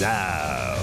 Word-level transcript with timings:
now. 0.00 0.74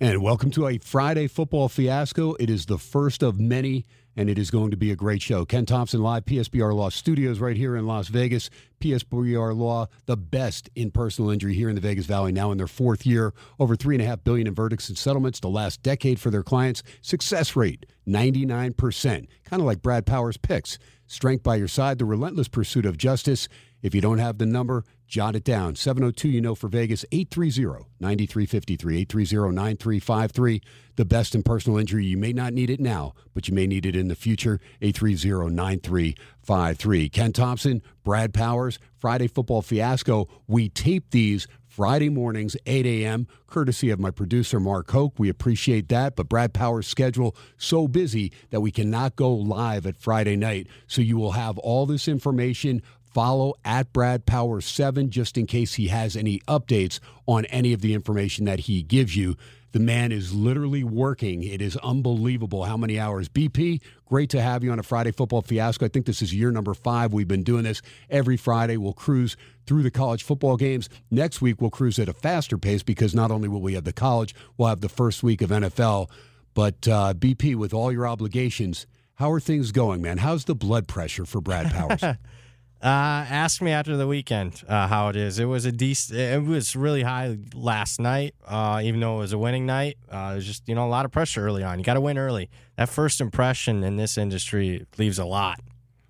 And 0.00 0.20
welcome 0.20 0.50
to 0.50 0.66
a 0.66 0.78
Friday 0.78 1.28
football 1.28 1.68
fiasco. 1.68 2.34
It 2.34 2.50
is 2.50 2.66
the 2.66 2.78
first 2.78 3.22
of 3.22 3.38
many, 3.38 3.86
and 4.16 4.30
it 4.30 4.38
is 4.38 4.50
going 4.50 4.70
to 4.70 4.76
be 4.76 4.90
a 4.90 4.96
great 4.96 5.22
show. 5.22 5.44
Ken 5.44 5.66
Thomson 5.66 6.02
live, 6.02 6.24
PSBR 6.24 6.74
Law 6.74 6.88
Studios, 6.88 7.38
right 7.40 7.56
here 7.56 7.76
in 7.76 7.86
Las 7.86 8.08
Vegas. 8.08 8.50
PSBR 8.80 9.56
Law, 9.56 9.88
the 10.06 10.16
best 10.16 10.68
in 10.74 10.90
personal 10.90 11.30
injury 11.30 11.54
here 11.54 11.68
in 11.68 11.74
the 11.74 11.80
Vegas 11.80 12.04
Valley, 12.06 12.32
now 12.32 12.50
in 12.52 12.58
their 12.58 12.66
fourth 12.66 13.06
year, 13.06 13.32
over 13.58 13.76
three 13.76 13.94
and 13.94 14.02
a 14.02 14.06
half 14.06 14.22
billion 14.24 14.46
in 14.46 14.54
verdicts 14.54 14.88
and 14.88 14.98
settlements. 14.98 15.40
The 15.40 15.48
last 15.48 15.82
decade 15.82 16.20
for 16.20 16.30
their 16.30 16.42
clients, 16.42 16.82
success 17.00 17.56
rate 17.56 17.86
ninety 18.04 18.44
nine 18.44 18.74
percent, 18.74 19.28
kind 19.44 19.60
of 19.60 19.66
like 19.66 19.82
Brad 19.82 20.04
Powers 20.04 20.36
picks. 20.36 20.78
Strength 21.06 21.42
by 21.42 21.56
your 21.56 21.68
side, 21.68 21.98
the 21.98 22.04
relentless 22.04 22.48
pursuit 22.48 22.86
of 22.86 22.96
justice. 22.96 23.48
If 23.82 23.94
you 23.94 24.00
don't 24.00 24.18
have 24.18 24.38
the 24.38 24.46
number, 24.46 24.84
jot 25.06 25.36
it 25.36 25.44
down. 25.44 25.76
702, 25.76 26.28
you 26.28 26.40
know, 26.40 26.54
for 26.54 26.68
Vegas, 26.68 27.04
830 27.12 27.86
9353, 28.00 29.00
830 29.02 29.54
9353. 29.54 30.62
The 30.96 31.04
best 31.04 31.34
in 31.34 31.42
personal 31.42 31.78
injury. 31.78 32.06
You 32.06 32.16
may 32.16 32.32
not 32.32 32.52
need 32.52 32.70
it 32.70 32.80
now, 32.80 33.14
but 33.34 33.48
you 33.48 33.54
may 33.54 33.66
need 33.66 33.84
it 33.86 33.96
in 33.96 34.08
the 34.08 34.14
future. 34.14 34.60
830 34.80 35.54
9353. 35.54 37.08
Ken 37.08 37.32
Thomson, 37.32 37.82
Brad 38.04 38.32
Powers, 38.32 38.78
Friday 38.98 39.26
Football 39.26 39.62
Fiasco. 39.62 40.28
We 40.46 40.68
tape 40.68 41.10
these 41.10 41.48
Friday 41.74 42.08
mornings, 42.08 42.56
8 42.66 42.86
a.m., 42.86 43.26
courtesy 43.48 43.90
of 43.90 43.98
my 43.98 44.12
producer, 44.12 44.60
Mark 44.60 44.88
Hoke. 44.92 45.14
We 45.18 45.28
appreciate 45.28 45.88
that. 45.88 46.14
But 46.14 46.28
Brad 46.28 46.54
Powers' 46.54 46.86
schedule 46.86 47.34
so 47.56 47.88
busy 47.88 48.32
that 48.50 48.60
we 48.60 48.70
cannot 48.70 49.16
go 49.16 49.34
live 49.34 49.84
at 49.84 49.96
Friday 49.96 50.36
night. 50.36 50.68
So 50.86 51.02
you 51.02 51.16
will 51.16 51.32
have 51.32 51.58
all 51.58 51.84
this 51.84 52.06
information 52.06 52.80
follow 53.14 53.54
at 53.64 53.92
Brad 53.92 54.26
Power 54.26 54.60
7 54.60 55.08
just 55.08 55.38
in 55.38 55.46
case 55.46 55.74
he 55.74 55.88
has 55.88 56.16
any 56.16 56.40
updates 56.40 56.98
on 57.26 57.44
any 57.46 57.72
of 57.72 57.80
the 57.80 57.94
information 57.94 58.44
that 58.44 58.60
he 58.60 58.82
gives 58.82 59.16
you. 59.16 59.36
The 59.70 59.80
man 59.80 60.12
is 60.12 60.32
literally 60.32 60.84
working. 60.84 61.42
It 61.42 61.60
is 61.62 61.76
unbelievable 61.78 62.64
how 62.64 62.76
many 62.76 62.98
hours. 62.98 63.28
BP, 63.28 63.80
great 64.06 64.30
to 64.30 64.40
have 64.40 64.62
you 64.62 64.70
on 64.70 64.78
a 64.78 64.84
Friday 64.84 65.10
football 65.10 65.42
fiasco. 65.42 65.86
I 65.86 65.88
think 65.88 66.06
this 66.06 66.22
is 66.22 66.34
year 66.34 66.52
number 66.52 66.74
five. 66.74 67.12
We've 67.12 67.26
been 67.26 67.42
doing 67.42 67.64
this 67.64 67.82
every 68.10 68.36
Friday. 68.36 68.76
We'll 68.76 68.92
cruise 68.92 69.36
through 69.66 69.82
the 69.82 69.90
college 69.90 70.22
football 70.22 70.56
games. 70.56 70.88
Next 71.10 71.40
week, 71.40 71.60
we'll 71.60 71.70
cruise 71.70 71.98
at 71.98 72.08
a 72.08 72.12
faster 72.12 72.56
pace 72.58 72.84
because 72.84 73.14
not 73.16 73.32
only 73.32 73.48
will 73.48 73.62
we 73.62 73.74
have 73.74 73.84
the 73.84 73.92
college, 73.92 74.34
we'll 74.56 74.68
have 74.68 74.80
the 74.80 74.88
first 74.88 75.24
week 75.24 75.42
of 75.42 75.50
NFL. 75.50 76.08
But 76.54 76.86
uh, 76.86 77.14
BP, 77.14 77.56
with 77.56 77.74
all 77.74 77.90
your 77.90 78.06
obligations, 78.06 78.86
how 79.14 79.30
are 79.32 79.40
things 79.40 79.72
going, 79.72 80.02
man? 80.02 80.18
How's 80.18 80.44
the 80.44 80.54
blood 80.54 80.86
pressure 80.86 81.24
for 81.24 81.40
Brad 81.40 81.72
Powers? 81.72 82.16
Uh, 82.84 83.24
ask 83.30 83.62
me 83.62 83.70
after 83.70 83.96
the 83.96 84.06
weekend 84.06 84.62
uh, 84.68 84.86
how 84.86 85.08
it 85.08 85.16
is. 85.16 85.38
It 85.38 85.46
was 85.46 85.64
a 85.64 85.72
decent. 85.72 86.18
It 86.18 86.42
was 86.42 86.76
really 86.76 87.02
high 87.02 87.38
last 87.54 87.98
night, 87.98 88.34
uh, 88.46 88.82
even 88.84 89.00
though 89.00 89.16
it 89.16 89.20
was 89.20 89.32
a 89.32 89.38
winning 89.38 89.64
night. 89.64 89.96
Uh, 90.12 90.32
it 90.32 90.34
was 90.36 90.46
just 90.46 90.68
you 90.68 90.74
know 90.74 90.84
a 90.84 90.90
lot 90.90 91.06
of 91.06 91.10
pressure 91.10 91.46
early 91.46 91.62
on. 91.62 91.78
You 91.78 91.84
got 91.84 91.94
to 91.94 92.02
win 92.02 92.18
early. 92.18 92.50
That 92.76 92.90
first 92.90 93.22
impression 93.22 93.82
in 93.82 93.96
this 93.96 94.18
industry 94.18 94.84
leaves 94.98 95.18
a 95.18 95.24
lot. 95.24 95.60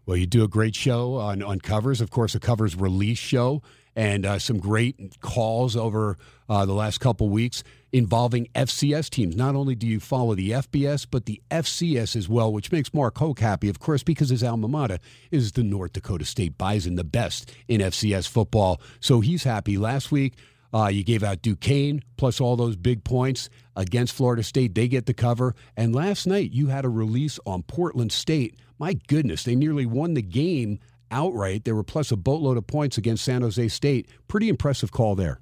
Well, 0.05 0.17
you 0.17 0.27
do 0.27 0.43
a 0.43 0.49
great 0.49 0.75
show 0.75 1.15
on, 1.15 1.45
on 1.45 1.61
covers. 1.61 2.01
Of 2.01 2.11
course, 2.11 2.35
a 2.35 2.41
covers 2.41 2.75
release 2.75 3.19
show 3.19 3.63
and 3.97 4.27
uh, 4.27 4.39
some 4.39 4.59
great 4.59 5.21
calls 5.21 5.77
over 5.77 6.19
uh, 6.49 6.67
the 6.67 6.73
last 6.73 6.99
couple 6.99 7.29
weeks 7.29 7.63
involving 7.93 8.49
FCS 8.55 9.09
teams. 9.09 9.37
Not 9.37 9.55
only 9.55 9.75
do 9.75 9.87
you 9.87 10.01
follow 10.01 10.35
the 10.35 10.51
FBS, 10.51 11.07
but 11.09 11.27
the 11.27 11.41
FCS 11.51 12.17
as 12.17 12.29
well, 12.29 12.53
which 12.53 12.73
makes 12.73 12.93
Mark 12.93 13.19
Hoke 13.19 13.39
happy, 13.39 13.69
of 13.69 13.79
course, 13.79 14.03
because 14.03 14.31
his 14.31 14.43
alma 14.43 14.69
mater 14.69 14.99
is 15.31 15.53
the 15.53 15.63
North 15.63 15.93
Dakota 15.93 16.25
State 16.25 16.59
Bison, 16.59 16.97
the 16.97 17.05
best 17.05 17.53
in 17.69 17.81
FCS 17.81 18.29
football. 18.29 18.81
So 19.01 19.21
he's 19.21 19.45
happy. 19.45 19.79
Last 19.79 20.11
week, 20.11 20.35
uh, 20.75 20.89
you 20.89 21.05
gave 21.05 21.23
out 21.23 21.41
Duquesne 21.41 22.03
plus 22.17 22.41
all 22.41 22.57
those 22.57 22.75
big 22.75 23.05
points 23.05 23.49
against 23.77 24.13
Florida 24.13 24.43
State. 24.43 24.75
They 24.75 24.89
get 24.89 25.07
the 25.07 25.15
cover. 25.15 25.55
And 25.77 25.95
last 25.95 26.27
night, 26.27 26.51
you 26.51 26.67
had 26.67 26.85
a 26.85 26.89
release 26.89 27.39
on 27.47 27.63
Portland 27.63 28.11
State. 28.11 28.57
My 28.77 28.95
goodness, 29.07 29.45
they 29.45 29.55
nearly 29.55 29.87
won 29.87 30.15
the 30.15 30.23
game 30.23 30.81
outright. 31.15 31.65
They 31.65 31.73
were 31.73 31.85
plus 31.85 32.11
a 32.13 32.17
boatload 32.17 32.59
of 32.59 32.67
points 32.67 32.99
against 32.99 33.25
San 33.25 33.43
Jose 33.43 33.69
State. 33.69 34.09
Pretty 34.29 34.49
impressive 34.49 34.93
call 34.93 35.15
there. 35.15 35.41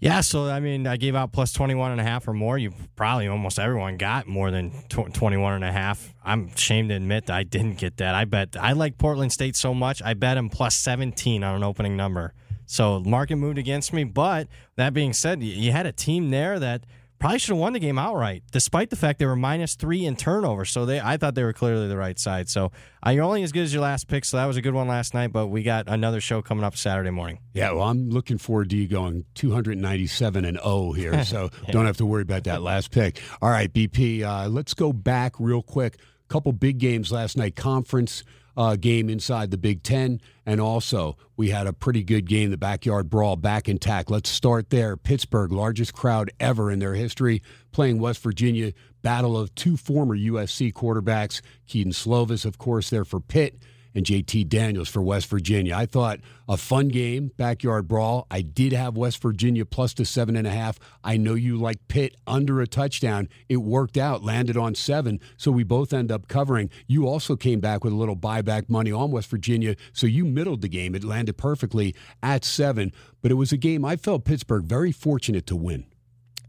Yeah, 0.00 0.20
so 0.20 0.48
I 0.48 0.60
mean, 0.60 0.86
I 0.86 0.96
gave 0.96 1.16
out 1.16 1.32
plus 1.32 1.52
21 1.52 1.90
and 1.90 2.00
a 2.00 2.04
half 2.04 2.28
or 2.28 2.32
more. 2.32 2.56
You 2.56 2.72
probably 2.94 3.26
almost 3.26 3.58
everyone 3.58 3.96
got 3.96 4.28
more 4.28 4.52
than 4.52 4.70
21 4.90 5.54
and 5.54 5.64
a 5.64 5.72
half. 5.72 6.14
I'm 6.24 6.48
ashamed 6.54 6.90
to 6.90 6.94
admit 6.94 7.26
that 7.26 7.36
I 7.36 7.42
didn't 7.42 7.78
get 7.78 7.96
that. 7.96 8.14
I 8.14 8.24
bet 8.24 8.56
I 8.56 8.72
like 8.72 8.96
Portland 8.96 9.32
State 9.32 9.56
so 9.56 9.74
much. 9.74 10.00
I 10.02 10.14
bet 10.14 10.36
them 10.36 10.50
plus 10.50 10.76
17 10.76 11.42
on 11.42 11.56
an 11.56 11.64
opening 11.64 11.96
number. 11.96 12.32
So 12.66 13.00
market 13.00 13.36
moved 13.36 13.58
against 13.58 13.92
me, 13.92 14.04
but 14.04 14.46
that 14.76 14.92
being 14.92 15.12
said, 15.12 15.42
you 15.42 15.72
had 15.72 15.86
a 15.86 15.92
team 15.92 16.30
there 16.30 16.60
that 16.60 16.84
probably 17.18 17.38
should 17.38 17.50
have 17.50 17.58
won 17.58 17.72
the 17.72 17.78
game 17.78 17.98
outright, 17.98 18.42
despite 18.52 18.90
the 18.90 18.96
fact 18.96 19.18
they 19.18 19.26
were 19.26 19.36
minus 19.36 19.74
three 19.74 20.04
in 20.04 20.16
turnover. 20.16 20.64
So 20.64 20.86
they, 20.86 21.00
I 21.00 21.16
thought 21.16 21.34
they 21.34 21.44
were 21.44 21.52
clearly 21.52 21.88
the 21.88 21.96
right 21.96 22.18
side. 22.18 22.48
So 22.48 22.72
uh, 23.06 23.10
you're 23.10 23.24
only 23.24 23.42
as 23.42 23.52
good 23.52 23.62
as 23.62 23.72
your 23.72 23.82
last 23.82 24.08
pick. 24.08 24.24
So 24.24 24.36
that 24.36 24.46
was 24.46 24.56
a 24.56 24.62
good 24.62 24.74
one 24.74 24.88
last 24.88 25.14
night. 25.14 25.32
But 25.32 25.48
we 25.48 25.62
got 25.62 25.88
another 25.88 26.20
show 26.20 26.42
coming 26.42 26.64
up 26.64 26.76
Saturday 26.76 27.10
morning. 27.10 27.38
Yeah, 27.52 27.72
well, 27.72 27.84
I'm 27.84 28.10
looking 28.10 28.38
forward 28.38 28.70
to 28.70 28.76
you 28.76 28.86
going 28.86 29.24
297 29.34 30.44
and 30.44 30.58
0 30.58 30.92
here. 30.92 31.24
So 31.28 31.50
yeah. 31.66 31.72
don't 31.72 31.84
have 31.84 31.98
to 31.98 32.06
worry 32.06 32.22
about 32.22 32.44
that 32.44 32.62
last 32.62 32.90
pick. 32.90 33.20
All 33.42 33.50
right, 33.50 33.70
BP, 33.70 34.22
uh, 34.22 34.48
let's 34.48 34.72
go 34.72 34.92
back 34.92 35.34
real 35.38 35.62
quick. 35.62 35.98
Couple 36.28 36.52
big 36.52 36.78
games 36.78 37.12
last 37.12 37.36
night. 37.36 37.54
Conference 37.54 38.22
uh, 38.58 38.74
game 38.74 39.08
inside 39.08 39.52
the 39.52 39.56
Big 39.56 39.84
Ten. 39.84 40.20
And 40.44 40.60
also, 40.60 41.16
we 41.36 41.50
had 41.50 41.68
a 41.68 41.72
pretty 41.72 42.02
good 42.02 42.26
game, 42.26 42.50
the 42.50 42.58
backyard 42.58 43.08
brawl, 43.08 43.36
back 43.36 43.68
intact. 43.68 44.10
Let's 44.10 44.28
start 44.28 44.70
there. 44.70 44.96
Pittsburgh, 44.96 45.52
largest 45.52 45.94
crowd 45.94 46.32
ever 46.40 46.68
in 46.68 46.80
their 46.80 46.94
history, 46.94 47.40
playing 47.70 48.00
West 48.00 48.20
Virginia. 48.20 48.72
Battle 49.00 49.38
of 49.38 49.54
two 49.54 49.76
former 49.76 50.16
USC 50.18 50.72
quarterbacks. 50.72 51.40
Kedon 51.68 51.92
Slovis, 51.92 52.44
of 52.44 52.58
course, 52.58 52.90
there 52.90 53.04
for 53.04 53.20
Pitt. 53.20 53.62
And 53.94 54.04
JT 54.04 54.48
Daniels 54.48 54.88
for 54.88 55.02
West 55.02 55.26
Virginia. 55.28 55.74
I 55.74 55.86
thought 55.86 56.20
a 56.48 56.56
fun 56.56 56.88
game, 56.88 57.30
backyard 57.36 57.88
brawl. 57.88 58.26
I 58.30 58.42
did 58.42 58.72
have 58.72 58.96
West 58.96 59.20
Virginia 59.22 59.64
plus 59.64 59.94
to 59.94 60.04
seven 60.04 60.36
and 60.36 60.46
a 60.46 60.50
half. 60.50 60.78
I 61.04 61.16
know 61.16 61.34
you 61.34 61.56
like 61.56 61.88
Pitt 61.88 62.16
under 62.26 62.60
a 62.60 62.66
touchdown. 62.66 63.28
It 63.48 63.58
worked 63.58 63.96
out, 63.96 64.22
landed 64.22 64.56
on 64.56 64.74
seven, 64.74 65.20
so 65.36 65.50
we 65.50 65.64
both 65.64 65.92
end 65.92 66.10
up 66.10 66.28
covering. 66.28 66.70
You 66.86 67.06
also 67.06 67.36
came 67.36 67.60
back 67.60 67.84
with 67.84 67.92
a 67.92 67.96
little 67.96 68.16
buyback 68.16 68.68
money 68.68 68.92
on 68.92 69.10
West 69.10 69.28
Virginia, 69.30 69.76
so 69.92 70.06
you 70.06 70.24
middled 70.24 70.62
the 70.62 70.68
game. 70.68 70.94
It 70.94 71.04
landed 71.04 71.36
perfectly 71.36 71.94
at 72.22 72.44
seven, 72.44 72.92
but 73.22 73.30
it 73.30 73.34
was 73.34 73.52
a 73.52 73.56
game 73.56 73.84
I 73.84 73.96
felt 73.96 74.24
Pittsburgh 74.24 74.64
very 74.64 74.92
fortunate 74.92 75.46
to 75.46 75.56
win. 75.56 75.86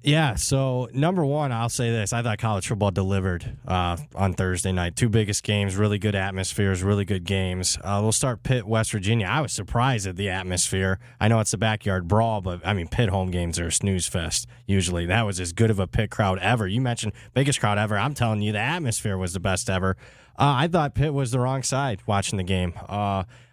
Yeah, 0.01 0.35
so 0.35 0.87
number 0.93 1.25
one, 1.25 1.51
I'll 1.51 1.67
say 1.67 1.91
this. 1.91 2.13
I 2.13 2.23
thought 2.23 2.37
college 2.37 2.65
football 2.67 2.91
delivered 2.91 3.57
uh, 3.67 3.97
on 4.15 4.33
Thursday 4.33 4.71
night. 4.71 4.95
Two 4.95 5.09
biggest 5.09 5.43
games, 5.43 5.75
really 5.75 5.99
good 5.99 6.15
atmospheres, 6.15 6.81
really 6.81 7.03
good 7.03 7.25
games. 7.25 7.77
Uh, 7.83 7.99
we'll 8.01 8.13
start 8.13 8.41
Pitt, 8.41 8.65
West 8.65 8.93
Virginia. 8.93 9.27
I 9.27 9.41
was 9.41 9.51
surprised 9.51 10.07
at 10.07 10.15
the 10.15 10.29
atmosphere. 10.29 10.99
I 11.19 11.27
know 11.27 11.41
it's 11.41 11.51
a 11.51 11.57
backyard 11.57 12.07
brawl, 12.07 12.39
but 12.39 12.65
I 12.65 12.73
mean, 12.73 12.87
Pitt 12.87 13.09
home 13.09 13.29
games 13.29 13.59
are 13.59 13.67
a 13.67 13.71
snooze 13.73 14.07
fest 14.07 14.47
usually. 14.65 15.05
That 15.05 15.25
was 15.25 15.37
as 15.37 15.51
good 15.51 15.69
of 15.69 15.79
a 15.79 15.87
Pitt 15.87 16.11
crowd 16.11 16.39
ever. 16.39 16.65
You 16.65 16.79
mentioned 16.79 17.11
biggest 17.33 17.59
crowd 17.59 17.77
ever. 17.77 17.97
I'm 17.97 18.13
telling 18.13 18.41
you, 18.41 18.53
the 18.53 18.59
atmosphere 18.59 19.17
was 19.17 19.33
the 19.33 19.41
best 19.41 19.69
ever. 19.69 19.97
Uh, 20.37 20.55
I 20.59 20.67
thought 20.69 20.95
Pitt 20.95 21.13
was 21.13 21.31
the 21.31 21.39
wrong 21.41 21.61
side 21.61 22.01
watching 22.05 22.37
the 22.37 22.43
game. 22.43 22.73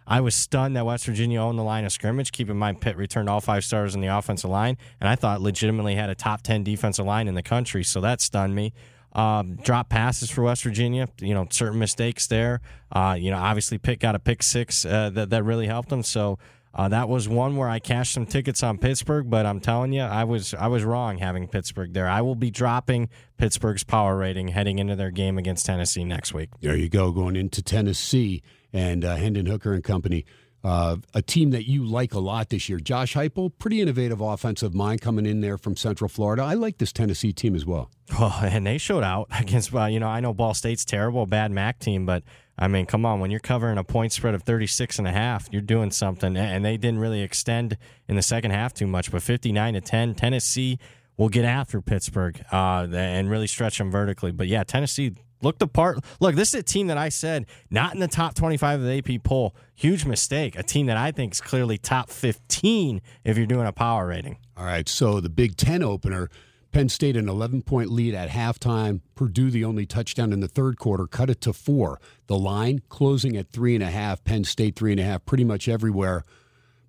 I 0.06 0.20
was 0.20 0.35
stunned 0.35 0.76
that 0.76 0.87
West 0.87 1.06
Virginia 1.06 1.41
owned 1.41 1.58
the 1.58 1.64
line 1.64 1.85
of 1.85 1.93
scrimmage. 1.93 2.32
Keep 2.32 2.50
in 2.50 2.56
mind, 2.56 2.81
Pitt 2.81 2.97
returned 2.97 3.29
all 3.29 3.41
five 3.41 3.64
stars 3.64 3.94
in 3.94 4.00
the 4.00 4.06
offensive 4.08 4.50
line, 4.50 4.76
and 5.00 5.08
I 5.08 5.17
thought 5.17 5.41
legitimately 5.41 5.97
had 5.97 6.11
a 6.11 6.14
top 6.14 6.43
10 6.43 6.62
defensive 6.62 7.05
line 7.05 7.29
in 7.29 7.35
the 7.35 7.43
country, 7.43 7.82
so 7.82 8.00
that 8.00 8.20
stunned 8.20 8.55
me. 8.55 8.73
Um, 9.12 9.56
drop 9.56 9.88
passes 9.88 10.31
for 10.31 10.43
West 10.43 10.62
Virginia, 10.62 11.08
you 11.20 11.32
know, 11.32 11.47
certain 11.50 11.79
mistakes 11.79 12.26
there. 12.26 12.61
Uh, 12.93 13.17
you 13.19 13.31
know, 13.31 13.38
obviously 13.38 13.79
Pitt 13.79 13.99
got 13.99 14.14
a 14.14 14.19
pick 14.19 14.43
six 14.43 14.85
uh, 14.85 15.11
that, 15.11 15.31
that 15.31 15.43
really 15.43 15.67
helped 15.67 15.88
them. 15.88 16.03
So 16.03 16.38
uh, 16.76 16.88
that 16.88 17.08
was 17.08 17.26
one 17.26 17.56
where 17.56 17.70
I 17.70 17.79
cashed 17.79 18.12
some 18.12 18.26
tickets 18.26 18.62
on 18.62 18.76
Pittsburgh, 18.76 19.31
but 19.31 19.47
I'm 19.47 19.61
telling 19.61 19.94
you, 19.94 20.03
I 20.03 20.25
was 20.25 20.53
I 20.53 20.67
was 20.67 20.85
wrong 20.85 21.17
having 21.17 21.49
Pittsburgh 21.49 21.94
there. 21.94 22.06
I 22.06 22.20
will 22.20 22.35
be 22.35 22.50
dropping 22.50 23.08
Pittsburgh's 23.38 23.82
power 23.82 24.19
rating 24.19 24.49
heading 24.49 24.79
into 24.79 24.94
their 24.94 25.11
game 25.11 25.38
against 25.38 25.64
Tennessee 25.64 26.05
next 26.05 26.35
week. 26.35 26.50
There 26.61 26.76
you 26.76 26.91
go, 26.91 27.11
going 27.12 27.35
into 27.35 27.62
Tennessee 27.62 28.43
and 28.76 29.05
uh, 29.05 29.17
Hendon 29.17 29.46
Hooker 29.46 29.73
and 29.73 29.82
company. 29.82 30.25
Uh, 30.64 30.96
a 31.14 31.23
team 31.23 31.50
that 31.50 31.69
you 31.69 31.84
like 31.84 32.12
a 32.12 32.19
lot 32.19 32.49
this 32.49 32.69
year. 32.69 32.81
Josh 32.81 33.14
Heupel, 33.14 33.52
pretty 33.56 33.81
innovative 33.81 34.20
offensive 34.20 34.75
mind 34.75 35.00
coming 35.00 35.25
in 35.25 35.40
there 35.40 35.56
from 35.56 35.76
Central 35.76 36.08
Florida. 36.08 36.43
I 36.43 36.55
like 36.55 36.78
this 36.78 36.93
Tennessee 36.93 37.32
team 37.32 37.55
as 37.55 37.64
well. 37.64 37.88
Oh, 38.19 38.40
and 38.44 38.67
they 38.67 38.78
showed 38.78 39.05
out 39.05 39.28
against, 39.40 39.73
uh, 39.73 39.84
you 39.84 40.00
know, 40.00 40.08
I 40.08 40.19
know 40.20 40.34
Ball 40.34 40.55
State's 40.55 40.84
terrible, 40.84 41.25
bad 41.26 41.52
MAC 41.52 41.78
team, 41.78 42.05
but 42.05 42.25
I 42.58 42.67
mean, 42.69 42.87
come 42.87 43.06
on, 43.06 43.20
when 43.20 43.31
you're 43.31 43.38
covering 43.38 43.78
a 43.78 43.84
point 43.84 44.12
spread 44.12 44.34
of 44.34 44.43
36 44.43 44.99
and 44.99 45.06
a 45.06 45.12
half, 45.12 45.49
you're 45.52 45.62
doing 45.62 45.90
something. 45.90 46.37
And 46.37 46.64
they 46.64 46.76
didn't 46.76 46.99
really 46.99 47.20
extend 47.20 47.76
in 48.08 48.17
the 48.17 48.22
second 48.22 48.50
half 48.50 48.75
too 48.75 48.87
much, 48.87 49.12
but 49.12 49.22
59 49.22 49.75
to 49.75 49.81
10, 49.81 50.14
Tennessee 50.14 50.79
will 51.17 51.29
get 51.29 51.44
after 51.44 51.81
Pittsburgh 51.81 52.43
uh, 52.52 52.87
and 52.93 53.31
really 53.31 53.46
stretch 53.46 53.79
them 53.79 53.90
vertically. 53.90 54.32
But 54.32 54.49
yeah, 54.49 54.64
Tennessee 54.64 55.14
looked 55.43 55.59
the 55.59 55.67
part. 55.67 55.99
Look, 56.21 56.35
this 56.35 56.55
is 56.55 56.61
a 56.61 56.62
team 56.62 56.87
that 56.88 56.99
I 56.99 57.09
said 57.09 57.47
not 57.71 57.94
in 57.94 58.00
the 58.00 58.09
top 58.09 58.35
25 58.35 58.81
of 58.81 58.87
the 58.87 58.99
AP 58.99 59.23
poll. 59.23 59.55
Huge 59.75 60.05
mistake. 60.05 60.56
A 60.59 60.62
team 60.62 60.87
that 60.87 60.97
I 60.97 61.12
think 61.12 61.35
is 61.35 61.41
clearly 61.41 61.79
top 61.79 62.11
15 62.11 63.00
if 63.25 63.37
you're 63.37 63.47
doing 63.47 63.67
a 63.67 63.73
power 63.73 64.06
rating. 64.06 64.38
All 64.56 64.65
right, 64.65 64.88
so 64.88 65.21
the 65.21 65.29
Big 65.29 65.56
Ten 65.56 65.83
opener. 65.83 66.31
Penn 66.73 66.88
State 66.91 67.17
an 67.17 67.27
11 67.27 67.62
point 67.62 67.91
lead 67.91 68.15
at 68.15 68.29
halftime. 68.29 69.00
Purdue 69.15 69.50
the 69.50 69.65
only 69.65 69.87
touchdown 69.87 70.31
in 70.31 70.41
the 70.41 70.49
third 70.49 70.79
quarter, 70.79 71.06
cut 71.06 71.31
it 71.31 71.41
to 71.43 71.55
four. 71.55 71.99
The 72.27 72.37
line 72.37 72.82
closing 72.91 73.35
at 73.35 73.49
three 73.49 73.75
and 73.75 73.82
a 73.82 73.91
half. 73.91 74.23
Penn 74.25 74.44
State 74.44 74.77
three 74.77 74.91
and 74.91 75.00
a 75.00 75.05
half, 75.05 75.25
pretty 75.25 75.44
much 75.44 75.69
everywhere. 75.69 76.25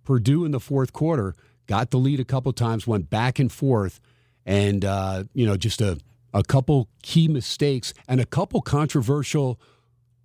Purdue 0.04 0.44
in 0.44 0.52
the 0.52 0.60
fourth 0.60 0.92
quarter 0.92 1.36
got 1.68 1.92
the 1.92 1.98
lead 1.98 2.20
a 2.20 2.26
couple 2.26 2.52
times, 2.52 2.86
went 2.86 3.10
back 3.10 3.40
and 3.40 3.50
forth, 3.52 4.02
and 4.46 4.84
uh, 4.84 5.24
you 5.34 5.46
know 5.46 5.56
just 5.56 5.80
a 5.80 6.00
a 6.34 6.44
couple 6.44 6.90
key 7.02 7.28
mistakes 7.28 7.94
and 8.08 8.20
a 8.20 8.26
couple 8.26 8.62
controversial, 8.62 9.60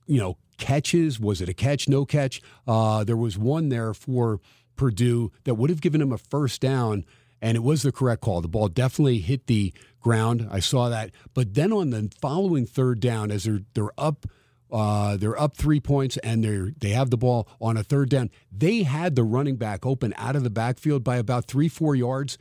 you 0.07 0.19
know, 0.21 0.37
catches. 0.59 1.19
Was 1.19 1.41
it 1.41 1.49
a 1.49 1.55
catch? 1.55 1.89
No 1.89 2.05
catch. 2.05 2.41
Uh, 2.67 3.05
there 3.05 3.17
was 3.17 3.39
one 3.39 3.69
there 3.69 3.95
for 3.95 4.41
Purdue 4.77 5.33
that 5.45 5.55
would 5.55 5.71
have 5.71 5.81
given 5.81 6.01
him 6.01 6.13
a 6.13 6.19
first 6.19 6.61
down 6.61 7.05
and 7.43 7.57
it 7.57 7.63
was 7.63 7.83
the 7.83 7.93
correct 7.93 8.23
call. 8.23 8.41
The 8.41 8.49
ball 8.49 8.69
definitely 8.69 9.19
hit 9.19 9.49
the 9.49 9.75
ground. 10.01 10.49
I 10.51 10.61
saw 10.61 10.89
that. 10.89 11.11
But 11.35 11.55
then 11.55 11.73
on 11.73 11.91
the 11.91 12.11
following 12.21 12.65
third 12.67 13.01
down, 13.01 13.31
as 13.31 13.45
they're 13.45 13.61
they're 13.75 13.91
up. 13.99 14.27
Uh, 14.71 15.19
they're 15.19 15.39
up 15.39 15.55
three 15.55 15.81
points 15.81 16.17
and 16.25 16.43
they 16.43 16.73
they 16.81 16.95
have 16.95 17.11
the 17.11 17.19
ball 17.19 17.47
on 17.61 17.77
a 17.77 17.83
third 17.83 18.09
down. 18.09 18.31
They 18.51 18.85
had 18.85 19.17
the 19.17 19.23
running 19.23 19.57
back 19.57 19.85
open 19.85 20.15
out 20.17 20.35
of 20.35 20.45
the 20.45 20.51
backfield 20.51 21.05
by 21.05 21.17
about 21.17 21.45
three 21.45 21.69
four 21.69 21.95
yards, 21.95 22.39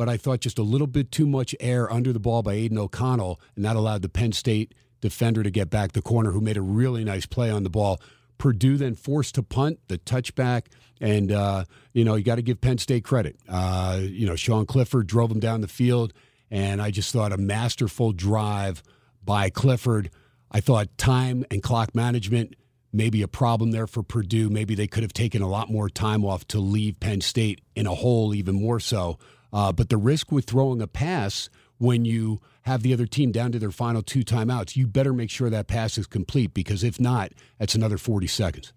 but 0.00 0.08
I 0.08 0.16
thought 0.16 0.40
just 0.40 0.58
a 0.58 0.62
little 0.62 0.86
bit 0.86 1.12
too 1.12 1.26
much 1.26 1.54
air 1.60 1.92
under 1.92 2.10
the 2.10 2.18
ball 2.18 2.42
by 2.42 2.54
Aidan 2.54 2.78
O'Connell, 2.78 3.38
and 3.54 3.66
that 3.66 3.76
allowed 3.76 4.00
the 4.00 4.08
Penn 4.08 4.32
State 4.32 4.74
defender 5.02 5.42
to 5.42 5.50
get 5.50 5.68
back 5.68 5.92
the 5.92 6.00
corner, 6.00 6.30
who 6.30 6.40
made 6.40 6.56
a 6.56 6.62
really 6.62 7.04
nice 7.04 7.26
play 7.26 7.50
on 7.50 7.64
the 7.64 7.68
ball. 7.68 8.00
Purdue 8.38 8.78
then 8.78 8.94
forced 8.94 9.34
to 9.34 9.42
punt 9.42 9.78
the 9.88 9.98
touchback, 9.98 10.68
and 11.02 11.30
uh, 11.30 11.64
you 11.92 12.02
know 12.02 12.14
you 12.14 12.24
got 12.24 12.36
to 12.36 12.42
give 12.42 12.62
Penn 12.62 12.78
State 12.78 13.04
credit. 13.04 13.36
Uh, 13.46 14.00
you 14.00 14.24
know 14.26 14.36
Sean 14.36 14.64
Clifford 14.64 15.06
drove 15.06 15.28
them 15.28 15.38
down 15.38 15.60
the 15.60 15.68
field, 15.68 16.14
and 16.50 16.80
I 16.80 16.90
just 16.90 17.12
thought 17.12 17.30
a 17.30 17.36
masterful 17.36 18.12
drive 18.12 18.82
by 19.22 19.50
Clifford. 19.50 20.08
I 20.50 20.60
thought 20.60 20.96
time 20.96 21.44
and 21.50 21.62
clock 21.62 21.94
management 21.94 22.56
maybe 22.90 23.20
a 23.20 23.28
problem 23.28 23.70
there 23.70 23.86
for 23.86 24.02
Purdue. 24.02 24.48
Maybe 24.48 24.74
they 24.74 24.86
could 24.86 25.02
have 25.02 25.12
taken 25.12 25.42
a 25.42 25.48
lot 25.48 25.70
more 25.70 25.90
time 25.90 26.24
off 26.24 26.48
to 26.48 26.58
leave 26.58 26.98
Penn 27.00 27.20
State 27.20 27.60
in 27.76 27.86
a 27.86 27.94
hole, 27.94 28.34
even 28.34 28.54
more 28.54 28.80
so. 28.80 29.18
Uh, 29.52 29.72
but 29.72 29.88
the 29.88 29.96
risk 29.96 30.30
with 30.30 30.44
throwing 30.44 30.80
a 30.80 30.86
pass 30.86 31.48
when 31.78 32.04
you 32.04 32.40
have 32.62 32.82
the 32.82 32.92
other 32.92 33.06
team 33.06 33.32
down 33.32 33.52
to 33.52 33.58
their 33.58 33.70
final 33.70 34.02
two 34.02 34.22
timeouts, 34.22 34.76
you 34.76 34.86
better 34.86 35.12
make 35.12 35.30
sure 35.30 35.50
that 35.50 35.66
pass 35.66 35.96
is 35.96 36.06
complete 36.06 36.52
because 36.52 36.84
if 36.84 37.00
not, 37.00 37.32
that's 37.58 37.74
another 37.74 37.98
40 37.98 38.26
seconds. 38.26 38.72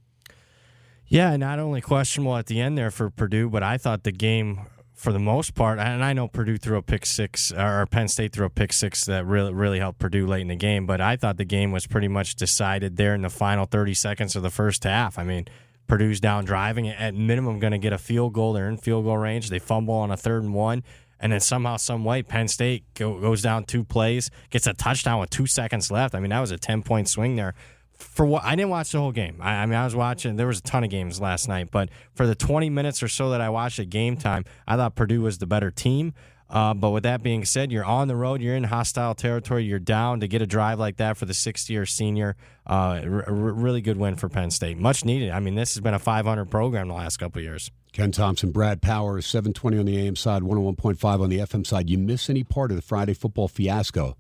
Yeah, 1.07 1.35
not 1.35 1.59
only 1.59 1.81
questionable 1.81 2.35
at 2.37 2.47
the 2.47 2.59
end 2.61 2.77
there 2.77 2.89
for 2.89 3.09
Purdue, 3.09 3.49
but 3.49 3.61
I 3.61 3.77
thought 3.77 4.03
the 4.03 4.11
game 4.11 4.61
for 4.93 5.11
the 5.11 5.19
most 5.19 5.53
part, 5.53 5.79
and 5.79 6.03
I 6.03 6.13
know 6.13 6.29
Purdue 6.29 6.57
threw 6.57 6.77
a 6.77 6.81
pick 6.81 7.05
six, 7.05 7.51
or 7.51 7.85
Penn 7.87 8.07
State 8.07 8.31
threw 8.31 8.45
a 8.45 8.49
pick 8.49 8.71
six 8.71 9.03
that 9.05 9.25
really 9.25 9.53
really 9.53 9.79
helped 9.79 9.99
Purdue 9.99 10.25
late 10.25 10.41
in 10.41 10.47
the 10.47 10.55
game. 10.55 10.85
But 10.85 11.01
I 11.01 11.17
thought 11.17 11.35
the 11.35 11.45
game 11.45 11.71
was 11.71 11.85
pretty 11.85 12.07
much 12.07 12.35
decided 12.35 12.95
there 12.95 13.13
in 13.13 13.21
the 13.21 13.29
final 13.29 13.65
thirty 13.65 13.93
seconds 13.93 14.35
of 14.37 14.43
the 14.43 14.49
first 14.49 14.85
half. 14.85 15.19
I 15.19 15.23
mean, 15.23 15.45
Purdue's 15.87 16.19
down 16.19 16.45
driving 16.45 16.87
at 16.87 17.13
minimum 17.13 17.59
going 17.59 17.71
to 17.71 17.77
get 17.77 17.93
a 17.93 17.97
field 17.97 18.33
goal. 18.33 18.53
They're 18.53 18.69
in 18.69 18.77
field 18.77 19.05
goal 19.05 19.17
range. 19.17 19.49
They 19.49 19.59
fumble 19.59 19.95
on 19.95 20.11
a 20.11 20.17
third 20.17 20.43
and 20.43 20.53
one 20.53 20.83
and 21.23 21.31
then 21.31 21.39
somehow, 21.39 21.77
some 21.77 22.03
way, 22.03 22.21
Penn 22.21 22.49
State 22.49 22.83
go, 22.95 23.17
goes 23.17 23.41
down 23.41 23.63
two 23.63 23.85
plays, 23.85 24.29
gets 24.49 24.67
a 24.67 24.73
touchdown 24.73 25.21
with 25.21 25.29
two 25.29 25.47
seconds 25.47 25.89
left. 25.89 26.13
I 26.13 26.19
mean, 26.19 26.31
that 26.31 26.41
was 26.41 26.51
a 26.51 26.57
ten 26.57 26.83
point 26.83 27.07
swing 27.07 27.37
there. 27.37 27.53
For 27.93 28.25
what 28.25 28.43
I 28.43 28.57
didn't 28.57 28.71
watch 28.71 28.91
the 28.91 28.99
whole 28.99 29.13
game. 29.13 29.37
I, 29.39 29.53
I, 29.53 29.65
mean, 29.65 29.75
I 29.75 29.85
was 29.85 29.95
watching. 29.95 30.35
There 30.35 30.47
was 30.47 30.59
a 30.59 30.63
ton 30.63 30.83
of 30.83 30.89
games 30.89 31.21
last 31.21 31.47
night, 31.47 31.69
but 31.71 31.87
for 32.13 32.27
the 32.27 32.35
twenty 32.35 32.69
minutes 32.69 33.01
or 33.01 33.07
so 33.07 33.29
that 33.29 33.39
I 33.39 33.49
watched 33.49 33.79
at 33.79 33.89
game 33.89 34.17
time, 34.17 34.43
I 34.67 34.75
thought 34.75 34.95
Purdue 34.95 35.21
was 35.21 35.37
the 35.37 35.47
better 35.47 35.71
team. 35.71 36.13
Uh, 36.53 36.71
but 36.71 36.91
with 36.91 37.01
that 37.01 37.23
being 37.23 37.43
said, 37.45 37.71
you're 37.71 37.83
on 37.83 38.07
the 38.07 38.15
road, 38.15 38.39
you're 38.39 38.55
in 38.55 38.63
hostile 38.63 39.15
territory, 39.15 39.63
you're 39.63 39.79
down 39.79 40.19
to 40.19 40.27
get 40.27 40.39
a 40.39 40.45
drive 40.45 40.77
like 40.77 40.97
that 40.97 41.17
for 41.17 41.25
the 41.25 41.33
sixth 41.33 41.67
year 41.67 41.83
senior. 41.83 42.35
Uh, 42.67 43.01
r- 43.03 43.25
really 43.27 43.81
good 43.81 43.97
win 43.97 44.15
for 44.15 44.29
Penn 44.29 44.51
State. 44.51 44.77
Much 44.77 45.03
needed. 45.03 45.31
I 45.31 45.39
mean, 45.39 45.55
this 45.55 45.73
has 45.73 45.81
been 45.81 45.95
a 45.95 45.99
500 45.99 46.45
program 46.45 46.89
the 46.89 46.93
last 46.93 47.17
couple 47.17 47.41
years. 47.41 47.71
Ken 47.91 48.11
Thomson, 48.11 48.51
Brad 48.51 48.83
Powers, 48.83 49.25
720 49.25 49.79
on 49.79 49.85
the 49.87 50.07
AM 50.07 50.15
side, 50.15 50.43
101.5 50.43 51.21
on 51.21 51.29
the 51.29 51.39
FM 51.39 51.65
side. 51.65 51.89
You 51.89 51.97
miss 51.97 52.29
any 52.29 52.43
part 52.43 52.69
of 52.69 52.75
the 52.75 52.83
Friday 52.83 53.15
football 53.15 53.47
fiasco, 53.47 54.15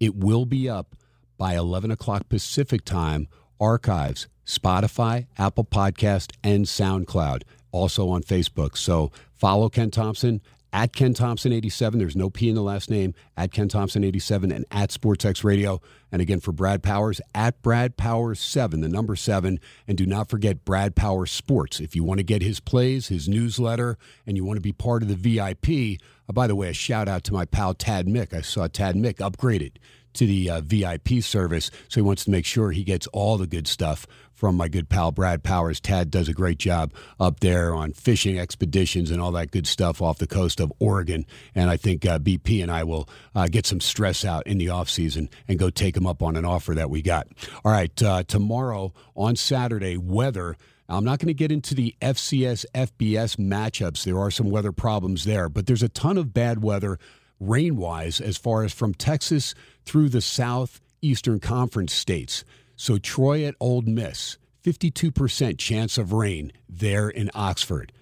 it 0.00 0.16
will 0.16 0.46
be 0.46 0.70
up 0.70 0.96
by 1.36 1.56
11 1.56 1.90
o'clock 1.90 2.30
Pacific 2.30 2.86
time. 2.86 3.28
Archives, 3.60 4.28
Spotify, 4.46 5.26
Apple 5.38 5.64
Podcast, 5.64 6.32
and 6.42 6.64
SoundCloud. 6.64 7.42
Also 7.72 8.08
on 8.08 8.22
Facebook. 8.22 8.76
So 8.76 9.12
follow 9.34 9.68
Ken 9.68 9.90
Thomson 9.90 10.40
at 10.76 10.92
Ken 10.92 11.14
Thomson 11.14 11.54
87. 11.54 11.98
There's 11.98 12.14
no 12.14 12.28
P 12.28 12.50
in 12.50 12.54
the 12.54 12.62
last 12.62 12.90
name. 12.90 13.14
At 13.34 13.50
Ken 13.50 13.66
Thomson 13.66 14.04
87 14.04 14.52
and 14.52 14.66
at 14.70 14.90
SportsX 14.90 15.42
Radio. 15.42 15.80
And 16.12 16.20
again 16.20 16.38
for 16.38 16.52
Brad 16.52 16.82
Powers 16.82 17.18
at 17.34 17.62
Brad 17.62 17.96
Powers 17.96 18.40
7, 18.40 18.82
the 18.82 18.88
number 18.88 19.16
7. 19.16 19.58
And 19.88 19.96
do 19.96 20.04
not 20.04 20.28
forget 20.28 20.66
Brad 20.66 20.94
Powers 20.94 21.32
Sports. 21.32 21.80
If 21.80 21.96
you 21.96 22.04
want 22.04 22.18
to 22.18 22.24
get 22.24 22.42
his 22.42 22.60
plays, 22.60 23.08
his 23.08 23.26
newsletter, 23.26 23.96
and 24.26 24.36
you 24.36 24.44
want 24.44 24.58
to 24.58 24.62
be 24.62 24.72
part 24.72 25.02
of 25.02 25.08
the 25.08 25.14
VIP. 25.14 25.98
Uh, 26.28 26.32
by 26.34 26.46
the 26.46 26.54
way, 26.54 26.68
a 26.68 26.74
shout 26.74 27.08
out 27.08 27.24
to 27.24 27.32
my 27.32 27.46
pal 27.46 27.72
Tad 27.72 28.06
Mick. 28.06 28.34
I 28.34 28.42
saw 28.42 28.68
Tad 28.68 28.96
Mick 28.96 29.14
upgraded 29.14 29.78
to 30.16 30.26
the 30.26 30.50
uh, 30.50 30.60
VIP 30.60 31.22
service. 31.22 31.70
So 31.88 32.00
he 32.00 32.02
wants 32.02 32.24
to 32.24 32.30
make 32.30 32.44
sure 32.44 32.70
he 32.70 32.84
gets 32.84 33.06
all 33.08 33.36
the 33.38 33.46
good 33.46 33.66
stuff 33.66 34.06
from 34.36 34.54
my 34.54 34.68
good 34.68 34.88
pal 34.88 35.10
Brad 35.10 35.42
Powers. 35.42 35.80
Tad 35.80 36.10
does 36.10 36.28
a 36.28 36.34
great 36.34 36.58
job 36.58 36.92
up 37.18 37.40
there 37.40 37.74
on 37.74 37.92
fishing 37.92 38.38
expeditions 38.38 39.10
and 39.10 39.20
all 39.20 39.32
that 39.32 39.50
good 39.50 39.66
stuff 39.66 40.02
off 40.02 40.18
the 40.18 40.26
coast 40.26 40.60
of 40.60 40.72
Oregon. 40.78 41.26
And 41.54 41.70
I 41.70 41.76
think 41.76 42.04
uh, 42.04 42.18
BP 42.18 42.62
and 42.62 42.70
I 42.70 42.84
will 42.84 43.08
uh, 43.34 43.48
get 43.48 43.66
some 43.66 43.80
stress 43.80 44.24
out 44.24 44.46
in 44.46 44.58
the 44.58 44.68
off 44.68 44.90
season 44.90 45.30
and 45.48 45.58
go 45.58 45.70
take 45.70 45.96
him 45.96 46.06
up 46.06 46.22
on 46.22 46.36
an 46.36 46.44
offer 46.44 46.74
that 46.74 46.90
we 46.90 47.02
got. 47.02 47.26
All 47.64 47.72
right, 47.72 48.02
uh, 48.02 48.22
tomorrow 48.24 48.92
on 49.16 49.36
Saturday, 49.36 49.96
weather. 49.96 50.56
I'm 50.88 51.04
not 51.04 51.18
going 51.18 51.28
to 51.28 51.34
get 51.34 51.50
into 51.50 51.74
the 51.74 51.96
FCS 52.00 52.64
FBS 52.72 53.36
matchups. 53.36 54.04
There 54.04 54.20
are 54.20 54.30
some 54.30 54.50
weather 54.50 54.70
problems 54.70 55.24
there, 55.24 55.48
but 55.48 55.66
there's 55.66 55.82
a 55.82 55.88
ton 55.88 56.16
of 56.16 56.32
bad 56.32 56.62
weather 56.62 56.98
rain 57.40 57.76
wise 57.76 58.20
as 58.20 58.36
far 58.36 58.64
as 58.64 58.72
from 58.72 58.94
Texas 58.94 59.54
through 59.84 60.08
the 60.08 60.20
Southeastern 60.20 61.40
Conference 61.40 61.92
states. 61.92 62.44
So 62.76 62.98
Troy 62.98 63.44
at 63.44 63.54
Ole 63.60 63.82
Miss, 63.82 64.38
52% 64.64 65.58
chance 65.58 65.98
of 65.98 66.12
rain 66.12 66.52
there 66.68 67.08
in 67.08 67.30
Oxford. 67.34 67.92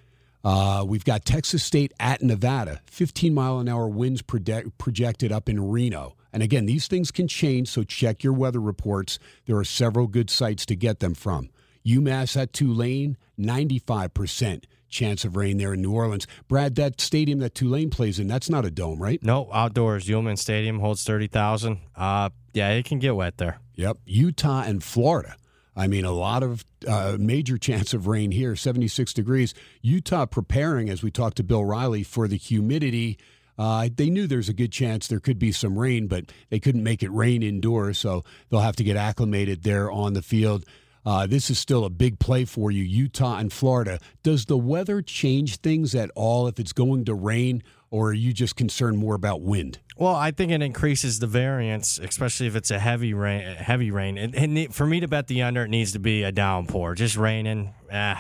Uh, 0.42 0.84
we've 0.86 1.04
got 1.04 1.24
Texas 1.24 1.64
State 1.64 1.92
at 1.98 2.22
Nevada, 2.22 2.80
15 2.86 3.32
mile 3.32 3.60
an 3.60 3.68
hour 3.68 3.88
winds 3.88 4.20
project- 4.20 4.76
projected 4.76 5.32
up 5.32 5.48
in 5.48 5.70
Reno. 5.70 6.16
And 6.32 6.42
again, 6.42 6.66
these 6.66 6.86
things 6.86 7.10
can 7.10 7.28
change, 7.28 7.68
so 7.68 7.82
check 7.82 8.22
your 8.22 8.32
weather 8.32 8.60
reports. 8.60 9.18
There 9.46 9.56
are 9.56 9.64
several 9.64 10.06
good 10.06 10.28
sites 10.28 10.66
to 10.66 10.76
get 10.76 11.00
them 11.00 11.14
from. 11.14 11.48
UMass 11.86 12.36
at 12.36 12.52
Tulane, 12.52 13.16
95% 13.38 14.64
chance 14.94 15.24
of 15.24 15.36
rain 15.36 15.58
there 15.58 15.74
in 15.74 15.82
New 15.82 15.92
Orleans. 15.92 16.26
Brad, 16.48 16.76
that 16.76 17.00
stadium 17.00 17.40
that 17.40 17.54
Tulane 17.54 17.90
plays 17.90 18.18
in, 18.18 18.28
that's 18.28 18.48
not 18.48 18.64
a 18.64 18.70
dome, 18.70 19.02
right? 19.02 19.22
No, 19.22 19.50
outdoors. 19.52 20.06
Yulman 20.06 20.38
Stadium 20.38 20.78
holds 20.78 21.04
30,000. 21.04 21.78
Uh, 21.94 22.30
yeah, 22.54 22.70
it 22.70 22.86
can 22.86 22.98
get 22.98 23.14
wet 23.14 23.36
there. 23.36 23.58
Yep. 23.74 23.98
Utah 24.06 24.62
and 24.62 24.82
Florida. 24.82 25.36
I 25.76 25.88
mean, 25.88 26.04
a 26.04 26.12
lot 26.12 26.42
of 26.42 26.64
uh, 26.86 27.16
major 27.18 27.58
chance 27.58 27.92
of 27.92 28.06
rain 28.06 28.30
here, 28.30 28.56
76 28.56 29.12
degrees. 29.12 29.54
Utah 29.82 30.26
preparing, 30.26 30.88
as 30.88 31.02
we 31.02 31.10
talked 31.10 31.36
to 31.38 31.42
Bill 31.42 31.64
Riley, 31.64 32.02
for 32.02 32.28
the 32.28 32.36
humidity. 32.36 33.18
Uh, 33.56 33.88
they 33.94 34.10
knew 34.10 34.26
there's 34.26 34.48
a 34.48 34.54
good 34.54 34.72
chance 34.72 35.06
there 35.06 35.20
could 35.20 35.38
be 35.38 35.52
some 35.52 35.78
rain, 35.78 36.08
but 36.08 36.24
they 36.50 36.58
couldn't 36.58 36.82
make 36.82 37.02
it 37.02 37.10
rain 37.10 37.42
indoors, 37.42 37.98
so 37.98 38.24
they'll 38.50 38.60
have 38.60 38.76
to 38.76 38.84
get 38.84 38.96
acclimated 38.96 39.62
there 39.62 39.90
on 39.90 40.14
the 40.14 40.22
field. 40.22 40.64
Uh, 41.06 41.26
this 41.26 41.50
is 41.50 41.58
still 41.58 41.84
a 41.84 41.90
big 41.90 42.18
play 42.18 42.44
for 42.44 42.70
you, 42.70 42.82
Utah 42.82 43.36
and 43.36 43.52
Florida. 43.52 43.98
Does 44.22 44.46
the 44.46 44.56
weather 44.56 45.02
change 45.02 45.58
things 45.58 45.94
at 45.94 46.10
all 46.14 46.46
if 46.48 46.58
it's 46.58 46.72
going 46.72 47.04
to 47.04 47.14
rain, 47.14 47.62
or 47.90 48.08
are 48.08 48.14
you 48.14 48.32
just 48.32 48.56
concerned 48.56 48.98
more 48.98 49.14
about 49.14 49.42
wind? 49.42 49.80
Well, 49.96 50.14
I 50.14 50.32
think 50.32 50.50
it 50.50 50.62
increases 50.62 51.20
the 51.20 51.26
variance, 51.26 51.98
especially 51.98 52.46
if 52.46 52.56
it's 52.56 52.70
a 52.70 52.78
heavy 52.78 53.14
rain. 53.14 53.42
Heavy 53.56 53.90
rain, 53.90 54.18
and, 54.18 54.34
and 54.34 54.74
for 54.74 54.86
me 54.86 54.98
to 55.00 55.06
bet 55.06 55.28
the 55.28 55.42
under, 55.42 55.64
it 55.64 55.68
needs 55.68 55.92
to 55.92 56.00
be 56.00 56.22
a 56.22 56.32
downpour. 56.32 56.94
Just 56.94 57.16
raining, 57.16 57.74
eh, 57.90 58.16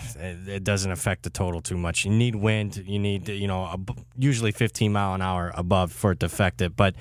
it, 0.46 0.62
doesn't 0.62 0.92
affect 0.92 1.24
the 1.24 1.30
total 1.30 1.60
too 1.60 1.76
much. 1.76 2.04
You 2.04 2.12
need 2.12 2.36
wind. 2.36 2.76
You 2.86 2.98
need 2.98 3.28
you 3.28 3.48
know 3.48 3.74
usually 4.16 4.52
15 4.52 4.92
mile 4.92 5.14
an 5.14 5.22
hour 5.22 5.52
above 5.54 5.90
for 5.90 6.12
it 6.12 6.20
to 6.20 6.26
affect 6.26 6.60
it. 6.60 6.76
But 6.76 6.94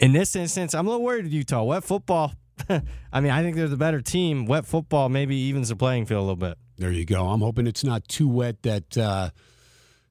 in 0.00 0.12
this 0.12 0.34
instance, 0.34 0.74
I'm 0.74 0.86
a 0.86 0.90
little 0.90 1.04
worried. 1.04 1.28
Utah 1.28 1.62
wet 1.62 1.84
football 1.84 2.32
I 3.12 3.20
mean, 3.20 3.32
I 3.32 3.42
think 3.42 3.56
they're 3.56 3.68
the 3.68 3.76
better 3.76 4.00
team. 4.00 4.46
Wet 4.46 4.66
football 4.66 5.08
maybe 5.08 5.36
evens 5.36 5.68
the 5.68 5.76
playing 5.76 6.06
field 6.06 6.18
a 6.18 6.22
little 6.22 6.36
bit. 6.36 6.58
There 6.76 6.92
you 6.92 7.04
go. 7.04 7.28
I'm 7.28 7.40
hoping 7.40 7.66
it's 7.66 7.84
not 7.84 8.06
too 8.08 8.28
wet 8.28 8.62
that 8.62 8.98
uh, 8.98 9.30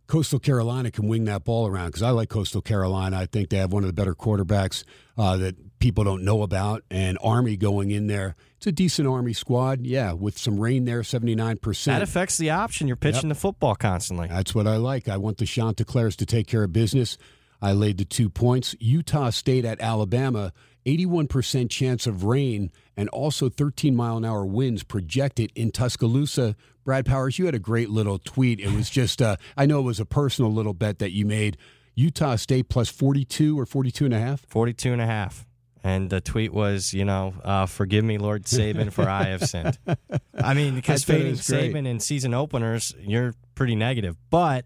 Coastal 0.08 0.40
Carolina 0.40 0.92
can 0.92 1.08
wing 1.08 1.26
that 1.26 1.44
ball 1.44 1.68
around 1.68 1.88
because 1.88 2.04
I 2.04 2.12
like 2.12 2.30
Coastal 2.30 2.62
Carolina. 2.62 3.18
I 3.18 3.26
think 3.26 3.50
they 3.50 3.58
have 3.58 3.74
one 3.74 3.84
of 3.84 3.88
the 3.88 3.94
better 3.94 4.16
quarterbacks 4.16 4.84
uh, 5.18 5.38
that 5.38 5.80
people 5.80 6.04
don't 6.04 6.24
know 6.24 6.44
about. 6.44 6.84
And 6.92 7.18
Army 7.22 7.58
going 7.58 7.92
in 7.92 8.08
there, 8.08 8.36
it's 8.58 8.68
a 8.68 8.72
decent 8.72 9.08
Army 9.08 9.34
squad. 9.34 9.86
Yeah, 9.86 10.14
with 10.14 10.38
some 10.38 10.60
rain 10.60 10.86
there, 10.86 11.02
79%. 11.02 11.86
That 11.86 12.02
affects 12.02 12.38
the 12.38 12.52
option. 12.52 12.88
You're 12.88 12.96
pitching 12.96 13.30
yep. 13.30 13.36
the 13.36 13.42
football 13.42 13.76
constantly. 13.76 14.28
That's 14.28 14.54
what 14.54 14.68
I 14.68 14.78
like. 14.78 15.08
I 15.08 15.18
want 15.18 15.38
the 15.38 15.46
Chanticleers 15.46 16.16
to 16.18 16.26
take 16.26 16.48
care 16.48 16.64
of 16.64 16.74
business. 16.74 17.18
I 17.62 17.72
laid 17.72 17.98
the 17.98 18.06
two 18.06 18.30
points. 18.30 18.76
Utah 18.80 19.30
State 19.30 19.66
at 19.66 19.80
Alabama 19.82 20.54
81% 20.86 21.70
chance 21.70 22.06
of 22.06 22.24
rain 22.24 22.72
and 22.96 23.10
also 23.10 23.50
13 23.50 23.96
mile 23.96 24.18
an 24.18 24.26
hour 24.26 24.46
winds 24.46 24.84
projected 24.84 25.52
in 25.56 25.72
Tuscaloosa. 25.72 26.56
Brad 26.84 27.06
Powers, 27.06 27.40
you 27.40 27.46
had 27.46 27.56
a 27.56 27.60
great 27.60 27.90
little 27.90 28.20
tweet. 28.20 28.60
It 28.60 28.72
was 28.72 28.90
just, 28.90 29.22
uh, 29.22 29.38
I 29.58 29.66
know 29.66 29.80
it 29.80 29.84
was 29.84 30.00
a 30.00 30.06
personal 30.06 30.54
little 30.54 30.74
bet 30.74 31.00
that 31.00 31.12
you 31.12 31.26
made. 31.26 31.58
Utah 31.96 32.36
State 32.36 32.70
plus 32.70 32.90
42 32.90 33.60
or 33.60 33.66
42 33.66 34.06
and 34.06 34.14
a 34.14 34.20
half? 34.20 34.46
42 34.48 34.94
and 34.94 35.02
a 35.02 35.06
half. 35.06 35.46
And 35.84 36.10
the 36.10 36.20
tweet 36.20 36.52
was, 36.52 36.94
you 36.94 37.06
know, 37.06 37.36
uh, 37.44 37.68
forgive 37.68 38.04
me, 38.04 38.18
Lord 38.18 38.46
Saban, 38.46 38.92
for 38.92 39.08
I 39.08 39.26
have 39.26 39.48
sinned. 39.48 39.78
I 40.34 40.56
mean, 40.56 40.74
because 40.74 41.04
fading 41.04 41.36
Saban 41.36 41.88
in 41.88 42.00
season 42.00 42.34
openers, 42.34 42.96
you're 43.00 43.36
pretty 43.54 43.76
negative. 43.76 44.18
But 44.32 44.66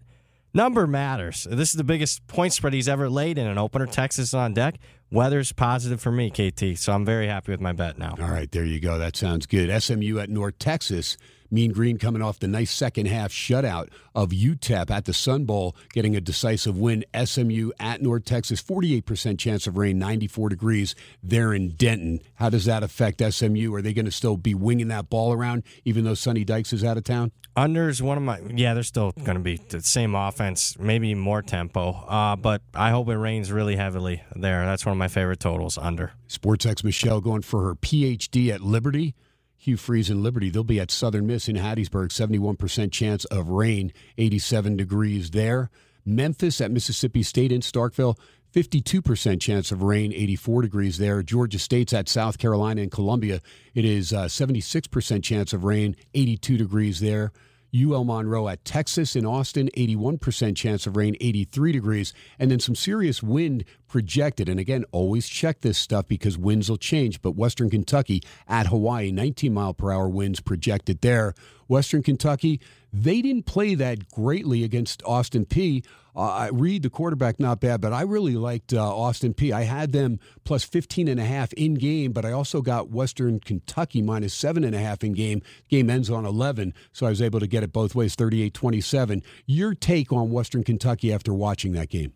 number 0.52 0.86
matters. 0.86 1.46
This 1.50 1.70
is 1.70 1.74
the 1.74 1.84
biggest 1.84 2.26
point 2.26 2.52
spread 2.52 2.72
he's 2.72 2.88
ever 2.88 3.08
laid 3.08 3.38
in 3.38 3.46
an 3.46 3.58
opener. 3.58 3.86
Texas 3.86 4.34
on 4.34 4.54
deck. 4.54 4.76
Weather's 5.10 5.52
positive 5.52 6.00
for 6.00 6.12
me, 6.12 6.30
KT. 6.30 6.78
So 6.78 6.92
I'm 6.92 7.04
very 7.04 7.26
happy 7.26 7.50
with 7.52 7.60
my 7.60 7.72
bet 7.72 7.98
now. 7.98 8.14
All 8.20 8.30
right, 8.30 8.50
there 8.50 8.64
you 8.64 8.80
go. 8.80 8.98
That 8.98 9.16
sounds 9.16 9.46
good. 9.46 9.82
SMU 9.82 10.18
at 10.18 10.30
North 10.30 10.58
Texas. 10.58 11.16
Mean 11.50 11.72
Green 11.72 11.98
coming 11.98 12.22
off 12.22 12.38
the 12.38 12.48
nice 12.48 12.70
second 12.70 13.06
half 13.06 13.32
shutout 13.32 13.88
of 14.14 14.30
UTEP 14.30 14.90
at 14.90 15.04
the 15.04 15.12
Sun 15.12 15.44
Bowl, 15.44 15.76
getting 15.92 16.16
a 16.16 16.20
decisive 16.20 16.76
win. 16.76 17.04
SMU 17.24 17.70
at 17.78 18.02
North 18.02 18.24
Texas, 18.24 18.62
48% 18.62 19.38
chance 19.38 19.66
of 19.66 19.76
rain, 19.76 19.98
94 19.98 20.48
degrees 20.48 20.94
there 21.22 21.52
in 21.52 21.70
Denton. 21.70 22.20
How 22.34 22.50
does 22.50 22.64
that 22.64 22.82
affect 22.82 23.22
SMU? 23.22 23.74
Are 23.74 23.82
they 23.82 23.92
going 23.92 24.04
to 24.04 24.10
still 24.10 24.36
be 24.36 24.54
winging 24.54 24.88
that 24.88 25.10
ball 25.10 25.32
around 25.32 25.62
even 25.84 26.04
though 26.04 26.14
Sonny 26.14 26.44
Dykes 26.44 26.72
is 26.72 26.84
out 26.84 26.96
of 26.96 27.04
town? 27.04 27.32
Under's 27.56 28.00
one 28.00 28.16
of 28.16 28.22
my, 28.22 28.40
yeah, 28.54 28.74
they're 28.74 28.82
still 28.82 29.12
going 29.12 29.36
to 29.36 29.42
be 29.42 29.56
the 29.56 29.80
same 29.80 30.14
offense, 30.14 30.78
maybe 30.78 31.14
more 31.14 31.42
tempo, 31.42 31.90
uh, 31.90 32.36
but 32.36 32.62
I 32.74 32.90
hope 32.90 33.08
it 33.08 33.16
rains 33.16 33.50
really 33.50 33.76
heavily 33.76 34.22
there. 34.36 34.64
That's 34.64 34.86
one 34.86 34.92
of 34.92 34.98
my 34.98 35.08
favorite 35.08 35.40
totals, 35.40 35.76
under. 35.76 36.12
SportsX 36.28 36.84
Michelle 36.84 37.20
going 37.20 37.42
for 37.42 37.64
her 37.64 37.74
PhD 37.74 38.50
at 38.50 38.60
Liberty. 38.60 39.14
Hugh 39.62 39.76
Freeze 39.76 40.08
and 40.08 40.22
Liberty. 40.22 40.48
They'll 40.48 40.64
be 40.64 40.80
at 40.80 40.90
Southern 40.90 41.26
Miss 41.26 41.46
in 41.46 41.56
Hattiesburg, 41.56 42.08
71% 42.08 42.90
chance 42.90 43.26
of 43.26 43.50
rain, 43.50 43.92
87 44.16 44.74
degrees 44.78 45.32
there. 45.32 45.68
Memphis 46.02 46.62
at 46.62 46.70
Mississippi 46.70 47.22
State 47.22 47.52
in 47.52 47.60
Starkville, 47.60 48.18
52% 48.54 49.38
chance 49.38 49.70
of 49.70 49.82
rain, 49.82 50.14
84 50.14 50.62
degrees 50.62 50.96
there. 50.96 51.22
Georgia 51.22 51.58
State's 51.58 51.92
at 51.92 52.08
South 52.08 52.38
Carolina 52.38 52.80
and 52.80 52.90
Columbia. 52.90 53.42
It 53.74 53.84
is 53.84 54.14
uh, 54.14 54.24
76% 54.24 55.22
chance 55.22 55.52
of 55.52 55.64
rain, 55.64 55.94
82 56.14 56.56
degrees 56.56 57.00
there. 57.00 57.30
UL 57.78 58.04
Monroe 58.04 58.48
at 58.48 58.64
Texas 58.64 59.14
in 59.14 59.26
Austin, 59.26 59.68
81% 59.76 60.56
chance 60.56 60.86
of 60.86 60.96
rain, 60.96 61.16
83 61.20 61.72
degrees, 61.72 62.14
and 62.38 62.50
then 62.50 62.60
some 62.60 62.74
serious 62.74 63.22
wind 63.22 63.64
projected. 63.90 64.48
And 64.48 64.58
again, 64.58 64.84
always 64.92 65.28
check 65.28 65.60
this 65.60 65.76
stuff 65.76 66.06
because 66.08 66.38
winds 66.38 66.70
will 66.70 66.78
change. 66.78 67.20
But 67.20 67.32
Western 67.32 67.68
Kentucky 67.68 68.22
at 68.48 68.68
Hawaii, 68.68 69.10
19 69.10 69.52
mile 69.52 69.74
per 69.74 69.92
hour 69.92 70.08
winds 70.08 70.40
projected 70.40 71.00
there. 71.02 71.34
Western 71.68 72.02
Kentucky, 72.02 72.60
they 72.92 73.20
didn't 73.20 73.46
play 73.46 73.74
that 73.74 74.08
greatly 74.08 74.64
against 74.64 75.02
Austin 75.04 75.44
Peay. 75.44 75.84
Uh, 76.16 76.22
I 76.22 76.48
read 76.48 76.82
the 76.82 76.90
quarterback 76.90 77.38
not 77.38 77.60
bad, 77.60 77.80
but 77.80 77.92
I 77.92 78.02
really 78.02 78.34
liked 78.34 78.72
uh, 78.72 78.82
Austin 78.82 79.32
Peay. 79.34 79.52
I 79.52 79.62
had 79.62 79.92
them 79.92 80.18
plus 80.44 80.64
15 80.64 81.06
and 81.06 81.20
a 81.20 81.24
half 81.24 81.52
in 81.52 81.74
game, 81.74 82.12
but 82.12 82.24
I 82.24 82.32
also 82.32 82.62
got 82.62 82.90
Western 82.90 83.38
Kentucky 83.38 84.02
minus 84.02 84.34
seven 84.34 84.64
and 84.64 84.74
a 84.74 84.80
half 84.80 85.04
in 85.04 85.12
game. 85.12 85.42
Game 85.68 85.88
ends 85.88 86.10
on 86.10 86.26
11, 86.26 86.74
so 86.92 87.06
I 87.06 87.10
was 87.10 87.22
able 87.22 87.38
to 87.38 87.46
get 87.46 87.62
it 87.62 87.72
both 87.72 87.94
ways, 87.94 88.16
38-27. 88.16 89.22
Your 89.46 89.74
take 89.74 90.12
on 90.12 90.30
Western 90.30 90.64
Kentucky 90.64 91.12
after 91.12 91.32
watching 91.32 91.72
that 91.72 91.88
game? 91.88 92.12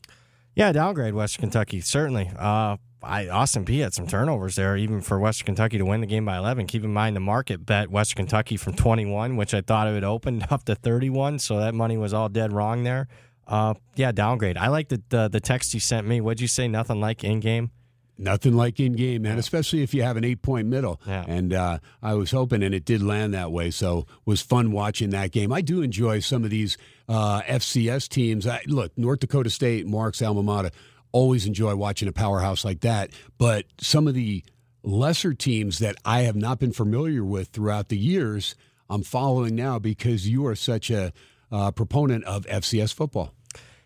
Yeah, 0.54 0.72
downgrade 0.72 1.14
Western 1.14 1.42
Kentucky 1.42 1.80
certainly. 1.80 2.30
Uh, 2.38 2.76
I, 3.02 3.28
Austin 3.28 3.64
Peay 3.64 3.82
had 3.82 3.92
some 3.92 4.06
turnovers 4.06 4.56
there, 4.56 4.76
even 4.76 5.00
for 5.00 5.18
Western 5.18 5.46
Kentucky 5.46 5.78
to 5.78 5.84
win 5.84 6.00
the 6.00 6.06
game 6.06 6.24
by 6.24 6.38
11. 6.38 6.66
Keep 6.66 6.84
in 6.84 6.92
mind 6.92 7.14
the 7.14 7.20
market 7.20 7.66
bet 7.66 7.90
Western 7.90 8.24
Kentucky 8.24 8.56
from 8.56 8.74
21, 8.74 9.36
which 9.36 9.52
I 9.52 9.60
thought 9.60 9.88
it 9.88 9.92
would 9.92 10.04
open 10.04 10.44
up 10.50 10.64
to 10.64 10.74
31, 10.74 11.38
so 11.38 11.58
that 11.58 11.74
money 11.74 11.96
was 11.96 12.14
all 12.14 12.28
dead 12.28 12.52
wrong 12.52 12.84
there. 12.84 13.08
Uh, 13.46 13.74
yeah, 13.94 14.10
downgrade. 14.10 14.56
I 14.56 14.68
like 14.68 14.88
the, 14.88 15.02
the, 15.10 15.28
the 15.28 15.40
text 15.40 15.74
you 15.74 15.80
sent 15.80 16.06
me. 16.06 16.20
What'd 16.20 16.40
you 16.40 16.48
say? 16.48 16.66
Nothing 16.66 17.00
like 17.00 17.24
in 17.24 17.40
game. 17.40 17.70
Nothing 18.16 18.54
like 18.54 18.78
in 18.78 18.92
game, 18.92 19.22
man. 19.22 19.38
Especially 19.38 19.82
if 19.82 19.92
you 19.92 20.02
have 20.02 20.16
an 20.16 20.24
eight 20.24 20.40
point 20.40 20.68
middle. 20.68 21.00
Yeah. 21.06 21.24
And 21.26 21.52
uh, 21.52 21.78
I 22.02 22.14
was 22.14 22.30
hoping, 22.30 22.62
and 22.62 22.74
it 22.74 22.84
did 22.84 23.02
land 23.02 23.34
that 23.34 23.50
way. 23.50 23.70
So 23.70 24.00
it 24.00 24.06
was 24.24 24.40
fun 24.40 24.70
watching 24.70 25.10
that 25.10 25.32
game. 25.32 25.52
I 25.52 25.60
do 25.60 25.82
enjoy 25.82 26.20
some 26.20 26.44
of 26.44 26.50
these 26.50 26.78
uh, 27.08 27.42
FCS 27.42 28.08
teams. 28.08 28.46
I, 28.46 28.62
look, 28.66 28.96
North 28.96 29.20
Dakota 29.20 29.50
State, 29.50 29.86
Mark's 29.86 30.22
alma 30.22 30.42
mater. 30.42 30.70
Always 31.10 31.46
enjoy 31.46 31.74
watching 31.74 32.08
a 32.08 32.12
powerhouse 32.12 32.64
like 32.64 32.80
that. 32.80 33.10
But 33.36 33.66
some 33.80 34.06
of 34.06 34.14
the 34.14 34.44
lesser 34.84 35.34
teams 35.34 35.78
that 35.80 35.96
I 36.04 36.22
have 36.22 36.36
not 36.36 36.60
been 36.60 36.72
familiar 36.72 37.24
with 37.24 37.48
throughout 37.48 37.88
the 37.88 37.98
years, 37.98 38.54
I'm 38.88 39.02
following 39.02 39.56
now 39.56 39.78
because 39.78 40.28
you 40.28 40.46
are 40.46 40.54
such 40.54 40.90
a 40.90 41.12
uh, 41.50 41.70
proponent 41.70 42.24
of 42.24 42.46
FCS 42.46 42.92
football. 42.94 43.32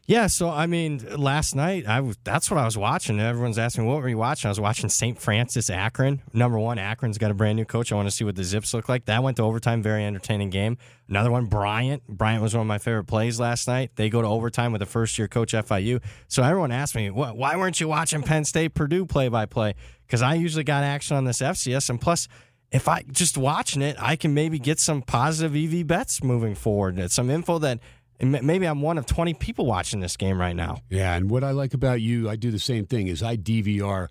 Yeah, 0.08 0.26
so 0.26 0.48
I 0.48 0.64
mean, 0.64 1.06
last 1.18 1.54
night 1.54 1.86
I 1.86 2.00
was, 2.00 2.16
that's 2.24 2.50
what 2.50 2.56
I 2.56 2.64
was 2.64 2.78
watching. 2.78 3.20
Everyone's 3.20 3.58
asking 3.58 3.84
what 3.84 4.00
were 4.00 4.08
you 4.08 4.16
watching? 4.16 4.48
I 4.48 4.50
was 4.50 4.58
watching 4.58 4.88
St. 4.88 5.20
Francis 5.20 5.68
Akron. 5.68 6.22
Number 6.32 6.58
one, 6.58 6.78
Akron's 6.78 7.18
got 7.18 7.30
a 7.30 7.34
brand 7.34 7.56
new 7.56 7.66
coach. 7.66 7.92
I 7.92 7.94
want 7.94 8.08
to 8.08 8.10
see 8.10 8.24
what 8.24 8.34
the 8.34 8.42
Zips 8.42 8.72
look 8.72 8.88
like. 8.88 9.04
That 9.04 9.22
went 9.22 9.36
to 9.36 9.42
overtime, 9.42 9.82
very 9.82 10.06
entertaining 10.06 10.48
game. 10.48 10.78
Another 11.10 11.30
one, 11.30 11.44
Bryant. 11.44 12.08
Bryant 12.08 12.42
was 12.42 12.54
one 12.54 12.62
of 12.62 12.66
my 12.66 12.78
favorite 12.78 13.04
plays 13.04 13.38
last 13.38 13.68
night. 13.68 13.90
They 13.96 14.08
go 14.08 14.22
to 14.22 14.28
overtime 14.28 14.72
with 14.72 14.80
a 14.80 14.86
first 14.86 15.18
year 15.18 15.28
coach 15.28 15.52
FIU. 15.52 16.02
So 16.26 16.42
everyone 16.42 16.72
asked 16.72 16.94
me, 16.94 17.10
why 17.10 17.56
weren't 17.56 17.78
you 17.78 17.88
watching 17.88 18.22
Penn 18.22 18.46
State 18.46 18.72
Purdue 18.72 19.04
play 19.04 19.28
by 19.28 19.44
play? 19.44 19.74
Because 20.06 20.22
I 20.22 20.36
usually 20.36 20.64
got 20.64 20.84
action 20.84 21.18
on 21.18 21.26
this 21.26 21.40
FCS, 21.40 21.90
and 21.90 22.00
plus 22.00 22.28
if 22.70 22.88
I 22.88 23.02
just 23.10 23.38
watching 23.38 23.82
it, 23.82 23.96
I 23.98 24.16
can 24.16 24.34
maybe 24.34 24.58
get 24.58 24.78
some 24.78 25.00
positive 25.02 25.54
EV 25.56 25.86
bets 25.86 26.22
moving 26.22 26.54
forward. 26.54 27.10
Some 27.10 27.30
info 27.30 27.58
that 27.60 27.80
maybe 28.20 28.66
I'm 28.66 28.82
one 28.82 28.98
of 28.98 29.06
20 29.06 29.34
people 29.34 29.66
watching 29.66 30.00
this 30.00 30.16
game 30.16 30.40
right 30.40 30.56
now. 30.56 30.82
Yeah, 30.90 31.14
and 31.14 31.30
what 31.30 31.44
I 31.44 31.52
like 31.52 31.74
about 31.74 32.00
you, 32.00 32.28
I 32.28 32.36
do 32.36 32.50
the 32.50 32.58
same 32.58 32.86
thing. 32.86 33.06
Is 33.06 33.22
I 33.22 33.36
DVR 33.36 34.08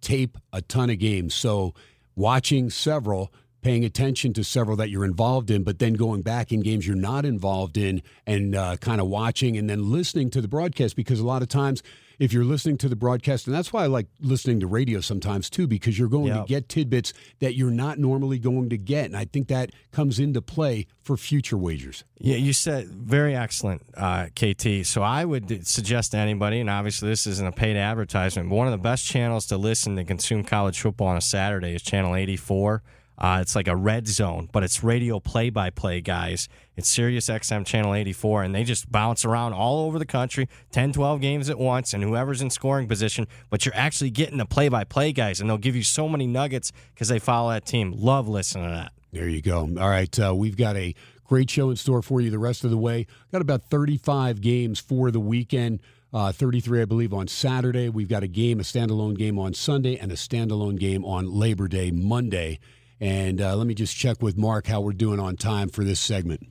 tape 0.00 0.38
a 0.52 0.62
ton 0.62 0.90
of 0.90 0.98
games, 0.98 1.34
so 1.34 1.74
watching 2.14 2.70
several 2.70 3.32
paying 3.62 3.84
attention 3.84 4.32
to 4.32 4.44
several 4.44 4.76
that 4.76 4.88
you're 4.88 5.04
involved 5.04 5.50
in, 5.50 5.64
but 5.64 5.78
then 5.78 5.94
going 5.94 6.22
back 6.22 6.52
in 6.52 6.60
games 6.60 6.86
you're 6.86 6.96
not 6.96 7.24
involved 7.24 7.76
in 7.76 8.02
and 8.26 8.54
uh, 8.54 8.76
kind 8.76 9.00
of 9.00 9.08
watching 9.08 9.56
and 9.56 9.68
then 9.68 9.90
listening 9.90 10.30
to 10.30 10.40
the 10.40 10.48
broadcast 10.48 10.94
because 10.94 11.20
a 11.20 11.26
lot 11.26 11.42
of 11.42 11.48
times 11.48 11.82
if 12.18 12.32
you're 12.32 12.44
listening 12.44 12.76
to 12.78 12.88
the 12.88 12.96
broadcast, 12.96 13.46
and 13.46 13.54
that's 13.54 13.72
why 13.72 13.84
I 13.84 13.86
like 13.86 14.06
listening 14.20 14.60
to 14.60 14.66
radio 14.66 15.00
sometimes 15.00 15.48
too, 15.48 15.66
because 15.66 15.98
you're 15.98 16.08
going 16.08 16.26
yep. 16.26 16.46
to 16.46 16.48
get 16.48 16.68
tidbits 16.68 17.12
that 17.38 17.54
you're 17.54 17.70
not 17.70 17.98
normally 17.98 18.38
going 18.38 18.70
to 18.70 18.78
get, 18.78 19.06
and 19.06 19.16
I 19.16 19.24
think 19.24 19.48
that 19.48 19.70
comes 19.92 20.18
into 20.18 20.42
play 20.42 20.86
for 21.02 21.16
future 21.16 21.56
wagers. 21.56 22.04
Yeah, 22.18 22.36
you 22.36 22.52
said 22.52 22.88
very 22.88 23.36
excellent, 23.36 23.82
uh, 23.96 24.26
KT. 24.34 24.84
So 24.86 25.02
I 25.02 25.24
would 25.24 25.66
suggest 25.66 26.12
to 26.12 26.18
anybody, 26.18 26.60
and 26.60 26.68
obviously 26.68 27.08
this 27.08 27.26
isn't 27.26 27.46
a 27.46 27.52
paid 27.52 27.76
advertisement, 27.76 28.48
but 28.48 28.56
one 28.56 28.66
of 28.66 28.72
the 28.72 28.78
best 28.78 29.04
channels 29.06 29.46
to 29.46 29.56
listen 29.56 29.96
to 29.96 30.04
consume 30.04 30.44
college 30.44 30.80
football 30.80 31.08
on 31.08 31.16
a 31.16 31.22
Saturday 31.22 31.74
is 31.74 31.82
Channel 31.82 32.14
84. 32.16 32.82
Uh, 33.18 33.38
it's 33.42 33.56
like 33.56 33.66
a 33.66 33.74
red 33.74 34.06
zone, 34.06 34.48
but 34.52 34.62
it's 34.62 34.84
radio 34.84 35.18
play 35.18 35.50
by 35.50 35.70
play, 35.70 36.00
guys. 36.00 36.48
It's 36.76 36.88
Sirius 36.88 37.28
XM 37.28 37.66
Channel 37.66 37.94
84, 37.94 38.44
and 38.44 38.54
they 38.54 38.62
just 38.62 38.90
bounce 38.92 39.24
around 39.24 39.54
all 39.54 39.86
over 39.86 39.98
the 39.98 40.06
country, 40.06 40.48
10, 40.70 40.92
12 40.92 41.20
games 41.20 41.50
at 41.50 41.58
once, 41.58 41.92
and 41.92 42.04
whoever's 42.04 42.40
in 42.40 42.50
scoring 42.50 42.86
position. 42.86 43.26
But 43.50 43.66
you're 43.66 43.74
actually 43.74 44.10
getting 44.10 44.38
the 44.38 44.46
play 44.46 44.68
by 44.68 44.84
play 44.84 45.10
guys, 45.12 45.40
and 45.40 45.50
they'll 45.50 45.58
give 45.58 45.74
you 45.74 45.82
so 45.82 46.08
many 46.08 46.28
nuggets 46.28 46.70
because 46.94 47.08
they 47.08 47.18
follow 47.18 47.50
that 47.50 47.66
team. 47.66 47.92
Love 47.96 48.28
listening 48.28 48.68
to 48.68 48.70
that. 48.70 48.92
There 49.12 49.28
you 49.28 49.42
go. 49.42 49.60
All 49.60 49.88
right. 49.88 50.16
Uh, 50.18 50.34
we've 50.34 50.56
got 50.56 50.76
a 50.76 50.94
great 51.24 51.50
show 51.50 51.70
in 51.70 51.76
store 51.76 52.02
for 52.02 52.20
you 52.20 52.30
the 52.30 52.38
rest 52.38 52.62
of 52.62 52.70
the 52.70 52.78
way. 52.78 53.06
Got 53.32 53.42
about 53.42 53.64
35 53.64 54.40
games 54.40 54.78
for 54.78 55.10
the 55.10 55.20
weekend. 55.20 55.80
Uh, 56.12 56.32
33, 56.32 56.82
I 56.82 56.84
believe, 56.84 57.12
on 57.12 57.26
Saturday. 57.26 57.88
We've 57.88 58.08
got 58.08 58.22
a 58.22 58.28
game, 58.28 58.60
a 58.60 58.62
standalone 58.62 59.16
game 59.16 59.38
on 59.38 59.52
Sunday, 59.54 59.98
and 59.98 60.10
a 60.10 60.14
standalone 60.14 60.78
game 60.78 61.04
on 61.04 61.30
Labor 61.30 61.68
Day, 61.68 61.90
Monday. 61.90 62.60
And 63.00 63.40
uh, 63.40 63.56
let 63.56 63.66
me 63.66 63.74
just 63.74 63.96
check 63.96 64.22
with 64.22 64.36
Mark 64.36 64.66
how 64.66 64.80
we're 64.80 64.92
doing 64.92 65.20
on 65.20 65.36
time 65.36 65.68
for 65.68 65.84
this 65.84 66.00
segment. 66.00 66.48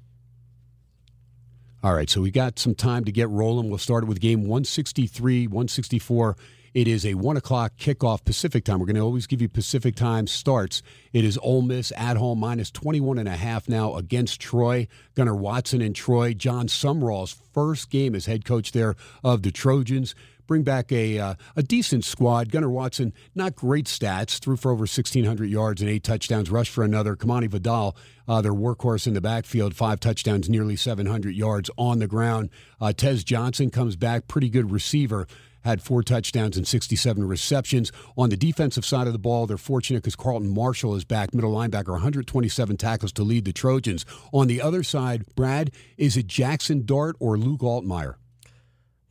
All 1.83 1.93
right, 1.93 2.09
so 2.09 2.21
we 2.21 2.31
got 2.31 2.57
some 2.57 2.73
time 2.73 3.05
to 3.05 3.11
get 3.11 3.29
rolling. 3.29 3.69
We'll 3.69 3.77
start 3.77 4.07
with 4.07 4.19
game 4.19 4.41
163, 4.41 5.47
164. 5.47 6.35
It 6.73 6.87
is 6.87 7.05
a 7.05 7.13
1 7.13 7.37
o'clock 7.37 7.73
kickoff 7.77 8.25
Pacific 8.25 8.63
time. 8.63 8.79
We're 8.79 8.87
going 8.87 8.97
to 8.97 9.01
always 9.01 9.27
give 9.27 9.41
you 9.41 9.49
Pacific 9.49 9.95
time 9.95 10.27
starts. 10.27 10.81
It 11.13 11.23
is 11.23 11.39
Ole 11.41 11.61
Miss 11.61 11.91
at 11.95 12.17
home, 12.17 12.39
minus 12.39 12.71
21 12.71 13.19
and 13.19 13.27
a 13.27 13.35
half 13.35 13.69
now 13.69 13.95
against 13.95 14.41
Troy. 14.41 14.87
Gunnar 15.15 15.35
Watson 15.35 15.81
and 15.81 15.95
Troy. 15.95 16.33
John 16.33 16.67
Sumrall's 16.67 17.35
first 17.53 17.89
game 17.89 18.15
as 18.15 18.25
head 18.25 18.43
coach 18.43 18.71
there 18.71 18.95
of 19.23 19.43
the 19.43 19.51
Trojans 19.51 20.13
bring 20.47 20.63
back 20.63 20.91
a 20.91 21.19
uh, 21.19 21.35
a 21.55 21.63
decent 21.63 22.05
squad. 22.05 22.51
Gunnar 22.51 22.69
Watson, 22.69 23.13
not 23.35 23.55
great 23.55 23.85
stats, 23.85 24.39
threw 24.39 24.57
for 24.57 24.71
over 24.71 24.81
1,600 24.81 25.45
yards 25.49 25.81
and 25.81 25.89
eight 25.89 26.03
touchdowns, 26.03 26.49
rushed 26.49 26.71
for 26.71 26.83
another. 26.83 27.15
Kamani 27.15 27.49
Vidal, 27.49 27.95
uh, 28.27 28.41
their 28.41 28.53
workhorse 28.53 29.07
in 29.07 29.13
the 29.13 29.21
backfield, 29.21 29.75
five 29.75 29.99
touchdowns, 29.99 30.49
nearly 30.49 30.75
700 30.75 31.35
yards 31.35 31.69
on 31.77 31.99
the 31.99 32.07
ground. 32.07 32.49
Uh, 32.79 32.93
Tez 32.93 33.23
Johnson 33.23 33.69
comes 33.69 33.95
back, 33.95 34.27
pretty 34.27 34.49
good 34.49 34.71
receiver 34.71 35.27
had 35.67 35.81
four 35.81 36.01
touchdowns 36.01 36.57
and 36.57 36.67
67 36.67 37.27
receptions. 37.27 37.91
On 38.17 38.29
the 38.29 38.37
defensive 38.37 38.85
side 38.85 39.05
of 39.05 39.13
the 39.13 39.19
ball, 39.19 39.45
they're 39.45 39.57
fortunate 39.57 40.01
because 40.01 40.15
Carlton 40.15 40.53
Martial 40.53 40.95
is 40.95 41.03
back, 41.03 41.33
middle 41.33 41.53
linebacker, 41.53 41.89
127 41.89 42.77
tackles 42.77 43.11
to 43.13 43.23
lead 43.23 43.45
the 43.45 43.53
Trojans. 43.53 44.05
On 44.31 44.47
the 44.47 44.61
other 44.61 44.81
side, 44.81 45.25
Brad, 45.35 45.71
is 45.97 46.17
it 46.17 46.27
Jackson 46.27 46.85
Dart 46.85 47.15
or 47.19 47.37
Luke 47.37 47.61
Altmyer? 47.61 48.15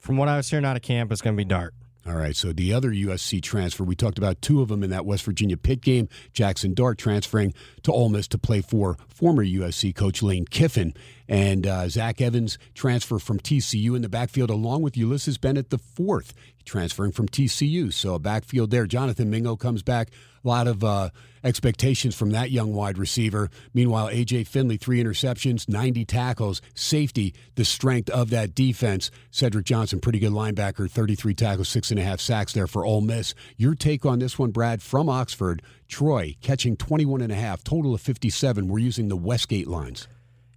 From 0.07 0.19
what 0.19 0.29
I 0.29 0.37
was 0.37 0.49
hearing 0.49 0.65
out 0.65 0.77
of 0.77 0.83
camp, 0.83 1.11
it's 1.11 1.21
going 1.21 1.35
to 1.35 1.37
be 1.37 1.45
Dart. 1.45 1.75
All 2.07 2.15
right. 2.15 2.37
So 2.37 2.53
the 2.53 2.73
other 2.73 2.93
USC 2.93 3.43
transfer, 3.43 3.83
we 3.83 3.97
talked 3.97 4.19
about 4.19 4.41
two 4.41 4.63
of 4.63 4.69
them 4.69 4.85
in 4.85 4.91
that 4.91 5.05
West 5.05 5.25
Virginia 5.25 5.57
Pitt 5.57 5.81
game. 5.81 6.09
Jackson 6.33 6.75
Dart 6.75 6.97
transferring 6.97 7.53
to 7.83 7.91
Ole 7.91 8.11
Miss 8.11 8.29
to 8.29 8.39
play 8.39 8.61
for 8.61 8.97
former 9.09 9.45
USC 9.45 9.93
coach 9.97 10.23
Lane 10.23 10.45
Kiffin, 10.45 10.95
and 11.29 11.67
uh, 11.67 11.89
Zach 11.89 12.21
Evans 12.21 12.57
transfer 12.75 13.19
from 13.19 13.41
TCU 13.41 13.97
in 13.97 14.03
the 14.03 14.09
backfield, 14.09 14.49
along 14.49 14.83
with 14.83 14.97
Ulysses 14.97 15.39
Bentley 15.39 15.65
the 15.69 15.79
fourth, 15.79 16.35
transferring 16.65 17.11
from 17.11 17.27
TCU. 17.27 17.93
So 17.93 18.15
a 18.15 18.21
backfield 18.21 18.71
there. 18.71 18.87
Jonathan 18.87 19.29
Mingo 19.29 19.57
comes 19.57 19.83
back. 19.83 20.11
A 20.47 20.49
lot 20.49 20.69
of 20.69 20.85
uh, 20.85 21.11
expectations 21.43 22.15
from 22.15 22.31
that 22.31 22.53
young 22.53 22.73
wide 22.73 22.99
receiver. 22.99 23.51
Meanwhile, 23.75 24.11
AJ 24.11 24.47
Finley, 24.47 24.77
three 24.77 25.03
interceptions, 25.03 25.69
90 25.69 26.05
tackles, 26.05 26.63
safety, 26.73 27.35
the 27.57 27.65
strength 27.65 28.09
of 28.11 28.31
that 28.31 28.55
defense. 28.55 29.11
Cedric 29.33 29.67
Johnson, 29.67 29.99
pretty 29.99 30.21
good 30.21 30.31
linebacker, 30.31 30.89
33 30.89 31.35
tackles, 31.35 31.69
six 31.69 31.91
and 31.91 31.99
a 31.99 32.05
half 32.05 32.21
sacks 32.21 32.53
there 32.53 32.69
for 32.69 32.85
Ole 32.85 33.01
Miss. 33.01 33.35
Your 33.57 33.75
take 33.75 34.07
on 34.07 34.21
this 34.21 34.39
one, 34.39 34.53
Brad, 34.53 34.83
from 34.83 35.09
Oxford. 35.09 35.63
Troy 35.89 36.37
catching 36.43 36.77
21 36.77 37.23
and 37.23 37.33
a 37.33 37.37
half, 37.37 37.65
total 37.65 37.93
of 37.93 38.01
57. 38.01 38.69
We're 38.69 38.79
using 38.79 39.09
the 39.09 39.17
Westgate 39.17 39.67
lines. 39.67 40.07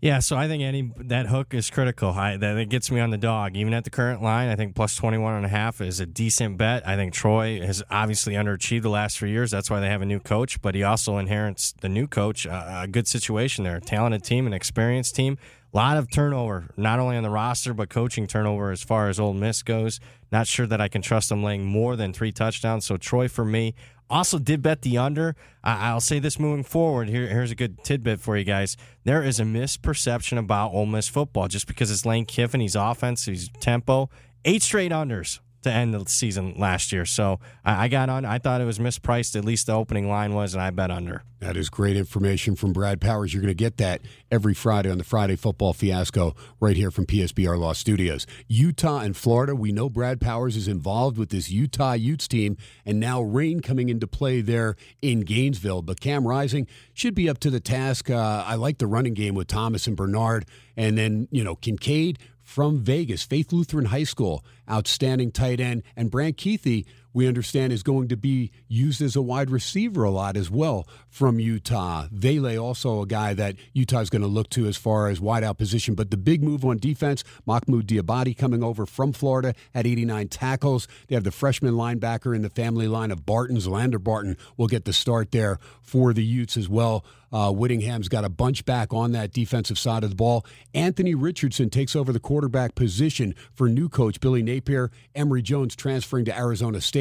Yeah, 0.01 0.19
so 0.19 0.37
I 0.37 0.47
think 0.47 0.63
any 0.63 0.93
that 0.97 1.25
hook 1.25 1.53
is 1.53 1.69
critical. 1.69 2.11
I, 2.11 2.37
that 2.37 2.57
it 2.57 2.69
gets 2.69 2.89
me 2.89 3.01
on 3.01 3.09
the 3.09 3.17
dog. 3.17 3.57
Even 3.57 3.73
at 3.73 3.83
the 3.83 3.89
current 3.89 4.21
line, 4.23 4.47
I 4.47 4.55
think 4.55 4.73
plus 4.73 4.95
21 4.95 5.35
and 5.35 5.45
a 5.45 5.49
half 5.49 5.81
is 5.81 5.99
a 5.99 6.05
decent 6.05 6.57
bet. 6.57 6.87
I 6.87 6.95
think 6.95 7.13
Troy 7.13 7.59
has 7.65 7.83
obviously 7.91 8.35
underachieved 8.35 8.83
the 8.83 8.89
last 8.89 9.17
three 9.17 9.31
years. 9.31 9.51
That's 9.51 9.69
why 9.69 9.81
they 9.81 9.89
have 9.89 10.01
a 10.01 10.05
new 10.05 10.21
coach, 10.21 10.61
but 10.61 10.73
he 10.73 10.83
also 10.83 11.17
inherits 11.17 11.73
the 11.81 11.89
new 11.89 12.07
coach 12.07 12.47
uh, 12.47 12.79
a 12.83 12.87
good 12.87 13.09
situation 13.09 13.65
there. 13.65 13.75
A 13.75 13.81
talented 13.81 14.23
team, 14.23 14.47
an 14.47 14.53
experienced 14.53 15.15
team. 15.15 15.37
A 15.73 15.77
lot 15.77 15.97
of 15.97 16.09
turnover, 16.09 16.69
not 16.77 16.99
only 16.99 17.17
on 17.17 17.23
the 17.23 17.29
roster, 17.29 17.73
but 17.73 17.89
coaching 17.89 18.25
turnover 18.25 18.71
as 18.71 18.81
far 18.81 19.09
as 19.09 19.19
Ole 19.19 19.33
Miss 19.33 19.61
goes. 19.63 19.99
Not 20.31 20.47
sure 20.47 20.65
that 20.65 20.79
I 20.79 20.87
can 20.87 21.01
trust 21.01 21.27
them 21.27 21.43
laying 21.43 21.65
more 21.65 21.97
than 21.97 22.13
three 22.13 22.31
touchdowns. 22.31 22.85
So 22.85 22.95
Troy 22.95 23.27
for 23.27 23.43
me, 23.43 23.75
also, 24.09 24.39
did 24.39 24.61
bet 24.61 24.81
the 24.81 24.97
under. 24.97 25.35
I'll 25.63 26.01
say 26.01 26.19
this 26.19 26.39
moving 26.39 26.63
forward. 26.63 27.09
Here, 27.09 27.27
here's 27.27 27.51
a 27.51 27.55
good 27.55 27.83
tidbit 27.83 28.19
for 28.19 28.37
you 28.37 28.43
guys. 28.43 28.75
There 29.03 29.23
is 29.23 29.39
a 29.39 29.43
misperception 29.43 30.37
about 30.37 30.73
Ole 30.73 30.85
Miss 30.85 31.07
football 31.07 31.47
just 31.47 31.67
because 31.67 31.91
it's 31.91 32.05
Lane 32.05 32.25
Kiffin, 32.25 32.61
he's 32.61 32.75
offense, 32.75 33.25
he's 33.25 33.49
tempo. 33.59 34.09
Eight 34.45 34.63
straight 34.63 34.91
unders 34.91 35.39
to 35.63 35.71
end 35.71 35.93
the 35.93 36.05
season 36.05 36.55
last 36.57 36.91
year. 36.91 37.05
So 37.05 37.39
I, 37.65 37.87
got 37.87 38.09
on. 38.09 38.25
I 38.25 38.39
thought 38.39 38.61
it 38.61 38.65
was 38.65 38.79
mispriced. 38.79 39.35
At 39.35 39.45
least 39.45 39.67
the 39.67 39.73
opening 39.73 40.09
line 40.09 40.33
was, 40.33 40.53
and 40.53 40.61
I 40.61 40.69
bet 40.69 40.91
under. 40.91 41.23
That 41.39 41.55
is 41.55 41.69
great 41.69 41.95
information 41.95 42.55
from 42.55 42.73
Brad 42.73 42.99
Powers. 42.99 43.33
You're 43.33 43.41
going 43.41 43.51
to 43.51 43.55
get 43.55 43.77
that 43.77 44.01
every 44.29 44.53
Friday 44.53 44.91
on 44.91 44.97
the 44.97 45.03
Friday 45.05 45.37
Football 45.37 45.71
Fiasco 45.73 46.35
right 46.59 46.75
here 46.75 46.91
from 46.91 47.05
PSBR 47.05 47.57
Law 47.57 47.73
Studios. 47.73 48.27
Utah 48.47 48.99
and 48.99 49.15
Florida. 49.15 49.55
We 49.55 49.71
know 49.71 49.89
Brad 49.89 50.19
Powers 50.19 50.57
is 50.57 50.67
involved 50.67 51.17
with 51.17 51.29
this 51.29 51.49
Utah 51.49 51.93
Utes 51.93 52.27
team, 52.27 52.57
and 52.85 52.99
now 52.99 53.21
rain 53.21 53.61
coming 53.61 53.89
into 53.89 54.05
play 54.07 54.41
there 54.41 54.75
in 55.01 55.21
Gainesville. 55.21 55.81
But 55.81 56.01
Cam 56.01 56.27
Rising 56.27 56.67
should 56.93 57.15
be 57.15 57.29
up 57.29 57.39
to 57.39 57.49
the 57.49 57.61
task. 57.61 58.09
Uh, 58.09 58.43
I 58.45 58.55
like 58.55 58.77
the 58.77 58.87
running 58.87 59.13
game 59.13 59.35
with 59.35 59.47
Thomas 59.47 59.87
and 59.87 59.95
Bernard, 59.95 60.45
and 60.75 60.97
then 60.97 61.29
you 61.31 61.43
know 61.43 61.55
Kincaid 61.55 62.19
from 62.49 62.79
Vegas, 62.79 63.21
Faith 63.21 63.53
Lutheran 63.53 63.85
High 63.85 64.05
School, 64.05 64.43
outstanding 64.67 65.31
tight 65.31 65.59
end, 65.59 65.83
and 65.95 66.09
Brant 66.09 66.35
Kuithe 66.35 66.87
we 67.13 67.27
understand 67.27 67.73
is 67.73 67.83
going 67.83 68.07
to 68.09 68.17
be 68.17 68.51
used 68.67 69.01
as 69.01 69.15
a 69.15 69.21
wide 69.21 69.49
receiver 69.49 70.03
a 70.03 70.11
lot 70.11 70.37
as 70.37 70.49
well 70.49 70.87
from 71.09 71.39
Utah. 71.39 72.07
Vele 72.11 72.57
also 72.57 73.01
a 73.01 73.05
guy 73.07 73.33
that 73.33 73.55
Utah 73.73 73.99
is 73.99 74.09
going 74.09 74.21
to 74.21 74.27
look 74.27 74.49
to 74.51 74.67
as 74.67 74.77
far 74.77 75.07
as 75.07 75.19
wideout 75.19 75.57
position. 75.57 75.95
But 75.95 76.11
the 76.11 76.17
big 76.17 76.43
move 76.43 76.63
on 76.63 76.77
defense, 76.77 77.23
Mohamoud 77.47 77.83
Diabate 77.83 78.37
coming 78.37 78.63
over 78.63 78.85
from 78.85 79.13
Florida 79.13 79.55
at 79.73 79.87
89 79.87 80.27
tackles. 80.27 80.87
They 81.07 81.15
have 81.15 81.23
the 81.23 81.31
freshman 81.31 81.73
linebacker 81.73 82.35
in 82.35 82.41
the 82.41 82.49
family 82.49 82.87
line 82.87 83.11
of 83.11 83.25
Barton's. 83.25 83.67
Lander 83.67 83.99
Barton 83.99 84.37
will 84.57 84.67
get 84.67 84.85
the 84.85 84.93
start 84.93 85.31
there 85.31 85.59
for 85.81 86.13
the 86.13 86.23
Utes 86.23 86.57
as 86.57 86.69
well. 86.69 87.03
Uh, 87.31 87.51
Whittingham's 87.51 88.07
got 88.07 88.25
a 88.25 88.29
bunch 88.29 88.65
back 88.65 88.91
on 88.91 89.11
that 89.11 89.31
defensive 89.31 89.77
side 89.77 90.03
of 90.03 90.09
the 90.09 90.15
ball. 90.15 90.45
Anthony 90.73 91.13
Richardson 91.13 91.69
takes 91.69 91.95
over 91.95 92.11
the 92.11 92.19
quarterback 92.19 92.75
position 92.75 93.35
for 93.53 93.69
new 93.69 93.87
coach 93.87 94.19
Billy 94.19 94.41
Napier. 94.41 94.91
Emory 95.13 95.41
Jones 95.41 95.75
transferring 95.75 96.25
to 96.25 96.35
Arizona 96.35 96.81
State. 96.81 96.98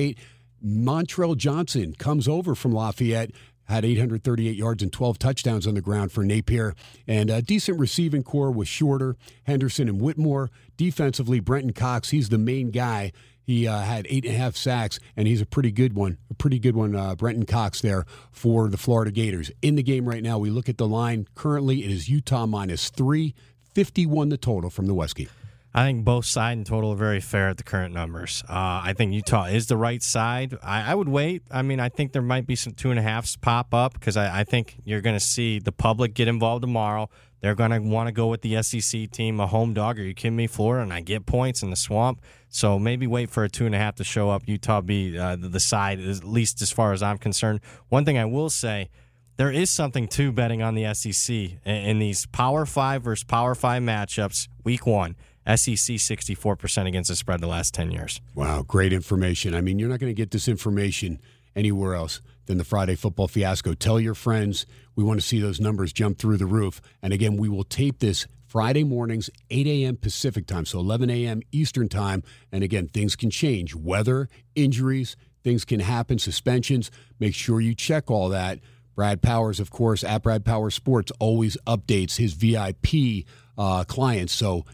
Montrell 0.64 1.36
Johnson 1.36 1.94
comes 1.94 2.26
over 2.26 2.54
from 2.54 2.72
Lafayette 2.72 3.30
had 3.68 3.84
838 3.84 4.56
yards 4.56 4.82
and 4.82 4.92
12 4.92 5.18
touchdowns 5.18 5.66
on 5.66 5.74
the 5.74 5.80
ground 5.80 6.10
for 6.10 6.24
Napier. 6.24 6.74
And 7.06 7.28
a 7.30 7.42
decent 7.42 7.78
receiving 7.78 8.22
core 8.22 8.50
with 8.50 8.66
Shorter, 8.66 9.16
Henderson, 9.44 9.88
and 9.88 10.00
Whittemore. 10.00 10.50
Defensively, 10.76 11.40
Brenton 11.40 11.74
Cox, 11.74 12.10
he's 12.10 12.30
the 12.30 12.38
main 12.38 12.70
guy. 12.70 13.12
He 13.42 13.66
uh, 13.66 13.80
had 13.80 14.06
eight 14.10 14.24
and 14.24 14.34
a 14.34 14.38
half 14.38 14.56
sacks, 14.56 14.98
and 15.16 15.26
he's 15.26 15.40
a 15.40 15.46
pretty 15.46 15.70
good 15.70 15.94
one. 15.94 16.18
A 16.30 16.34
pretty 16.34 16.58
good 16.58 16.76
one, 16.76 16.94
uh, 16.94 17.14
Brenton 17.14 17.46
Cox 17.46 17.80
there 17.80 18.04
for 18.30 18.68
the 18.68 18.76
Florida 18.76 19.10
Gators. 19.10 19.50
In 19.62 19.74
the 19.74 19.82
game 19.82 20.08
right 20.08 20.22
now, 20.22 20.38
we 20.38 20.50
look 20.50 20.68
at 20.68 20.78
the 20.78 20.88
line. 20.88 21.26
Currently, 21.34 21.84
it 21.84 21.90
is 21.90 22.08
Utah 22.08 22.46
minus 22.46 22.90
three, 22.90 23.34
51 23.74 24.28
the 24.28 24.36
total 24.36 24.70
from 24.70 24.86
the 24.86 24.94
Westgate. 24.94 25.30
I 25.74 25.84
think 25.84 26.04
both 26.04 26.24
side 26.24 26.56
and 26.56 26.66
total 26.66 26.92
are 26.92 26.96
very 26.96 27.20
fair 27.20 27.50
at 27.50 27.58
the 27.58 27.62
current 27.62 27.92
numbers. 27.92 28.42
Uh, 28.48 28.80
I 28.84 28.94
think 28.96 29.12
Utah 29.12 29.44
is 29.44 29.66
the 29.66 29.76
right 29.76 30.02
side. 30.02 30.56
I, 30.62 30.92
I, 30.92 30.94
would 30.94 31.08
wait. 31.08 31.42
I 31.50 31.60
mean, 31.62 31.78
I 31.78 31.90
think 31.90 32.12
there 32.12 32.22
might 32.22 32.46
be 32.46 32.56
some 32.56 32.72
two 32.72 32.90
and 32.90 32.98
a 32.98 33.02
halfs 33.02 33.36
pop 33.36 33.74
up 33.74 33.92
because 33.92 34.16
I, 34.16 34.40
I, 34.40 34.44
think 34.44 34.78
you're 34.84 35.02
going 35.02 35.16
to 35.16 35.24
see 35.24 35.58
the 35.58 35.70
public 35.70 36.14
get 36.14 36.26
involved 36.26 36.62
tomorrow. 36.62 37.10
They're 37.40 37.54
going 37.54 37.70
to 37.70 37.80
want 37.80 38.08
to 38.08 38.12
go 38.12 38.28
with 38.28 38.40
the 38.40 38.60
SEC 38.62 39.10
team, 39.10 39.38
a 39.40 39.46
home 39.46 39.74
dog. 39.74 39.98
Are 39.98 40.02
you 40.02 40.14
kidding 40.14 40.36
me, 40.36 40.46
Florida? 40.46 40.82
And 40.82 40.92
I 40.92 41.00
get 41.00 41.26
points 41.26 41.62
in 41.62 41.70
the 41.70 41.76
swamp. 41.76 42.22
So 42.48 42.78
maybe 42.78 43.06
wait 43.06 43.30
for 43.30 43.44
a 43.44 43.48
two 43.48 43.66
and 43.66 43.74
a 43.74 43.78
half 43.78 43.94
to 43.96 44.04
show 44.04 44.30
up. 44.30 44.42
Utah 44.46 44.80
be 44.80 45.16
uh, 45.18 45.36
the 45.38 45.60
side, 45.60 46.00
at 46.00 46.24
least 46.24 46.62
as 46.62 46.72
far 46.72 46.92
as 46.92 47.02
I'm 47.02 47.18
concerned. 47.18 47.60
One 47.90 48.04
thing 48.04 48.18
I 48.18 48.24
will 48.24 48.50
say 48.50 48.88
there 49.36 49.52
is 49.52 49.70
something 49.70 50.08
to 50.08 50.32
betting 50.32 50.62
on 50.62 50.74
the 50.74 50.92
SEC 50.94 51.58
in 51.64 51.98
these 52.00 52.26
Power 52.26 52.66
Five 52.66 53.02
versus 53.02 53.22
Power 53.22 53.54
Five 53.54 53.82
matchups. 53.82 54.48
Week 54.64 54.84
one, 54.84 55.14
SEC 55.48 55.96
64% 55.96 56.86
against 56.86 57.08
the 57.08 57.16
spread 57.16 57.40
the 57.40 57.46
last 57.46 57.74
10 57.74 57.90
years. 57.90 58.20
Wow, 58.34 58.62
great 58.62 58.92
information. 58.92 59.54
I 59.54 59.60
mean, 59.60 59.78
you're 59.78 59.88
not 59.88 59.98
going 59.98 60.10
to 60.10 60.14
get 60.14 60.30
this 60.30 60.48
information 60.48 61.20
anywhere 61.56 61.94
else 61.94 62.20
than 62.46 62.58
the 62.58 62.64
Friday 62.64 62.94
football 62.94 63.28
fiasco. 63.28 63.74
Tell 63.74 63.98
your 63.98 64.14
friends. 64.14 64.66
We 64.94 65.04
want 65.04 65.20
to 65.20 65.26
see 65.26 65.40
those 65.40 65.60
numbers 65.60 65.92
jump 65.92 66.18
through 66.18 66.36
the 66.36 66.46
roof. 66.46 66.80
And 67.02 67.12
again, 67.12 67.36
we 67.36 67.48
will 67.48 67.64
tape 67.64 68.00
this 68.00 68.26
Friday 68.46 68.84
mornings, 68.84 69.28
8 69.50 69.66
a.m. 69.66 69.96
Pacific 69.96 70.46
time, 70.46 70.64
so 70.64 70.78
11 70.78 71.10
a.m. 71.10 71.42
Eastern 71.52 71.88
time. 71.88 72.22
And 72.50 72.64
again, 72.64 72.88
things 72.88 73.14
can 73.14 73.30
change 73.30 73.74
weather, 73.74 74.28
injuries, 74.54 75.16
things 75.44 75.64
can 75.64 75.80
happen, 75.80 76.18
suspensions. 76.18 76.90
Make 77.18 77.34
sure 77.34 77.60
you 77.60 77.74
check 77.74 78.10
all 78.10 78.30
that. 78.30 78.60
Brad 78.94 79.22
Powers, 79.22 79.60
of 79.60 79.70
course, 79.70 80.02
at 80.02 80.22
Brad 80.22 80.44
Powers 80.44 80.74
Sports, 80.74 81.12
always 81.20 81.56
updates 81.66 82.16
his 82.16 82.32
VIP 82.32 83.26
uh, 83.56 83.84
clients. 83.84 84.32
So 84.32 84.64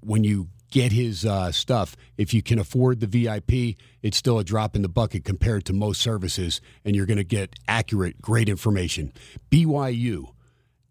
when 0.00 0.24
you 0.24 0.48
get 0.70 0.92
his 0.92 1.24
uh, 1.26 1.52
stuff. 1.52 1.96
If 2.16 2.32
you 2.32 2.42
can 2.42 2.58
afford 2.58 3.00
the 3.00 3.06
VIP, 3.06 3.76
it's 4.02 4.16
still 4.16 4.38
a 4.38 4.44
drop 4.44 4.76
in 4.76 4.82
the 4.82 4.88
bucket 4.88 5.24
compared 5.24 5.64
to 5.66 5.72
most 5.72 6.00
services, 6.00 6.60
and 6.84 6.94
you're 6.94 7.06
going 7.06 7.18
to 7.18 7.24
get 7.24 7.58
accurate, 7.68 8.20
great 8.22 8.48
information. 8.48 9.12
BYU 9.50 10.32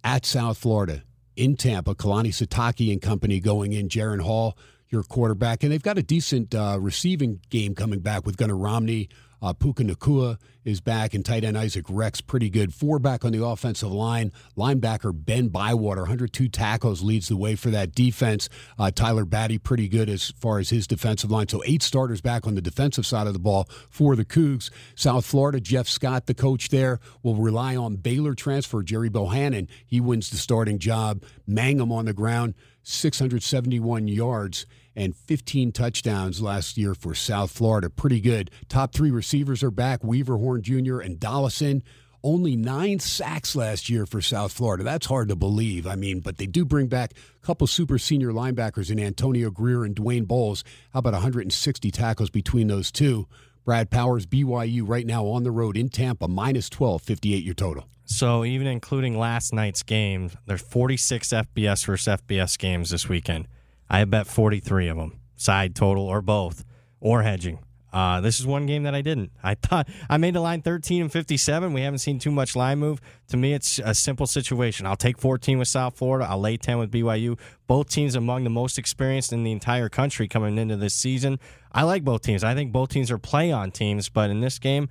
at 0.03 0.25
South 0.25 0.57
Florida 0.57 1.03
in 1.35 1.55
Tampa, 1.55 1.95
Kalani 1.95 2.29
Sitake 2.29 2.91
and 2.91 3.01
company 3.01 3.39
going 3.39 3.73
in, 3.73 3.89
Jaren 3.89 4.21
Hall, 4.21 4.57
your 4.89 5.03
quarterback, 5.03 5.63
and 5.63 5.71
they've 5.71 5.83
got 5.83 5.97
a 5.97 6.03
decent 6.03 6.53
uh, 6.53 6.77
receiving 6.79 7.39
game 7.49 7.75
coming 7.75 7.99
back 7.99 8.25
with 8.25 8.37
Gunnar 8.37 8.57
Romney, 8.57 9.09
uh, 9.41 9.53
Puka 9.53 9.83
Nacua 9.83 10.37
is 10.65 10.81
back, 10.81 11.13
and 11.13 11.25
tight 11.25 11.43
end 11.43 11.57
Isaac 11.57 11.85
Rex 11.89 12.21
pretty 12.21 12.49
good. 12.49 12.73
Four 12.73 12.99
back 12.99 13.23
on 13.23 13.31
the 13.31 13.43
offensive 13.43 13.91
line. 13.91 14.31
Linebacker 14.57 15.13
Ben 15.13 15.47
Bywater, 15.47 16.01
102 16.01 16.49
tackles, 16.49 17.01
leads 17.01 17.27
the 17.27 17.37
way 17.37 17.55
for 17.55 17.69
that 17.69 17.93
defense. 17.93 18.49
Uh, 18.77 18.91
Tyler 18.91 19.25
Batty 19.25 19.57
pretty 19.57 19.87
good 19.87 20.09
as 20.09 20.31
far 20.39 20.59
as 20.59 20.69
his 20.69 20.87
defensive 20.87 21.31
line. 21.31 21.47
So 21.47 21.63
eight 21.65 21.81
starters 21.81 22.21
back 22.21 22.45
on 22.45 22.55
the 22.55 22.61
defensive 22.61 23.05
side 23.05 23.27
of 23.27 23.33
the 23.33 23.39
ball 23.39 23.67
for 23.89 24.15
the 24.15 24.25
Cougs. 24.25 24.69
South 24.95 25.25
Florida, 25.25 25.59
Jeff 25.59 25.87
Scott, 25.87 26.25
the 26.25 26.33
coach 26.33 26.69
there, 26.69 26.99
will 27.23 27.35
rely 27.35 27.75
on 27.75 27.95
Baylor 27.95 28.35
transfer 28.35 28.83
Gerry 28.83 29.09
Bohanon. 29.09 29.67
He 29.85 29.99
wins 29.99 30.29
the 30.29 30.37
starting 30.37 30.79
job. 30.79 31.23
Mangum 31.47 31.91
on 31.91 32.05
the 32.05 32.13
ground, 32.13 32.53
671 32.83 34.07
yards 34.07 34.65
and 34.99 35.15
15 35.15 35.71
touchdowns 35.71 36.41
last 36.41 36.77
year 36.77 36.93
for 36.93 37.15
South 37.15 37.51
Florida. 37.51 37.89
Pretty 37.89 38.19
good. 38.19 38.51
Top 38.67 38.93
three 38.93 39.11
receivers 39.11 39.63
are 39.63 39.71
back 39.71 40.03
Weaver, 40.03 40.37
Horn 40.37 40.61
Jr., 40.61 40.99
and 40.99 41.19
Dollison. 41.19 41.81
Only 42.21 42.57
nine 42.57 42.99
sacks 42.99 43.55
last 43.55 43.89
year 43.89 44.05
for 44.05 44.19
South 44.19 44.51
Florida. 44.51 44.83
That's 44.83 45.05
hard 45.05 45.29
to 45.29 45.37
believe. 45.37 45.87
I 45.87 45.95
mean, 45.95 46.19
but 46.19 46.37
they 46.37 46.47
do 46.47 46.65
bring 46.65 46.87
back 46.87 47.13
a 47.41 47.45
couple 47.45 47.65
super 47.65 47.97
senior 47.97 48.31
linebackers 48.31 48.91
in 48.91 48.99
Antonio 48.99 49.49
Grier 49.49 49.85
and 49.85 49.95
Dwayne 49.95 50.27
Boyles. 50.27 50.65
How 50.91 50.99
about 50.99 51.13
160 51.13 51.91
tackles 51.91 52.29
between 52.29 52.67
those 52.67 52.91
two? 52.91 53.25
Brad 53.63 53.89
Powers, 53.89 54.25
BYU, 54.25 54.81
right 54.85 55.05
now 55.05 55.27
on 55.27 55.43
the 55.43 55.51
road 55.51 55.77
in 55.77 55.87
Tampa, 55.87 56.27
minus 56.27 56.69
12, 56.69 57.01
58 57.01 57.43
your 57.43 57.53
total. 57.53 57.87
So 58.03 58.43
even 58.43 58.67
including 58.67 59.17
last 59.17 59.53
night's 59.53 59.83
game, 59.83 60.31
there's 60.45 60.61
46 60.61 61.29
FBS 61.29 61.85
versus 61.85 62.19
FBS 62.21 62.57
games 62.57 62.89
this 62.89 63.07
weekend. 63.07 63.47
I 63.89 64.03
bet 64.05 64.27
43 64.27 64.87
of 64.89 64.97
them, 64.97 65.19
side 65.35 65.75
total 65.75 66.03
or 66.03 66.21
both, 66.21 66.63
or 66.99 67.23
hedging. 67.23 67.59
Uh, 67.91 68.21
this 68.21 68.39
is 68.39 68.45
one 68.45 68.65
game 68.65 68.83
that 68.83 68.93
I 68.93 69.01
didn't. 69.01 69.31
I 69.41 69.55
thought 69.55 69.87
I 70.09 70.17
made 70.17 70.35
the 70.35 70.41
line 70.41 70.61
13 70.61 71.01
and 71.01 71.11
57. 71.11 71.73
We 71.73 71.81
haven't 71.81 71.99
seen 71.99 72.19
too 72.19 72.31
much 72.31 72.55
line 72.55 72.79
move. 72.79 73.01
To 73.29 73.37
me, 73.37 73.53
it's 73.53 73.79
a 73.83 73.95
simple 73.95 74.27
situation. 74.27 74.85
I'll 74.85 74.95
take 74.95 75.17
14 75.17 75.57
with 75.57 75.67
South 75.67 75.97
Florida. 75.97 76.27
I'll 76.29 76.39
lay 76.39 76.57
10 76.57 76.77
with 76.77 76.91
BYU. 76.91 77.39
Both 77.67 77.89
teams 77.89 78.15
among 78.15 78.43
the 78.43 78.49
most 78.49 78.77
experienced 78.77 79.33
in 79.33 79.43
the 79.43 79.51
entire 79.51 79.89
country 79.89 80.27
coming 80.27 80.57
into 80.57 80.77
this 80.77 80.93
season. 80.93 81.39
I 81.71 81.83
like 81.83 82.03
both 82.03 82.21
teams. 82.21 82.43
I 82.43 82.53
think 82.53 82.71
both 82.71 82.89
teams 82.89 83.09
are 83.11 83.17
play 83.17 83.51
on 83.51 83.71
teams, 83.71 84.09
but 84.09 84.29
in 84.29 84.41
this 84.41 84.59
game, 84.59 84.89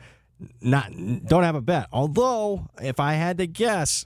not 0.61 0.93
don't 1.27 1.43
have 1.43 1.57
a 1.57 1.61
bet. 1.61 1.89
Although, 1.93 2.69
if 2.81 3.01
I 3.01 3.15
had 3.15 3.39
to 3.39 3.47
guess, 3.47 4.05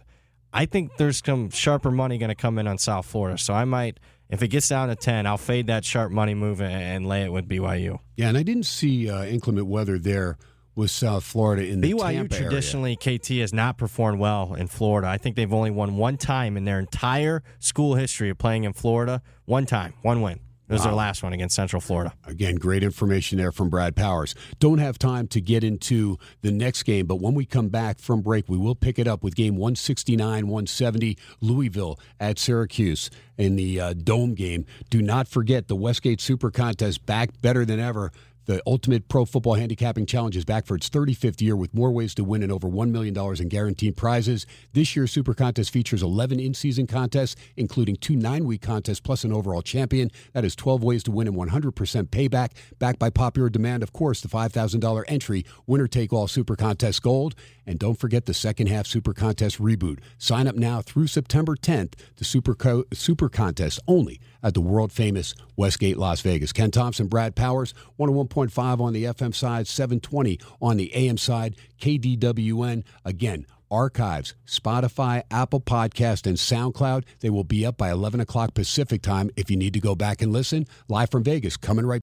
I 0.52 0.66
think 0.66 0.96
there's 0.96 1.22
some 1.24 1.50
sharper 1.50 1.90
money 1.90 2.18
going 2.18 2.30
to 2.30 2.34
come 2.34 2.58
in 2.58 2.66
on 2.66 2.78
South 2.78 3.06
Florida. 3.06 3.38
So 3.38 3.54
I 3.54 3.64
might 3.64 3.98
if 4.32 4.42
it 4.42 4.48
gets 4.48 4.66
down 4.66 4.88
to 4.88 4.96
10, 4.96 5.26
I'll 5.26 5.36
fade 5.36 5.66
that 5.66 5.84
sharp 5.84 6.10
money 6.10 6.34
move 6.34 6.62
and 6.62 7.06
lay 7.06 7.22
it 7.22 7.30
with 7.30 7.46
BYU. 7.46 7.98
Yeah, 8.16 8.28
and 8.28 8.38
I 8.38 8.42
didn't 8.42 8.64
see 8.64 9.10
uh, 9.10 9.24
inclement 9.24 9.66
weather 9.66 9.98
there 9.98 10.38
with 10.74 10.90
South 10.90 11.22
Florida 11.22 11.66
in 11.66 11.82
the 11.82 11.92
BYU 11.92 12.12
Tampa 12.12 12.36
traditionally 12.36 12.98
area. 13.04 13.18
KT 13.18 13.28
has 13.40 13.52
not 13.52 13.76
performed 13.76 14.18
well 14.18 14.54
in 14.54 14.68
Florida. 14.68 15.06
I 15.06 15.18
think 15.18 15.36
they've 15.36 15.52
only 15.52 15.70
won 15.70 15.98
one 15.98 16.16
time 16.16 16.56
in 16.56 16.64
their 16.64 16.78
entire 16.78 17.42
school 17.58 17.94
history 17.94 18.30
of 18.30 18.38
playing 18.38 18.64
in 18.64 18.72
Florida. 18.72 19.20
One 19.44 19.66
time, 19.66 19.92
one 20.00 20.22
win. 20.22 20.40
It 20.68 20.72
was 20.72 20.80
wow. 20.80 20.86
their 20.86 20.94
last 20.94 21.22
one 21.22 21.32
against 21.32 21.56
Central 21.56 21.80
Florida. 21.80 22.14
Again, 22.24 22.54
great 22.54 22.82
information 22.82 23.38
there 23.38 23.52
from 23.52 23.68
Brad 23.68 23.94
Powers. 23.94 24.34
Don't 24.58 24.78
have 24.78 24.98
time 24.98 25.26
to 25.28 25.40
get 25.40 25.64
into 25.64 26.18
the 26.40 26.52
next 26.52 26.84
game, 26.84 27.06
but 27.06 27.16
when 27.16 27.34
we 27.34 27.44
come 27.44 27.68
back 27.68 27.98
from 27.98 28.22
break, 28.22 28.48
we 28.48 28.56
will 28.56 28.74
pick 28.74 28.98
it 28.98 29.06
up 29.06 29.22
with 29.22 29.34
game 29.34 29.56
169 29.56 30.46
170, 30.46 31.18
Louisville 31.40 31.98
at 32.20 32.38
Syracuse 32.38 33.10
in 33.36 33.56
the 33.56 33.80
uh, 33.80 33.92
Dome 33.92 34.34
game. 34.34 34.64
Do 34.88 35.02
not 35.02 35.28
forget 35.28 35.68
the 35.68 35.76
Westgate 35.76 36.20
Super 36.20 36.50
Contest 36.50 37.04
back 37.06 37.40
better 37.42 37.64
than 37.64 37.80
ever. 37.80 38.12
The 38.44 38.60
Ultimate 38.66 39.06
Pro 39.06 39.24
Football 39.24 39.54
Handicapping 39.54 40.04
Challenge 40.04 40.36
is 40.36 40.44
back 40.44 40.66
for 40.66 40.74
its 40.74 40.88
35th 40.88 41.40
year 41.40 41.54
with 41.54 41.72
more 41.72 41.92
ways 41.92 42.12
to 42.16 42.24
win 42.24 42.42
and 42.42 42.50
over 42.50 42.68
$1 42.68 42.90
million 42.90 43.16
in 43.40 43.48
guaranteed 43.48 43.96
prizes. 43.96 44.46
This 44.72 44.96
year's 44.96 45.12
Super 45.12 45.32
Contest 45.32 45.70
features 45.70 46.02
11 46.02 46.40
in 46.40 46.52
season 46.52 46.88
contests, 46.88 47.36
including 47.56 47.94
two 47.94 48.16
nine 48.16 48.44
week 48.44 48.60
contests 48.60 48.98
plus 48.98 49.22
an 49.22 49.32
overall 49.32 49.62
champion. 49.62 50.10
That 50.32 50.44
is 50.44 50.56
12 50.56 50.82
ways 50.82 51.04
to 51.04 51.12
win 51.12 51.28
and 51.28 51.36
100% 51.36 51.72
payback. 52.08 52.50
Backed 52.80 52.98
by 52.98 53.10
popular 53.10 53.48
demand, 53.48 53.84
of 53.84 53.92
course, 53.92 54.20
the 54.20 54.28
$5,000 54.28 55.04
entry, 55.06 55.46
winner 55.68 55.86
take 55.86 56.12
all 56.12 56.26
Super 56.26 56.56
Contest 56.56 57.00
Gold. 57.00 57.36
And 57.66 57.78
don't 57.78 57.98
forget 57.98 58.26
the 58.26 58.34
second 58.34 58.68
half 58.68 58.86
Super 58.86 59.12
Contest 59.12 59.60
reboot. 59.60 59.98
Sign 60.18 60.46
up 60.46 60.56
now 60.56 60.82
through 60.82 61.06
September 61.06 61.56
10th 61.56 61.94
to 62.16 62.24
Super, 62.24 62.54
Co- 62.54 62.84
Super 62.92 63.28
Contest 63.28 63.80
only 63.86 64.20
at 64.42 64.54
the 64.54 64.60
world 64.60 64.92
famous 64.92 65.34
Westgate 65.56 65.96
Las 65.96 66.20
Vegas. 66.20 66.52
Ken 66.52 66.70
Thomson, 66.70 67.06
Brad 67.06 67.36
Powers, 67.36 67.74
101.5 67.98 68.80
on 68.80 68.92
the 68.92 69.04
FM 69.04 69.34
side, 69.34 69.66
720 69.66 70.38
on 70.60 70.76
the 70.76 70.92
AM 70.94 71.18
side, 71.18 71.56
KDWN. 71.80 72.84
Again, 73.04 73.46
archives, 73.70 74.34
Spotify, 74.46 75.22
Apple 75.30 75.60
Podcast, 75.60 76.26
and 76.26 76.36
SoundCloud. 76.36 77.04
They 77.20 77.30
will 77.30 77.44
be 77.44 77.64
up 77.64 77.76
by 77.76 77.90
11 77.90 78.20
o'clock 78.20 78.54
Pacific 78.54 79.02
time 79.02 79.30
if 79.36 79.50
you 79.50 79.56
need 79.56 79.74
to 79.74 79.80
go 79.80 79.94
back 79.94 80.20
and 80.20 80.32
listen. 80.32 80.66
Live 80.88 81.10
from 81.10 81.24
Vegas, 81.24 81.56
coming 81.56 81.86
right 81.86 82.02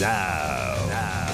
now. 0.00 1.24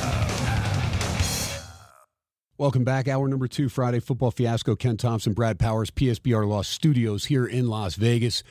Welcome 2.60 2.84
back. 2.84 3.08
Hour 3.08 3.26
number 3.26 3.48
two, 3.48 3.70
Friday 3.70 4.00
Football 4.00 4.32
Fiasco. 4.32 4.76
Ken 4.76 4.98
Thomson, 4.98 5.32
Brad 5.32 5.58
Powers, 5.58 5.90
PSBR 5.90 6.46
Law 6.46 6.60
Studios 6.60 7.24
here 7.24 7.46
in 7.46 7.68
Las 7.68 7.94
Vegas. 7.94 8.42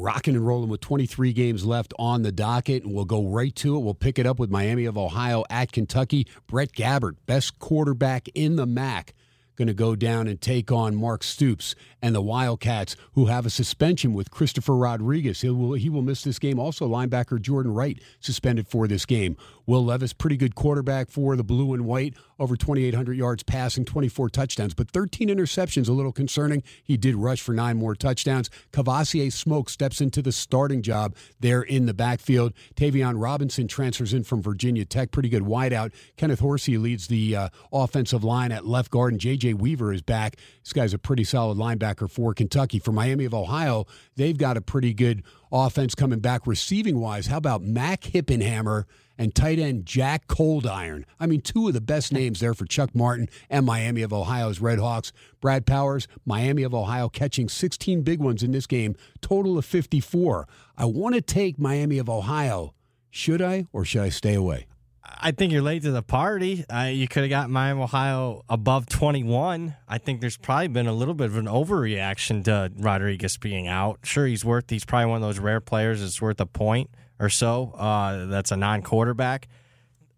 Rocking 0.00 0.34
and 0.34 0.46
rolling 0.46 0.70
with 0.70 0.80
23 0.80 1.34
games 1.34 1.66
left 1.66 1.92
on 1.98 2.22
the 2.22 2.32
docket, 2.32 2.84
and 2.84 2.94
we'll 2.94 3.04
go 3.04 3.26
right 3.26 3.54
to 3.56 3.76
it. 3.76 3.80
We'll 3.80 3.92
pick 3.92 4.18
it 4.18 4.24
up 4.24 4.38
with 4.38 4.48
Miami 4.48 4.86
of 4.86 4.96
Ohio 4.96 5.44
at 5.50 5.72
Kentucky. 5.72 6.26
Brett 6.46 6.72
Gabbert, 6.72 7.16
best 7.26 7.58
quarterback 7.58 8.26
in 8.34 8.56
the 8.56 8.64
MAC, 8.64 9.12
going 9.56 9.68
to 9.68 9.74
go 9.74 9.94
down 9.94 10.26
and 10.26 10.40
take 10.40 10.72
on 10.72 10.96
Mark 10.96 11.22
Stoops 11.22 11.74
and 12.00 12.14
the 12.14 12.22
Wildcats, 12.22 12.96
who 13.12 13.26
have 13.26 13.44
a 13.44 13.50
suspension 13.50 14.14
with 14.14 14.30
Christopher 14.30 14.74
Rodriguez. 14.74 15.42
He 15.42 15.50
will, 15.50 15.74
he 15.74 15.90
will 15.90 16.00
miss 16.00 16.24
this 16.24 16.38
game. 16.38 16.58
Also, 16.58 16.88
linebacker 16.88 17.38
Jordan 17.38 17.74
Wright 17.74 18.00
suspended 18.20 18.68
for 18.68 18.88
this 18.88 19.04
game. 19.04 19.36
Will 19.70 19.84
Levis, 19.84 20.12
pretty 20.12 20.36
good 20.36 20.56
quarterback 20.56 21.10
for 21.10 21.36
the 21.36 21.44
blue 21.44 21.74
and 21.74 21.86
white, 21.86 22.16
over 22.40 22.56
2,800 22.56 23.16
yards 23.16 23.44
passing, 23.44 23.84
24 23.84 24.28
touchdowns, 24.28 24.74
but 24.74 24.90
13 24.90 25.28
interceptions, 25.28 25.88
a 25.88 25.92
little 25.92 26.10
concerning. 26.10 26.64
He 26.82 26.96
did 26.96 27.14
rush 27.14 27.40
for 27.40 27.52
nine 27.52 27.76
more 27.76 27.94
touchdowns. 27.94 28.50
Kavosiey 28.72 29.32
Smoke 29.32 29.70
steps 29.70 30.00
into 30.00 30.22
the 30.22 30.32
starting 30.32 30.82
job 30.82 31.14
there 31.38 31.62
in 31.62 31.86
the 31.86 31.94
backfield. 31.94 32.52
Tayvion 32.74 33.22
Robinson 33.22 33.68
transfers 33.68 34.12
in 34.12 34.24
from 34.24 34.42
Virginia 34.42 34.84
Tech, 34.84 35.12
pretty 35.12 35.28
good 35.28 35.44
wideout. 35.44 35.92
Kenneth 36.16 36.40
Horsey 36.40 36.76
leads 36.76 37.06
the 37.06 37.36
uh, 37.36 37.48
offensive 37.72 38.24
line 38.24 38.50
at 38.50 38.66
left 38.66 38.90
guard, 38.90 39.12
and 39.12 39.20
J.J. 39.20 39.54
Weaver 39.54 39.92
is 39.92 40.02
back. 40.02 40.34
This 40.64 40.72
guy's 40.72 40.94
a 40.94 40.98
pretty 40.98 41.22
solid 41.22 41.56
linebacker 41.56 42.10
for 42.10 42.34
Kentucky. 42.34 42.80
For 42.80 42.90
Miami 42.90 43.24
of 43.24 43.34
Ohio, 43.34 43.86
they've 44.16 44.36
got 44.36 44.56
a 44.56 44.60
pretty 44.60 44.94
good 44.94 45.22
offense 45.52 45.94
coming 45.94 46.18
back 46.18 46.44
receiving 46.44 46.98
wise. 46.98 47.28
How 47.28 47.36
about 47.36 47.62
Mac 47.62 48.00
Hippenhammer 48.00 48.86
and 49.20 49.34
tight 49.34 49.58
end 49.58 49.84
Jack 49.84 50.26
Coldiron? 50.26 51.04
I 51.20 51.26
mean, 51.26 51.42
two 51.42 51.68
of 51.68 51.74
the 51.74 51.80
best 51.80 52.10
names 52.10 52.40
there 52.40 52.54
for 52.54 52.64
Chuck 52.64 52.94
Martin 52.94 53.28
and 53.50 53.66
Miami 53.66 54.00
of 54.00 54.14
Ohio's 54.14 54.60
Redhawks. 54.60 55.12
Brad 55.42 55.66
Powers, 55.66 56.08
Miami 56.24 56.62
of 56.62 56.74
Ohio 56.74 57.10
catching 57.10 57.48
16 57.48 58.00
big 58.00 58.18
ones 58.18 58.42
in 58.42 58.52
this 58.52 58.66
game, 58.66 58.96
total 59.20 59.58
of 59.58 59.66
54. 59.66 60.48
I 60.76 60.86
want 60.86 61.14
to 61.16 61.20
take 61.20 61.58
Miami 61.58 61.98
of 61.98 62.08
Ohio. 62.08 62.74
Should 63.10 63.42
I 63.42 63.66
or 63.72 63.84
should 63.84 64.02
I 64.02 64.08
stay 64.08 64.34
away? 64.34 64.66
I 65.04 65.32
think 65.32 65.52
you're 65.52 65.60
late 65.60 65.82
to 65.82 65.90
the 65.90 66.02
party. 66.02 66.64
Uh, 66.72 66.84
you 66.84 67.06
could 67.06 67.22
have 67.24 67.30
got 67.30 67.50
Miami, 67.50 67.80
of 67.80 67.84
Ohio 67.84 68.42
above 68.48 68.86
21. 68.86 69.76
I 69.86 69.98
think 69.98 70.22
there's 70.22 70.38
probably 70.38 70.68
been 70.68 70.86
a 70.86 70.94
little 70.94 71.14
bit 71.14 71.26
of 71.26 71.36
an 71.36 71.46
overreaction 71.46 72.44
to 72.44 72.72
Rodriguez 72.78 73.36
being 73.36 73.68
out. 73.68 74.00
Sure, 74.04 74.26
he's 74.26 74.46
worth, 74.46 74.70
he's 74.70 74.86
probably 74.86 75.06
one 75.06 75.16
of 75.16 75.28
those 75.28 75.38
rare 75.38 75.60
players 75.60 76.00
that's 76.00 76.22
worth 76.22 76.40
a 76.40 76.46
point 76.46 76.88
or 77.20 77.28
so. 77.28 77.72
Uh, 77.76 78.26
that's 78.26 78.50
a 78.50 78.56
non 78.56 78.82
quarterback. 78.82 79.46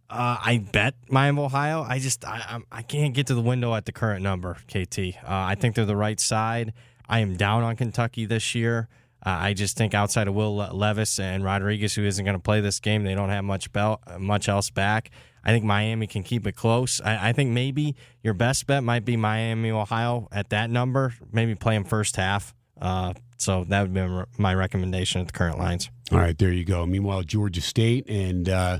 Uh, 0.08 0.36
I 0.40 0.58
bet 0.58 0.94
Miami, 1.08 1.40
Ohio. 1.40 1.82
I 1.82 1.98
just, 1.98 2.24
I, 2.24 2.60
I 2.70 2.82
can't 2.82 3.14
get 3.14 3.26
to 3.28 3.34
the 3.34 3.40
window 3.40 3.74
at 3.74 3.86
the 3.86 3.92
current 3.92 4.22
number, 4.22 4.56
KT. 4.68 4.98
Uh, 4.98 5.26
I 5.26 5.54
think 5.54 5.74
they're 5.74 5.86
the 5.86 5.96
right 5.96 6.20
side. 6.20 6.74
I 7.08 7.20
am 7.20 7.36
down 7.36 7.62
on 7.62 7.76
Kentucky 7.76 8.26
this 8.26 8.54
year. 8.54 8.88
Uh, 9.24 9.30
I 9.40 9.54
just 9.54 9.76
think 9.76 9.94
outside 9.94 10.28
of 10.28 10.34
Will 10.34 10.56
Levis 10.56 11.18
and 11.18 11.44
Rodriguez, 11.44 11.94
who 11.94 12.04
isn't 12.04 12.24
going 12.24 12.36
to 12.36 12.42
play 12.42 12.60
this 12.60 12.78
game, 12.78 13.04
they 13.04 13.14
don't 13.14 13.30
have 13.30 13.44
much 13.44 13.72
belt, 13.72 14.02
much 14.18 14.48
else 14.48 14.68
back. 14.70 15.10
I 15.44 15.50
think 15.50 15.64
Miami 15.64 16.06
can 16.06 16.22
keep 16.22 16.46
it 16.46 16.52
close. 16.52 17.00
I, 17.00 17.30
I, 17.30 17.32
think 17.32 17.50
maybe 17.50 17.96
your 18.22 18.34
best 18.34 18.66
bet 18.66 18.84
might 18.84 19.04
be 19.04 19.16
Miami, 19.16 19.70
Ohio 19.70 20.28
at 20.30 20.50
that 20.50 20.70
number. 20.70 21.14
Maybe 21.32 21.54
play 21.54 21.74
them 21.74 21.84
first 21.84 22.16
half. 22.16 22.54
So 23.42 23.64
that 23.64 23.82
would 23.82 23.94
be 23.94 24.22
my 24.38 24.54
recommendation 24.54 25.20
at 25.20 25.26
the 25.26 25.32
current 25.32 25.58
lines. 25.58 25.90
All 26.10 26.18
right, 26.18 26.36
there 26.36 26.52
you 26.52 26.64
go. 26.64 26.86
Meanwhile, 26.86 27.24
Georgia 27.24 27.60
State 27.60 28.08
and 28.08 28.48
uh, 28.48 28.78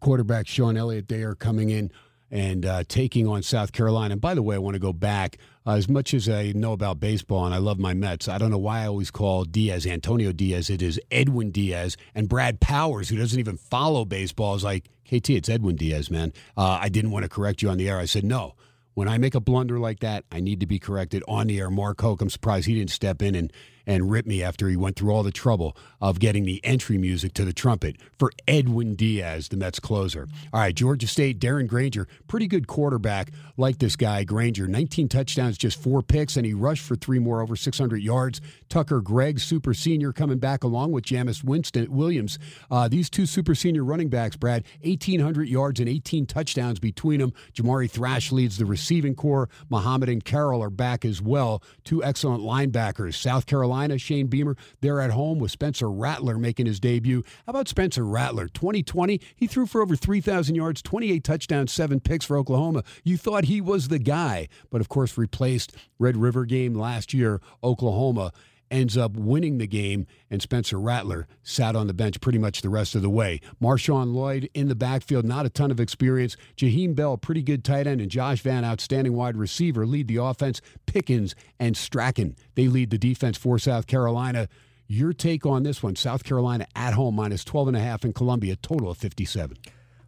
quarterback 0.00 0.46
Shawn 0.46 0.76
Elliott, 0.76 1.08
they 1.08 1.22
are 1.22 1.34
coming 1.34 1.70
in 1.70 1.90
and 2.30 2.66
uh, 2.66 2.82
taking 2.88 3.28
on 3.28 3.42
South 3.42 3.72
Carolina. 3.72 4.12
And 4.12 4.20
by 4.20 4.34
the 4.34 4.42
way, 4.42 4.56
I 4.56 4.58
want 4.58 4.74
to 4.74 4.80
go 4.80 4.92
back. 4.92 5.38
Uh, 5.66 5.72
as 5.72 5.88
much 5.88 6.14
as 6.14 6.28
I 6.28 6.52
know 6.52 6.72
about 6.72 7.00
baseball 7.00 7.44
and 7.44 7.54
I 7.54 7.58
love 7.58 7.78
my 7.78 7.92
Mets, 7.92 8.28
I 8.28 8.38
don't 8.38 8.50
know 8.50 8.58
why 8.58 8.82
I 8.82 8.86
always 8.86 9.10
call 9.10 9.44
Diaz 9.44 9.86
Antonio 9.86 10.32
Diaz. 10.32 10.70
It 10.70 10.80
is 10.80 11.00
Edwin 11.10 11.50
Diaz 11.50 11.96
and 12.14 12.28
Brad 12.28 12.60
Powers, 12.60 13.08
who 13.08 13.16
doesn't 13.16 13.38
even 13.38 13.56
follow 13.56 14.04
baseball, 14.04 14.54
is 14.54 14.64
like, 14.64 14.88
KT, 15.06 15.30
it's 15.30 15.48
Edwin 15.48 15.76
Diaz, 15.76 16.10
man. 16.10 16.32
Uh, 16.56 16.78
I 16.80 16.88
didn't 16.88 17.10
want 17.10 17.24
to 17.24 17.28
correct 17.28 17.62
you 17.62 17.68
on 17.68 17.78
the 17.78 17.88
air. 17.88 17.98
I 17.98 18.06
said, 18.06 18.24
no. 18.24 18.54
When 18.96 19.08
I 19.08 19.18
make 19.18 19.34
a 19.34 19.40
blunder 19.40 19.78
like 19.78 20.00
that, 20.00 20.24
I 20.32 20.40
need 20.40 20.60
to 20.60 20.66
be 20.66 20.78
corrected 20.78 21.22
on 21.28 21.48
the 21.48 21.60
air. 21.60 21.68
Mark 21.70 22.00
Hoke, 22.00 22.22
I'm 22.22 22.30
surprised 22.30 22.66
he 22.66 22.76
didn't 22.76 22.88
step 22.88 23.20
in 23.20 23.34
and 23.34 23.52
and 23.86 24.10
rip 24.10 24.26
me 24.26 24.42
after 24.42 24.68
he 24.68 24.76
went 24.76 24.96
through 24.96 25.12
all 25.12 25.22
the 25.22 25.30
trouble 25.30 25.76
of 26.00 26.18
getting 26.18 26.44
the 26.44 26.60
entry 26.64 26.98
music 26.98 27.32
to 27.34 27.44
the 27.44 27.52
trumpet 27.52 27.96
for 28.18 28.32
Edwin 28.48 28.94
Diaz, 28.94 29.48
the 29.48 29.56
Mets 29.56 29.78
closer. 29.78 30.26
All 30.52 30.60
right, 30.60 30.74
Georgia 30.74 31.06
State, 31.06 31.38
Darren 31.38 31.68
Grainger, 31.68 32.08
pretty 32.26 32.48
good 32.48 32.66
quarterback 32.66 33.30
like 33.56 33.78
this 33.78 33.96
guy, 33.96 34.24
Grainger, 34.24 34.66
19 34.66 35.08
touchdowns, 35.08 35.56
just 35.56 35.80
four 35.80 36.02
picks, 36.02 36.36
and 36.36 36.44
he 36.44 36.52
rushed 36.52 36.82
for 36.82 36.96
three 36.96 37.18
more, 37.18 37.40
over 37.40 37.54
600 37.54 38.02
yards. 38.02 38.40
Tucker 38.68 39.00
Gregg, 39.00 39.38
super 39.38 39.72
senior, 39.72 40.12
coming 40.12 40.38
back 40.38 40.64
along 40.64 40.92
with 40.92 41.04
Jamis 41.04 41.44
Winston 41.44 41.90
Williams. 41.90 42.38
Uh, 42.70 42.88
these 42.88 43.08
two 43.08 43.26
super 43.26 43.54
senior 43.54 43.84
running 43.84 44.08
backs, 44.08 44.36
Brad, 44.36 44.64
1,800 44.82 45.48
yards 45.48 45.78
and 45.80 45.88
18 45.88 46.26
touchdowns 46.26 46.80
between 46.80 47.20
them. 47.20 47.32
Jamari 47.54 47.90
Thrash 47.90 48.32
leads 48.32 48.58
the 48.58 48.66
receiving 48.66 49.14
corps. 49.14 49.48
Muhammad 49.70 50.08
and 50.08 50.24
Carroll 50.24 50.62
are 50.62 50.70
back 50.70 51.04
as 51.04 51.22
well. 51.22 51.62
Two 51.84 52.02
excellent 52.02 52.42
linebackers. 52.42 53.14
South 53.14 53.46
Carolina 53.46 53.75
Carolina, 53.76 53.98
Shane 53.98 54.26
Beamer. 54.26 54.56
They're 54.80 55.02
at 55.02 55.10
home 55.10 55.38
with 55.38 55.50
Spencer 55.50 55.90
Rattler 55.90 56.38
making 56.38 56.64
his 56.64 56.80
debut. 56.80 57.22
How 57.44 57.50
about 57.50 57.68
Spencer 57.68 58.06
Rattler? 58.06 58.48
2020, 58.48 59.20
he 59.36 59.46
threw 59.46 59.66
for 59.66 59.82
over 59.82 59.94
3,000 59.94 60.54
yards, 60.54 60.80
28 60.80 61.22
touchdowns, 61.22 61.72
seven 61.72 62.00
picks 62.00 62.24
for 62.24 62.38
Oklahoma. 62.38 62.84
You 63.04 63.18
thought 63.18 63.44
he 63.44 63.60
was 63.60 63.88
the 63.88 63.98
guy, 63.98 64.48
but 64.70 64.80
of 64.80 64.88
course 64.88 65.18
replaced 65.18 65.76
Red 65.98 66.16
River 66.16 66.46
game 66.46 66.74
last 66.74 67.12
year, 67.12 67.42
Oklahoma 67.62 68.32
ends 68.70 68.96
up 68.96 69.12
winning 69.16 69.58
the 69.58 69.66
game, 69.66 70.06
and 70.30 70.42
Spencer 70.42 70.78
Rattler 70.78 71.26
sat 71.42 71.76
on 71.76 71.86
the 71.86 71.94
bench 71.94 72.20
pretty 72.20 72.38
much 72.38 72.62
the 72.62 72.68
rest 72.68 72.94
of 72.94 73.02
the 73.02 73.10
way. 73.10 73.40
Marshawn 73.62 74.12
Lloyd 74.12 74.48
in 74.54 74.68
the 74.68 74.74
backfield, 74.74 75.24
not 75.24 75.46
a 75.46 75.50
ton 75.50 75.70
of 75.70 75.80
experience. 75.80 76.36
Jaheim 76.56 76.94
Bell, 76.94 77.16
pretty 77.16 77.42
good 77.42 77.64
tight 77.64 77.86
end, 77.86 78.00
and 78.00 78.10
Josh 78.10 78.40
Vann, 78.42 78.64
outstanding 78.64 79.14
wide 79.14 79.36
receiver, 79.36 79.86
lead 79.86 80.08
the 80.08 80.16
offense. 80.16 80.60
Pickens 80.86 81.34
and 81.58 81.76
Strachan, 81.76 82.36
they 82.54 82.68
lead 82.68 82.90
the 82.90 82.98
defense 82.98 83.38
for 83.38 83.58
South 83.58 83.86
Carolina. 83.86 84.48
Your 84.88 85.12
take 85.12 85.44
on 85.44 85.64
this 85.64 85.82
one, 85.82 85.96
South 85.96 86.22
Carolina 86.22 86.66
at 86.76 86.94
home, 86.94 87.16
minus 87.16 87.44
12 87.44 87.68
and 87.68 87.76
a 87.76 87.80
half 87.80 88.04
in 88.04 88.12
Columbia, 88.12 88.56
total 88.56 88.90
of 88.90 88.98
57. 88.98 89.56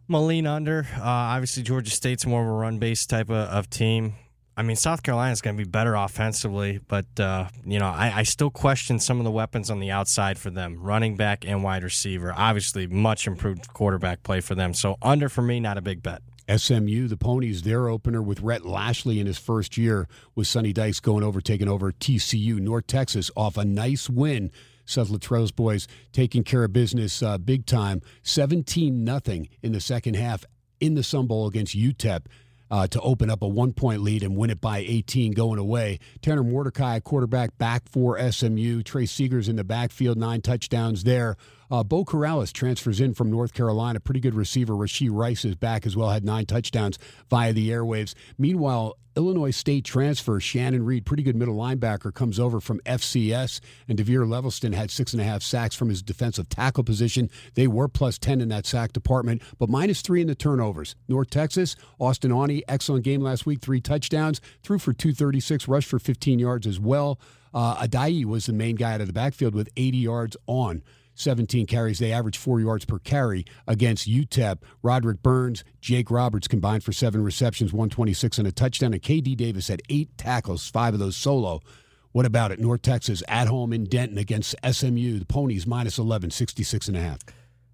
Moline 0.07 0.47
under. 0.47 0.87
Uh, 0.97 1.03
obviously, 1.03 1.63
Georgia 1.63 1.91
State's 1.91 2.25
more 2.25 2.41
of 2.41 2.47
a 2.47 2.51
run-based 2.51 3.09
type 3.09 3.29
of, 3.29 3.35
of 3.49 3.69
team. 3.69 4.15
I 4.59 4.61
mean, 4.61 4.75
South 4.75 5.03
Carolina 5.03 5.31
is 5.31 5.39
going 5.39 5.55
to 5.55 5.63
be 5.63 5.69
better 5.69 5.95
offensively, 5.95 6.81
but 6.89 7.05
uh, 7.17 7.47
you 7.65 7.79
know, 7.79 7.87
I, 7.87 8.11
I, 8.13 8.23
still 8.23 8.49
question 8.49 8.99
some 8.99 9.17
of 9.17 9.23
the 9.23 9.31
weapons 9.31 9.69
on 9.69 9.79
the 9.79 9.91
outside 9.91 10.37
for 10.37 10.49
them, 10.49 10.77
running 10.81 11.15
back 11.15 11.47
and 11.47 11.63
wide 11.63 11.81
receiver. 11.81 12.33
Obviously, 12.35 12.85
much 12.85 13.25
improved 13.25 13.71
quarterback 13.71 14.21
play 14.21 14.41
for 14.41 14.55
them. 14.55 14.73
So 14.73 14.97
under 15.01 15.29
for 15.29 15.41
me, 15.41 15.61
not 15.61 15.77
a 15.77 15.81
big 15.81 16.03
bet. 16.03 16.23
SMU, 16.53 17.07
the 17.07 17.15
Ponies, 17.15 17.61
their 17.61 17.87
opener 17.87 18.21
with 18.21 18.41
Rhett 18.41 18.65
Lashlee 18.65 19.21
in 19.21 19.27
his 19.27 19.37
first 19.37 19.77
year, 19.77 20.09
with 20.35 20.47
Sonny 20.47 20.73
Dykes 20.73 20.99
going 20.99 21.23
over, 21.23 21.39
taking 21.39 21.69
over 21.69 21.93
TCU. 21.93 22.59
North 22.59 22.85
Texas 22.85 23.31
off 23.37 23.55
a 23.55 23.63
nice 23.63 24.09
win. 24.09 24.51
Seth 24.85 25.07
Littrell's 25.07 25.53
boys 25.53 25.87
taking 26.11 26.43
care 26.43 26.65
of 26.65 26.73
business 26.73 27.23
uh, 27.23 27.37
big 27.37 27.65
time. 27.65 28.01
17 28.23 29.05
nothing 29.05 29.47
in 29.61 29.71
the 29.71 29.79
second 29.79 30.17
half 30.17 30.43
in 30.81 30.95
the 30.95 31.03
Sun 31.03 31.27
Bowl 31.27 31.47
against 31.47 31.77
UTEP 31.77 32.25
uh, 32.71 32.87
to 32.87 33.01
open 33.01 33.29
up 33.29 33.41
a 33.41 33.47
one 33.47 33.73
point 33.73 34.01
lead 34.01 34.23
and 34.23 34.35
win 34.35 34.49
it 34.49 34.61
by 34.61 34.79
18 34.79 35.31
going 35.31 35.59
away. 35.59 35.99
Tanner 36.21 36.43
Mordecai, 36.43 36.99
quarterback, 36.99 37.57
back 37.57 37.89
for 37.89 38.19
SMU. 38.31 38.83
Tre 38.83 39.05
Siggers 39.05 39.49
in 39.49 39.55
the 39.55 39.63
backfield, 39.63 40.17
nine 40.17 40.41
touchdowns 40.41 41.03
there. 41.03 41.37
Uh, 41.71 41.83
Beau 41.83 42.03
Corrales 42.03 42.51
transfers 42.51 42.99
in 42.99 43.13
from 43.13 43.29
North 43.29 43.53
Carolina. 43.53 43.99
Pretty 43.99 44.19
good 44.19 44.33
receiver. 44.33 44.73
Rashee 44.73 45.09
Rice 45.11 45.45
is 45.45 45.55
back 45.55 45.85
as 45.85 45.95
well, 45.95 46.09
had 46.09 46.25
nine 46.25 46.45
touchdowns 46.45 46.97
via 47.29 47.53
the 47.53 47.69
airwaves. 47.69 48.13
Meanwhile, 48.37 48.97
Illinois 49.15 49.51
State 49.51 49.83
transfer 49.83 50.39
Shanon 50.39 50.85
Reid, 50.85 51.05
pretty 51.05 51.23
good 51.23 51.35
middle 51.35 51.55
linebacker, 51.55 52.13
comes 52.13 52.39
over 52.39 52.61
from 52.61 52.79
FCS, 52.85 53.59
and 53.87 53.97
DeVere 53.97 54.25
Levelston 54.25 54.73
had 54.73 54.89
six 54.89 55.13
and 55.13 55.21
a 55.21 55.25
half 55.25 55.43
sacks 55.43 55.75
from 55.75 55.89
his 55.89 56.01
defensive 56.01 56.47
tackle 56.47 56.83
position. 56.83 57.29
They 57.55 57.67
were 57.67 57.89
plus 57.89 58.17
10 58.17 58.39
in 58.39 58.49
that 58.49 58.65
sack 58.65 58.93
department, 58.93 59.41
but 59.57 59.69
minus 59.69 60.01
three 60.01 60.21
in 60.21 60.27
the 60.27 60.35
turnovers. 60.35 60.95
North 61.07 61.29
Texas, 61.29 61.75
Austin 61.99 62.31
Aune, 62.31 62.61
excellent 62.67 63.03
game 63.03 63.21
last 63.21 63.45
week, 63.45 63.59
three 63.61 63.81
touchdowns, 63.81 64.39
threw 64.63 64.79
for 64.79 64.93
236, 64.93 65.67
rushed 65.67 65.89
for 65.89 65.99
15 65.99 66.39
yards 66.39 66.65
as 66.65 66.79
well. 66.79 67.19
Uh, 67.53 67.83
Addae 67.83 68.25
was 68.25 68.45
the 68.45 68.53
main 68.53 68.75
guy 68.75 68.93
out 68.93 69.01
of 69.01 69.07
the 69.07 69.13
backfield 69.13 69.53
with 69.53 69.69
80 69.75 69.97
yards 69.97 70.37
on. 70.47 70.81
17 71.19 71.65
carries. 71.65 71.99
They 71.99 72.11
average 72.11 72.37
four 72.37 72.59
yards 72.59 72.85
per 72.85 72.99
carry 72.99 73.45
against 73.67 74.09
UTEP. 74.09 74.59
Roderick 74.81 75.21
Burns, 75.21 75.63
Jake 75.81 76.09
Roberts 76.09 76.47
combined 76.47 76.83
for 76.83 76.91
seven 76.91 77.23
receptions, 77.23 77.73
126 77.73 78.37
and 78.37 78.47
a 78.47 78.51
touchdown. 78.51 78.93
And 78.93 79.01
KD 79.01 79.35
Davis 79.35 79.67
had 79.67 79.81
eight 79.89 80.17
tackles, 80.17 80.69
five 80.69 80.93
of 80.93 80.99
those 80.99 81.17
solo. 81.17 81.61
What 82.11 82.25
about 82.25 82.51
it? 82.51 82.59
North 82.59 82.81
Texas 82.81 83.21
at 83.27 83.47
home 83.47 83.71
in 83.71 83.83
Denton 83.83 84.17
against 84.17 84.55
SMU. 84.69 85.19
The 85.19 85.25
Ponies 85.25 85.67
minus 85.67 85.97
11, 85.99 86.31
66 86.31 86.87
and 86.87 86.97
a 86.97 87.01
half. 87.01 87.19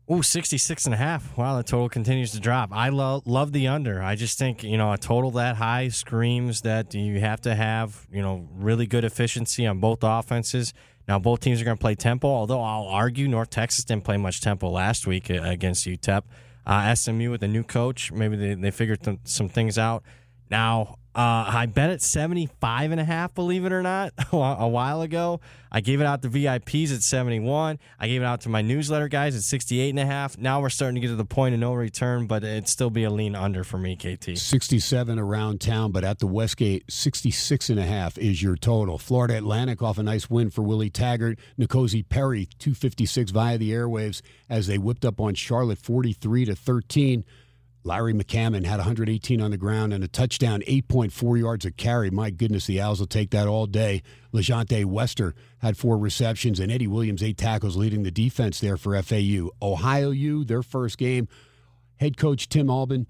Oh, 0.08 0.22
66 0.22 0.86
and 0.86 0.94
a 0.94 0.98
half. 0.98 1.36
Wow, 1.36 1.58
the 1.58 1.64
total 1.64 1.90
continues 1.90 2.32
to 2.34 2.40
drop. 2.40 2.70
I 2.72 2.90
lo- 2.90 3.24
love 3.26 3.54
the 3.54 3.68
under. 3.68 4.04
I 4.04 4.14
just 4.16 4.38
think, 4.38 4.64
you 4.64 4.78
know, 4.78 4.92
a 4.92 5.00
total 5.00 5.32
that 5.32 5.56
high 5.56 5.88
screams 5.88 6.62
that 6.62 6.94
you 6.94 7.20
have 7.22 7.42
to 7.42 7.56
have, 7.56 8.06
you 8.12 8.22
know, 8.22 8.48
really 8.54 8.86
good 8.86 9.04
efficiency 9.04 9.66
on 9.66 9.80
both 9.80 10.00
offenses. 10.04 10.74
Now, 11.08 11.20
both 11.20 11.40
teams 11.40 11.62
are 11.62 11.66
going 11.66 11.78
to 11.78 11.82
play 11.82 11.96
tempo, 11.96 12.28
although 12.28 12.62
I'll 12.62 12.88
argue 12.88 13.28
North 13.28 13.50
Texas 13.50 13.86
didn't 13.86 14.04
play 14.04 14.18
much 14.18 14.42
tempo 14.42 14.70
last 14.70 15.06
week 15.06 15.30
uh, 15.30 15.36
against 15.44 15.86
UTEP. 15.86 16.24
Uh, 16.66 16.96
SMU 16.96 17.30
with 17.30 17.44
a 17.44 17.48
new 17.48 17.64
coach, 17.64 18.12
maybe 18.12 18.36
they, 18.36 18.54
they 18.56 18.72
figured 18.72 19.04
th- 19.04 19.20
some 19.24 19.48
things 19.48 19.78
out. 19.78 20.04
Now, 20.50 20.98
uh, 21.16 21.46
I 21.48 21.66
bet 21.68 21.92
at 21.92 22.02
75 22.02 22.92
and 22.92 23.00
a 23.00 23.06
half, 23.06 23.34
believe 23.34 23.64
it 23.64 23.72
or 23.72 23.82
not, 23.82 24.12
a 24.34 24.68
while 24.68 25.02
ago. 25.02 25.40
I 25.72 25.80
gave 25.80 26.02
it 26.02 26.06
out 26.06 26.22
to 26.24 26.30
VIPs 26.30 26.94
at 26.94 27.04
71. 27.04 27.80
I 27.98 28.08
gave 28.08 28.22
it 28.22 28.26
out 28.26 28.42
to 28.42 28.50
my 28.50 28.62
newsletter 28.62 29.08
guys 29.08 29.34
at 29.34 29.42
68 29.42 29.90
and 29.90 30.00
a 30.00 30.06
half. 30.06 30.38
Now 30.38 30.62
we're 30.62 30.70
starting 30.70 30.96
to 30.96 31.02
get 31.02 31.08
to 31.08 31.16
the 31.16 31.24
point 31.24 31.54
of 31.54 31.62
no 31.62 31.74
return, 31.74 32.28
but 32.28 32.44
it'd 32.44 32.68
still 32.68 32.90
be 32.90 33.06
a 33.06 33.10
lean 33.10 33.34
under 33.34 33.64
for 33.64 33.78
me, 33.78 33.96
KT. 33.96 34.38
67 34.38 35.18
around 35.18 35.62
town, 35.62 35.94
but 35.94 36.04
at 36.04 36.20
the 36.20 36.28
Westgate, 36.28 36.84
66 36.92 37.70
and 37.70 37.80
a 37.80 37.84
half 37.84 38.18
is 38.18 38.44
your 38.44 38.58
total. 38.58 38.98
Florida 38.98 39.38
Atlantic 39.38 39.82
off 39.82 39.98
a 39.98 40.04
nice 40.04 40.30
win 40.30 40.50
for 40.50 40.64
Willie 40.64 40.90
Taggart. 40.90 41.40
N'Kosi 41.58 42.08
Perry, 42.08 42.50
256 42.60 43.32
via 43.32 43.58
the 43.58 43.72
airwaves 43.72 44.22
as 44.50 44.68
they 44.68 44.78
whipped 44.78 45.06
up 45.06 45.22
on 45.22 45.34
Charlotte 45.34 45.80
43 45.80 46.46
to 46.46 46.56
13. 46.56 47.24
Larry 47.86 48.16
McCammon 48.16 48.66
had 48.66 48.78
118 48.78 49.40
on 49.40 49.52
the 49.52 49.58
ground 49.58 49.94
and 49.94 50.04
a 50.04 50.08
touchdown, 50.08 50.64
8.4 50.68 51.40
yards 51.40 51.66
a 51.66 51.72
carry. 51.72 52.10
My 52.10 52.32
goodness, 52.32 52.66
the 52.66 52.82
Owls 52.82 53.00
will 53.00 53.06
take 53.06 53.30
that 53.30 53.48
all 53.48 53.68
day. 53.68 54.02
LaJohntay 54.34 54.86
Wester 54.86 55.36
had 55.60 55.78
four 55.78 55.96
receptions, 55.96 56.60
and 56.60 56.72
Eddie 56.72 56.88
Williams, 56.88 57.22
eight 57.22 57.38
tackles, 57.38 57.78
leading 57.78 58.02
the 58.02 58.10
defense 58.10 58.60
there 58.60 58.76
for 58.76 59.00
FAU. 59.04 59.52
Ohio 59.62 60.10
U, 60.10 60.44
their 60.44 60.64
first 60.64 60.98
game. 60.98 61.28
Head 61.98 62.18
coach 62.18 62.50
Tim 62.50 62.72
Albin 62.72 63.06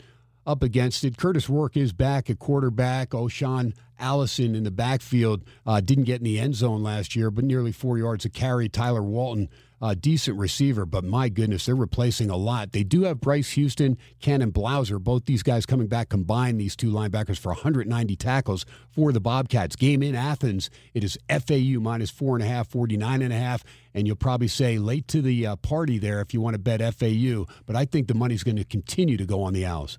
up 0.46 0.62
against 0.62 1.06
it. 1.06 1.16
Kurtis 1.16 1.48
Rourke 1.48 1.78
is 1.78 1.94
back 1.94 2.30
at 2.30 2.38
quarterback. 2.38 3.16
O'Shaan 3.16 3.74
Allison 4.00 4.56
in 4.56 4.64
the 4.64 4.72
backfield 4.72 5.44
uh, 5.66 5.82
didn't 5.82 6.06
get 6.06 6.20
in 6.20 6.26
the 6.26 6.40
end 6.40 6.56
zone 6.56 6.84
last 6.84 7.16
year, 7.16 7.32
but 7.32 7.44
nearly 7.44 7.72
four 7.72 7.98
yards 7.98 8.26
a 8.26 8.30
carry. 8.30 8.70
Tyler 8.70 9.04
Walton 9.04 9.50
a 9.82 9.96
decent 9.96 10.38
receiver, 10.38 10.86
but 10.86 11.04
my 11.04 11.30
goodness, 11.30 11.66
they're 11.66 11.76
replacing 11.76 12.30
a 12.30 12.38
lot. 12.38 12.72
They 12.72 12.84
do 12.84 13.04
have 13.04 13.20
Bryce 13.20 13.52
Houston, 13.52 13.98
Cannon 14.20 14.52
Blauser, 14.52 15.00
both 15.00 15.26
these 15.26 15.44
guys 15.44 15.66
coming 15.66 15.88
back 15.88 16.10
combined, 16.10 16.60
these 16.60 16.76
two 16.76 16.92
linebackers, 16.92 17.38
for 17.38 17.50
190 17.50 18.16
tackles 18.16 18.66
for 18.90 19.12
the 19.12 19.20
Bobcats. 19.20 19.76
Game 19.76 20.02
in 20.02 20.16
Athens, 20.16 20.70
it 20.94 21.04
is 21.04 21.18
FAU 21.30 21.80
minus 21.80 22.10
four 22.10 22.36
and 22.36 22.44
a 22.44 22.48
half, 22.48 22.68
49 22.70 23.22
and 23.22 23.34
a 23.34 23.38
half, 23.38 23.64
and 23.94 24.08
you'll 24.08 24.16
probably 24.16 24.48
say 24.48 24.78
late 24.78 25.08
to 25.10 25.22
the 25.22 25.46
uh, 25.46 25.56
party 25.58 25.98
there 25.98 26.22
if 26.22 26.34
you 26.34 26.42
want 26.42 26.54
to 26.54 26.60
bet 26.60 26.82
FAU, 26.96 27.46
but 27.66 27.76
I 27.76 27.86
think 27.86 28.08
the 28.08 28.16
money's 28.16 28.44
going 28.44 28.58
to 28.58 28.66
continue 28.66 29.18
to 29.18 29.26
go 29.26 29.44
on 29.44 29.54
the 29.54 29.66
Owls. 29.66 29.98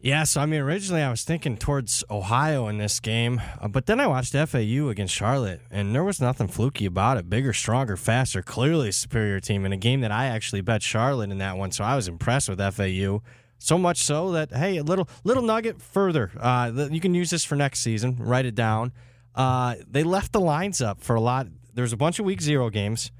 Yeah, 0.00 0.22
so 0.22 0.40
I 0.40 0.46
mean, 0.46 0.60
originally 0.60 1.02
I 1.02 1.10
was 1.10 1.24
thinking 1.24 1.56
towards 1.56 2.04
Ohio 2.08 2.68
in 2.68 2.78
this 2.78 3.00
game, 3.00 3.42
uh, 3.60 3.66
but 3.66 3.86
then 3.86 3.98
I 3.98 4.06
watched 4.06 4.32
FAU 4.32 4.88
against 4.90 5.12
Charlotte, 5.12 5.60
and 5.72 5.92
there 5.92 6.04
was 6.04 6.20
nothing 6.20 6.46
fluky 6.46 6.86
about 6.86 7.16
it. 7.16 7.28
Bigger, 7.28 7.52
stronger, 7.52 7.96
faster, 7.96 8.40
clearly 8.40 8.92
superior 8.92 9.40
team 9.40 9.66
in 9.66 9.72
a 9.72 9.76
game 9.76 10.00
that 10.02 10.12
I 10.12 10.26
actually 10.26 10.60
bet 10.60 10.84
Charlotte 10.84 11.32
in 11.32 11.38
that 11.38 11.56
one, 11.56 11.72
so 11.72 11.82
I 11.82 11.96
was 11.96 12.06
impressed 12.06 12.48
with 12.48 12.60
FAU. 12.60 13.22
So 13.58 13.76
much 13.76 14.04
so 14.04 14.30
that 14.32 14.52
hey, 14.52 14.76
a 14.76 14.84
little 14.84 15.08
little 15.24 15.42
nugget 15.42 15.82
further. 15.82 16.30
Uh, 16.38 16.86
you 16.92 17.00
can 17.00 17.12
use 17.12 17.30
this 17.30 17.42
for 17.42 17.56
next 17.56 17.80
season. 17.80 18.18
Write 18.20 18.46
it 18.46 18.54
down. 18.54 18.92
Uh, 19.34 19.74
they 19.90 20.04
left 20.04 20.32
the 20.32 20.40
lines 20.40 20.80
up 20.80 21.02
for 21.02 21.16
a 21.16 21.20
lot. 21.20 21.48
There's 21.74 21.92
a 21.92 21.96
bunch 21.96 22.20
of 22.20 22.24
week 22.24 22.40
zero 22.40 22.70
games. 22.70 23.10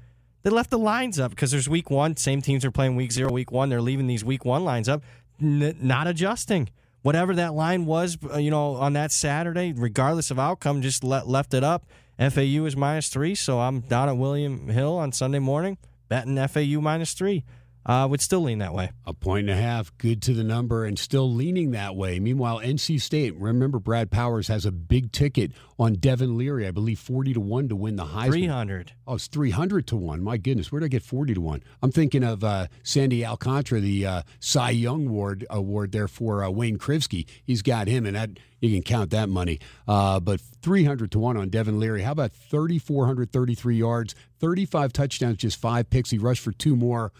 They 0.43 0.49
left 0.49 0.69
the 0.69 0.79
lines 0.79 1.19
up 1.19 1.31
because 1.31 1.51
there's 1.51 1.67
week 1.67 1.89
one. 1.89 2.15
Same 2.15 2.41
teams 2.41 2.63
are 2.63 2.71
playing 2.71 2.95
week 2.95 3.11
zero, 3.11 3.29
week 3.29 3.51
one. 3.51 3.67
They're 3.67 3.81
leaving 3.81 4.07
these 4.07 4.23
week 4.23 4.45
one 4.45 4.63
lines 4.63 4.87
up 4.87 5.03
n- 5.41 5.77
not 5.81 6.07
adjusting. 6.07 6.69
Whatever 7.01 7.33
that 7.35 7.53
line 7.53 7.85
was, 7.85 8.17
uh, 8.31 8.37
you 8.37 8.51
know, 8.51 8.75
on 8.75 8.93
that 8.93 9.11
Saturday, 9.11 9.73
regardless 9.73 10.31
of 10.31 10.39
outcome, 10.39 10.81
just 10.81 11.03
le- 11.03 11.23
left 11.25 11.53
it 11.53 11.63
up. 11.63 11.85
FAU 12.17 12.65
is 12.65 12.75
minus 12.75 13.07
three, 13.07 13.35
so 13.35 13.59
I'm 13.59 13.79
down 13.79 14.09
at 14.09 14.17
William 14.17 14.67
Hill 14.67 14.97
on 14.97 15.13
Sunday 15.13 15.39
morning, 15.39 15.77
betting 16.09 16.35
FAU 16.35 16.81
minus 16.81 17.13
three 17.13 17.45
uh, 17.85 18.07
would 18.09 18.21
still 18.21 18.41
lean 18.41 18.59
that 18.59 18.73
way. 18.73 18.91
A 19.05 19.13
point 19.13 19.49
and 19.49 19.57
a 19.57 19.61
half, 19.61 19.95
good 19.97 20.21
to 20.23 20.33
the 20.33 20.43
number, 20.43 20.85
and 20.85 20.99
still 20.99 21.31
leaning 21.31 21.71
that 21.71 21.95
way. 21.95 22.19
Meanwhile, 22.19 22.59
NC 22.59 23.01
State, 23.01 23.35
remember 23.35 23.79
Brad 23.79 24.11
Powers 24.11 24.47
has 24.47 24.65
a 24.65 24.71
big 24.71 25.11
ticket 25.11 25.51
on 25.77 25.93
Devin 25.93 26.37
Leary, 26.37 26.67
I 26.67 26.71
believe 26.71 26.99
40 26.99 27.33
to 27.33 27.39
1 27.39 27.69
to 27.69 27.75
win 27.75 27.95
the 27.95 28.05
Heisman. 28.05 28.31
300. 28.31 28.93
Oh, 29.07 29.15
it's 29.15 29.27
300 29.27 29.87
to 29.87 29.95
1. 29.95 30.21
My 30.21 30.37
goodness, 30.37 30.71
where 30.71 30.79
did 30.81 30.85
I 30.85 30.89
get 30.89 31.03
40 31.03 31.33
to 31.35 31.41
1? 31.41 31.63
I'm 31.81 31.91
thinking 31.91 32.23
of 32.23 32.43
uh, 32.43 32.67
Sandy 32.83 33.25
Alcantara, 33.25 33.79
the 33.79 34.05
uh, 34.05 34.21
Cy 34.39 34.71
Young 34.71 35.07
Award, 35.07 35.45
award 35.49 35.91
there 35.91 36.07
for 36.07 36.43
uh, 36.43 36.49
Wayne 36.49 36.77
Krivsky. 36.77 37.25
He's 37.43 37.61
got 37.61 37.87
him, 37.87 38.05
and 38.05 38.15
that 38.15 38.31
you 38.59 38.71
can 38.71 38.83
count 38.83 39.11
that 39.11 39.29
money. 39.29 39.59
Uh, 39.87 40.19
but 40.19 40.41
300 40.61 41.11
to 41.11 41.19
1 41.19 41.37
on 41.37 41.49
Devin 41.49 41.79
Leary. 41.79 42.01
How 42.01 42.11
about 42.11 42.33
3,433 42.33 43.75
yards, 43.77 44.15
35 44.39 44.93
touchdowns, 44.93 45.37
just 45.37 45.59
five 45.59 45.89
picks? 45.89 46.09
He 46.09 46.17
rushed 46.17 46.43
for 46.43 46.51
two 46.51 46.75
more. 46.75 47.11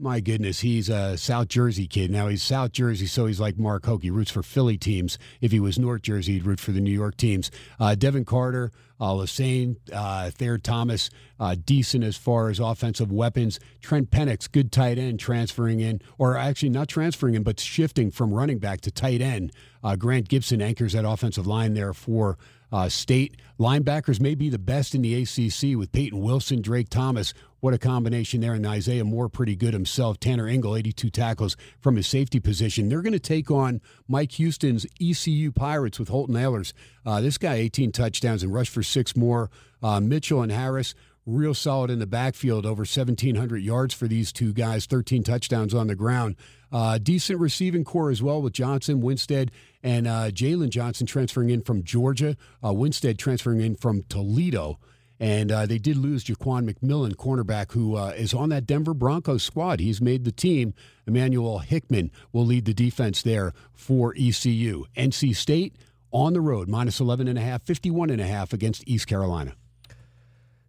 My 0.00 0.20
goodness, 0.20 0.60
he's 0.60 0.88
a 0.88 1.18
South 1.18 1.48
Jersey 1.48 1.88
kid. 1.88 2.12
Now 2.12 2.28
he's 2.28 2.40
South 2.40 2.70
Jersey, 2.70 3.06
so 3.06 3.26
he's 3.26 3.40
like 3.40 3.58
Mark 3.58 3.84
Hoke. 3.84 4.04
He 4.04 4.10
roots 4.10 4.30
for 4.30 4.44
Philly 4.44 4.78
teams. 4.78 5.18
If 5.40 5.50
he 5.50 5.58
was 5.58 5.76
North 5.76 6.02
Jersey, 6.02 6.34
he'd 6.34 6.46
root 6.46 6.60
for 6.60 6.70
the 6.70 6.80
New 6.80 6.92
York 6.92 7.16
teams. 7.16 7.50
Uh, 7.80 7.96
Devin 7.96 8.24
Carter, 8.24 8.70
uh, 9.00 9.10
Lassane, 9.14 9.74
uh, 9.92 10.30
Thayer 10.30 10.56
Thomas, 10.56 11.10
uh, 11.40 11.56
decent 11.64 12.04
as 12.04 12.16
far 12.16 12.48
as 12.48 12.60
offensive 12.60 13.10
weapons. 13.10 13.58
Trent 13.80 14.12
Pennix, 14.12 14.50
good 14.50 14.70
tight 14.70 14.98
end, 14.98 15.18
transferring 15.18 15.80
in, 15.80 16.00
or 16.16 16.36
actually 16.36 16.68
not 16.68 16.86
transferring 16.86 17.34
in, 17.34 17.42
but 17.42 17.58
shifting 17.58 18.12
from 18.12 18.32
running 18.32 18.58
back 18.58 18.80
to 18.82 18.92
tight 18.92 19.20
end. 19.20 19.50
Uh, 19.82 19.96
Grant 19.96 20.28
Gibson 20.28 20.62
anchors 20.62 20.92
that 20.92 21.04
offensive 21.04 21.46
line 21.46 21.74
there 21.74 21.92
for 21.92 22.38
uh, 22.72 22.88
state 22.88 23.36
linebackers 23.58 24.20
may 24.20 24.34
be 24.34 24.48
the 24.48 24.58
best 24.58 24.94
in 24.94 25.02
the 25.02 25.14
ACC 25.22 25.76
with 25.76 25.92
Peyton 25.92 26.20
Wilson, 26.20 26.60
Drake 26.62 26.88
Thomas. 26.88 27.34
What 27.60 27.74
a 27.74 27.78
combination 27.78 28.40
there. 28.40 28.54
And 28.54 28.66
Isaiah 28.66 29.04
Moore, 29.04 29.28
pretty 29.28 29.56
good 29.56 29.72
himself. 29.72 30.20
Tanner 30.20 30.46
Ingle, 30.46 30.76
82 30.76 31.10
tackles 31.10 31.56
from 31.80 31.96
his 31.96 32.06
safety 32.06 32.38
position. 32.38 32.88
They're 32.88 33.02
going 33.02 33.12
to 33.12 33.18
take 33.18 33.50
on 33.50 33.80
Mike 34.06 34.32
Houston's 34.32 34.86
ECU 35.00 35.50
Pirates 35.50 35.98
with 35.98 36.08
Holton 36.08 36.36
Ahlers. 36.36 36.72
Uh, 37.04 37.20
this 37.20 37.38
guy, 37.38 37.54
18 37.54 37.90
touchdowns 37.90 38.42
and 38.42 38.52
rushed 38.52 38.72
for 38.72 38.82
six 38.82 39.16
more. 39.16 39.50
Uh, 39.82 40.00
Mitchell 40.00 40.42
and 40.42 40.52
Harris 40.52 40.94
real 41.28 41.54
solid 41.54 41.90
in 41.90 41.98
the 41.98 42.06
backfield, 42.06 42.64
over 42.64 42.80
1,700 42.80 43.58
yards 43.58 43.92
for 43.92 44.08
these 44.08 44.32
two 44.32 44.52
guys, 44.52 44.86
13 44.86 45.22
touchdowns 45.22 45.74
on 45.74 45.86
the 45.86 45.94
ground. 45.94 46.36
Uh, 46.70 46.98
decent 46.98 47.40
receiving 47.40 47.84
core 47.84 48.10
as 48.10 48.22
well 48.22 48.42
with 48.42 48.52
Johnson, 48.52 49.00
Winstead, 49.00 49.50
and 49.82 50.06
uh, 50.06 50.30
Jalen 50.30 50.70
Johnson 50.70 51.06
transferring 51.06 51.50
in 51.50 51.62
from 51.62 51.82
Georgia, 51.82 52.36
uh, 52.64 52.72
Winstead 52.72 53.18
transferring 53.18 53.60
in 53.60 53.74
from 53.74 54.02
Toledo. 54.08 54.78
And 55.20 55.50
uh, 55.50 55.66
they 55.66 55.78
did 55.78 55.96
lose 55.96 56.24
Jaquan 56.24 56.70
McMillan, 56.70 57.16
cornerback, 57.16 57.72
who 57.72 57.96
uh, 57.96 58.12
is 58.16 58.32
on 58.32 58.50
that 58.50 58.66
Denver 58.66 58.94
Broncos 58.94 59.42
squad. 59.42 59.80
He's 59.80 60.00
made 60.00 60.24
the 60.24 60.30
team. 60.30 60.74
Emmanuel 61.06 61.58
Hickman 61.58 62.12
will 62.32 62.46
lead 62.46 62.66
the 62.66 62.74
defense 62.74 63.22
there 63.22 63.52
for 63.72 64.14
ECU. 64.16 64.84
NC 64.96 65.34
State 65.34 65.74
on 66.12 66.34
the 66.34 66.40
road, 66.40 66.68
minus 66.68 67.00
11.5, 67.00 67.34
51.5 67.64 68.52
against 68.52 68.84
East 68.86 69.08
Carolina. 69.08 69.54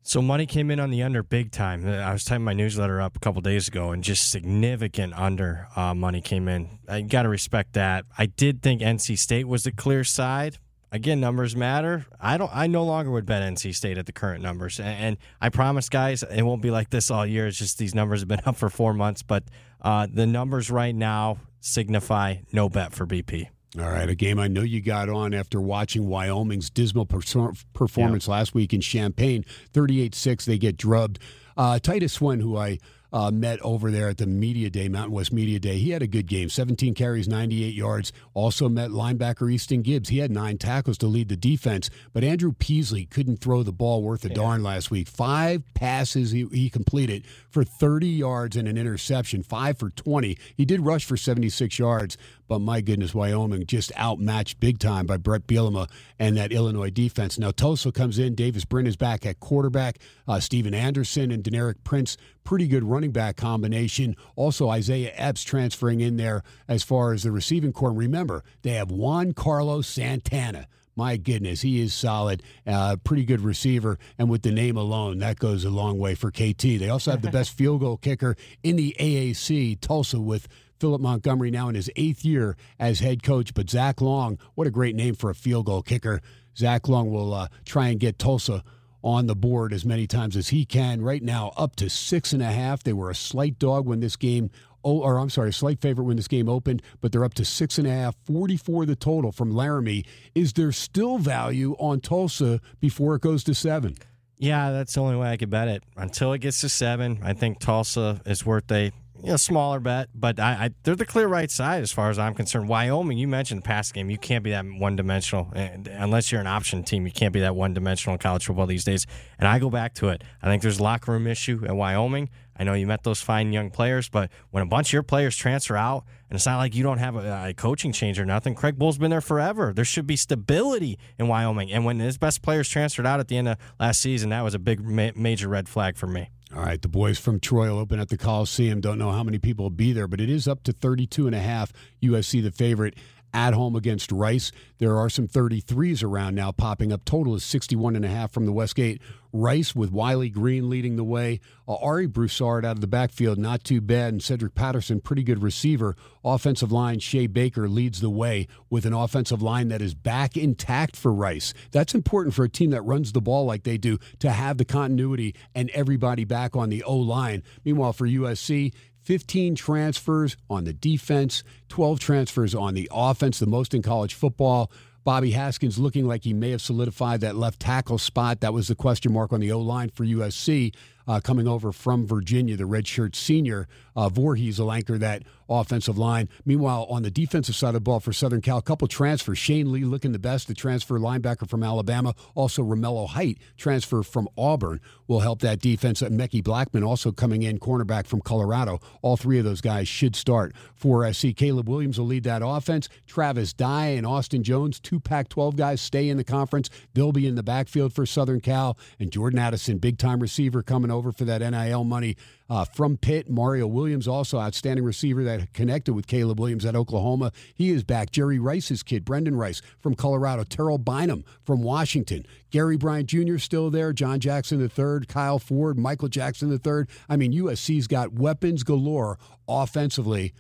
So 0.02 0.22
money 0.22 0.46
came 0.46 0.72
in 0.72 0.80
on 0.80 0.90
the 0.90 1.04
under 1.04 1.22
big 1.22 1.52
time. 1.52 1.88
I 1.88 2.12
was 2.12 2.24
typing 2.24 2.44
my 2.46 2.54
newsletter 2.54 3.00
up 3.02 3.16
a 3.16 3.20
couple 3.20 3.42
days 3.42 3.68
ago, 3.68 3.92
and 3.92 4.04
just 4.04 4.32
significant 4.32 5.14
under 5.14 5.68
uh, 5.76 5.94
money 5.94 6.22
came 6.22 6.48
in. 6.48 6.80
I 6.88 7.02
got 7.02 7.24
to 7.24 7.30
respect 7.30 7.74
that. 7.74 8.06
I 8.18 8.26
did 8.26 8.62
think 8.62 8.82
NC 8.82 9.20
State 9.20 9.48
was 9.48 9.66
the 9.66 9.72
clear 9.72 10.04
side. 10.04 10.58
Again, 10.92 11.20
numbers 11.20 11.56
matter. 11.56 12.08
I 12.20 12.38
don't. 12.38 12.50
I 12.52 12.66
no 12.66 12.84
longer 12.84 13.12
would 13.12 13.26
bet 13.26 13.44
NC 13.44 13.76
State 13.76 14.00
at 14.00 14.08
the 14.08 14.12
current 14.12 14.42
numbers, 14.42 14.80
and, 14.80 14.88
and 14.88 15.18
I 15.40 15.50
promise, 15.50 15.90
guys, 15.90 16.24
it 16.24 16.42
won't 16.42 16.64
be 16.64 16.72
like 16.72 16.90
this 16.90 17.12
all 17.12 17.26
year. 17.26 17.46
It's 17.46 17.60
just 17.60 17.78
these 17.78 17.94
numbers 17.94 18.22
have 18.22 18.28
been 18.28 18.42
up 18.46 18.56
for 18.56 18.70
four 18.70 18.94
months, 18.96 19.22
but 19.22 19.44
uh, 19.82 20.08
the 20.12 20.26
numbers 20.26 20.72
right 20.72 20.96
now 20.96 21.38
signify 21.60 22.38
no 22.52 22.70
bet 22.70 22.94
for 22.94 23.06
BP. 23.06 23.50
All 23.78 23.86
right, 23.90 24.10
a 24.10 24.16
game 24.16 24.40
I 24.40 24.48
know 24.48 24.62
you 24.62 24.82
got 24.82 25.10
on 25.10 25.34
after 25.34 25.62
watching 25.62 26.08
Wyoming's 26.08 26.72
dismal 26.72 27.06
performance 27.06 28.28
yeah. 28.28 28.32
last 28.32 28.56
week 28.56 28.74
in 28.74 28.82
Champaign. 28.82 29.46
38 29.74 30.16
6, 30.16 30.46
they 30.46 30.58
get 30.58 30.76
drubbed. 30.76 31.20
Uh, 31.56 31.78
Titus 31.78 32.14
Swen, 32.14 32.40
who 32.40 32.58
I 32.58 32.80
uh, 33.12 33.32
met 33.32 33.60
over 33.62 33.92
there 33.92 34.10
at 34.10 34.18
the 34.18 34.28
Media 34.28 34.70
Day, 34.70 34.88
Mountain 34.88 35.14
West 35.14 35.34
Media 35.34 35.60
Day. 35.60 35.78
He 35.78 35.92
had 35.92 36.02
a 36.02 36.08
good 36.08 36.28
game 36.28 36.50
17 36.50 36.94
carries, 36.94 37.28
98 37.28 37.74
yards. 37.74 38.12
Also 38.34 38.70
met 38.70 38.92
linebacker 38.92 39.52
Easton 39.52 39.82
Gibbs. 39.82 40.10
He 40.10 40.20
had 40.20 40.32
nine 40.32 40.58
tackles 40.58 40.98
to 41.00 41.08
lead 41.08 41.30
the 41.30 41.36
defense, 41.36 41.90
but 42.14 42.24
Andrew 42.24 42.54
Peasley 42.54 43.06
couldn't 43.06 43.38
throw 43.38 43.64
the 43.64 43.72
ball 43.72 44.04
worth 44.04 44.26
a 44.26 44.30
yeah. 44.30 44.36
darn 44.36 44.64
last 44.64 44.92
week. 44.92 45.08
Five 45.08 45.64
passes 45.74 46.32
he, 46.32 46.48
he 46.52 46.70
completed 46.70 47.26
for 47.50 47.64
30 47.64 48.08
yards 48.08 48.56
and 48.56 48.68
an 48.68 48.78
interception, 48.78 49.44
five 49.44 49.78
for 49.78 49.90
20. 49.90 50.38
He 50.56 50.66
did 50.66 50.82
rush 50.82 51.06
for 51.06 51.18
76 51.18 51.80
yards, 51.80 52.18
but 52.50 52.60
my 52.60 52.82
goodness, 52.82 53.14
Wyoming 53.14 53.68
just 53.68 53.96
outmatched 53.96 54.60
big 54.60 54.80
time 54.80 55.06
by 55.06 55.18
Bret 55.18 55.46
Bielema 55.46 55.88
and 56.18 56.36
that 56.36 56.52
Illinois 56.52 56.90
defense. 56.90 57.38
Now 57.38 57.52
Tulsa 57.52 57.92
comes 57.92 58.18
in. 58.18 58.34
Davis 58.34 58.66
Brin 58.66 58.88
is 58.88 58.98
back 58.98 59.24
at 59.24 59.40
quarterback. 59.40 60.00
Uh, 60.28 60.40
Stephen 60.40 60.74
Anderson 60.74 61.32
and 61.32 61.44
Deneric 61.44 61.76
Prince, 61.84 62.18
pretty 62.44 62.68
good 62.68 62.84
running 62.84 63.12
back 63.12 63.38
combination. 63.38 64.16
Also 64.36 64.68
Isaiah 64.68 65.14
Epps 65.16 65.44
transferring 65.44 66.02
in 66.02 66.18
there 66.18 66.42
as 66.68 66.82
far 66.82 67.14
as 67.14 67.22
the 67.22 67.32
receiving 67.32 67.72
core. 67.72 67.90
And 67.90 67.98
remember, 68.00 68.44
they 68.64 68.72
have 68.72 68.92
Juan 68.92 69.34
Carlos 69.34 69.88
Santana 69.88 70.68
my 71.00 71.16
goodness, 71.16 71.62
he 71.62 71.80
is 71.80 71.94
solid. 71.94 72.44
Uh, 72.68 72.98
pretty 72.98 73.24
good 73.24 73.40
receiver. 73.40 73.98
And 74.18 74.30
with 74.30 74.42
the 74.42 74.52
name 74.52 74.76
alone, 74.76 75.20
that 75.20 75.40
goes 75.40 75.64
a 75.64 75.70
long 75.70 75.98
way 75.98 76.14
for 76.14 76.30
KT. 76.30 76.62
They 76.62 76.90
also 76.90 77.12
have 77.12 77.22
the 77.22 77.32
best 77.40 77.52
field 77.52 77.80
goal 77.80 77.96
kicker 77.96 78.36
in 78.64 78.76
the 78.76 78.94
AAC, 79.00 79.80
Tulsa, 79.80 80.20
with 80.20 80.50
Philip 80.80 81.02
Montgomery 81.02 81.52
now 81.52 81.70
in 81.70 81.76
his 81.76 81.90
eighth 81.96 82.24
year 82.24 82.56
as 82.80 83.00
head 83.00 83.24
coach. 83.24 83.54
But 83.54 83.70
Zach 83.70 84.02
Long, 84.02 84.40
what 84.56 84.68
a 84.68 84.72
great 84.72 84.96
name 84.96 85.16
for 85.16 85.30
a 85.30 85.36
field 85.36 85.66
goal 85.66 85.82
kicker. 85.82 86.22
Zach 86.58 86.88
Long 86.88 87.12
will 87.12 87.34
uh, 87.34 87.48
try 87.66 87.90
and 87.90 88.00
get 88.00 88.20
Tulsa 88.20 88.64
on 89.02 89.28
the 89.28 89.36
board 89.36 89.72
as 89.72 89.86
many 89.86 90.08
times 90.08 90.36
as 90.36 90.50
he 90.50 90.66
can. 90.66 91.02
Right 91.02 91.24
now, 91.24 91.54
up 91.56 91.76
to 91.78 91.90
six 91.90 92.34
and 92.34 92.42
a 92.42 92.52
half. 92.52 92.84
They 92.84 92.94
were 92.94 93.10
a 93.10 93.16
slight 93.16 93.60
dog 93.60 93.86
when 93.86 94.00
this 94.00 94.16
game 94.16 94.50
oh, 94.84 95.02
or 95.02 95.18
I'm 95.18 95.30
sorry, 95.30 95.50
a 95.50 95.54
slight 95.54 95.82
favorite 95.82 96.06
when 96.06 96.16
this 96.16 96.28
game 96.28 96.48
opened, 96.48 96.82
but 97.02 97.12
they're 97.12 97.26
up 97.26 97.34
to 97.36 97.46
six 97.46 97.78
and 97.78 97.88
a 97.88 97.92
half, 97.92 98.16
44 98.26 98.86
the 98.86 98.96
total 98.96 99.32
from 99.32 99.52
Laramie. 99.52 100.06
Is 100.36 100.54
there 100.54 100.72
still 100.72 101.18
value 101.18 101.76
on 101.80 102.00
Tulsa 102.00 102.62
before 102.80 103.16
it 103.16 103.22
goes 103.22 103.44
to 103.46 103.54
seven? 103.54 103.98
Yeah, 104.38 104.72
that's 104.72 104.94
the 104.94 105.02
only 105.02 105.18
way 105.18 105.32
I 105.32 105.38
could 105.38 105.50
bet 105.50 105.68
it. 105.68 105.84
Until 105.98 106.32
it 106.32 106.40
gets 106.40 106.62
to 106.62 106.70
seven, 106.70 107.20
I 107.24 107.34
think 107.34 107.60
Tulsa 107.60 108.22
is 108.26 108.46
worth 108.46 108.72
a 108.72 108.92
you 109.24 109.32
know, 109.32 109.36
smaller 109.38 109.80
bet, 109.80 110.10
but 110.14 110.40
I, 110.40 110.52
I, 110.52 110.70
they're 110.84 110.96
the 110.96 111.06
clear 111.06 111.28
right 111.28 111.50
side 111.52 111.82
as 111.82 111.92
far 111.92 112.10
as 112.10 112.18
I'm 112.18 112.34
concerned. 112.34 112.70
Wyoming, 112.70 113.18
you 113.18 113.28
mentioned 113.28 113.62
the 113.62 113.66
past 113.66 113.94
game, 113.94 114.10
you 114.10 114.18
can't 114.18 114.44
be 114.44 114.52
that 114.52 114.66
one 114.66 114.96
dimensional 114.96 115.52
unless 115.54 116.32
you're 116.32 116.42
an 116.42 116.48
option 116.48 116.84
team. 116.84 117.06
You 117.06 117.12
can't 117.12 117.34
be 117.34 117.40
that 117.42 117.56
one 117.56 117.74
dimensional 117.74 118.14
in 118.14 118.20
college 118.20 118.46
football 118.46 118.66
these 118.66 118.84
days. 118.84 119.06
And 119.38 119.48
I 119.48 119.60
go 119.60 119.70
back 119.70 119.94
to 119.96 120.10
it. 120.10 120.24
I 120.42 120.48
think 120.48 120.62
there's 120.62 120.80
locker 120.80 121.12
room 121.12 121.28
issue 121.28 121.64
at 121.66 121.76
Wyoming. 121.76 122.30
I 122.58 122.66
know 122.66 122.74
you 122.74 122.88
met 122.88 123.04
those 123.04 123.22
fine 123.22 123.54
young 123.54 123.70
players, 123.72 124.10
but 124.10 124.30
when 124.52 124.62
a 124.62 124.66
bunch 124.66 124.90
of 124.90 124.94
your 124.94 125.04
players 125.04 125.38
transfer 125.38 125.78
out, 125.78 126.04
and 126.30 126.36
it's 126.36 126.46
not 126.46 126.58
like 126.58 126.76
you 126.76 126.84
don't 126.84 126.98
have 126.98 127.16
a, 127.16 127.48
a 127.48 127.54
coaching 127.54 127.94
change 127.94 128.20
or 128.20 128.26
nothing. 128.26 128.54
Craig 128.54 128.78
Bohl's 128.78 128.98
been 128.98 129.12
there 129.12 129.22
forever. 129.22 129.72
There 129.74 129.86
should 129.86 130.06
be 130.06 130.18
stability 130.18 131.00
in 131.18 131.28
Wyoming. 131.28 131.72
And 131.72 131.86
when 131.86 132.00
his 132.00 132.18
best 132.18 132.42
players 132.42 132.68
transferred 132.68 133.06
out 133.06 133.20
at 133.20 133.30
the 133.30 133.38
end 133.38 133.48
of 133.48 133.58
last 133.80 134.02
season, 134.02 134.30
that 134.32 134.42
was 134.42 134.54
a 134.54 134.60
big 134.60 134.84
ma- 134.84 135.12
major 135.16 135.48
red 135.48 135.70
flag 135.70 135.96
for 135.96 136.08
me. 136.08 136.30
All 136.56 136.64
right, 136.64 136.82
the 136.82 136.88
boys 136.88 137.20
from 137.20 137.40
Troy 137.40 137.70
will 137.70 137.78
open 137.78 138.00
at 138.00 138.10
the 138.10 138.18
Coliseum. 138.18 138.82
Don't 138.82 138.98
know 138.98 139.12
how 139.12 139.24
many 139.24 139.38
people 139.38 139.66
will 139.66 139.70
be 139.70 139.94
there, 139.94 140.08
but 140.08 140.20
it 140.20 140.32
is 140.32 140.48
up 140.48 140.64
to 140.64 140.74
32 140.74 141.28
and 141.28 141.36
a 141.36 141.40
half. 141.40 141.72
USC 142.02 142.42
the 142.42 142.52
favorite 142.52 142.96
at 143.34 143.54
home 143.54 143.76
against 143.76 144.12
Rice. 144.12 144.52
There 144.78 144.98
are 144.98 145.10
some 145.10 145.28
33s 145.28 146.04
around 146.04 146.36
now 146.36 146.52
popping 146.52 146.92
up. 146.92 147.06
Total 147.06 147.36
is 147.36 147.44
61 147.44 147.96
and 147.96 148.06
a 148.06 148.10
half 148.10 148.32
from 148.32 148.46
the 148.46 148.52
Westgate. 148.52 149.02
Rice 149.32 149.76
with 149.76 149.92
Wiley 149.92 150.30
Green 150.30 150.70
leading 150.70 150.96
the 150.96 151.04
way. 151.04 151.40
Uh, 151.68 151.76
Ari 151.76 152.08
Broussard 152.08 152.66
out 152.66 152.78
of 152.78 152.82
the 152.82 152.88
backfield, 152.88 153.38
not 153.38 153.64
too 153.64 153.80
bad. 153.80 154.14
And 154.14 154.24
Cedric 154.24 154.56
Patterson, 154.56 155.02
pretty 155.02 155.24
good 155.24 155.44
receiver. 155.44 155.96
Offensive 156.24 156.72
line, 156.72 157.00
Shea 157.00 157.28
Baker 157.28 157.70
leads 157.70 158.02
the 158.02 158.10
way 158.10 158.48
with 158.70 158.86
an 158.86 158.94
offensive 158.94 159.42
line 159.42 159.68
that 159.68 159.82
is 159.82 159.94
back 159.94 160.36
intact 160.36 160.96
for 160.96 161.14
Rice. 161.14 161.54
That's 161.72 161.94
important 161.94 162.34
for 162.34 162.44
a 162.44 162.50
team 162.50 162.72
that 162.72 162.82
runs 162.82 163.12
the 163.12 163.22
ball 163.22 163.46
like 163.46 163.64
they 163.64 163.78
do 163.78 164.00
to 164.20 164.32
have 164.32 164.58
the 164.58 164.66
continuity 164.66 165.36
and 165.54 165.70
everybody 165.72 166.24
back 166.24 166.56
on 166.56 166.70
the 166.70 166.84
O 166.84 166.96
line. 166.96 167.44
Meanwhile, 167.64 167.94
for 167.94 168.08
USC, 168.08 168.74
15 169.10 169.56
transfers 169.56 170.38
on 170.52 170.66
the 170.66 170.74
defense, 170.74 171.44
12 171.70 172.00
transfers 172.00 172.54
on 172.54 172.76
the 172.76 172.88
offense, 172.94 173.40
the 173.40 173.48
most 173.48 173.74
in 173.74 173.82
college 173.82 174.14
football. 174.14 174.72
Bobby 175.04 175.32
Haskins 175.32 175.80
looking 175.80 176.08
like 176.08 176.26
he 176.26 176.32
may 176.32 176.52
have 176.52 176.62
solidified 176.62 177.22
that 177.22 177.36
left 177.36 177.60
tackle 177.60 177.98
spot. 177.98 178.42
That 178.42 178.54
was 178.54 178.68
the 178.68 178.76
question 178.76 179.12
mark 179.12 179.34
on 179.34 179.40
the 179.40 179.52
O 179.52 179.62
line 179.62 179.90
for 179.90 180.06
USC 180.06 180.76
uh, 181.10 181.20
coming 181.20 181.48
over 181.48 181.72
from 181.72 182.06
Virginia, 182.06 182.56
the 182.56 182.66
redshirt 182.66 183.16
senior. 183.16 183.68
Uh, 183.96 184.10
Vorhees 184.10 184.60
will 184.60 184.72
anchor 184.72 184.98
that 185.00 185.24
offensive 185.50 185.98
line. 185.98 186.30
Meanwhile, 186.46 186.86
on 186.88 187.02
the 187.02 187.10
defensive 187.10 187.56
side 187.56 187.70
of 187.70 187.74
the 187.74 187.80
ball 187.80 188.00
for 188.00 188.14
Southern 188.14 188.42
Cal, 188.42 188.60
a 188.60 188.62
couple 188.62 188.88
transfers. 188.88 189.40
Shane 189.40 189.72
Lee 189.72 189.84
looking 189.84 190.12
the 190.12 190.20
best, 190.20 190.48
the 190.48 190.54
transfer 190.54 191.00
linebacker 191.00 191.50
from 191.50 191.64
Alabama. 191.64 192.14
Also, 192.36 192.62
Romello 192.62 193.08
Height, 193.08 193.40
transfer 193.58 194.04
from 194.04 194.30
Auburn, 194.38 194.80
will 195.08 195.22
help 195.22 195.40
that 195.40 195.60
defense. 195.60 196.04
Uh, 196.04 196.10
Mekhi 196.10 196.44
Blackmon 196.44 196.86
also 196.86 197.12
coming 197.12 197.42
in, 197.42 197.60
cornerback 197.60 198.06
from 198.06 198.22
Colorado. 198.22 198.80
All 199.02 199.18
three 199.18 199.40
of 199.40 199.46
those 199.46 199.62
guys 199.62 199.88
should 199.88 200.16
start 200.16 200.54
for 200.76 201.12
SC. 201.12 201.36
Caleb 201.36 201.68
Williams 201.68 201.98
will 201.98 202.06
lead 202.06 202.24
that 202.26 202.44
offense. 202.46 202.88
Travis 203.08 203.52
Dye 203.52 203.88
and 203.88 204.06
Austin 204.06 204.44
Jones, 204.44 204.80
two 204.80 205.00
Pac 205.00 205.28
12 205.30 205.56
guys, 205.56 205.82
stay 205.82 206.08
in 206.08 206.18
the 206.18 206.24
conference. 206.24 206.70
They'll 206.94 207.12
be 207.12 207.26
in 207.26 207.34
the 207.34 207.42
backfield 207.42 207.94
for 207.94 208.06
Southern 208.06 208.42
Cal. 208.42 208.78
And 209.00 209.12
Jordan 209.12 209.40
Addison, 209.40 209.80
big 209.80 209.98
time 209.98 210.20
receiver, 210.20 210.62
coming 210.62 210.92
over 210.92 210.99
over 211.00 211.14
for 211.14 211.24
that 211.24 211.40
NIL 211.42 211.86
money 211.86 212.18
uh, 212.50 212.66
from 212.66 212.98
Pitt. 212.98 213.30
Mario 213.30 213.66
Williams, 213.66 214.08
also 214.08 214.38
outstanding 214.38 214.84
receiver 214.84 215.24
that 215.24 215.54
connected 215.54 215.94
with 215.94 216.06
Caleb 216.06 216.40
Williams 216.40 216.66
at 216.66 216.76
Oklahoma. 216.76 217.32
He 217.56 217.70
is 217.70 217.84
back. 217.84 218.12
Jerry 218.12 218.38
Rice's 218.38 218.84
kid, 218.84 219.06
Brendan 219.06 219.36
Rice 219.36 219.62
from 219.80 219.96
Colorado. 219.96 220.44
Terrell 220.44 220.78
Bynum 220.78 221.24
from 221.44 221.64
Washington. 221.64 222.26
Gary 222.52 222.76
Bryant 222.76 223.08
Jr. 223.08 223.38
still 223.38 223.70
there. 223.70 223.94
John 223.94 224.20
Jackson 224.20 224.62
III, 224.62 225.06
Kyle 225.08 225.40
Ford, 225.40 225.80
Michael 225.80 226.10
Jackson 226.10 226.52
III. 226.52 226.84
I 227.08 227.16
mean, 227.16 227.32
USC's 227.32 227.88
got 227.88 228.14
weapons 228.14 228.64
galore 228.64 229.18
offensively. 229.48 230.34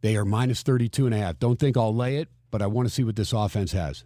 They 0.00 0.16
are 0.16 0.24
minus 0.24 0.62
32 0.62 1.06
and 1.06 1.14
a 1.14 1.18
half. 1.18 1.38
Don't 1.40 1.58
think 1.58 1.76
I'll 1.76 1.94
lay 1.94 2.16
it, 2.16 2.28
but 2.50 2.62
I 2.62 2.66
want 2.68 2.88
to 2.88 2.94
see 2.94 3.04
what 3.04 3.16
this 3.16 3.32
offense 3.32 3.72
has. 3.72 4.04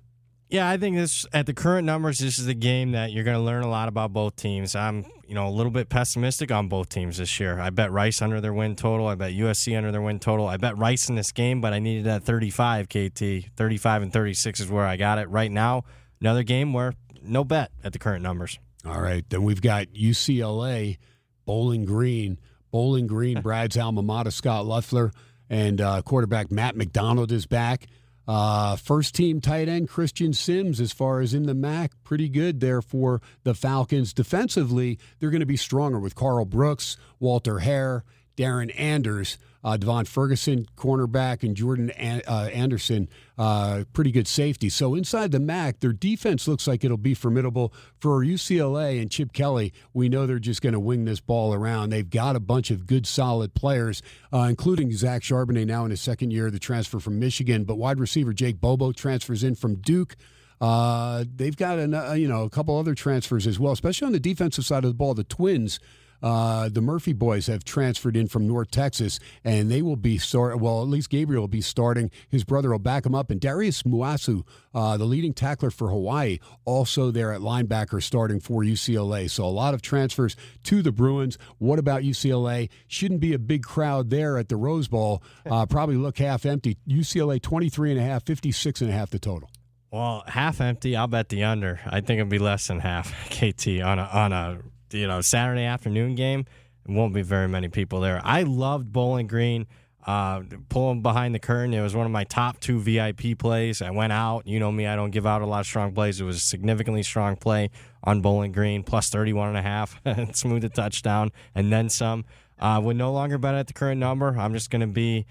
Yeah, 0.49 0.69
I 0.69 0.77
think 0.77 0.95
this 0.95 1.27
at 1.33 1.47
the 1.47 1.55
current 1.55 1.87
numbers, 1.87 2.19
this 2.19 2.39
is 2.39 2.47
a 2.47 2.55
game 2.55 2.93
that 2.93 3.11
you're 3.11 3.25
going 3.25 3.37
to 3.37 3.43
learn 3.43 3.65
a 3.65 3.69
lot 3.69 3.89
about 3.89 4.13
both 4.13 4.37
teams. 4.37 4.77
I'm, 4.77 5.05
you 5.27 5.35
know, 5.35 5.49
a 5.49 5.51
little 5.51 5.73
bit 5.73 5.89
pessimistic 5.89 6.53
on 6.53 6.69
both 6.69 6.89
teams 6.89 7.19
this 7.19 7.41
year. 7.41 7.59
I 7.59 7.71
bet 7.71 7.91
Rice 7.91 8.23
under 8.23 8.41
their 8.41 8.55
win 8.55 8.77
total. 8.77 9.09
I 9.09 9.17
bet 9.17 9.33
USC 9.33 9.77
under 9.77 9.91
their 9.91 10.01
win 10.03 10.21
total. 10.21 10.47
I 10.47 10.57
bet 10.57 10.79
Rice 10.79 11.09
in 11.09 11.17
this 11.17 11.33
game, 11.33 11.61
but 11.61 11.73
I 11.73 11.81
needed 11.81 12.05
that 12.05 12.23
35 12.23 12.89
KT. 12.89 13.57
35 13.57 14.03
and 14.03 14.13
36 14.13 14.61
is 14.61 14.71
where 14.71 14.87
I 14.87 14.97
got 14.97 15.19
it 15.19 15.29
right 15.29 15.51
now. 15.51 15.83
Another 16.21 16.45
game 16.45 16.73
where 16.73 16.95
no 17.23 17.43
bet 17.43 17.73
at 17.83 17.93
the 17.93 17.99
current 17.99 18.23
numbers. 18.23 18.61
All 18.85 19.01
right, 19.01 19.29
then 19.29 19.43
we've 19.43 19.61
got 19.61 19.89
UCLA, 19.89 20.99
Bowling 21.45 21.85
Green, 21.85 22.39
Bowling 22.71 23.09
Green, 23.09 23.41
Brad's 23.43 23.77
alma 23.77 24.03
mater, 24.03 24.31
Scot 24.31 24.65
Loeffler, 24.65 25.11
and 25.51 25.81
uh, 25.81 26.03
quarterback 26.03 26.53
Matt 26.53 26.77
McDonald 26.77 27.33
is 27.33 27.47
back. 27.47 27.87
Uh, 28.29 28.77
first 28.77 29.15
team 29.15 29.41
tight 29.41 29.69
end 29.69 29.89
Christian 29.89 30.33
Sims, 30.33 30.81
as 30.81 30.93
far 30.93 31.21
as 31.21 31.33
in 31.33 31.45
the 31.45 31.55
MAC, 31.55 31.93
pretty 32.03 32.29
good 32.29 32.61
there 32.61 32.83
for 32.83 33.21
the 33.45 33.55
Falcons. 33.55 34.13
Defensively, 34.13 34.99
they're 35.19 35.31
going 35.31 35.41
to 35.41 35.47
be 35.47 35.57
stronger 35.57 35.99
with 36.01 36.15
Carl 36.15 36.45
Brooks, 36.45 36.97
Walter 37.21 37.61
Hare, 37.61 38.05
Darren 38.37 38.73
Anders, 38.79 39.39
uh, 39.67 39.77
Devon 39.77 40.05
Ferguson, 40.05 40.65
cornerback, 40.77 41.43
and 41.43 41.57
Jordan 41.57 41.91
An- 41.91 42.23
uh, 42.29 42.49
Anderson, 42.53 43.09
uh, 43.37 43.83
pretty 43.93 44.13
good 44.13 44.29
safety. 44.29 44.69
So 44.69 44.95
inside 44.95 45.33
the 45.33 45.41
MAC, 45.41 45.81
their 45.81 45.93
defense 45.93 46.47
looks 46.47 46.69
like 46.69 46.85
it'll 46.85 46.97
be 46.97 47.15
formidable 47.15 47.75
for 47.99 48.25
UCLA 48.25 49.03
and 49.03 49.11
Chip 49.11 49.33
Kelly. 49.33 49.73
We 49.93 50.09
know 50.09 50.25
they're 50.25 50.39
just 50.39 50.63
going 50.63 50.75
to 50.75 50.79
wing 50.79 51.05
this 51.05 51.19
ball 51.19 51.53
around. 51.53 51.91
They've 51.91 52.09
got 52.09 52.37
a 52.37 52.41
bunch 52.41 52.71
of 52.71 52.87
good, 52.87 53.09
solid 53.09 53.55
players, 53.55 54.03
uh, 54.33 54.47
including 54.49 54.93
Zach 54.93 55.23
Charbonnet 55.23 55.67
now 55.67 55.85
in 55.85 55.91
his 55.91 56.01
second 56.01 56.31
year, 56.31 56.49
the 56.49 56.61
transfer 56.61 57.01
from 57.01 57.19
Michigan. 57.19 57.65
But 57.65 57.75
wide 57.75 57.99
receiver 57.99 58.33
Jake 58.33 58.61
Bobo 58.61 58.93
transfers 58.93 59.43
in 59.43 59.57
from 59.57 59.75
Duke. 59.81 60.15
Uh, 60.61 61.25
they've 61.35 61.57
got 61.57 61.81
an, 61.81 61.93
uh, 61.93 62.13
you 62.13 62.29
know 62.29 62.45
a 62.45 62.51
couple 62.51 62.79
other 62.79 62.95
transfers 62.95 63.49
as 63.49 63.59
well, 63.59 63.73
especially 63.73 64.07
on 64.07 64.13
the 64.13 64.21
defensive 64.21 64.65
side 64.65 64.85
of 64.85 64.91
the 64.91 64.95
ball. 64.95 65.13
The 65.13 65.25
Twins 65.25 65.81
uh, 66.27 66.69
the 66.69 66.81
Murphy 66.81 67.13
boys 67.13 67.47
have 67.47 67.63
transferred 67.63 68.17
in 68.17 68.27
from 68.27 68.49
North 68.49 68.73
Texas, 68.73 69.21
and 69.45 69.71
they 69.71 69.81
will 69.81 69.95
be 69.95 70.19
start. 70.19 70.59
Well, 70.59 70.83
at 70.83 70.89
least 70.89 71.09
Gabriel 71.09 71.43
will 71.43 71.49
be 71.49 71.61
starting. 71.61 72.11
His 72.29 72.43
brother 72.43 72.71
will 72.73 72.81
back 72.81 73.07
him 73.07 73.15
up, 73.15 73.31
and 73.31 73.41
Darius 73.41 73.85
Muasau, 73.85 74.43
uh, 74.75 74.97
the 74.97 75.05
leading 75.05 75.33
tackler 75.33 75.71
for 75.71 75.89
Hawaii, 75.89 76.41
also 76.65 77.13
there 77.13 77.33
at 77.33 77.43
linebacker, 77.43 78.03
starting 78.03 78.41
for 78.41 78.65
UCLA. 78.65 79.31
So 79.31 79.45
a 79.45 79.47
lot 79.47 79.73
of 79.73 79.83
transfers 79.83 80.35
to 80.65 80.83
the 80.83 80.91
Bruins. 80.91 81.39
What 81.59 81.79
about 81.79 82.03
UCLA? 82.03 82.71
Shouldn't 82.89 83.21
be 83.21 83.33
a 83.33 83.39
big 83.39 83.63
crowd 83.63 84.11
there 84.11 84.37
at 84.37 84.49
the 84.49 84.57
Rose 84.57 84.89
Bowl. 84.89 85.23
Uh, 85.47 85.65
probably 85.65 85.95
look 85.95 86.19
half 86.19 86.45
empty. 86.45 86.77
UCLA 86.89 87.41
23 87.41 87.93
and 87.93 88.01
a 88.01 88.03
half, 88.03 88.25
56 88.25 88.81
and 88.81 88.91
a 88.91 88.93
half 88.93 89.11
the 89.11 89.19
total. 89.19 89.49
Well, 89.93 90.25
half 90.27 90.61
empty. 90.61 90.97
I'll 90.97 91.07
bet 91.07 91.29
the 91.29 91.45
under. 91.45 91.79
I 91.87 92.01
think 92.01 92.19
it'll 92.19 92.29
be 92.29 92.41
less 92.41 92.67
than 92.67 92.81
half. 92.81 93.13
KT 93.31 93.81
on 93.81 94.01
a 94.01 94.03
on 94.13 94.33
a 94.33 94.59
you 94.91 95.07
know 95.07 95.21
Saturday 95.21 95.65
afternoon 95.65 96.15
game, 96.15 96.47
it 96.89 96.93
won't 96.93 97.15
be 97.15 97.23
very 97.23 97.49
many 97.49 97.69
people 97.69 98.01
there. 98.01 98.21
I 98.25 98.43
loved 98.43 98.93
Bowling 98.93 99.27
Green. 99.27 99.67
Uh, 100.07 100.43
pulling 100.69 101.03
behind 101.03 101.35
the 101.35 101.39
curtain, 101.41 101.75
it 101.75 101.81
was 101.81 101.97
one 101.97 102.07
of 102.07 102.13
my 102.13 102.23
top 102.23 102.61
two 102.61 102.79
VIP 102.79 103.37
plays. 103.37 103.83
I 103.83 103.91
went 103.91 104.13
out. 104.13 104.47
You 104.47 104.61
know 104.61 104.71
me, 104.71 104.87
I 104.87 104.95
don't 104.95 105.11
give 105.11 105.27
out 105.27 105.43
a 105.43 105.47
lot 105.47 105.59
of 105.59 105.67
strong 105.67 105.93
plays. 105.93 106.21
It 106.21 106.25
was 106.25 106.37
a 106.37 106.41
significantly 106.41 107.03
strong 107.03 107.35
play 107.35 107.71
on 108.05 108.21
Bowling 108.21 108.53
Green, 108.53 108.85
plus 108.85 109.09
31 109.11 109.49
and 109.49 109.59
a 109.59 109.63
half, 109.63 110.01
smooth 110.37 110.63
a 110.65 110.69
touchdown, 110.69 111.33
and 111.57 111.73
then 111.73 111.89
some. 111.89 112.25
Uh, 112.59 112.81
would 112.83 112.97
no 112.97 113.13
longer 113.13 113.37
bet 113.37 113.55
at 113.55 113.67
the 113.67 113.75
current 113.75 114.01
number. 114.01 114.29
I'm 114.39 114.55
just 114.55 114.71
going 114.71 114.81
to 114.81 114.87
be 114.87 115.27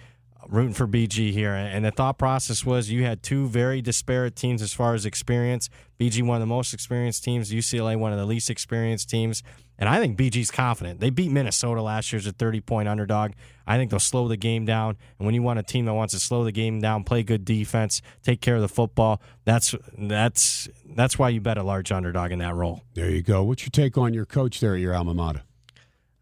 rooting 0.47 0.73
for 0.73 0.87
BG 0.87 1.31
here. 1.31 1.53
And 1.53 1.83
the 1.83 1.91
thought 1.91 2.17
process 2.17 2.65
was 2.65 2.89
you 2.89 3.03
had 3.03 3.23
two 3.23 3.47
very 3.47 3.81
disparate 3.81 4.35
teams 4.35 4.61
as 4.61 4.73
far 4.73 4.93
as 4.93 5.05
experience. 5.05 5.69
BG, 5.99 6.23
one 6.23 6.35
of 6.35 6.41
the 6.41 6.45
most 6.45 6.73
experienced 6.73 7.23
teams, 7.23 7.51
UCLA, 7.51 7.97
one 7.97 8.11
of 8.11 8.19
the 8.19 8.25
least 8.25 8.49
experienced 8.49 9.09
teams. 9.09 9.43
And 9.77 9.89
I 9.89 9.99
think 9.99 10.17
BG's 10.17 10.51
confident. 10.51 10.99
They 10.99 11.09
beat 11.09 11.31
Minnesota 11.31 11.81
last 11.81 12.11
year 12.11 12.19
as 12.19 12.27
a 12.27 12.31
30 12.31 12.61
point 12.61 12.87
underdog. 12.87 13.31
I 13.67 13.77
think 13.77 13.91
they'll 13.91 13.99
slow 13.99 14.27
the 14.27 14.37
game 14.37 14.65
down. 14.65 14.97
And 15.19 15.25
when 15.25 15.35
you 15.35 15.41
want 15.41 15.59
a 15.59 15.63
team 15.63 15.85
that 15.85 15.93
wants 15.93 16.13
to 16.13 16.19
slow 16.19 16.43
the 16.43 16.51
game 16.51 16.79
down, 16.79 17.03
play 17.03 17.23
good 17.23 17.43
defense, 17.43 18.01
take 18.23 18.39
care 18.41 18.55
of 18.55 18.61
the 18.61 18.69
football, 18.69 19.21
that's 19.43 19.75
that's 19.97 20.69
that's 20.95 21.19
why 21.19 21.29
you 21.29 21.41
bet 21.41 21.57
a 21.57 21.63
large 21.63 21.91
underdog 21.91 22.31
in 22.31 22.39
that 22.39 22.55
role. 22.55 22.83
There 22.93 23.09
you 23.09 23.21
go. 23.21 23.43
What's 23.43 23.63
your 23.63 23.71
take 23.71 23.97
on 23.97 24.13
your 24.13 24.25
coach 24.25 24.59
there 24.59 24.75
at 24.75 24.79
your 24.79 24.95
alma 24.95 25.13
mater? 25.13 25.41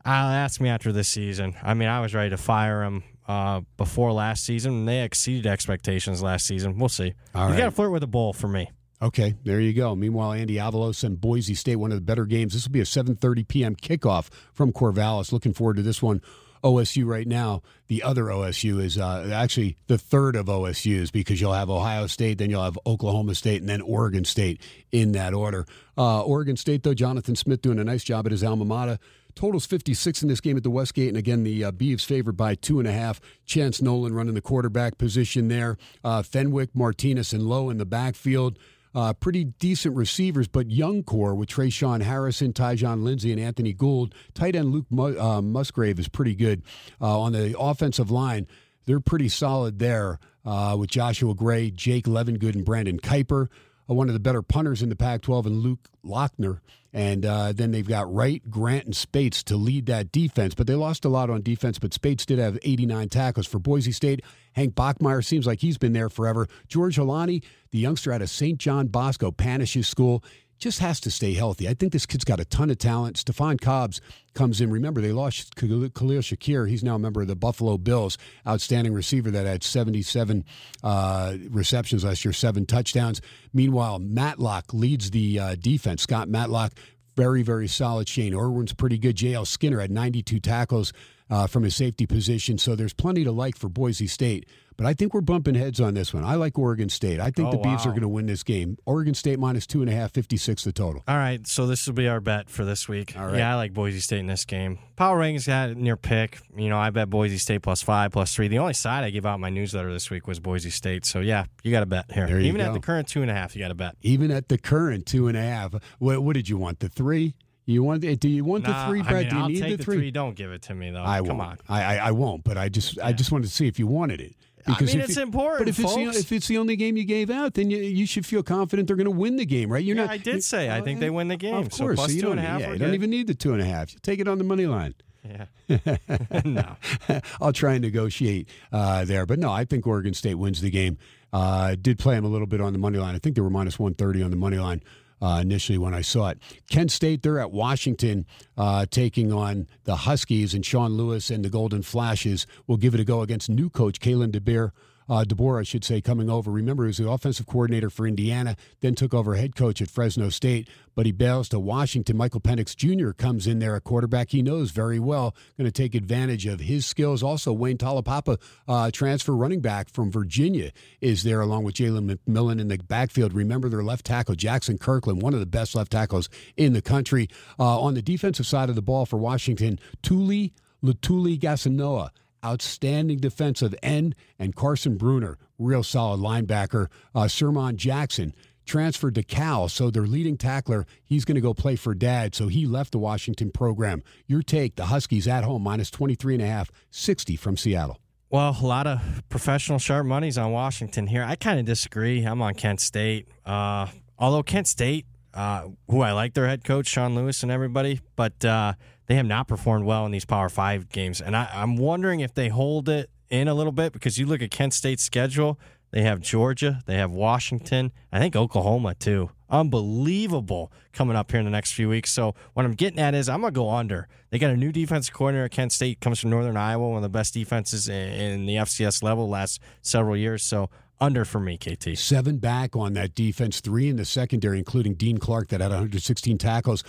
Uh, 0.06 0.10
ask 0.10 0.60
me 0.60 0.68
after 0.68 0.92
this 0.92 1.08
season. 1.08 1.56
I 1.64 1.76
mean, 1.76 1.88
I 1.88 2.02
was 2.02 2.14
ready 2.14 2.32
to 2.32 2.38
fire 2.38 2.84
him 2.84 3.04
uh, 3.28 3.62
before 3.78 4.12
last 4.12 4.44
season. 4.46 4.74
And 4.74 4.88
they 4.88 5.04
exceeded 5.04 5.48
expectations 5.48 6.22
last 6.22 6.46
season. 6.46 6.78
We'll 6.78 6.90
see. 6.90 7.14
All 7.34 7.46
you 7.46 7.52
right. 7.52 7.58
got 7.58 7.66
to 7.66 7.72
flirt 7.72 7.92
with 7.92 8.04
a 8.04 8.08
bowl 8.08 8.34
for 8.34 8.48
me. 8.48 8.70
Okay, 9.02 9.36
there 9.44 9.60
you 9.60 9.74
go. 9.74 9.96
Meanwhile, 9.96 10.32
Andy 10.32 10.56
Avalos 10.56 11.04
and 11.04 11.20
Boise 11.20 11.56
State, 11.56 11.76
one 11.76 11.92
of 11.92 11.98
the 11.98 12.02
better 12.02 12.26
games. 12.26 12.54
This 12.54 12.66
will 12.66 12.72
be 12.72 12.80
a 12.80 12.86
7:30 12.86 13.46
p.m. 13.46 13.76
kickoff 13.76 14.30
from 14.54 14.72
Corvallis. 14.72 15.34
Looking 15.34 15.54
forward 15.54 15.76
to 15.76 15.82
this 15.82 16.02
one. 16.02 16.22
OSU 16.64 17.06
right 17.06 17.28
now. 17.28 17.62
The 17.88 18.02
other 18.02 18.24
OSU 18.26 18.82
is 18.82 18.98
uh, 18.98 19.30
actually 19.34 19.78
the 19.88 19.98
third 19.98 20.36
of 20.36 20.46
OSU's 20.46 21.12
because 21.12 21.42
you'll 21.42 21.54
have 21.54 21.70
Ohio 21.70 22.08
State, 22.08 22.38
then 22.38 22.50
you'll 22.50 22.64
have 22.64 22.80
Oklahoma 22.88 23.36
State, 23.36 23.60
and 23.60 23.70
then 23.70 23.82
Oregon 23.82 24.24
State 24.24 24.62
in 24.92 25.12
that 25.12 25.34
order. 25.34 25.66
Uh, 25.98 26.24
Oregon 26.24 26.56
State, 26.56 26.84
though, 26.84 26.94
Jonathan 26.94 27.36
Smith 27.36 27.62
doing 27.62 27.80
a 27.80 27.84
nice 27.84 28.04
job 28.04 28.26
at 28.26 28.32
his 28.32 28.44
alma 28.44 28.66
mater. 28.66 28.98
Totals 29.36 29.66
56 29.66 30.22
in 30.22 30.30
this 30.30 30.42
game 30.42 30.58
at 30.58 30.64
the 30.64 30.70
Westgate. 30.70 31.10
And 31.10 31.18
again, 31.18 31.44
the 31.44 31.66
uh, 31.66 31.72
Beavs 31.72 32.06
favored 32.06 32.38
by 32.38 32.56
two 32.56 32.80
and 32.80 32.88
a 32.88 32.92
half. 32.92 33.20
Chance 33.46 33.82
Nolan 33.82 34.14
running 34.14 34.34
the 34.34 34.42
quarterback 34.42 34.98
position 34.98 35.48
there. 35.48 35.78
Uh, 36.04 36.22
Fenwick, 36.24 36.70
Martinez, 36.76 37.34
and 37.34 37.44
Lowe 37.44 37.70
in 37.70 37.78
the 37.78 37.86
backfield. 37.86 38.58
Uh, 38.96 39.12
pretty 39.12 39.44
decent 39.44 39.96
receivers, 39.96 40.48
but 40.48 40.70
young 40.70 41.02
core 41.02 41.34
with 41.34 41.50
Tre'Shaun 41.50 42.04
Harrison, 42.04 42.54
Tyjon 42.54 43.02
Lindsey, 43.04 43.32
and 43.32 43.42
Anthony 43.42 43.74
Gould. 43.74 44.14
Tight 44.36 44.56
end 44.56 44.72
Luke 44.72 44.86
Mu- 44.92 45.20
uh, 45.20 45.42
Musgrave 45.42 45.98
is 45.98 46.08
pretty 46.08 46.36
good. 46.36 46.62
Uh, 47.02 47.20
on 47.20 47.32
the 47.32 47.58
offensive 47.58 48.12
line, 48.12 48.46
they're 48.86 49.00
pretty 49.00 49.30
solid 49.30 49.80
there 49.80 50.20
uh, 50.46 50.76
with 50.78 50.92
Joshua 50.92 51.34
Gray, 51.34 51.72
Jake 51.72 52.06
Levengood, 52.06 52.54
and 52.54 52.66
Brandon 52.66 53.00
Kuiper. 53.00 53.48
One 53.86 54.08
of 54.08 54.14
the 54.14 54.20
better 54.20 54.42
punters 54.42 54.82
in 54.82 54.90
the 54.90 54.96
Pac 54.96 55.22
12, 55.22 55.46
and 55.46 55.58
Luke 55.58 55.90
Lochner. 56.06 56.60
And 56.94 57.26
uh, 57.26 57.54
then 57.54 57.72
they've 57.72 57.88
got 57.88 58.14
Wright, 58.14 58.42
Grant, 58.50 58.86
and 58.86 58.96
Spates 58.96 59.42
to 59.44 59.58
lead 59.58 59.88
that 59.88 60.12
defense. 60.12 60.54
But 60.54 60.68
they 60.68 60.76
lost 60.76 61.06
a 61.06 61.10
lot 61.10 61.30
on 61.30 61.42
defense. 61.42 61.80
But 61.80 61.94
Spates 61.94 62.26
did 62.26 62.38
have 62.38 62.60
89 62.62 63.10
tackles 63.10 63.48
for 63.48 63.58
Boise 63.58 63.92
State. 63.92 64.22
Hank 64.54 64.76
Bachmeier 64.76 65.26
seems 65.26 65.48
like 65.48 65.60
he's 65.60 65.80
been 65.80 65.94
there 65.94 66.10
forever. 66.10 66.48
George 66.68 66.98
Holani, 66.98 67.44
the 67.72 67.80
youngster 67.80 68.14
out 68.14 68.22
of 68.22 68.30
St. 68.30 68.60
John 68.60 68.88
Bosco, 68.88 69.32
Panish's 69.32 69.88
school, 69.88 70.24
just 70.64 70.80
has 70.80 71.02
to 71.02 71.12
stay 71.12 71.34
healthy. 71.34 71.68
I 71.68 71.74
think 71.74 71.92
this 71.92 72.06
kid's 72.06 72.24
got 72.24 72.40
a 72.40 72.46
ton 72.46 72.70
of 72.70 72.78
talent. 72.78 73.18
Stefan 73.18 73.58
Cobbs 73.58 74.00
comes 74.34 74.62
in. 74.62 74.72
Remember, 74.72 75.02
they 75.02 75.12
lost 75.12 75.58
Khalil 75.58 75.90
Shakir. 75.90 76.70
He's 76.70 76.84
now 76.84 76.96
a 76.96 77.00
member 77.00 77.22
of 77.22 77.28
the 77.28 77.36
Buffalo 77.36 77.78
Bills. 77.78 78.18
Outstanding 78.48 78.94
receiver 78.94 79.30
that 79.30 79.46
had 79.46 79.62
77 79.62 80.46
uh, 80.82 81.36
receptions 81.50 82.06
last 82.06 82.24
year, 82.24 82.32
seven 82.32 82.66
touchdowns. 82.66 83.20
Meanwhile, 83.54 84.00
Matlock 84.00 84.74
leads 84.74 85.12
the 85.12 85.38
uh, 85.38 85.56
defense. 85.56 86.04
Scott 86.04 86.30
Matlock, 86.30 86.72
very, 87.18 87.44
very 87.44 87.68
solid. 87.68 88.08
Shane 88.08 88.34
Irwin's 88.34 88.74
pretty 88.74 88.98
good. 88.98 89.18
J.L. 89.18 89.46
Skinner 89.46 89.82
had 89.82 89.92
92 89.92 90.40
tackles 90.40 90.94
uh, 91.30 91.48
from 91.48 91.64
his 91.64 91.76
safety 91.76 92.06
position. 92.06 92.58
So 92.58 92.76
there's 92.76 92.94
plenty 92.94 93.24
to 93.24 93.32
like 93.32 93.58
for 93.58 93.70
Boise 93.70 94.08
State. 94.08 94.48
But 94.78 94.88
I 94.88 94.94
think 94.94 95.14
we're 95.14 95.22
bumping 95.22 95.56
heads 95.56 95.80
on 95.80 95.94
this 95.94 96.14
one. 96.14 96.24
I 96.24 96.36
like 96.36 96.58
Oregon 96.58 96.90
State. 96.90 97.20
I 97.20 97.30
think 97.30 97.50
oh, 97.50 97.52
the 97.52 97.58
Beavs 97.58 97.86
wow. 97.86 97.92
are 97.92 97.92
going 97.92 98.02
to 98.02 98.08
win 98.08 98.26
this 98.26 98.44
game. 98.44 98.78
Oregon 98.86 99.14
State 99.14 99.40
minus 99.40 99.68
two 99.68 99.82
and 99.82 99.90
a 99.90 99.94
half, 99.94 100.12
56 100.12 100.64
the 100.64 100.72
total. 100.72 101.04
All 101.08 101.16
right. 101.16 101.46
So 101.48 101.68
this 101.68 101.86
will 101.86 101.94
be 101.94 102.08
our 102.08 102.20
bet 102.20 102.50
for 102.50 102.66
this 102.66 102.88
week. 102.88 103.14
All 103.18 103.28
right. 103.28 103.38
Yeah, 103.38 103.54
I 103.54 103.56
like 103.56 103.74
Boise 103.74 104.00
State 104.00 104.20
in 104.20 104.28
this 104.28 104.46
game. 104.46 104.80
Power 104.96 105.20
rankings 105.20 105.48
got 105.48 105.76
near 105.78 105.98
pick. 105.98 106.40
You 106.56 106.70
know, 106.70 106.78
I 106.78 106.90
bet 106.90 107.10
Boise 107.10 107.38
State 107.38 107.62
plus 107.62 107.82
five, 107.82 108.12
plus 108.12 108.34
three. 108.34 108.48
The 108.48 108.60
only 108.60 108.74
side 108.74 109.04
I 109.04 109.10
gave 109.10 109.26
out 109.26 109.40
my 109.40 109.50
newsletter 109.50 109.92
this 109.92 110.10
week 110.10 110.28
was 110.28 110.40
Boise 110.40 110.70
State. 110.70 111.06
So 111.06 111.20
yeah, 111.20 111.46
you 111.64 111.72
got 111.72 111.84
a 111.84 111.88
bet 111.88 112.12
here. 112.12 112.40
Even 112.40 112.58
go. 112.58 112.68
at 112.68 112.74
the 112.74 112.80
current 112.80 113.08
two 113.08 113.22
and 113.22 113.30
a 113.30 113.34
half, 113.34 113.56
you 113.56 113.62
got 113.62 113.72
a 113.72 113.76
bet. 113.76 113.96
Even 114.02 114.32
at 114.32 114.50
the 114.50 114.58
current 114.58 115.06
two 115.06 115.28
and 115.28 115.38
a 115.38 115.42
half. 115.42 115.74
What, 116.00 116.24
what 116.24 116.34
did 116.34 116.50
you 116.50 116.58
want? 116.58 116.80
The 116.80 116.90
three? 116.90 117.36
You 117.66 117.84
want? 117.84 118.02
Do 118.02 118.30
you 118.30 118.44
want 118.44 118.66
nah, 118.66 118.86
the 118.86 118.90
three, 118.90 119.02
Brad? 119.02 119.14
I 119.14 119.20
mean, 119.20 119.30
do 119.30 119.36
you 119.36 119.42
I'll 119.42 119.50
need 119.50 119.64
the, 119.64 119.76
the 119.78 119.84
three? 119.84 120.12
Don't 120.12 120.36
give 120.36 120.52
it 120.52 120.64
to 120.64 120.76
me 120.76 120.92
though. 120.92 121.04
I 121.04 121.20
Come 121.20 121.38
won't. 121.38 121.42
on. 121.42 121.58
I, 121.70 121.84
I, 121.84 122.08
I 122.08 122.12
won't. 122.12 122.44
But 122.44 122.58
I 122.58 122.70
just 122.70 122.98
yeah. 122.98 123.08
I 123.08 123.14
just 123.14 123.32
wanted 123.32 123.48
to 123.48 123.54
see 123.54 123.68
if 123.68 123.80
you 123.80 123.88
wanted 123.88 124.20
it. 124.20 124.36
Because 124.66 124.92
I 124.92 124.98
mean, 124.98 125.04
it's 125.04 125.18
it, 125.18 125.24
important. 125.24 125.60
But 125.60 125.68
if 125.70 125.76
folks. 125.76 125.98
it's 125.98 126.14
the, 126.14 126.20
if 126.20 126.32
it's 126.32 126.48
the 126.48 126.58
only 126.58 126.76
game 126.76 126.96
you 126.96 127.04
gave 127.04 127.30
out, 127.30 127.54
then 127.54 127.70
you, 127.70 127.78
you 127.78 128.06
should 128.06 128.26
feel 128.26 128.44
confident 128.44 128.88
they're 128.88 128.96
going 128.96 129.06
to 129.06 129.12
win 129.12 129.36
the 129.36 129.46
game, 129.46 129.70
right? 129.72 129.84
You're 129.84 129.98
yeah, 129.98 130.06
not. 130.06 130.12
I 130.12 130.18
did 130.18 130.44
say 130.44 130.70
I 130.70 130.82
think 130.82 131.00
they 131.00 131.10
win 131.10 131.28
the 131.28 131.38
game. 131.38 131.56
Of 131.56 131.70
course, 131.70 131.78
so 131.78 131.96
plus 131.96 132.12
so 132.12 132.16
you 132.16 132.22
don't, 132.22 132.32
and 132.34 132.40
a 132.40 132.44
half. 132.44 132.62
Yeah, 132.62 132.74
you 132.74 132.80
don't 132.80 132.94
even 132.94 133.10
need 133.10 133.28
the 133.28 133.34
two 133.34 133.54
and 133.54 133.62
a 133.62 133.66
half. 133.66 133.94
You 133.94 134.00
take 134.02 134.20
it 134.20 134.28
on 134.28 134.38
the 134.38 134.44
money 134.44 134.66
line. 134.66 134.96
Yeah. 135.24 135.46
no. 136.46 136.76
I'll 137.42 137.54
try 137.54 137.74
and 137.74 137.82
negotiate 137.82 138.50
uh, 138.72 139.06
there, 139.06 139.26
but 139.26 139.40
no, 139.40 139.52
I 139.52 139.66
think 139.66 139.86
Oregon 139.88 140.14
State 140.14 140.36
wins 140.36 140.62
the 140.62 140.70
game. 140.70 140.98
Uh, 141.32 141.76
did 141.76 141.98
play 141.98 142.16
them 142.16 142.26
a 142.26 142.30
little 142.30 142.48
bit 142.48 142.62
on 142.62 142.74
the 142.74 142.80
money 142.80 143.00
line. 143.00 143.16
I 143.16 143.20
think 143.20 143.36
they 143.36 143.42
were 143.42 143.50
minus 143.50 143.80
one 143.80 143.96
thirty 143.96 144.22
on 144.22 144.32
the 144.32 144.38
money 144.38 144.58
line 144.58 144.82
uh, 145.24 145.40
initially 145.42 145.78
when 145.78 145.94
I 145.94 146.02
saw 146.02 146.30
it. 146.30 146.40
Kent 146.70 146.92
State, 146.92 147.22
they're 147.22 147.40
at 147.40 147.52
Washington 147.52 148.26
uh, 148.58 148.86
taking 148.90 149.32
on 149.32 149.68
the 149.86 149.96
Huskies, 149.96 150.54
and 150.54 150.66
Sean 150.66 150.94
Lewis 150.94 151.30
and 151.30 151.46
the 151.46 151.50
Golden 151.50 151.82
Flashes 151.82 152.46
will 152.68 152.78
give 152.78 152.94
it 152.94 153.00
a 153.00 153.06
go 153.06 153.22
against 153.22 153.50
new 153.50 153.70
coach 153.70 154.02
Kalen 154.02 154.32
DeBeer 154.32 154.72
uh, 155.10 155.24
DeBoer, 155.24 155.60
I 155.60 155.64
should 155.64 155.84
say, 155.84 156.02
coming 156.02 156.30
over. 156.30 156.52
Remember, 156.52 156.84
he 156.84 156.88
was 156.88 156.98
the 156.98 157.10
offensive 157.10 157.46
coordinator 157.46 157.90
for 157.90 158.08
Indiana, 158.08 158.56
then 158.82 158.96
took 158.96 159.14
over 159.14 159.36
head 159.36 159.56
coach 159.56 159.82
at 159.82 159.90
Fresno 159.90 160.30
State, 160.30 160.68
but 160.96 161.06
he 161.06 161.12
bails 161.12 161.50
to 161.50 161.60
Washington. 161.60 162.18
Michael 162.18 162.42
Penix 162.42 162.76
Jr. 162.76 163.12
comes 163.12 163.48
in 163.48 163.60
there, 163.60 163.76
a 163.76 163.82
quarterback 163.82 164.32
he 164.32 164.42
knows 164.42 164.72
very 164.72 165.00
well, 165.00 165.36
going 165.58 165.66
to 165.66 165.72
take 165.72 165.96
advantage 165.96 166.46
of 166.46 166.60
his 166.60 166.86
skills. 166.86 167.24
Also, 167.24 167.52
Wayne 167.52 167.78
Taulapapa, 167.78 168.40
uh, 168.68 168.92
transfer 168.92 169.36
running 169.36 169.62
back 169.62 169.90
from 169.90 170.12
Virginia, 170.12 170.72
is 171.02 171.24
there 171.24 171.42
along 171.42 171.64
with 171.64 171.76
Jalen 171.76 172.18
McMillan 172.28 172.60
in 172.60 172.68
the 172.68 172.78
backfield. 172.78 173.34
Remember 173.34 173.70
their 173.70 173.84
left 173.84 174.06
tackle, 174.06 174.36
Jaxson 174.36 174.80
Kirkland, 174.80 175.22
one 175.22 175.34
of 175.34 175.40
the 175.40 175.46
best 175.46 175.76
left 175.76 175.92
tackles 175.92 176.30
in 176.58 176.74
the 176.74 176.82
country. 176.82 177.28
Uh, 177.60 177.80
on 177.80 177.94
the 177.94 178.02
defensive 178.02 178.46
side 178.46 178.70
of 178.70 178.76
the 178.76 178.82
ball 178.82 179.06
for 179.06 179.18
Washington, 179.18 179.80
Tuli 180.02 180.54
Letuligasenoa 180.84 182.10
outstanding 182.44 183.20
defensive 183.20 183.76
end, 183.82 184.16
and 184.38 184.56
Carson 184.56 184.98
Bruner, 184.98 185.38
real 185.58 185.84
solid 185.84 186.20
linebacker. 186.20 186.88
Uh, 187.14 187.24
Sirmon 187.24 187.76
Jackson 187.76 188.34
transferred 188.66 189.16
to 189.16 189.24
Cal, 189.24 189.68
so 189.70 189.90
their 189.90 190.08
leading 190.08 190.38
tackler, 190.38 190.86
he's 191.04 191.26
going 191.26 191.36
to 191.36 191.42
go 191.42 191.54
play 191.54 191.76
for 191.76 191.94
dad, 191.94 192.34
so 192.34 192.48
he 192.48 192.66
left 192.66 192.92
the 192.92 193.00
Washington 193.00 193.52
program. 193.52 194.04
Your 194.28 194.42
take, 194.42 194.76
the 194.76 194.86
Huskies 194.86 195.28
at 195.28 195.44
home, 195.44 195.64
minus 195.64 195.92
23 195.92 196.36
and 196.36 196.44
a 196.44 196.48
half, 196.48 196.72
60 196.92 197.36
from 197.36 197.58
Seattle. 197.58 198.00
Well, 198.30 198.58
a 198.60 198.66
lot 198.66 198.88
of 198.88 199.00
professional 199.30 199.78
sharp 199.78 200.08
money's 200.08 200.40
on 200.40 200.52
Washington 200.52 201.06
here. 201.06 201.24
I 201.24 201.36
kind 201.36 201.60
of 201.60 201.66
disagree. 201.66 202.24
I'm 202.24 202.42
on 202.42 202.56
Kent 202.56 202.80
State. 202.82 203.28
Uh, 203.46 203.88
although 204.18 204.42
Kent 204.42 204.68
State, 204.68 205.06
uh, 205.36 205.68
who 205.88 206.02
I 206.02 206.14
like 206.14 206.34
their 206.34 206.48
head 206.48 206.64
coach, 206.64 206.88
Sean 206.88 207.14
Lewis, 207.14 207.44
and 207.44 207.52
everybody, 207.52 208.02
but 208.16 208.44
uh, 208.44 208.74
they 209.08 209.16
have 209.16 209.26
not 209.26 209.48
performed 209.48 209.86
well 209.86 210.06
in 210.06 210.12
these 210.12 210.26
Power 210.26 210.50
Five 210.50 210.90
games. 210.90 211.22
And 211.22 211.36
I, 211.36 211.50
I'm 211.54 211.76
wondering 211.76 212.20
if 212.20 212.34
they 212.34 212.50
hold 212.50 212.90
it 212.90 213.10
in 213.30 213.48
a 213.48 213.54
little 213.54 213.72
bit 213.72 213.94
because 213.94 214.18
you 214.18 214.26
look 214.26 214.42
at 214.42 214.52
Kent 214.52 214.74
State's 214.74 215.04
schedule, 215.04 215.60
they 215.92 216.02
have 216.02 216.22
Georgia, 216.22 216.82
they 216.86 216.96
have 216.96 217.12
Washington, 217.12 217.92
I 218.12 218.20
think 218.20 218.36
Oklahoma 218.36 218.96
too. 218.96 219.30
Unbelievable 219.50 220.72
coming 220.92 221.16
up 221.16 221.30
here 221.30 221.40
in 221.40 221.46
the 221.46 221.52
next 221.52 221.74
few 221.74 221.88
weeks. 221.88 222.12
So 222.12 222.34
what 222.54 222.66
I'm 222.66 222.74
getting 222.74 223.00
at 223.00 223.14
is 223.14 223.30
I'm 223.30 223.42
gonna 223.42 223.52
go 223.52 223.70
under. 223.70 224.08
They 224.32 224.40
got 224.40 224.50
a 224.50 224.58
new 224.58 224.72
defensive 224.72 225.14
coordinator 225.14 225.46
at 225.46 225.52
Kent 225.52 225.72
State, 225.72 226.00
comes 226.00 226.20
from 226.20 226.32
Northern 226.32 226.58
Iowa, 226.58 226.88
one 226.88 226.98
of 226.98 227.04
the 227.04 227.10
best 227.10 227.34
defenses 227.36 227.88
in 227.88 228.48
the 228.48 228.56
FCS 228.56 229.04
level 229.04 229.30
last 229.30 229.62
several 229.82 230.18
years. 230.18 230.42
So 230.42 230.70
under 231.00 231.26
for 231.26 231.40
me, 231.40 231.58
KT. 231.58 231.98
Seven 231.98 232.38
back 232.38 232.76
on 232.76 232.94
that 232.94 233.14
defense, 233.14 233.60
three 233.60 233.90
in 233.90 233.98
the 233.98 234.06
secondary, 234.06 234.58
including 234.58 234.96
Dean 234.96 235.18
Clark 235.18 235.50
that 235.50 235.62
had 235.62 235.70
116 235.70 236.38
tackles. 236.38 236.84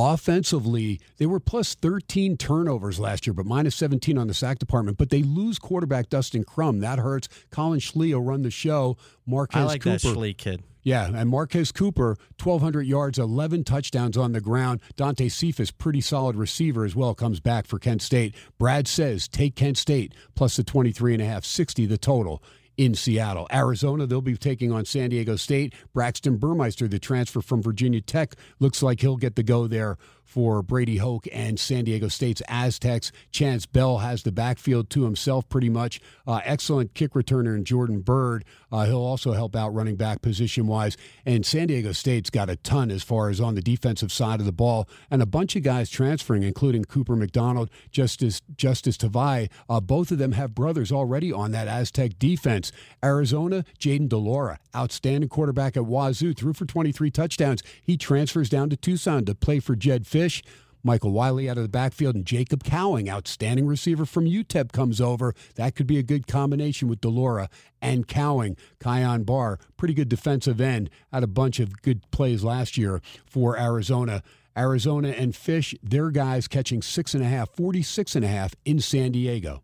Offensively, 0.00 1.00
they 1.16 1.26
were 1.26 1.40
plus 1.40 1.74
13 1.74 2.36
turnovers 2.36 3.00
last 3.00 3.26
year, 3.26 3.34
but 3.34 3.46
minus 3.46 3.74
17 3.74 4.16
on 4.16 4.28
the 4.28 4.32
sack 4.32 4.60
department. 4.60 4.96
But 4.96 5.10
they 5.10 5.24
lose 5.24 5.58
quarterback 5.58 6.08
Dustin 6.08 6.44
Crum. 6.44 6.78
That 6.78 7.00
hurts. 7.00 7.28
Collin 7.50 7.80
Schlee 7.80 8.14
will 8.14 8.22
run 8.22 8.42
the 8.42 8.50
show. 8.52 8.96
Marquez 9.26 9.60
I 9.60 9.64
like 9.64 9.82
Cooper. 9.82 9.98
that 9.98 10.16
Schlee 10.16 10.36
kid. 10.36 10.62
Yeah, 10.84 11.10
and 11.12 11.28
Marquez 11.28 11.72
Cooper, 11.72 12.16
1,200 12.40 12.86
yards, 12.86 13.18
11 13.18 13.64
touchdowns 13.64 14.16
on 14.16 14.30
the 14.30 14.40
ground. 14.40 14.80
Dante 14.94 15.28
Cephas, 15.28 15.72
pretty 15.72 16.00
solid 16.00 16.36
receiver 16.36 16.84
as 16.84 16.94
well, 16.94 17.16
comes 17.16 17.40
back 17.40 17.66
for 17.66 17.80
Kent 17.80 18.00
State. 18.00 18.36
Brad 18.56 18.86
says 18.86 19.26
take 19.26 19.56
Kent 19.56 19.78
State 19.78 20.14
plus 20.36 20.54
the 20.54 20.62
23 20.62 21.14
and 21.14 21.22
a 21.22 21.26
half, 21.26 21.44
60 21.44 21.86
the 21.86 21.98
total 21.98 22.40
in 22.78 22.94
Seattle. 22.94 23.46
Arizona, 23.52 24.06
they'll 24.06 24.22
be 24.22 24.36
taking 24.36 24.72
on 24.72 24.86
San 24.86 25.10
Diego 25.10 25.36
State. 25.36 25.74
Braxton 25.92 26.38
Burmeister, 26.38 26.88
the 26.88 26.98
transfer 26.98 27.42
from 27.42 27.60
Virginia 27.60 28.00
Tech, 28.00 28.36
looks 28.60 28.82
like 28.82 29.00
he'll 29.00 29.16
get 29.16 29.36
the 29.36 29.42
go 29.42 29.66
there 29.66 29.98
for 30.28 30.62
Brady 30.62 30.98
Hoke 30.98 31.26
and 31.32 31.58
San 31.58 31.84
Diego 31.84 32.06
State's 32.06 32.40
Aztecs. 32.48 33.10
Chance 33.32 33.66
Bell 33.66 33.98
has 33.98 34.22
the 34.22 34.30
backfield 34.30 34.90
to 34.90 35.04
himself 35.04 35.48
pretty 35.48 35.68
much. 35.68 36.00
Uh, 36.26 36.40
excellent 36.44 36.94
kick 36.94 37.12
returner 37.12 37.56
in 37.56 37.64
Jordan 37.64 38.00
Byrd. 38.00 38.44
Uh, 38.70 38.84
he'll 38.84 38.98
also 38.98 39.32
help 39.32 39.56
out 39.56 39.74
running 39.74 39.96
back 39.96 40.22
position 40.22 40.66
wise. 40.66 40.96
And 41.26 41.44
San 41.44 41.68
Diego 41.68 41.92
State's 41.92 42.30
got 42.30 42.50
a 42.50 42.56
ton 42.56 42.90
as 42.90 43.02
far 43.02 43.30
as 43.30 43.40
on 43.40 43.56
the 43.56 43.60
defensive 43.60 44.12
side 44.12 44.38
of 44.38 44.46
the 44.46 44.52
ball, 44.52 44.88
and 45.10 45.20
a 45.20 45.26
bunch 45.26 45.56
of 45.56 45.62
guys 45.62 45.90
transferring, 45.90 46.42
including 46.42 46.84
Cooper 46.84 47.16
McDonald, 47.16 47.70
Justice 47.90 48.40
Justice 48.54 48.96
Tavai. 48.96 49.50
Uh, 49.68 49.80
both 49.80 50.10
of 50.10 50.18
them 50.18 50.32
have 50.32 50.54
brothers 50.54 50.92
already 50.92 51.32
on 51.32 51.50
that 51.50 51.66
Aztec 51.68 52.18
defense. 52.18 52.70
Arizona, 53.02 53.64
Jayden 53.80 54.08
de 54.08 54.16
Laura, 54.16 54.58
outstanding 54.76 55.28
quarterback 55.28 55.76
at 55.76 55.86
Wazoo, 55.86 56.34
threw 56.34 56.52
for 56.52 56.66
23 56.66 57.10
touchdowns. 57.10 57.62
He 57.82 57.96
transfers 57.96 58.50
down 58.50 58.68
to 58.70 58.76
Tucson 58.76 59.24
to 59.24 59.34
play 59.34 59.58
for 59.58 59.74
Jed. 59.74 59.88
Jedd 59.88 60.06
Fisch. 60.18 60.42
Michael 60.82 61.12
Wiley 61.12 61.48
out 61.48 61.56
of 61.56 61.62
the 61.62 61.68
backfield 61.68 62.14
and 62.14 62.24
Jacob 62.24 62.64
Cowing, 62.64 63.10
outstanding 63.10 63.66
receiver 63.66 64.06
from 64.06 64.26
UTEP, 64.26 64.72
comes 64.72 65.00
over. 65.00 65.34
That 65.56 65.74
could 65.74 65.86
be 65.86 65.98
a 65.98 66.02
good 66.02 66.26
combination 66.26 66.88
with 66.88 67.00
de 67.00 67.08
Laura 67.08 67.48
and 67.82 68.06
Cowing. 68.06 68.56
Kyon 68.80 69.24
Barr, 69.24 69.58
pretty 69.76 69.94
good 69.94 70.08
defensive 70.08 70.60
end, 70.60 70.88
had 71.12 71.22
a 71.22 71.28
bunch 71.28 71.60
of 71.60 71.82
good 71.82 72.08
plays 72.10 72.42
last 72.42 72.76
year 72.78 73.00
for 73.26 73.58
Arizona. 73.58 74.22
Arizona 74.56 75.08
and 75.08 75.34
Fisch, 75.34 75.76
their 75.82 76.10
guys 76.10 76.48
catching 76.48 76.82
six 76.82 77.14
and 77.14 77.22
a 77.22 77.28
half, 77.28 77.50
46 77.50 78.16
and 78.16 78.24
a 78.24 78.28
half 78.28 78.54
in 78.64 78.80
San 78.80 79.12
Diego. 79.12 79.62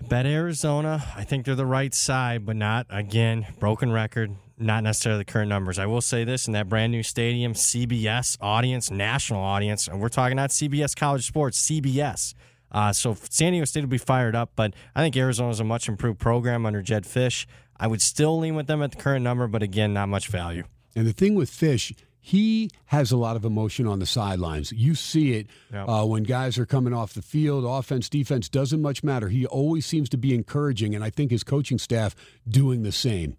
I 0.00 0.06
bet 0.06 0.26
Arizona. 0.26 1.04
I 1.16 1.22
think 1.24 1.44
they're 1.44 1.54
the 1.54 1.66
right 1.66 1.94
side, 1.94 2.44
but 2.44 2.56
not 2.56 2.86
again. 2.90 3.46
Broken 3.60 3.92
record, 3.92 4.34
not 4.58 4.82
necessarily 4.84 5.20
the 5.20 5.24
current 5.24 5.48
numbers. 5.48 5.78
I 5.78 5.86
will 5.86 6.00
say 6.00 6.24
this: 6.24 6.46
in 6.46 6.52
that 6.52 6.68
brand 6.68 6.92
new 6.92 7.02
stadium, 7.02 7.54
CBS 7.54 8.36
audience, 8.40 8.90
national 8.90 9.40
audience, 9.42 9.88
and 9.88 10.00
we're 10.00 10.08
talking 10.08 10.36
not 10.36 10.50
CBS 10.50 10.94
College 10.96 11.26
Sports, 11.26 11.60
CBS. 11.68 12.34
Uh, 12.70 12.92
so 12.92 13.16
San 13.30 13.52
Diego 13.52 13.64
State 13.64 13.82
will 13.82 13.88
be 13.88 13.98
fired 13.98 14.34
up, 14.34 14.50
but 14.56 14.74
I 14.96 15.02
think 15.02 15.16
Arizona 15.16 15.50
is 15.50 15.60
a 15.60 15.64
much 15.64 15.88
improved 15.88 16.18
program 16.18 16.66
under 16.66 16.82
Jedd 16.82 17.04
Fisch. 17.04 17.46
I 17.78 17.86
would 17.86 18.02
still 18.02 18.38
lean 18.38 18.56
with 18.56 18.66
them 18.66 18.82
at 18.82 18.90
the 18.92 18.96
current 18.96 19.22
number, 19.22 19.46
but 19.46 19.62
again, 19.62 19.92
not 19.92 20.08
much 20.08 20.28
value. 20.28 20.64
And 20.96 21.06
the 21.06 21.12
thing 21.12 21.34
with 21.36 21.50
Fisch, 21.50 21.94
he 22.20 22.70
has 22.86 23.12
a 23.12 23.16
lot 23.16 23.36
of 23.36 23.44
emotion 23.44 23.86
on 23.86 23.98
the 23.98 24.06
sidelines. 24.06 24.72
You 24.72 24.94
see 24.94 25.34
it 25.34 25.46
Yep. 25.72 25.88
uh, 25.88 26.04
when 26.06 26.22
guys 26.24 26.56
are 26.58 26.66
coming 26.66 26.92
off 26.94 27.12
the 27.14 27.22
field. 27.22 27.64
Offense, 27.64 28.08
defense 28.08 28.48
doesn't 28.48 28.80
much 28.82 29.04
matter. 29.04 29.28
He 29.28 29.44
always 29.46 29.86
seems 29.86 30.08
to 30.10 30.16
be 30.16 30.34
encouraging, 30.34 30.94
and 30.96 31.04
I 31.04 31.10
think 31.10 31.30
his 31.30 31.44
coaching 31.44 31.78
staff 31.78 32.14
doing 32.48 32.82
the 32.82 32.92
same. 32.92 33.36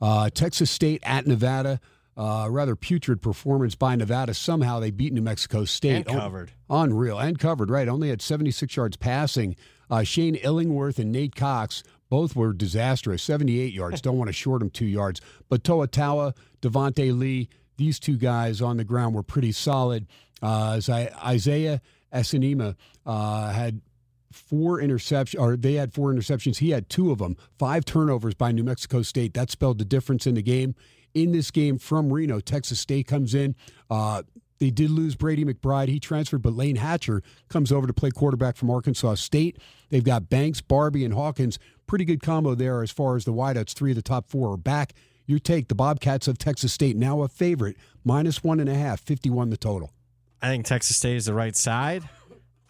Uh, 0.00 0.30
Texas 0.30 0.70
State 0.70 1.02
at 1.04 1.26
Nevada. 1.26 1.80
Uh, 2.16 2.48
rather 2.50 2.76
putrid 2.76 3.22
performance 3.22 3.74
by 3.74 3.96
Nevada. 3.96 4.34
Somehow 4.34 4.78
they 4.78 4.90
beat 4.90 5.12
New 5.12 5.22
Mexico 5.22 5.64
State. 5.64 6.06
And 6.06 6.18
covered. 6.18 6.52
Unreal. 6.68 7.18
And 7.18 7.38
covered, 7.38 7.70
right. 7.70 7.88
Only 7.88 8.10
had 8.10 8.20
76 8.20 8.76
yards 8.76 8.96
passing. 8.96 9.56
Uh, 9.88 10.02
Shane 10.02 10.34
Illingworth 10.34 10.98
and 10.98 11.12
Nate 11.12 11.34
Cox 11.34 11.82
both 12.10 12.36
were 12.36 12.52
disastrous. 12.52 13.22
78 13.22 13.72
yards. 13.72 14.02
Don't 14.02 14.18
want 14.18 14.28
to 14.28 14.34
short 14.34 14.58
them 14.60 14.68
two 14.68 14.84
yards. 14.84 15.20
But 15.48 15.64
Toa 15.64 15.88
Taua, 15.88 16.36
Devontae 16.60 17.16
Lee, 17.16 17.48
these 17.78 17.98
two 17.98 18.18
guys 18.18 18.60
on 18.60 18.76
the 18.76 18.84
ground 18.84 19.14
were 19.14 19.22
pretty 19.22 19.52
solid. 19.52 20.06
Uh, 20.42 20.74
as 20.76 20.90
Isaiah 20.90 21.80
Esenema 22.12 22.76
uh, 23.06 23.52
had 23.52 23.80
four 24.32 24.80
interceptions, 24.80 25.40
or 25.40 25.56
they 25.56 25.74
had 25.74 25.92
four 25.92 26.12
interceptions. 26.12 26.58
He 26.58 26.70
had 26.70 26.88
two 26.88 27.10
of 27.10 27.18
them. 27.18 27.36
Five 27.58 27.84
turnovers 27.84 28.34
by 28.34 28.52
New 28.52 28.64
Mexico 28.64 29.02
State. 29.02 29.34
That 29.34 29.50
spelled 29.50 29.78
the 29.78 29.84
difference 29.84 30.26
in 30.26 30.34
the 30.34 30.42
game. 30.42 30.74
In 31.12 31.32
this 31.32 31.50
game 31.50 31.78
from 31.78 32.12
Reno, 32.12 32.38
Texas 32.40 32.78
State 32.78 33.06
comes 33.08 33.34
in. 33.34 33.56
Uh, 33.90 34.22
they 34.60 34.70
did 34.70 34.90
lose 34.90 35.16
Brady 35.16 35.44
McBride. 35.44 35.88
He 35.88 35.98
transferred, 35.98 36.42
but 36.42 36.52
Layne 36.52 36.76
Hatcher 36.76 37.22
comes 37.48 37.72
over 37.72 37.86
to 37.86 37.92
play 37.92 38.10
quarterback 38.10 38.56
from 38.56 38.70
Arkansas 38.70 39.14
State. 39.14 39.58
They've 39.88 40.04
got 40.04 40.28
Banks, 40.28 40.60
Barbee, 40.60 41.04
and 41.04 41.14
Hawkins. 41.14 41.58
Pretty 41.86 42.04
good 42.04 42.22
combo 42.22 42.54
there 42.54 42.82
as 42.82 42.90
far 42.90 43.16
as 43.16 43.24
the 43.24 43.32
wideouts. 43.32 43.72
Three 43.72 43.92
of 43.92 43.96
the 43.96 44.02
top 44.02 44.28
four 44.28 44.52
are 44.52 44.56
back. 44.58 44.92
Your 45.26 45.38
take, 45.38 45.68
the 45.68 45.74
Bobcats 45.74 46.28
of 46.28 46.38
Texas 46.38 46.72
State, 46.72 46.96
now 46.96 47.22
a 47.22 47.28
favorite, 47.28 47.76
minus 48.04 48.44
one 48.44 48.60
and 48.60 48.68
a 48.68 48.74
half, 48.74 49.00
51 49.00 49.50
the 49.50 49.56
total. 49.56 49.92
I 50.42 50.48
think 50.48 50.66
Texas 50.66 50.96
State 50.96 51.16
is 51.16 51.26
the 51.26 51.34
right 51.34 51.56
side. 51.56 52.02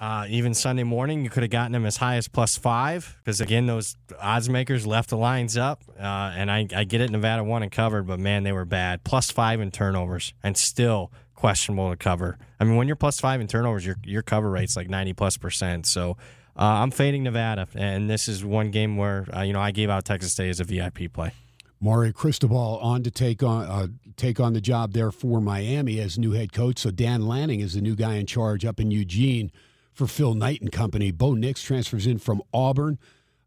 Uh, 0.01 0.25
even 0.31 0.55
Sunday 0.55 0.83
morning, 0.83 1.23
you 1.25 1.29
could 1.29 1.43
have 1.43 1.51
gotten 1.51 1.73
them 1.73 1.85
as 1.85 1.99
high 1.99 2.17
as 2.17 2.27
plus 2.27 2.57
five 2.57 3.19
because 3.19 3.43
again, 3.43 3.67
those 3.67 3.97
odds 4.19 4.49
makers 4.49 4.87
left 4.87 5.11
the 5.11 5.17
lines 5.17 5.59
up. 5.59 5.83
Uh, 5.99 6.33
and 6.35 6.51
I, 6.51 6.67
I 6.75 6.85
get 6.85 7.03
it, 7.03 7.11
Nevada 7.11 7.45
won 7.45 7.63
and 7.63 7.71
covered, 7.71 8.07
but 8.07 8.19
man, 8.19 8.43
they 8.43 8.53
were 8.53 8.65
bad. 8.65 9.05
Plus 9.05 9.31
five 9.31 9.61
in 9.61 9.71
turnovers 9.71 10.33
and 10.43 10.57
still 10.57 11.13
questionable 11.35 11.91
to 11.91 11.97
cover. 11.97 12.39
I 12.59 12.65
mean, 12.65 12.77
when 12.77 12.87
you're 12.87 12.97
plus 12.97 13.21
five 13.21 13.43
in 13.43 13.47
turnovers, 13.47 13.85
your 13.85 13.97
your 14.03 14.23
cover 14.23 14.51
rate's 14.51 14.75
like 14.75 14.89
ninety 14.89 15.13
plus 15.13 15.37
percent. 15.37 15.85
So 15.85 16.17
uh, 16.57 16.63
I'm 16.63 16.91
fading 16.91 17.23
Nevada, 17.23 17.69
and 17.75 18.09
this 18.09 18.27
is 18.27 18.43
one 18.43 18.71
game 18.71 18.97
where 18.97 19.27
uh, 19.37 19.43
you 19.43 19.53
know 19.53 19.61
I 19.61 19.71
gave 19.71 19.91
out 19.91 20.07
Texas 20.07 20.33
State 20.33 20.49
as 20.49 20.61
a 20.61 20.65
VIP 20.65 21.13
play. 21.13 21.33
Mario 21.79 22.13
Cristobal 22.13 22.79
on 22.79 23.03
to 23.03 23.11
take 23.11 23.43
on 23.43 23.65
uh, 23.65 23.87
take 24.17 24.41
on 24.41 24.55
the 24.55 24.61
job 24.63 24.93
there 24.93 25.11
for 25.11 25.43
Miami 25.43 25.99
as 26.01 26.19
new 26.19 26.33
head 26.33 26.53
coach. 26.55 26.79
So 26.79 26.91
Dan 26.91 27.27
Lanning 27.27 27.61
is 27.61 27.75
the 27.75 27.83
new 27.83 27.95
guy 27.95 28.15
in 28.15 28.25
charge 28.25 28.65
up 28.65 28.81
in 28.81 28.91
Eugene 28.91 29.51
for 29.93 30.07
Phil 30.07 30.35
Knight 30.35 30.61
and 30.61 30.73
company. 30.73 31.11
Bo 31.11 31.35
Nix 31.35 31.63
transfers 31.63 32.07
in 32.07 32.19
from 32.19 32.43
Auburn. 32.53 32.99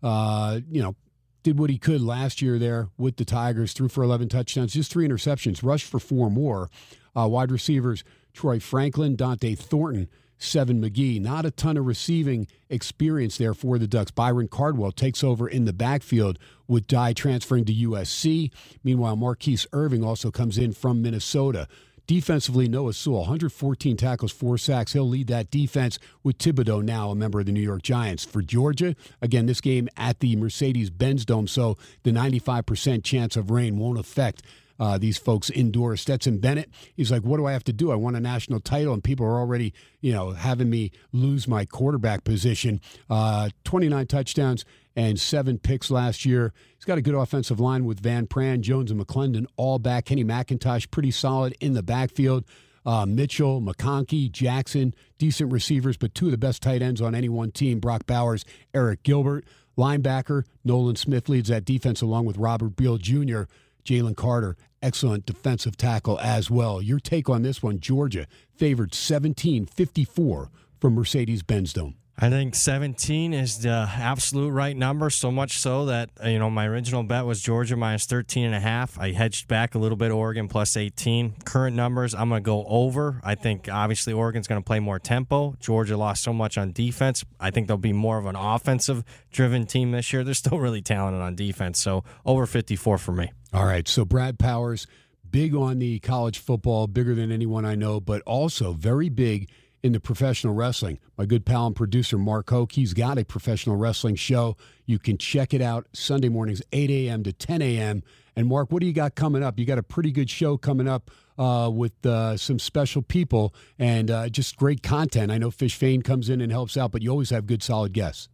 Uh, 0.02 0.60
you 0.70 0.82
know, 0.82 0.96
did 1.44 1.60
what 1.60 1.70
he 1.70 1.78
could 1.78 2.02
last 2.02 2.42
year 2.42 2.58
there 2.58 2.90
with 2.98 3.18
the 3.18 3.26
Tigers. 3.26 3.74
Threw 3.74 3.90
for 3.90 4.04
11 4.04 4.30
touchdowns, 4.30 4.74
just 4.74 4.92
three 4.92 5.08
interceptions. 5.08 5.64
Rushed 5.64 5.90
for 5.90 6.00
four 6.00 6.30
more. 6.30 6.70
Uh, 7.16 7.28
wide 7.28 7.52
receivers 7.52 8.04
Troy 8.34 8.60
Franklin, 8.60 9.16
Dont'e 9.16 9.58
Thornton, 9.58 10.10
Seven 10.38 10.82
McGee. 10.82 11.22
Not 11.22 11.46
a 11.46 11.52
ton 11.52 11.78
of 11.78 11.86
receiving 11.86 12.48
experience 12.70 13.38
there 13.38 13.54
for 13.54 13.78
the 13.78 13.88
Ducks. 13.88 14.12
Byron 14.12 14.48
Cardwell 14.48 14.92
takes 14.92 15.24
over 15.24 15.48
in 15.48 15.66
the 15.66 15.74
backfield 15.74 16.40
with 16.68 16.88
Dye 16.88 17.14
transferring 17.14 17.66
to 17.66 17.74
USC. 17.74 18.52
Meanwhile, 18.84 19.18
Mar'Keise 19.18 19.68
Irving 19.72 20.04
also 20.04 20.32
comes 20.32 20.58
in 20.58 20.74
from 20.74 21.02
Minnesota. 21.02 21.68
Defensively, 22.06 22.68
Noah 22.68 22.94
Sewell, 22.94 23.22
114 23.22 23.96
tackles, 23.96 24.32
four 24.32 24.58
sacks. 24.58 24.92
He'll 24.92 25.08
lead 25.08 25.28
that 25.28 25.50
defense 25.50 26.00
with 26.22 26.38
Thibodeaux 26.38 26.84
now 26.84 27.12
a 27.12 27.16
member 27.16 27.40
of 27.40 27.46
the 27.46 27.54
New 27.54 27.62
York 27.62 27.82
Giants. 27.82 28.26
For 28.26 28.42
Georgia, 28.42 28.96
again, 29.22 29.46
this 29.46 29.62
game 29.62 29.88
at 29.96 30.20
the 30.20 30.36
Mercedes 30.36 30.90
Benz 30.90 31.26
Dome, 31.26 31.48
so 31.48 31.78
the 32.04 32.12
95% 32.12 33.06
chance 33.06 33.38
of 33.38 33.50
rain 33.50 33.78
won't 33.78 33.98
affect 33.98 34.44
uh, 34.80 34.98
these 34.98 35.18
folks 35.18 35.50
endure. 35.50 35.96
Stetson 35.96 36.40
Bennett, 36.40 36.70
he's 36.96 37.10
like, 37.10 37.22
what 37.22 37.38
do 37.38 37.46
I 37.46 37.54
have 37.54 37.64
to 37.66 37.74
do? 37.74 37.92
I 37.92 37.96
want 37.96 38.18
a 38.18 38.20
national 38.20 38.60
title, 38.60 38.94
and 38.94 39.02
people 39.02 39.26
are 39.26 39.40
already, 39.40 39.74
you 40.02 40.12
know, 40.12 40.32
having 40.32 40.70
me 40.70 40.92
lose 41.14 41.48
my 41.48 41.64
quarterback 41.64 42.26
position. 42.26 42.82
Uh, 43.10 43.50
29 43.64 44.08
touchdowns 44.08 44.66
and 44.96 45.20
seven 45.20 45.58
picks 45.58 45.90
last 45.90 46.26
year. 46.26 46.54
He's 46.76 46.86
got 46.86 46.98
a 46.98 47.02
good 47.02 47.16
offensive 47.16 47.60
line 47.60 47.86
with 47.86 48.00
Van 48.00 48.28
Pran, 48.28 48.62
Jones, 48.62 48.92
and 48.92 49.00
McClendon 49.00 49.46
all 49.56 49.80
back. 49.80 50.06
Kenny 50.06 50.24
McIntosh, 50.24 50.92
pretty 50.92 51.12
solid 51.12 51.56
in 51.60 51.74
the 51.74 51.84
backfield. 51.84 52.46
Uh, 52.86 53.06
Mitchell, 53.06 53.62
McConkey, 53.62 54.30
Jackson, 54.30 54.94
decent 55.18 55.52
receivers, 55.52 55.96
but 55.96 56.14
two 56.14 56.26
of 56.26 56.32
the 56.32 56.38
best 56.38 56.62
tight 56.62 56.82
ends 56.82 57.02
on 57.02 57.16
any 57.16 57.30
one 57.30 57.52
team 57.52 57.80
Brock 57.80 58.06
Bowers, 58.06 58.46
Arik 58.74 59.04
Gilbert. 59.04 59.46
Linebacker, 59.78 60.44
Nolan 60.64 60.96
Smith 60.96 61.28
leads 61.30 61.50
that 61.50 61.66
defense 61.66 62.02
along 62.02 62.26
with 62.26 62.38
Robert 62.38 62.76
Beal 62.76 62.98
Jr., 62.98 63.44
Jalen 63.84 64.16
Carter, 64.16 64.56
excellent 64.82 65.26
defensive 65.26 65.76
tackle 65.76 66.20
as 66.20 66.52
well. 66.52 66.82
Your 66.82 67.00
take 67.00 67.28
on 67.28 67.42
this 67.42 67.64
one, 67.64 67.80
Georgia 67.80 68.28
favored 68.56 68.94
17 68.94 69.66
54 69.66 70.52
from 70.80 70.94
Mercedes 70.94 71.44
Benz 71.44 71.74
Dome. 71.74 71.96
I 72.18 72.30
think 72.30 72.54
17 72.54 73.34
is 73.34 73.60
the 73.60 73.90
absolute 73.92 74.52
right 74.52 74.78
number, 74.78 75.10
so 75.10 75.32
much 75.32 75.58
so 75.58 75.88
that, 75.88 76.12
uh, 76.24 76.28
you 76.28 76.38
know, 76.38 76.50
my 76.50 76.68
original 76.68 77.02
bet 77.02 77.26
was 77.26 77.42
Georgia 77.42 77.76
minus 77.76 78.06
13 78.06 78.46
and 78.46 78.54
a 78.54 78.60
half. 78.60 79.00
I 79.00 79.12
hedged 79.12 79.48
back 79.48 79.74
a 79.74 79.80
little 79.80 79.98
bit 79.98 80.12
Oregon 80.12 80.48
plus 80.48 80.78
18. 80.78 81.38
Current 81.44 81.76
numbers, 81.76 82.14
I'm 82.14 82.30
going 82.30 82.44
to 82.44 82.46
go 82.46 82.66
over. 82.68 83.20
I 83.24 83.34
think 83.34 83.68
obviously 83.70 84.14
Oregon's 84.14 84.48
going 84.48 84.62
to 84.62 84.66
play 84.66 84.80
more 84.80 85.00
tempo. 85.00 85.56
Georgia 85.60 85.98
lost 85.98 86.24
so 86.24 86.32
much 86.32 86.58
on 86.58 86.72
defense. 86.72 87.26
I 87.40 87.50
think 87.50 87.68
they'll 87.68 87.78
be 87.78 87.94
more 87.94 88.20
of 88.20 88.28
an 88.28 88.36
offensive 88.36 89.04
driven 89.32 89.66
team 89.66 89.92
this 89.92 90.14
year. 90.14 90.24
They're 90.24 90.36
still 90.36 90.60
really 90.60 90.84
talented 90.84 91.22
on 91.22 91.36
defense, 91.36 91.80
so 91.80 92.04
over 92.26 92.46
54 92.46 93.00
for 93.00 93.12
me. 93.12 93.32
All 93.52 93.66
right, 93.66 93.88
so 93.88 94.06
Brad 94.06 94.38
Powers, 94.38 94.86
big 95.30 95.56
on 95.56 95.80
the 95.80 96.00
college 96.00 96.38
football, 96.38 96.86
bigger 96.86 97.16
than 97.16 97.32
anyone 97.32 97.66
I 97.66 97.74
know, 97.74 98.00
but 98.00 98.22
also 98.22 98.74
very 98.74 99.10
big– 99.10 99.50
in 99.84 99.92
the 99.92 100.00
professional 100.00 100.54
wrestling. 100.54 100.98
My 101.18 101.26
good 101.26 101.46
pal 101.46 101.68
and 101.68 101.76
producer, 101.76 102.18
Mark 102.18 102.50
Hoke, 102.50 102.72
he's 102.72 102.94
got 102.94 103.18
a 103.18 103.26
professional 103.26 103.76
wrestling 103.76 104.16
show. 104.16 104.56
You 104.86 104.98
can 104.98 105.18
check 105.18 105.54
it 105.54 105.62
out 105.62 105.88
Sunday 105.92 106.30
mornings, 106.30 106.62
8 106.72 106.90
a.m. 106.90 107.24
to 107.24 107.34
10 107.34 107.62
a.m. 107.62 108.02
And 108.36 108.48
Mark, 108.48 108.72
what 108.72 108.80
do 108.80 108.88
you 108.88 108.94
got 108.94 109.14
coming 109.16 109.44
up? 109.44 109.60
You 109.60 109.66
got 109.66 109.78
a 109.78 109.84
pretty 109.84 110.12
good 110.12 110.30
show 110.30 110.58
coming 110.58 110.88
up 110.88 111.12
uh, 111.38 111.70
with 111.72 112.06
uh, 112.06 112.38
some 112.38 112.60
special 112.60 113.02
people 113.02 113.54
and 113.78 114.10
uh, 114.10 114.30
just 114.30 114.56
great 114.56 114.82
content. 114.82 115.32
I 115.32 115.38
know 115.38 115.52
Fish 115.52 115.76
Fane 115.76 116.02
comes 116.02 116.30
in 116.30 116.40
and 116.40 116.52
helps 116.52 116.78
out, 116.78 116.92
but 116.92 117.02
you 117.02 117.12
always 117.12 117.30
have 117.32 117.46
good, 117.46 117.62
solid 117.62 117.92
guests. 117.92 118.30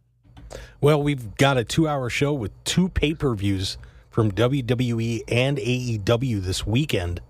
Well, 0.80 1.02
we've 1.02 1.36
got 1.36 1.58
a 1.58 1.64
two 1.64 1.88
hour 1.88 2.08
show 2.08 2.32
with 2.32 2.52
two 2.64 2.88
pay 2.88 3.14
per 3.14 3.34
views 3.34 3.76
from 4.08 4.30
WWE 4.32 5.22
and 5.28 5.58
AEW 5.58 6.42
this 6.42 6.66
weekend. 6.66 7.20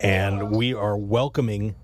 And 0.00 0.50
we 0.50 0.74
are 0.74 0.96
welcoming 0.96 1.76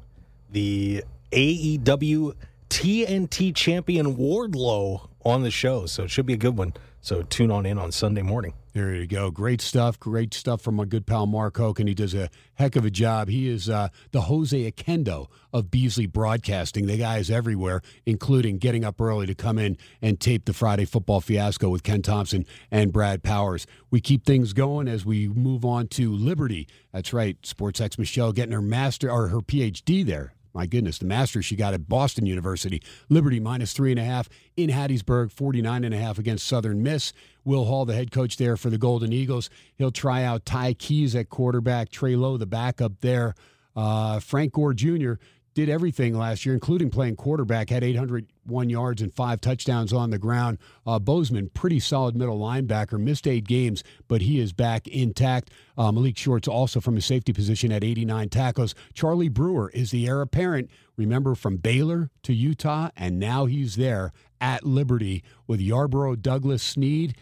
the 0.51 1.05
AEW 1.33 2.35
TNT 2.69 3.55
champion 3.55 4.17
Wardlow 4.17 5.09
on 5.25 5.43
the 5.43 5.51
show. 5.51 5.87
So 5.87 6.05
it 6.05 6.11
should 6.11 6.27
be 6.27 6.35
a 6.35 6.39
good 6.39 6.57
one. 6.57 6.75
So 7.03 7.23
tune 7.23 7.51
on 7.51 7.67
in 7.67 7.79
on 7.79 7.93
Sunday 7.93 8.23
morning. 8.23 8.55
There 8.73 8.95
you 8.95 9.07
go. 9.07 9.31
Great 9.31 9.61
stuff. 9.61 9.99
Great 9.99 10.33
stuff 10.33 10.61
from 10.61 10.77
my 10.77 10.85
good 10.85 11.05
pal 11.05 11.27
Mark 11.27 11.57
Hoke, 11.57 11.81
and 11.81 11.89
he 11.89 11.95
does 11.95 12.15
a 12.15 12.31
heck 12.55 12.77
of 12.77 12.85
a 12.85 12.91
job. 12.91 13.29
He 13.29 13.49
is 13.49 13.69
uh, 13.69 13.89
the 14.13 14.23
Jose 14.23 14.71
Akendo 14.71 15.27
of 15.53 15.73
Beasley 15.73 16.07
Broadcasting. 16.07 16.87
The 16.87 16.99
guy 16.99 17.19
is 17.19 17.31
everywhere, 17.31 17.81
including 18.07 18.59
getting 18.59 18.85
up 18.85 19.01
early 19.01 19.27
to 19.27 19.35
come 19.35 19.59
in 19.59 19.77
and 20.01 20.21
tape 20.21 20.45
the 20.45 20.53
Friday 20.53 20.85
football 20.85 21.21
fiasco 21.21 21.69
with 21.69 21.83
Ken 21.83 22.03
Thomson 22.03 22.47
and 22.71 22.93
Brad 22.93 23.25
Powers. 23.25 23.67
We 23.91 24.01
keep 24.01 24.25
things 24.25 24.53
going 24.53 24.87
as 24.87 25.05
we 25.05 25.27
move 25.27 25.65
on 25.65 25.89
to 25.89 26.13
Liberty. 26.13 26.69
That's 26.93 27.13
right. 27.13 27.45
Sports 27.45 27.81
X 27.81 27.99
Michelle 27.99 28.33
getting 28.33 28.53
her 28.53 28.63
master 28.63 29.11
or 29.11 29.29
her 29.29 29.41
PhD 29.41 30.07
there 30.07 30.35
my 30.55 30.67
goodness, 30.67 30.99
the 30.99 31.07
Masters 31.07 31.45
she 31.45 31.57
got 31.57 31.75
at 31.75 31.89
Boston 31.89 32.27
University. 32.27 32.83
Liberty 33.09 33.41
minus 33.41 33.73
three 33.73 33.91
and 33.91 34.01
a 34.01 34.05
half 34.05 34.29
in 34.57 34.71
Hattiesburg, 34.71 35.31
49 35.33 35.85
and 35.85 35.95
a 35.95 35.99
half 35.99 36.19
against 36.19 36.47
Southern 36.47 36.83
Miss. 36.83 37.13
Will 37.45 37.65
Hall, 37.65 37.85
the 37.85 37.95
head 37.95 38.11
coach 38.11 38.37
there 38.37 38.57
for 38.57 38.71
the 38.71 38.79
Golden 38.79 39.13
Eagles. 39.13 39.49
He'll 39.77 39.91
try 39.91 40.25
out 40.25 40.45
Ty 40.45 40.75
Keyes 40.75 41.15
at 41.15 41.31
quarterback, 41.31 41.91
Trey 41.91 42.17
Lowe, 42.17 42.37
the 42.37 42.47
backup 42.47 43.01
there. 43.01 43.35
Uh, 43.77 44.19
Frank 44.21 44.53
Gore 44.53 44.75
Jr 44.75 45.15
did 45.61 45.69
everything 45.69 46.17
last 46.17 46.47
year, 46.47 46.55
including 46.55 46.89
playing 46.89 47.17
quarterback, 47.17 47.69
had 47.69 47.85
801 47.85 48.71
yards 48.71 49.03
and 49.03 49.13
five 49.13 49.41
touchdowns 49.43 49.93
on 49.93 50.09
the 50.09 50.19
ground. 50.19 50.57
Uh, 50.87 50.99
Bozeman, 50.99 51.51
pretty 51.51 51.79
solid 51.79 52.17
middle 52.17 52.39
linebacker, 52.39 52.99
missed 52.99 53.27
eight 53.27 53.47
games, 53.47 53.85
but 54.09 54.23
he 54.23 54.41
is 54.41 54.55
back 54.55 54.89
intact. 54.89 55.51
Uh, 55.77 55.93
Malik 55.93 56.17
Shorts 56.17 56.49
also 56.49 56.81
from 56.81 56.95
his 56.95 57.05
safety 57.05 57.35
position 57.35 57.71
at 57.73 57.85
89 57.85 58.31
tackles. 58.31 58.75
Charlie 58.95 59.29
Brewer 59.29 59.71
is 59.75 59.91
the 59.91 60.07
heir 60.07 60.23
apparent, 60.23 60.71
remember, 60.97 61.35
from 61.35 61.59
Baylor 61.59 62.11
to 62.23 62.33
Utah, 62.33 62.89
and 62.97 63.19
now 63.19 63.45
he's 63.45 63.77
there 63.77 64.13
at 64.41 64.65
Liberty 64.65 65.23
with 65.47 65.61
Yarborough, 65.61 66.17
Douglas, 66.17 66.63
Sneed. 66.63 67.17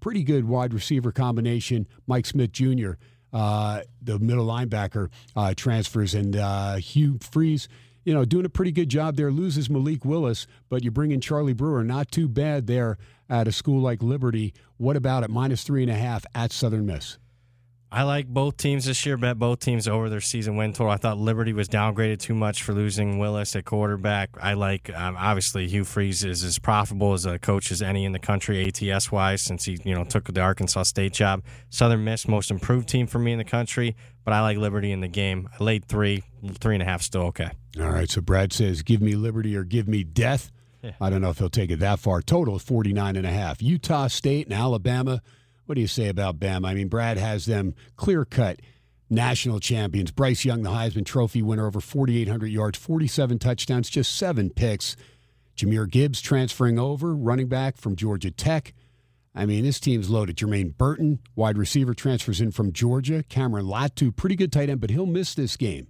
Pretty 0.00 0.24
good 0.24 0.46
wide 0.46 0.74
receiver 0.74 1.12
combination. 1.12 1.86
Mike 2.06 2.26
Smith 2.26 2.50
Jr 2.50 2.92
uh, 3.32 3.82
the 4.02 4.18
middle 4.18 4.46
linebacker 4.46 5.10
uh, 5.36 5.54
transfers, 5.56 6.14
and 6.14 6.36
uh, 6.36 6.76
Hugh 6.76 7.18
Freeze, 7.20 7.68
you 8.04 8.14
know, 8.14 8.24
doing 8.24 8.46
a 8.46 8.50
pretty 8.50 8.72
good 8.72 8.88
job 8.88 9.16
there. 9.16 9.30
Loses 9.30 9.68
Malik 9.68 10.04
Willis, 10.04 10.46
but 10.68 10.82
you 10.82 10.90
bring 10.90 11.10
in 11.10 11.20
Charlie 11.20 11.52
Brewer. 11.52 11.84
Not 11.84 12.10
too 12.10 12.28
bad 12.28 12.66
there 12.66 12.98
at 13.28 13.48
a 13.48 13.52
school 13.52 13.80
like 13.80 14.02
Liberty. 14.02 14.54
What 14.76 14.96
about 14.96 15.24
at 15.24 15.30
minus 15.30 15.62
three 15.62 15.82
and 15.82 15.90
a 15.90 15.96
half 15.96 16.24
at 16.34 16.52
Southern 16.52 16.86
Miss? 16.86 17.18
I 17.90 18.02
like 18.02 18.26
both 18.26 18.58
teams 18.58 18.84
this 18.84 19.06
year. 19.06 19.16
Bet 19.16 19.38
both 19.38 19.60
teams 19.60 19.88
over 19.88 20.10
their 20.10 20.20
season 20.20 20.56
win 20.56 20.74
total. 20.74 20.90
I 20.92 20.98
thought 20.98 21.16
Liberty 21.16 21.54
was 21.54 21.68
downgraded 21.68 22.18
too 22.18 22.34
much 22.34 22.62
for 22.62 22.74
losing 22.74 23.18
Willis 23.18 23.56
at 23.56 23.64
quarterback. 23.64 24.30
I 24.40 24.52
like 24.52 24.94
um, 24.94 25.16
obviously 25.16 25.66
Hugh 25.68 25.84
Freeze 25.84 26.22
is 26.22 26.44
as 26.44 26.58
profitable 26.58 27.14
as 27.14 27.24
a 27.24 27.38
coach 27.38 27.72
as 27.72 27.80
any 27.80 28.04
in 28.04 28.12
the 28.12 28.18
country 28.18 28.66
ATS 28.66 29.10
wise 29.10 29.40
since 29.40 29.64
he 29.64 29.78
you 29.84 29.94
know 29.94 30.04
took 30.04 30.24
the 30.26 30.40
Arkansas 30.40 30.82
State 30.82 31.14
job. 31.14 31.42
Southern 31.70 32.04
Miss 32.04 32.28
most 32.28 32.50
improved 32.50 32.90
team 32.90 33.06
for 33.06 33.18
me 33.18 33.32
in 33.32 33.38
the 33.38 33.44
country, 33.44 33.96
but 34.22 34.34
I 34.34 34.42
like 34.42 34.58
Liberty 34.58 34.92
in 34.92 35.00
the 35.00 35.08
game. 35.08 35.48
I 35.58 35.64
laid 35.64 35.86
three, 35.86 36.24
three 36.60 36.74
and 36.74 36.82
a 36.82 36.86
half 36.86 37.00
still 37.00 37.22
okay. 37.22 37.52
All 37.80 37.90
right. 37.90 38.10
So 38.10 38.20
Brad 38.20 38.52
says, 38.52 38.82
"Give 38.82 39.00
me 39.00 39.14
Liberty 39.14 39.56
or 39.56 39.64
give 39.64 39.88
me 39.88 40.04
death." 40.04 40.52
Yeah. 40.82 40.92
I 41.00 41.08
don't 41.08 41.22
know 41.22 41.30
if 41.30 41.38
he'll 41.38 41.48
take 41.48 41.70
it 41.70 41.80
that 41.80 42.00
far. 42.00 42.20
Total 42.22 42.54
is 42.56 42.62
49 42.62 43.16
and 43.16 43.26
a 43.26 43.30
half. 43.30 43.62
Utah 43.62 44.06
State 44.08 44.46
and 44.46 44.54
Alabama 44.54 45.22
what 45.68 45.74
do 45.74 45.82
you 45.82 45.86
say 45.86 46.08
about 46.08 46.40
Bama? 46.40 46.66
I 46.66 46.74
mean, 46.74 46.88
Brad 46.88 47.18
has 47.18 47.44
them 47.44 47.74
clear 47.96 48.24
cut 48.24 48.60
national 49.10 49.60
champions. 49.60 50.10
Bryce 50.10 50.44
Young, 50.44 50.62
the 50.62 50.70
Heisman 50.70 51.04
Trophy 51.04 51.42
winner, 51.42 51.66
over 51.66 51.80
4,800 51.80 52.46
yards, 52.46 52.78
47 52.78 53.38
touchdowns, 53.38 53.90
just 53.90 54.16
seven 54.16 54.48
picks. 54.48 54.96
Jahmyr 55.56 55.90
Gibbs 55.90 56.22
transferring 56.22 56.78
over, 56.78 57.14
running 57.14 57.48
back 57.48 57.76
from 57.76 57.96
Georgia 57.96 58.30
Tech. 58.30 58.72
I 59.34 59.44
mean, 59.44 59.64
this 59.64 59.78
team's 59.78 60.08
loaded. 60.08 60.36
Jermaine 60.36 60.74
Burton, 60.76 61.18
wide 61.36 61.58
receiver, 61.58 61.92
transfers 61.92 62.40
in 62.40 62.50
from 62.50 62.72
Georgia. 62.72 63.22
Cameron 63.28 63.66
Latu, 63.66 64.14
pretty 64.14 64.36
good 64.36 64.52
tight 64.52 64.70
end, 64.70 64.80
but 64.80 64.90
he'll 64.90 65.04
miss 65.04 65.34
this 65.34 65.56
game. 65.58 65.88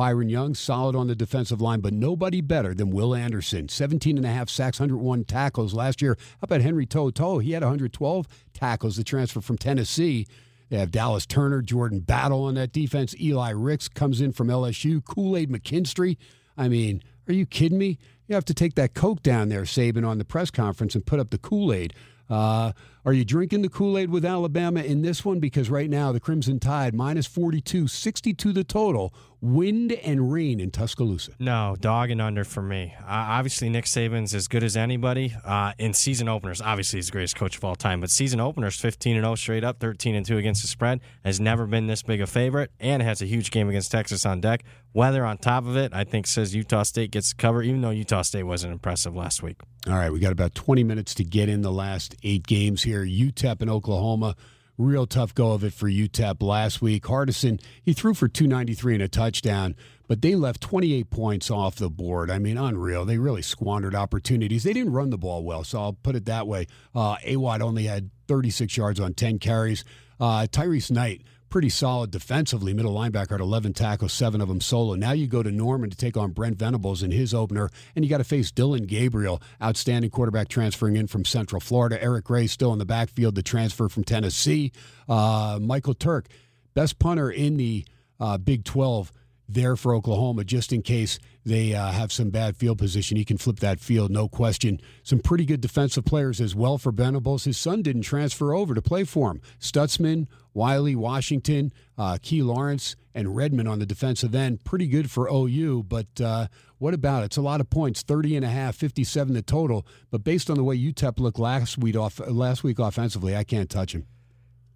Byron 0.00 0.30
Young, 0.30 0.54
solid 0.54 0.96
on 0.96 1.08
the 1.08 1.14
defensive 1.14 1.60
line, 1.60 1.80
but 1.80 1.92
nobody 1.92 2.40
better 2.40 2.72
than 2.72 2.88
Will 2.88 3.14
Anderson. 3.14 3.68
17 3.68 4.16
and 4.16 4.24
a 4.24 4.30
half 4.30 4.48
sacks, 4.48 4.80
101 4.80 5.24
tackles 5.24 5.74
last 5.74 6.00
year. 6.00 6.16
How 6.18 6.44
about 6.44 6.62
Henry 6.62 6.86
To'o? 6.86 7.38
He 7.38 7.52
had 7.52 7.62
112 7.62 8.26
tackles, 8.54 8.96
the 8.96 9.04
transfer 9.04 9.42
from 9.42 9.58
Tennessee. 9.58 10.26
They 10.70 10.78
have 10.78 10.90
Dallas 10.90 11.26
Turner, 11.26 11.60
Jordan 11.60 12.00
Battle 12.00 12.44
on 12.44 12.54
that 12.54 12.72
defense. 12.72 13.14
Eli 13.20 13.50
Ricks 13.50 13.88
comes 13.88 14.22
in 14.22 14.32
from 14.32 14.48
LSU. 14.48 15.04
Kool 15.04 15.36
Aid 15.36 15.50
McKinstry. 15.50 16.16
I 16.56 16.68
mean, 16.68 17.02
are 17.28 17.34
you 17.34 17.44
kidding 17.44 17.76
me? 17.76 17.98
You 18.26 18.36
have 18.36 18.46
to 18.46 18.54
take 18.54 18.76
that 18.76 18.94
Coke 18.94 19.22
down 19.22 19.50
there, 19.50 19.64
Saban, 19.64 20.08
on 20.08 20.16
the 20.16 20.24
press 20.24 20.50
conference 20.50 20.94
and 20.94 21.04
put 21.04 21.20
up 21.20 21.28
the 21.28 21.36
Kool 21.36 21.74
Aid. 21.74 21.92
Uh, 22.30 22.72
are 23.04 23.12
you 23.14 23.24
drinking 23.24 23.62
the 23.62 23.70
Kool 23.70 23.96
Aid 23.96 24.10
with 24.10 24.26
Alabama 24.26 24.82
in 24.82 25.00
this 25.00 25.24
one? 25.24 25.40
Because 25.40 25.70
right 25.70 25.88
now, 25.88 26.12
the 26.12 26.20
Crimson 26.20 26.60
Tide 26.60 26.94
minus 26.94 27.26
42, 27.26 27.88
62 27.88 28.52
the 28.52 28.64
total. 28.64 29.14
Wind 29.42 29.92
and 29.92 30.30
rain 30.30 30.60
in 30.60 30.70
Tuscaloosa. 30.70 31.32
No, 31.38 31.74
dog 31.80 32.10
and 32.10 32.20
under 32.20 32.44
for 32.44 32.60
me. 32.60 32.94
Uh, 33.00 33.06
obviously, 33.06 33.70
Nick 33.70 33.86
Saban's 33.86 34.34
as 34.34 34.48
good 34.48 34.62
as 34.62 34.76
anybody. 34.76 35.34
Uh, 35.42 35.72
in 35.78 35.94
season 35.94 36.28
openers, 36.28 36.60
obviously, 36.60 36.98
he's 36.98 37.06
the 37.06 37.12
greatest 37.12 37.36
coach 37.36 37.56
of 37.56 37.64
all 37.64 37.74
time. 37.74 38.02
But 38.02 38.10
season 38.10 38.38
openers, 38.38 38.78
15 38.78 39.16
and 39.16 39.24
0 39.24 39.34
straight 39.36 39.64
up, 39.64 39.80
13 39.80 40.14
and 40.14 40.26
2 40.26 40.36
against 40.36 40.60
the 40.60 40.68
spread, 40.68 41.00
has 41.24 41.40
never 41.40 41.66
been 41.66 41.86
this 41.86 42.02
big 42.02 42.20
a 42.20 42.26
favorite, 42.26 42.70
and 42.80 43.02
has 43.02 43.22
a 43.22 43.26
huge 43.26 43.50
game 43.50 43.70
against 43.70 43.90
Texas 43.90 44.26
on 44.26 44.42
deck. 44.42 44.62
Weather 44.92 45.24
on 45.24 45.38
top 45.38 45.66
of 45.66 45.74
it, 45.74 45.94
I 45.94 46.04
think, 46.04 46.26
says 46.26 46.54
Utah 46.54 46.82
State 46.82 47.12
gets 47.12 47.30
the 47.30 47.36
cover, 47.36 47.62
even 47.62 47.80
though 47.80 47.90
Utah 47.90 48.22
State 48.22 48.42
wasn't 48.42 48.74
impressive 48.74 49.16
last 49.16 49.42
week. 49.42 49.56
All 49.86 49.94
right, 49.94 50.12
we 50.12 50.18
got 50.20 50.32
about 50.32 50.54
20 50.54 50.84
minutes 50.84 51.14
to 51.14 51.24
get 51.24 51.48
in 51.48 51.62
the 51.62 51.72
last 51.72 52.14
eight 52.22 52.46
games 52.46 52.82
here. 52.82 52.89
UTEP 52.98 53.60
and 53.60 53.70
Oklahoma. 53.70 54.36
Real 54.78 55.06
tough 55.06 55.34
go 55.34 55.52
of 55.52 55.62
it 55.62 55.74
for 55.74 55.90
UTEP 55.90 56.42
last 56.42 56.80
week. 56.80 57.04
Hardison, 57.04 57.60
he 57.82 57.92
threw 57.92 58.14
for 58.14 58.28
293 58.28 58.94
and 58.94 59.02
a 59.02 59.08
touchdown, 59.08 59.76
but 60.08 60.22
they 60.22 60.34
left 60.34 60.62
28 60.62 61.10
points 61.10 61.50
off 61.50 61.74
the 61.76 61.90
board. 61.90 62.30
I 62.30 62.38
mean, 62.38 62.56
unreal. 62.56 63.04
They 63.04 63.18
really 63.18 63.42
squandered 63.42 63.94
opportunities. 63.94 64.64
They 64.64 64.72
didn't 64.72 64.92
run 64.92 65.10
the 65.10 65.18
ball 65.18 65.44
well, 65.44 65.64
so 65.64 65.80
I'll 65.80 65.92
put 65.92 66.16
it 66.16 66.24
that 66.24 66.46
way. 66.46 66.66
Uh, 66.94 67.16
Awatt 67.26 67.60
only 67.60 67.84
had 67.84 68.10
36 68.26 68.74
yards 68.76 68.98
on 68.98 69.12
10 69.12 69.38
carries. 69.38 69.84
Uh, 70.18 70.46
Tyrese 70.50 70.90
Knight 70.90 71.22
pretty 71.50 71.68
solid 71.68 72.10
defensively. 72.10 72.72
Middle 72.72 72.94
linebacker 72.94 73.32
at 73.32 73.40
11 73.40 73.74
tackles, 73.74 74.12
seven 74.12 74.40
of 74.40 74.48
them 74.48 74.60
solo. 74.60 74.94
Now 74.94 75.12
you 75.12 75.26
go 75.26 75.42
to 75.42 75.50
Norman 75.50 75.90
to 75.90 75.96
take 75.96 76.16
on 76.16 76.30
Brent 76.30 76.56
Venables 76.56 77.02
in 77.02 77.10
his 77.10 77.34
opener, 77.34 77.68
and 77.94 78.04
you 78.04 78.10
got 78.10 78.18
to 78.18 78.24
face 78.24 78.50
Dillon 78.50 78.84
Gabriel, 78.84 79.42
outstanding 79.62 80.10
quarterback 80.10 80.48
transferring 80.48 80.96
in 80.96 81.08
from 81.08 81.24
Central 81.24 81.60
Florida. 81.60 82.02
Eric 82.02 82.24
Gray 82.24 82.46
still 82.46 82.72
in 82.72 82.78
the 82.78 82.86
backfield, 82.86 83.34
the 83.34 83.42
transfer 83.42 83.88
from 83.88 84.04
Tennessee. 84.04 84.72
Uh, 85.08 85.58
Michael 85.60 85.94
Turk, 85.94 86.28
best 86.74 86.98
punter 86.98 87.30
in 87.30 87.56
the 87.56 87.84
uh, 88.18 88.38
Big 88.38 88.64
12 88.64 89.12
there 89.48 89.76
for 89.76 89.94
Oklahoma, 89.94 90.44
just 90.44 90.72
in 90.72 90.82
case 90.82 91.18
they 91.44 91.74
uh, 91.74 91.90
have 91.90 92.12
some 92.12 92.30
bad 92.30 92.56
field 92.56 92.78
position. 92.78 93.16
He 93.16 93.24
can 93.24 93.38
flip 93.38 93.58
that 93.60 93.80
field, 93.80 94.10
no 94.10 94.28
question. 94.28 94.80
Some 95.02 95.18
pretty 95.18 95.44
good 95.44 95.60
defensive 95.60 96.04
players 96.04 96.40
as 96.40 96.54
well 96.54 96.78
for 96.78 96.92
Venables. 96.92 97.44
His 97.44 97.58
son 97.58 97.82
didn't 97.82 98.02
transfer 98.02 98.54
over 98.54 98.74
to 98.74 98.82
play 98.82 99.04
for 99.04 99.30
him. 99.30 99.40
Stutsman, 99.58 100.28
Wiley, 100.54 100.94
Washington, 100.94 101.72
uh, 101.96 102.18
Key 102.20 102.42
Lawrence, 102.42 102.96
and 103.14 103.36
Redmond 103.36 103.68
on 103.68 103.78
the 103.78 103.86
defensive 103.86 104.34
end. 104.34 104.64
Pretty 104.64 104.86
good 104.86 105.10
for 105.10 105.28
OU, 105.30 105.84
but 105.84 106.20
uh, 106.20 106.46
what 106.78 106.94
about 106.94 107.22
it? 107.22 107.26
It's 107.26 107.36
a 107.36 107.42
lot 107.42 107.60
of 107.60 107.70
points, 107.70 108.02
30 108.02 108.36
and 108.36 108.44
a 108.44 108.48
half, 108.48 108.76
57 108.76 109.34
the 109.34 109.42
total. 109.42 109.86
But 110.10 110.24
based 110.24 110.50
on 110.50 110.56
the 110.56 110.64
way 110.64 110.78
UTEP 110.78 111.18
looked 111.18 111.38
last 111.38 111.78
week, 111.78 111.96
off, 111.96 112.20
last 112.26 112.64
week 112.64 112.78
offensively, 112.78 113.36
I 113.36 113.44
can't 113.44 113.70
touch 113.70 113.94
him 113.94 114.06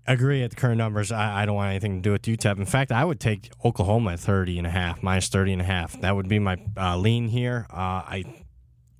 agree 0.07 0.43
at 0.43 0.51
the 0.51 0.57
current 0.57 0.79
numbers. 0.79 1.11
I, 1.11 1.43
I, 1.43 1.47
don't 1.47 1.55
want 1.55 1.71
anything 1.71 1.97
to 1.97 2.01
do 2.03 2.13
with 2.13 2.23
UTEP. 2.23 2.59
In 2.59 2.67
fact, 2.67 2.93
I 2.93 3.05
would 3.05 3.21
take 3.21 3.51
Oklahoma 3.65 4.13
at 4.13 4.21
30 4.21 4.59
and 4.59 4.67
a 4.67 4.71
half, 4.71 5.03
minus 5.03 5.29
30 5.29 5.55
and 5.55 5.63
a 5.63 5.65
half. 5.65 5.99
That 6.01 6.15
would 6.15 6.29
be 6.29 6.39
my 6.39 6.59
uh, 6.77 6.97
lean 6.97 7.29
here. 7.29 7.67
Uh, 7.71 8.05
I 8.05 8.25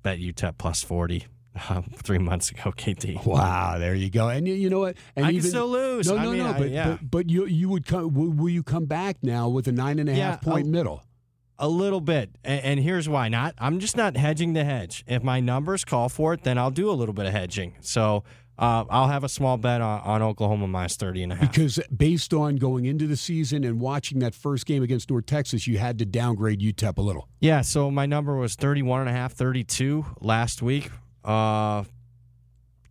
bet 0.03 0.19
UTEP 0.19 0.57
plus 0.57 0.81
40. 0.81 1.27
Uh, 1.69 1.81
three 1.95 2.17
months 2.17 2.51
ago, 2.51 2.71
KT. 2.71 3.25
Wow, 3.25 3.77
there 3.79 3.95
you 3.95 4.09
go. 4.09 4.29
And 4.29 4.47
you, 4.47 4.53
you 4.53 4.69
know 4.69 4.79
what? 4.79 4.97
And 5.15 5.25
I 5.25 5.29
even, 5.29 5.41
can 5.41 5.49
still 5.49 5.67
lose. 5.69 6.07
No, 6.07 6.17
I 6.17 6.23
no, 6.23 6.31
mean, 6.31 6.39
no. 6.43 6.49
I, 6.49 6.57
But, 6.59 6.69
yeah. 6.69 6.89
but, 6.89 7.11
but 7.11 7.29
you 7.29 7.45
you 7.45 7.69
would 7.69 7.85
come. 7.85 8.13
Will, 8.13 8.29
will 8.29 8.49
you 8.49 8.63
come 8.63 8.85
back 8.85 9.17
now 9.23 9.47
with 9.49 9.67
a 9.67 9.71
nine 9.71 9.99
and 9.99 10.09
a 10.09 10.13
half 10.13 10.39
Yeah, 10.45 10.51
point 10.51 10.67
a- 10.67 10.69
middle? 10.69 11.03
A 11.57 11.69
little 11.69 12.01
bit, 12.01 12.31
and, 12.43 12.61
and 12.65 12.79
here's 12.81 13.07
why. 13.07 13.29
Not, 13.29 13.55
I'm 13.57 13.79
just 13.79 13.95
not 13.95 14.17
hedging 14.17 14.51
the 14.51 14.65
hedge. 14.65 15.05
If 15.07 15.23
my 15.23 15.39
numbers 15.39 15.85
call 15.85 16.09
for 16.09 16.33
it, 16.33 16.43
then 16.43 16.57
I'll 16.57 16.69
do 16.69 16.89
a 16.89 16.91
little 16.91 17.13
bit 17.13 17.27
of 17.27 17.31
hedging. 17.31 17.75
So 17.79 18.25
uh, 18.59 18.83
I'll 18.89 19.07
have 19.07 19.23
a 19.23 19.29
small 19.29 19.55
bet 19.55 19.79
on, 19.79 20.01
on 20.01 20.21
Oklahoma 20.21 20.67
minus 20.67 20.97
30 20.97 21.23
and 21.23 21.31
a 21.31 21.35
half. 21.35 21.51
Because 21.53 21.79
based 21.95 22.33
on 22.33 22.57
going 22.57 22.83
into 22.83 23.07
the 23.07 23.15
season 23.15 23.63
and 23.63 23.79
watching 23.79 24.19
that 24.19 24.35
first 24.35 24.65
game 24.65 24.83
against 24.83 25.09
North 25.09 25.27
Texas, 25.27 25.65
you 25.65 25.77
had 25.77 25.97
to 25.99 26.05
downgrade 26.05 26.59
UTEP 26.59 26.97
a 26.97 27.01
little. 27.01 27.29
Yeah, 27.39 27.61
so 27.61 27.89
my 27.89 28.05
number 28.05 28.35
was 28.35 28.55
31 28.55 29.01
and 29.01 29.09
a 29.09 29.13
half, 29.13 29.31
32 29.31 30.05
last 30.19 30.61
week. 30.61 30.89
Uh 31.25 31.83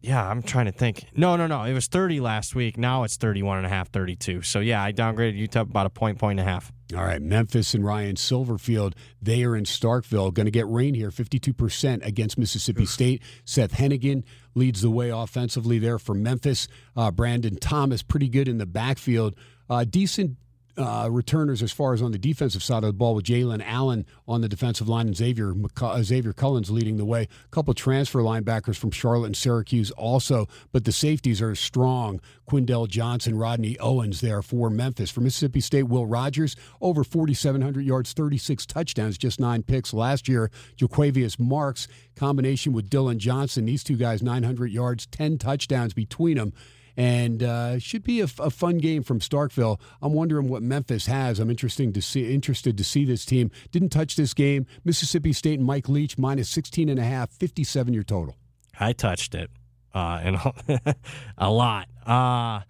yeah, 0.04 0.28
I'm 0.28 0.42
trying 0.42 0.66
to 0.66 0.72
think. 0.72 1.06
No, 1.16 1.36
no, 1.36 1.46
no. 1.46 1.62
It 1.62 1.72
was 1.72 1.86
30 1.86 2.20
last 2.20 2.54
week. 2.54 2.76
Now 2.76 3.04
it's 3.04 3.16
31 3.16 3.58
and 3.58 3.66
a 3.66 3.70
half, 3.70 3.88
32. 3.88 4.42
So 4.42 4.60
yeah, 4.60 4.82
I 4.82 4.92
downgraded 4.92 5.34
Utah 5.34 5.62
about 5.62 5.86
a 5.86 5.90
point, 5.90 6.18
point 6.18 6.38
and 6.38 6.46
a 6.46 6.50
half. 6.50 6.70
All 6.94 7.02
right, 7.02 7.22
Memphis 7.22 7.72
and 7.72 7.82
Ryan 7.82 8.16
Silverfield, 8.16 8.92
they 9.22 9.42
are 9.44 9.56
in 9.56 9.64
Starkville. 9.64 10.34
Going 10.34 10.44
to 10.44 10.50
get 10.50 10.68
rain 10.68 10.92
here, 10.92 11.10
52% 11.10 12.04
against 12.04 12.36
Mississippi 12.36 12.84
State. 12.84 13.22
Seth 13.46 13.72
Henigan 13.72 14.24
leads 14.54 14.82
the 14.82 14.90
way 14.90 15.08
offensively 15.08 15.78
there 15.78 15.98
for 15.98 16.14
Memphis. 16.14 16.68
Uh, 16.94 17.10
Brandon 17.10 17.56
Thomas, 17.56 18.02
pretty 18.02 18.28
good 18.28 18.46
in 18.46 18.58
the 18.58 18.66
backfield. 18.66 19.34
Uh, 19.70 19.84
decent 19.84 20.36
uh, 20.76 21.08
returners 21.10 21.62
as 21.62 21.72
far 21.72 21.94
as 21.94 22.02
on 22.02 22.12
the 22.12 22.18
defensive 22.18 22.62
side 22.62 22.78
of 22.84 22.88
the 22.88 22.92
ball 22.92 23.14
with 23.14 23.24
Jalen 23.24 23.62
Allen 23.64 24.06
on 24.26 24.40
the 24.40 24.48
defensive 24.48 24.88
line 24.88 25.06
and 25.06 25.16
Xavier 25.16 25.52
McC- 25.52 25.94
uh, 25.94 26.02
Xavier 26.02 26.32
Cullens 26.32 26.70
leading 26.70 26.96
the 26.96 27.04
way. 27.04 27.22
A 27.22 27.48
couple 27.50 27.74
transfer 27.74 28.20
linebackers 28.20 28.76
from 28.76 28.90
Charlotte 28.90 29.26
and 29.26 29.36
Syracuse 29.36 29.90
also, 29.92 30.48
but 30.72 30.84
the 30.84 30.92
safeties 30.92 31.40
are 31.40 31.54
strong. 31.54 32.20
Quindell 32.48 32.88
Johnson, 32.88 33.36
Rodney 33.38 33.78
Owens 33.78 34.20
there 34.20 34.42
for 34.42 34.68
Memphis. 34.68 35.10
For 35.10 35.20
Mississippi 35.20 35.60
State, 35.60 35.84
Will 35.84 36.06
Rogers 36.06 36.56
over 36.80 37.04
4,700 37.04 37.84
yards, 37.84 38.12
36 38.12 38.66
touchdowns, 38.66 39.16
just 39.16 39.40
nine 39.40 39.62
picks 39.62 39.94
last 39.94 40.28
year. 40.28 40.50
Jo'quavious 40.76 41.38
Marks 41.38 41.88
combination 42.16 42.72
with 42.72 42.90
Dylan 42.90 43.18
Johnson. 43.18 43.64
These 43.64 43.84
two 43.84 43.96
guys 43.96 44.22
900 44.22 44.70
yards, 44.70 45.06
10 45.06 45.38
touchdowns 45.38 45.94
between 45.94 46.36
them 46.36 46.52
and 46.96 47.42
uh, 47.42 47.78
should 47.78 48.04
be 48.04 48.20
a, 48.20 48.28
a, 48.38 48.50
fun 48.50 48.78
game 48.78 49.02
from 49.02 49.20
Starkville. 49.20 49.80
I'm 50.00 50.12
wondering 50.12 50.48
what 50.48 50.62
Memphis 50.62 51.06
has. 51.06 51.40
I'm 51.40 51.50
interesting 51.50 51.92
to 51.92 52.02
see 52.02 52.32
interested 52.32 52.78
to 52.78 52.84
see 52.84 53.04
this 53.04 53.24
team. 53.24 53.50
Didn't 53.72 53.90
touch 53.90 54.16
this 54.16 54.34
game. 54.34 54.66
Mississippi 54.84 55.32
State 55.32 55.58
and 55.58 55.66
Mike 55.66 55.88
Leach 55.88 56.18
minus 56.18 56.48
16 56.50 56.88
and 56.88 56.98
a 56.98 57.04
half, 57.04 57.30
57 57.30 57.92
your 57.92 58.04
total. 58.04 58.36
I 58.78 58.92
touched 58.92 59.34
it, 59.34 59.50
uh, 59.94 60.20
and 60.22 60.36
a 61.38 61.50
lot. 61.50 61.88
Uh, 62.06 62.62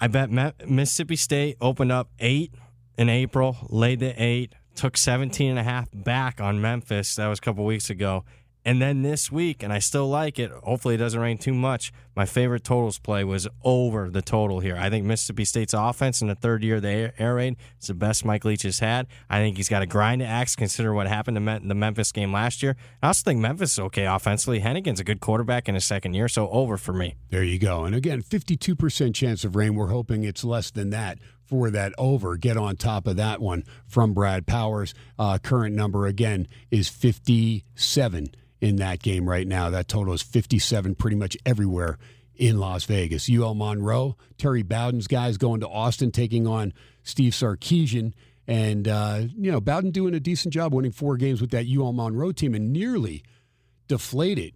I 0.00 0.08
bet 0.08 0.30
Mississippi 0.66 1.16
State 1.16 1.56
opened 1.60 1.92
up 1.92 2.10
eight 2.18 2.52
in 2.98 3.08
April, 3.08 3.56
laid 3.68 4.00
the 4.00 4.20
eight, 4.22 4.54
took 4.74 4.96
17 4.96 5.50
and 5.50 5.58
a 5.58 5.62
half 5.62 5.88
back 5.92 6.40
on 6.40 6.60
Memphis. 6.60 7.16
That 7.16 7.28
was 7.28 7.38
a 7.38 7.42
couple 7.42 7.64
weeks 7.64 7.90
ago. 7.90 8.24
And 8.64 8.80
then 8.80 9.02
this 9.02 9.32
week, 9.32 9.62
and 9.62 9.72
I 9.72 9.80
still 9.80 10.08
like 10.08 10.38
it. 10.38 10.50
Hopefully, 10.50 10.94
it 10.94 10.98
doesn't 10.98 11.20
rain 11.20 11.36
too 11.36 11.52
much. 11.52 11.92
My 12.14 12.26
favorite 12.26 12.62
totals 12.62 12.98
play 12.98 13.24
was 13.24 13.48
over 13.64 14.08
the 14.08 14.22
total 14.22 14.60
here. 14.60 14.76
I 14.76 14.88
think 14.88 15.04
Mississippi 15.04 15.44
State's 15.44 15.74
offense 15.74 16.22
in 16.22 16.28
the 16.28 16.36
third 16.36 16.62
year 16.62 16.76
of 16.76 16.82
the 16.82 17.12
air, 17.18 17.34
raid 17.34 17.56
is 17.80 17.88
the 17.88 17.94
best 17.94 18.24
Mike 18.24 18.44
Leach 18.44 18.62
has 18.62 18.78
had. 18.78 19.08
I 19.28 19.38
think 19.38 19.56
he's 19.56 19.68
got 19.68 19.82
a 19.82 19.86
grind 19.86 20.20
to 20.20 20.26
axe. 20.26 20.54
Consider 20.54 20.94
what 20.94 21.08
happened 21.08 21.36
to 21.36 21.60
the 21.66 21.74
Memphis 21.74 22.12
game 22.12 22.32
last 22.32 22.62
year. 22.62 22.76
I 23.02 23.08
also 23.08 23.24
think 23.24 23.40
Memphis 23.40 23.72
is 23.72 23.78
okay 23.80 24.06
offensively. 24.06 24.60
Henigan's 24.60 25.00
a 25.00 25.04
good 25.04 25.20
quarterback 25.20 25.68
in 25.68 25.74
his 25.74 25.84
second 25.84 26.14
year, 26.14 26.28
so 26.28 26.48
over 26.50 26.76
for 26.76 26.92
me. 26.92 27.16
There 27.30 27.42
you 27.42 27.58
go. 27.58 27.84
And 27.84 27.96
again, 27.96 28.22
52% 28.22 29.14
chance 29.14 29.44
of 29.44 29.56
rain. 29.56 29.74
We're 29.74 29.88
hoping 29.88 30.22
it's 30.22 30.44
less 30.44 30.70
than 30.70 30.90
that 30.90 31.18
for 31.52 31.68
that 31.68 31.92
over. 31.98 32.38
Get 32.38 32.56
on 32.56 32.76
top 32.76 33.06
of 33.06 33.16
that 33.16 33.38
one 33.38 33.64
from 33.86 34.14
Brad 34.14 34.46
Powers. 34.46 34.94
Uh, 35.18 35.36
current 35.36 35.76
number 35.76 36.06
again 36.06 36.48
is 36.70 36.88
57 36.88 38.34
in 38.62 38.76
that 38.76 39.02
game 39.02 39.28
right 39.28 39.46
now. 39.46 39.68
That 39.68 39.86
total 39.86 40.14
is 40.14 40.22
57 40.22 40.94
pretty 40.94 41.16
much 41.16 41.36
everywhere 41.44 41.98
in 42.36 42.58
Las 42.58 42.84
Vegas. 42.84 43.28
UL 43.28 43.54
Monroe, 43.54 44.16
Terry 44.38 44.62
Bowden's 44.62 45.06
guys 45.06 45.36
going 45.36 45.60
to 45.60 45.68
Austin, 45.68 46.10
taking 46.10 46.46
on 46.46 46.72
Steve 47.02 47.34
Sarkisian. 47.34 48.14
And, 48.46 48.88
uh, 48.88 49.24
you 49.36 49.52
know, 49.52 49.60
Bowden 49.60 49.90
doing 49.90 50.14
a 50.14 50.20
decent 50.20 50.54
job 50.54 50.72
winning 50.72 50.90
four 50.90 51.18
games 51.18 51.42
with 51.42 51.50
that 51.50 51.66
UL 51.66 51.92
Monroe 51.92 52.32
team 52.32 52.54
and 52.54 52.72
nearly 52.72 53.22
deflated 53.88 54.54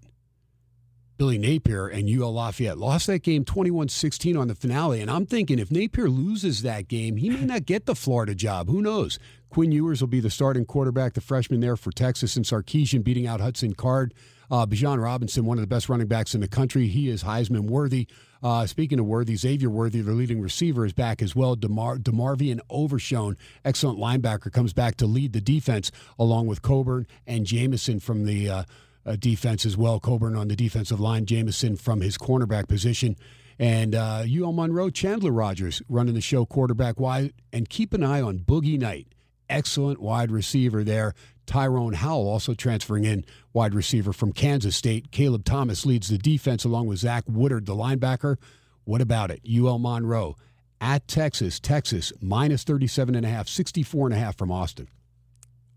Billy 1.16 1.38
Napier 1.38 1.86
and 1.86 2.08
UL 2.08 2.32
Lafayette. 2.32 2.78
Lost 2.78 3.06
that 3.06 3.22
game 3.22 3.44
21 3.44 3.88
16 3.88 4.36
on 4.36 4.48
the 4.48 4.54
finale. 4.54 5.00
And 5.00 5.10
I'm 5.10 5.26
thinking 5.26 5.58
if 5.58 5.70
Napier 5.70 6.08
loses 6.08 6.62
that 6.62 6.88
game, 6.88 7.16
he 7.16 7.30
may 7.30 7.44
not 7.44 7.64
get 7.66 7.86
the 7.86 7.94
Florida 7.94 8.34
job. 8.34 8.68
Who 8.68 8.82
knows? 8.82 9.18
Quinn 9.48 9.72
Ewers 9.72 10.00
will 10.00 10.08
be 10.08 10.20
the 10.20 10.30
starting 10.30 10.64
quarterback, 10.66 11.14
the 11.14 11.20
freshman 11.20 11.60
there 11.60 11.76
for 11.76 11.90
Texas, 11.90 12.36
and 12.36 12.44
Sarkisian 12.44 13.02
beating 13.02 13.26
out 13.26 13.40
Hudson 13.40 13.74
Card. 13.74 14.12
Uh, 14.50 14.66
Bijan 14.66 15.02
Robinson, 15.02 15.44
one 15.44 15.58
of 15.58 15.62
the 15.62 15.66
best 15.66 15.88
running 15.88 16.06
backs 16.06 16.34
in 16.34 16.40
the 16.40 16.48
country. 16.48 16.86
He 16.86 17.08
is 17.08 17.24
Heisman 17.24 17.62
worthy. 17.62 18.06
Uh, 18.42 18.66
speaking 18.66 19.00
of 19.00 19.06
worthy, 19.06 19.34
Xavier 19.34 19.70
Worthy, 19.70 20.02
the 20.02 20.12
leading 20.12 20.40
receiver, 20.40 20.84
is 20.84 20.92
back 20.92 21.22
as 21.22 21.34
well. 21.34 21.56
DeMar- 21.56 21.98
DeMarvion 21.98 22.60
Overshown, 22.70 23.36
excellent 23.64 23.98
linebacker, 23.98 24.52
comes 24.52 24.72
back 24.72 24.96
to 24.98 25.06
lead 25.06 25.32
the 25.32 25.40
defense 25.40 25.90
along 26.18 26.46
with 26.46 26.62
Coburn 26.62 27.06
and 27.26 27.46
Jamison 27.46 27.98
from 27.98 28.24
the 28.24 28.48
uh, 28.48 28.64
uh, 29.06 29.16
defense 29.16 29.64
as 29.64 29.76
well. 29.76 30.00
Coburn 30.00 30.36
on 30.36 30.48
the 30.48 30.56
defensive 30.56 31.00
line, 31.00 31.26
Jamison 31.26 31.76
from 31.76 32.00
his 32.00 32.18
cornerback 32.18 32.68
position. 32.68 33.16
And 33.58 33.94
uh, 33.94 34.24
UL 34.28 34.52
Monroe, 34.52 34.90
Chandler 34.90 35.32
Rogers 35.32 35.80
running 35.88 36.14
the 36.14 36.20
show 36.20 36.44
quarterback 36.44 37.00
wide. 37.00 37.32
And 37.52 37.68
keep 37.68 37.94
an 37.94 38.02
eye 38.02 38.20
on 38.20 38.40
Boogie 38.40 38.78
Knight, 38.78 39.06
excellent 39.48 40.00
wide 40.00 40.30
receiver 40.30 40.84
there. 40.84 41.14
Tyrone 41.46 41.94
Howell 41.94 42.28
also 42.28 42.54
transferring 42.54 43.04
in 43.04 43.24
wide 43.52 43.72
receiver 43.72 44.12
from 44.12 44.32
Kansas 44.32 44.76
State. 44.76 45.12
Caleb 45.12 45.44
Thomas 45.44 45.86
leads 45.86 46.08
the 46.08 46.18
defense 46.18 46.64
along 46.64 46.88
with 46.88 46.98
Zach 46.98 47.24
Woodard, 47.28 47.66
the 47.66 47.74
linebacker. 47.76 48.36
What 48.84 49.00
about 49.00 49.30
it? 49.30 49.40
UL 49.48 49.78
Monroe 49.78 50.36
at 50.80 51.06
Texas, 51.08 51.58
Texas 51.60 52.12
minus 52.20 52.64
37 52.64 53.14
and 53.14 53.24
a 53.24 53.28
half, 53.28 53.48
64 53.48 54.08
and 54.08 54.14
a 54.14 54.18
half 54.18 54.36
from 54.36 54.50
Austin. 54.50 54.88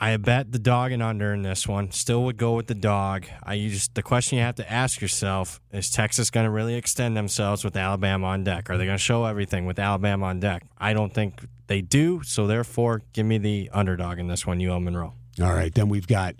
I 0.01 0.15
bet 0.15 0.53
the 0.53 0.59
dog 0.59 0.93
and 0.93 1.03
under 1.03 1.33
in 1.33 1.41
this 1.41 1.67
one. 1.67 1.91
Still 1.91 2.23
would 2.23 2.37
go 2.37 2.53
with 2.53 2.67
the 2.67 2.75
dog. 2.75 3.25
I 3.43 3.57
just 3.57 3.95
the 3.95 4.01
question 4.01 4.37
you 4.37 4.43
have 4.45 4.55
to 4.55 4.71
ask 4.71 5.01
yourself 5.01 5.59
is 5.73 5.91
Texas 5.91 6.29
going 6.29 6.45
to 6.45 6.49
really 6.49 6.75
extend 6.75 7.17
themselves 7.17 7.65
with 7.65 7.75
Alabama 7.75 8.27
on 8.27 8.45
deck? 8.45 8.69
Are 8.69 8.77
they 8.77 8.85
going 8.85 8.97
to 8.97 9.03
show 9.03 9.25
everything 9.25 9.65
with 9.65 9.77
Alabama 9.77 10.27
on 10.27 10.39
deck? 10.39 10.63
I 10.77 10.93
don't 10.93 11.13
think 11.13 11.45
they 11.67 11.81
do. 11.81 12.23
So 12.23 12.47
therefore, 12.47 13.01
give 13.11 13.25
me 13.25 13.39
the 13.39 13.69
underdog 13.73 14.19
in 14.19 14.27
this 14.27 14.47
one, 14.47 14.65
UL 14.65 14.79
Monroe. 14.79 15.13
All 15.41 15.53
right, 15.53 15.73
then 15.73 15.89
we've 15.89 16.07
got 16.07 16.35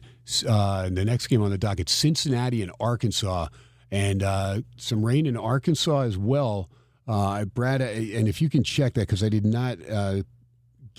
uh, 0.48 0.90
the 0.90 1.04
next 1.04 1.28
game 1.28 1.42
on 1.42 1.52
the 1.52 1.58
docket: 1.58 1.82
it's 1.82 1.94
Cincinnati 1.94 2.62
and 2.62 2.72
Arkansas, 2.80 3.48
and 3.92 4.24
uh, 4.24 4.62
some 4.78 5.06
rain 5.06 5.26
in 5.26 5.36
Arkansas 5.36 6.02
as 6.02 6.18
well. 6.18 6.70
Uh, 7.08 7.44
Brad, 7.46 7.82
and 7.82 8.28
if 8.28 8.42
you 8.42 8.50
can 8.50 8.64
check 8.64 8.94
that 8.94 9.02
because 9.02 9.24
I 9.24 9.30
did 9.30 9.46
not 9.46 9.78
uh, 9.90 10.22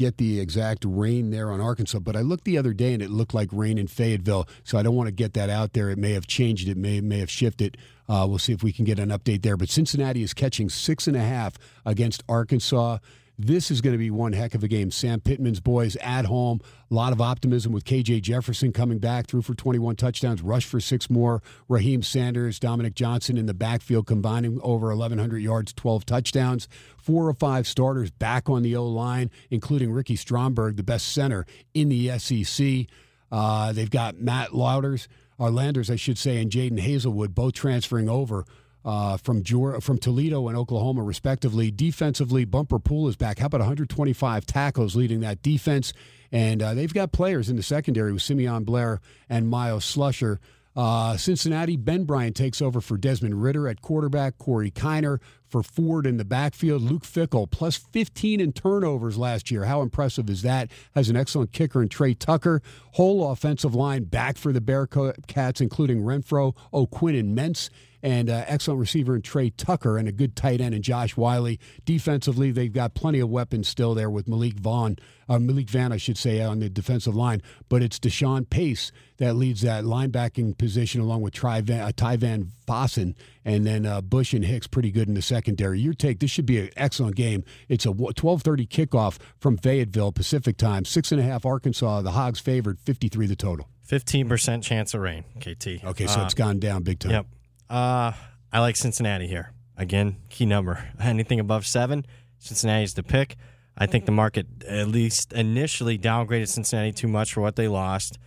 get 0.00 0.16
the 0.16 0.40
exact 0.40 0.82
rain 0.86 1.30
there 1.30 1.50
on 1.50 1.60
Arkansas, 1.60 1.98
but 1.98 2.16
I 2.16 2.22
looked 2.22 2.44
the 2.44 2.56
other 2.56 2.72
day 2.72 2.94
and 2.94 3.02
it 3.02 3.10
looked 3.10 3.34
like 3.34 3.50
rain 3.52 3.76
in 3.76 3.86
Fayetteville. 3.86 4.48
So 4.64 4.78
I 4.78 4.82
don't 4.82 4.96
want 4.96 5.08
to 5.08 5.12
get 5.12 5.34
that 5.34 5.50
out 5.50 5.74
there. 5.74 5.90
It 5.90 5.98
may 5.98 6.12
have 6.12 6.26
changed. 6.26 6.68
It 6.68 6.78
may 6.78 7.02
may 7.02 7.18
have 7.18 7.30
shifted. 7.30 7.76
Uh, 8.08 8.24
we'll 8.26 8.38
see 8.38 8.54
if 8.54 8.62
we 8.62 8.72
can 8.72 8.86
get 8.86 8.98
an 8.98 9.10
update 9.10 9.42
there. 9.42 9.58
But 9.58 9.68
Cincinnati 9.68 10.22
is 10.22 10.32
catching 10.32 10.70
six 10.70 11.06
and 11.06 11.16
a 11.16 11.20
half 11.20 11.54
against 11.84 12.22
Arkansas. 12.30 12.98
This 13.42 13.70
is 13.70 13.80
going 13.80 13.94
to 13.94 13.98
be 13.98 14.10
one 14.10 14.34
heck 14.34 14.54
of 14.54 14.62
a 14.62 14.68
game. 14.68 14.90
Sam 14.90 15.18
Pittman's 15.18 15.60
boys 15.60 15.96
at 15.96 16.26
home. 16.26 16.60
A 16.90 16.94
lot 16.94 17.14
of 17.14 17.22
optimism 17.22 17.72
with 17.72 17.86
KJ 17.86 18.20
Jefferson 18.20 18.70
coming 18.70 18.98
back, 18.98 19.28
through 19.28 19.40
for 19.40 19.54
21 19.54 19.96
touchdowns, 19.96 20.42
rush 20.42 20.66
for 20.66 20.78
six 20.78 21.08
more. 21.08 21.42
Raheim 21.66 22.04
Sanders, 22.04 22.58
Dominique 22.58 22.94
Johnson 22.94 23.38
in 23.38 23.46
the 23.46 23.54
backfield, 23.54 24.06
combining 24.06 24.60
over 24.62 24.88
1,100 24.88 25.38
yards, 25.38 25.72
12 25.72 26.04
touchdowns. 26.04 26.68
Four 26.98 27.28
or 27.28 27.32
five 27.32 27.66
starters 27.66 28.10
back 28.10 28.50
on 28.50 28.62
the 28.62 28.76
O 28.76 28.84
line, 28.84 29.30
including 29.50 29.90
Ricky 29.90 30.16
Stromberg, 30.16 30.76
the 30.76 30.82
best 30.82 31.08
center 31.08 31.46
in 31.72 31.88
the 31.88 32.18
SEC. 32.18 32.88
Uh, 33.32 33.72
they've 33.72 33.90
got 33.90 34.20
Matt 34.20 34.50
Lauders, 34.50 35.08
or 35.38 35.50
Landers, 35.50 35.88
I 35.88 35.96
should 35.96 36.18
say, 36.18 36.42
and 36.42 36.50
Jadon 36.50 36.78
Haselwood, 36.78 37.34
both 37.34 37.54
transferring 37.54 38.10
over 38.10 38.44
uh, 38.84 39.16
from 39.16 39.42
from 39.44 39.98
Toledo 39.98 40.48
and 40.48 40.56
Oklahoma, 40.56 41.02
respectively. 41.02 41.70
Defensively, 41.70 42.44
Bumper 42.44 42.78
Pool 42.78 43.08
is 43.08 43.16
back. 43.16 43.38
How 43.38 43.46
about 43.46 43.60
125 43.60 44.46
tackles 44.46 44.96
leading 44.96 45.20
that 45.20 45.42
defense? 45.42 45.92
And 46.32 46.62
uh, 46.62 46.74
they've 46.74 46.92
got 46.92 47.12
players 47.12 47.50
in 47.50 47.56
the 47.56 47.62
secondary 47.62 48.12
with 48.12 48.22
Simeon 48.22 48.64
Blair 48.64 49.00
and 49.28 49.48
Myles 49.48 49.84
Slusher. 49.84 50.38
Uh, 50.76 51.16
Cincinnati, 51.16 51.76
Ben 51.76 52.04
Bryant 52.04 52.36
takes 52.36 52.62
over 52.62 52.80
for 52.80 52.96
Desmond 52.96 53.42
Ridder 53.42 53.68
at 53.68 53.82
quarterback, 53.82 54.38
Corey 54.38 54.70
Kiner 54.70 55.18
for 55.50 55.62
Ford 55.62 56.06
in 56.06 56.16
the 56.16 56.24
backfield, 56.24 56.82
Luke 56.82 57.02
Fickell, 57.02 57.50
plus 57.50 57.76
15 57.76 58.40
in 58.40 58.52
turnovers 58.52 59.18
last 59.18 59.50
year. 59.50 59.64
How 59.64 59.82
impressive 59.82 60.30
is 60.30 60.42
that? 60.42 60.70
Has 60.94 61.08
an 61.08 61.16
excellent 61.16 61.52
kicker 61.52 61.82
in 61.82 61.88
Trey 61.88 62.14
Tucker. 62.14 62.62
Whole 62.92 63.30
offensive 63.30 63.74
line 63.74 64.04
back 64.04 64.36
for 64.38 64.52
the 64.52 64.60
Bearcats, 64.60 65.60
including 65.60 66.02
Renfro, 66.02 66.54
O'Quinn, 66.72 67.14
and 67.14 67.36
Mentz 67.36 67.70
and 68.02 68.30
uh, 68.30 68.44
excellent 68.46 68.80
receiver 68.80 69.14
in 69.14 69.22
Trey 69.22 69.50
Tucker 69.50 69.98
and 69.98 70.08
a 70.08 70.12
good 70.12 70.34
tight 70.36 70.60
end 70.60 70.74
in 70.74 70.82
Josh 70.82 71.16
Whyle. 71.16 71.56
Defensively, 71.84 72.50
they've 72.50 72.72
got 72.72 72.94
plenty 72.94 73.20
of 73.20 73.28
weapons 73.28 73.68
still 73.68 73.94
there 73.94 74.10
with 74.10 74.28
Malik 74.28 74.54
Vaughn, 74.54 74.96
uh, 75.28 75.38
Malik 75.38 75.68
Vann, 75.68 75.92
I 75.92 75.96
should 75.96 76.18
say, 76.18 76.42
on 76.42 76.60
the 76.60 76.68
defensive 76.68 77.14
line. 77.14 77.42
But 77.68 77.82
it's 77.82 77.98
Deshawn 77.98 78.48
Pace 78.48 78.92
that 79.18 79.34
leads 79.34 79.60
that 79.62 79.84
linebacking 79.84 80.58
position 80.58 81.00
along 81.00 81.22
with 81.22 81.34
Ty 81.34 81.60
Van, 81.62 81.80
uh, 81.82 81.92
Ty 81.94 82.16
Van 82.16 82.52
Vossen 82.66 83.14
and 83.50 83.66
then 83.66 83.84
uh, 83.84 84.00
Bush 84.00 84.32
and 84.32 84.44
Hicks 84.44 84.68
pretty 84.68 84.92
good 84.92 85.08
in 85.08 85.14
the 85.14 85.22
secondary. 85.22 85.80
Your 85.80 85.92
take, 85.92 86.20
this 86.20 86.30
should 86.30 86.46
be 86.46 86.60
an 86.60 86.70
excellent 86.76 87.16
game. 87.16 87.44
It's 87.68 87.84
a 87.84 87.90
1230 87.90 88.66
kickoff 88.66 89.18
from 89.38 89.56
Fayetteville 89.56 90.12
Pacific 90.12 90.56
time. 90.56 90.84
Six 90.84 91.10
and 91.10 91.20
a 91.20 91.24
half 91.24 91.44
Arkansas, 91.44 92.02
the 92.02 92.12
Hogs 92.12 92.38
favored, 92.38 92.78
53 92.78 93.26
the 93.26 93.34
total. 93.34 93.68
15% 93.88 94.62
chance 94.62 94.94
of 94.94 95.00
rain, 95.00 95.24
KT. 95.40 95.84
Okay, 95.84 96.06
so 96.06 96.20
uh, 96.20 96.24
it's 96.24 96.34
gone 96.34 96.60
down 96.60 96.84
big 96.84 97.00
time. 97.00 97.10
Yep. 97.10 97.26
Uh, 97.68 98.12
I 98.52 98.60
like 98.60 98.76
Cincinnati 98.76 99.26
here. 99.26 99.52
Again, 99.76 100.16
key 100.28 100.46
number. 100.46 100.88
Anything 101.00 101.40
above 101.40 101.66
seven, 101.66 102.06
Cincinnati's 102.38 102.94
the 102.94 103.02
pick. 103.02 103.36
I 103.76 103.86
think 103.86 104.04
the 104.06 104.12
market 104.12 104.46
at 104.68 104.86
least 104.86 105.32
initially 105.32 105.98
downgraded 105.98 106.48
Cincinnati 106.48 106.92
too 106.92 107.08
much 107.08 107.32
for 107.32 107.40
what 107.40 107.56
they 107.56 107.66
lost. 107.66 108.18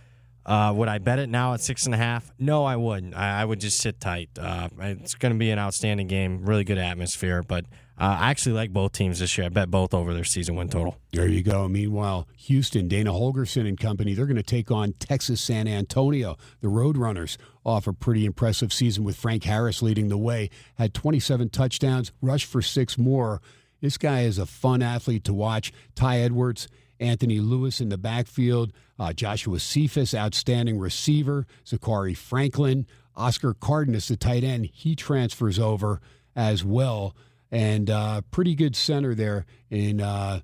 Uh, 0.46 0.72
would 0.76 0.88
I 0.88 0.98
bet 0.98 1.18
it 1.18 1.28
now 1.28 1.54
at 1.54 1.60
six 1.60 1.86
and 1.86 1.94
a 1.94 1.98
half? 1.98 2.30
No, 2.38 2.64
I 2.64 2.76
wouldn't. 2.76 3.14
I, 3.14 3.40
I 3.40 3.44
would 3.44 3.60
just 3.60 3.78
sit 3.78 4.00
tight. 4.00 4.30
Uh, 4.38 4.68
it's 4.78 5.14
going 5.14 5.32
to 5.32 5.38
be 5.38 5.50
an 5.50 5.58
outstanding 5.58 6.06
game, 6.06 6.44
really 6.44 6.64
good 6.64 6.78
atmosphere, 6.78 7.42
but 7.42 7.64
uh, 7.96 8.18
I 8.20 8.30
actually 8.30 8.56
like 8.56 8.72
both 8.72 8.92
teams 8.92 9.20
this 9.20 9.38
year. 9.38 9.46
I 9.46 9.50
bet 9.50 9.70
both 9.70 9.94
over 9.94 10.12
their 10.12 10.24
season 10.24 10.56
win 10.56 10.68
total. 10.68 10.98
There 11.12 11.28
you 11.28 11.42
go. 11.42 11.68
Meanwhile, 11.68 12.28
Houston, 12.36 12.88
Dana 12.88 13.12
Holgorsen 13.12 13.68
and 13.68 13.78
company, 13.78 14.14
they're 14.14 14.26
going 14.26 14.36
to 14.36 14.42
take 14.42 14.70
on 14.70 14.94
Texas 14.94 15.40
San 15.40 15.68
Antonio. 15.68 16.36
The 16.60 16.68
Roadrunners 16.68 17.36
off 17.64 17.86
a 17.86 17.92
pretty 17.92 18.26
impressive 18.26 18.72
season 18.72 19.04
with 19.04 19.16
Frank 19.16 19.44
Harris 19.44 19.80
leading 19.80 20.08
the 20.08 20.18
way. 20.18 20.50
Had 20.76 20.92
27 20.92 21.50
touchdowns, 21.50 22.10
rushed 22.20 22.46
for 22.46 22.60
six 22.60 22.98
more. 22.98 23.40
This 23.80 23.96
guy 23.96 24.22
is 24.22 24.38
a 24.38 24.46
fun 24.46 24.82
athlete 24.82 25.24
to 25.24 25.34
watch. 25.34 25.72
Ty 25.94 26.18
Edwards, 26.18 26.68
Anthony 27.04 27.38
Lewis 27.38 27.80
in 27.80 27.90
the 27.90 27.98
backfield, 27.98 28.72
uh, 28.98 29.12
Joshua 29.12 29.60
Cephus, 29.60 30.14
outstanding 30.14 30.78
receiver, 30.78 31.46
Zachary 31.66 32.14
Franklin, 32.14 32.86
Oscar 33.16 33.54
Cardenas, 33.54 34.08
the 34.08 34.16
tight 34.16 34.42
end, 34.42 34.70
he 34.72 34.96
transfers 34.96 35.58
over 35.58 36.00
as 36.34 36.64
well. 36.64 37.14
And 37.50 37.88
uh, 37.90 38.22
pretty 38.30 38.54
good 38.54 38.74
center 38.74 39.14
there 39.14 39.46
in 39.70 40.00
uh, 40.00 40.40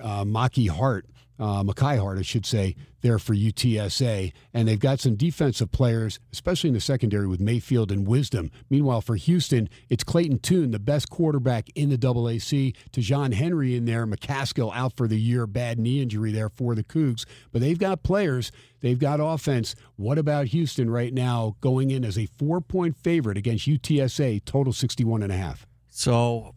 uh, 0.00 0.24
Maki 0.24 0.68
Hart, 0.70 1.06
uh, 1.38 1.62
Makai 1.62 1.98
Hart, 1.98 2.18
I 2.18 2.22
should 2.22 2.46
say, 2.46 2.76
there 3.02 3.18
for 3.18 3.34
UTSA. 3.34 4.32
And 4.52 4.66
they've 4.66 4.78
got 4.78 5.00
some 5.00 5.14
defensive 5.14 5.70
players, 5.70 6.18
especially 6.32 6.68
in 6.68 6.74
the 6.74 6.80
secondary 6.80 7.26
with 7.26 7.40
Mayfield 7.40 7.92
and 7.92 8.06
Wisdom. 8.06 8.50
Meanwhile, 8.68 9.02
for 9.02 9.16
Houston, 9.16 9.68
it's 9.88 10.04
Clayton 10.04 10.40
Tune, 10.40 10.70
the 10.70 10.78
best 10.78 11.10
quarterback 11.10 11.68
in 11.74 11.90
the 11.90 11.98
AAC. 11.98 12.74
Ta'Zhawn 12.92 13.34
Henry 13.34 13.76
in 13.76 13.84
there, 13.84 14.06
McCaskill 14.06 14.72
out 14.74 14.96
for 14.96 15.06
the 15.06 15.18
year, 15.20 15.46
bad 15.46 15.78
knee 15.78 16.00
injury 16.02 16.32
there 16.32 16.48
for 16.48 16.74
the 16.74 16.84
Cougs. 16.84 17.24
But 17.52 17.60
they've 17.60 17.78
got 17.78 18.02
players, 18.02 18.50
they've 18.80 18.98
got 18.98 19.20
offense. 19.20 19.74
What 19.96 20.18
about 20.18 20.46
Houston 20.46 20.90
right 20.90 21.12
now 21.12 21.56
going 21.60 21.90
in 21.90 22.04
as 22.04 22.18
a 22.18 22.26
four 22.26 22.60
point 22.60 22.96
favorite 22.96 23.36
against 23.36 23.66
UTSA, 23.66 24.44
total 24.44 24.72
61 24.72 25.22
and 25.22 25.32
a 25.32 25.36
half? 25.36 25.66
So, 25.88 26.54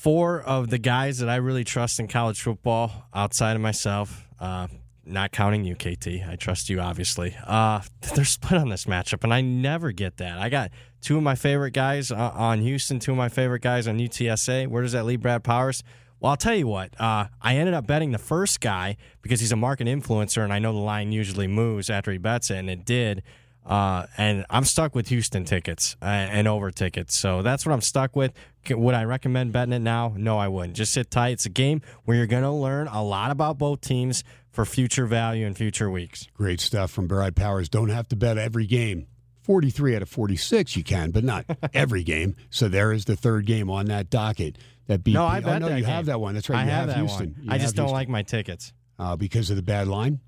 four 0.00 0.40
of 0.40 0.70
the 0.70 0.78
guys 0.78 1.18
that 1.18 1.28
I 1.28 1.36
really 1.36 1.64
trust 1.64 1.98
in 1.98 2.06
college 2.06 2.40
football, 2.40 3.08
outside 3.12 3.56
of 3.56 3.62
myself, 3.62 4.28
uh, 4.38 4.68
not 5.04 5.32
counting 5.32 5.64
you, 5.64 5.74
KT. 5.74 6.28
I 6.28 6.36
trust 6.38 6.70
you, 6.70 6.80
obviously. 6.80 7.36
Uh, 7.44 7.80
they're 8.14 8.24
split 8.24 8.60
on 8.60 8.68
this 8.68 8.84
matchup, 8.84 9.24
and 9.24 9.34
I 9.34 9.40
never 9.40 9.90
get 9.90 10.18
that. 10.18 10.38
I 10.38 10.50
got 10.50 10.70
two 11.00 11.16
of 11.16 11.24
my 11.24 11.34
favorite 11.34 11.72
guys 11.72 12.12
uh, 12.12 12.30
on 12.32 12.60
Houston, 12.60 13.00
two 13.00 13.10
of 13.10 13.16
my 13.16 13.28
favorite 13.28 13.62
guys 13.62 13.88
on 13.88 13.98
UTSA. 13.98 14.68
Where 14.68 14.82
does 14.82 14.92
that 14.92 15.04
leave 15.04 15.20
Brad 15.20 15.42
Powers? 15.42 15.82
Well, 16.20 16.30
I'll 16.30 16.36
tell 16.36 16.54
you 16.54 16.68
what. 16.68 16.98
Uh, 17.00 17.26
I 17.42 17.56
ended 17.56 17.74
up 17.74 17.86
betting 17.88 18.12
the 18.12 18.18
first 18.18 18.60
guy 18.60 18.96
because 19.22 19.40
he's 19.40 19.52
a 19.52 19.56
market 19.56 19.88
influencer, 19.88 20.44
and 20.44 20.52
I 20.52 20.60
know 20.60 20.72
the 20.72 20.78
line 20.78 21.10
usually 21.10 21.48
moves 21.48 21.90
after 21.90 22.12
he 22.12 22.18
bets 22.18 22.50
it, 22.50 22.58
and 22.58 22.70
it 22.70 22.84
did. 22.84 23.24
Uh, 23.68 24.06
and 24.16 24.46
I'm 24.48 24.64
stuck 24.64 24.94
with 24.94 25.08
Houston 25.08 25.44
tickets 25.44 25.94
uh, 26.00 26.06
and 26.06 26.48
over 26.48 26.70
tickets. 26.70 27.16
So 27.16 27.42
that's 27.42 27.66
what 27.66 27.72
I'm 27.74 27.82
stuck 27.82 28.16
with. 28.16 28.32
Would 28.70 28.94
I 28.94 29.04
recommend 29.04 29.52
betting 29.52 29.74
it 29.74 29.80
now? 29.80 30.14
No, 30.16 30.38
I 30.38 30.48
wouldn't. 30.48 30.74
Just 30.74 30.92
sit 30.92 31.10
tight. 31.10 31.32
It's 31.32 31.46
a 31.46 31.50
game 31.50 31.82
where 32.04 32.16
you're 32.16 32.26
going 32.26 32.42
to 32.42 32.50
learn 32.50 32.88
a 32.88 33.04
lot 33.04 33.30
about 33.30 33.58
both 33.58 33.82
teams 33.82 34.24
for 34.50 34.64
future 34.64 35.06
value 35.06 35.46
in 35.46 35.54
future 35.54 35.90
weeks. 35.90 36.26
Great 36.34 36.60
stuff 36.60 36.90
from 36.90 37.06
Brad 37.06 37.36
Powers. 37.36 37.68
Don't 37.68 37.90
have 37.90 38.08
to 38.08 38.16
bet 38.16 38.38
every 38.38 38.66
game. 38.66 39.06
43 39.42 39.96
out 39.96 40.02
of 40.02 40.08
46 40.08 40.76
you 40.76 40.84
can, 40.84 41.10
but 41.10 41.24
not 41.24 41.44
every 41.74 42.02
game. 42.02 42.36
So 42.50 42.68
there 42.68 42.92
is 42.92 43.04
the 43.04 43.16
third 43.16 43.46
game 43.46 43.70
on 43.70 43.86
that 43.86 44.10
docket. 44.10 44.56
That 44.86 45.04
BP. 45.04 45.12
No, 45.12 45.26
I 45.26 45.40
bet 45.40 45.62
oh, 45.62 45.68
no, 45.68 45.76
you 45.76 45.84
game. 45.84 45.94
have 45.94 46.06
that 46.06 46.20
one. 46.20 46.34
That's 46.34 46.48
right. 46.48 46.60
I 46.60 46.64
you 46.64 46.70
have, 46.70 46.88
have 46.88 46.96
Houston. 46.96 47.36
I 47.48 47.58
just 47.58 47.76
don't 47.76 47.90
like 47.90 48.08
my 48.08 48.22
tickets. 48.22 48.72
Uh, 48.98 49.14
because 49.14 49.48
of 49.48 49.56
the 49.56 49.62
bad 49.62 49.86
line? 49.86 50.18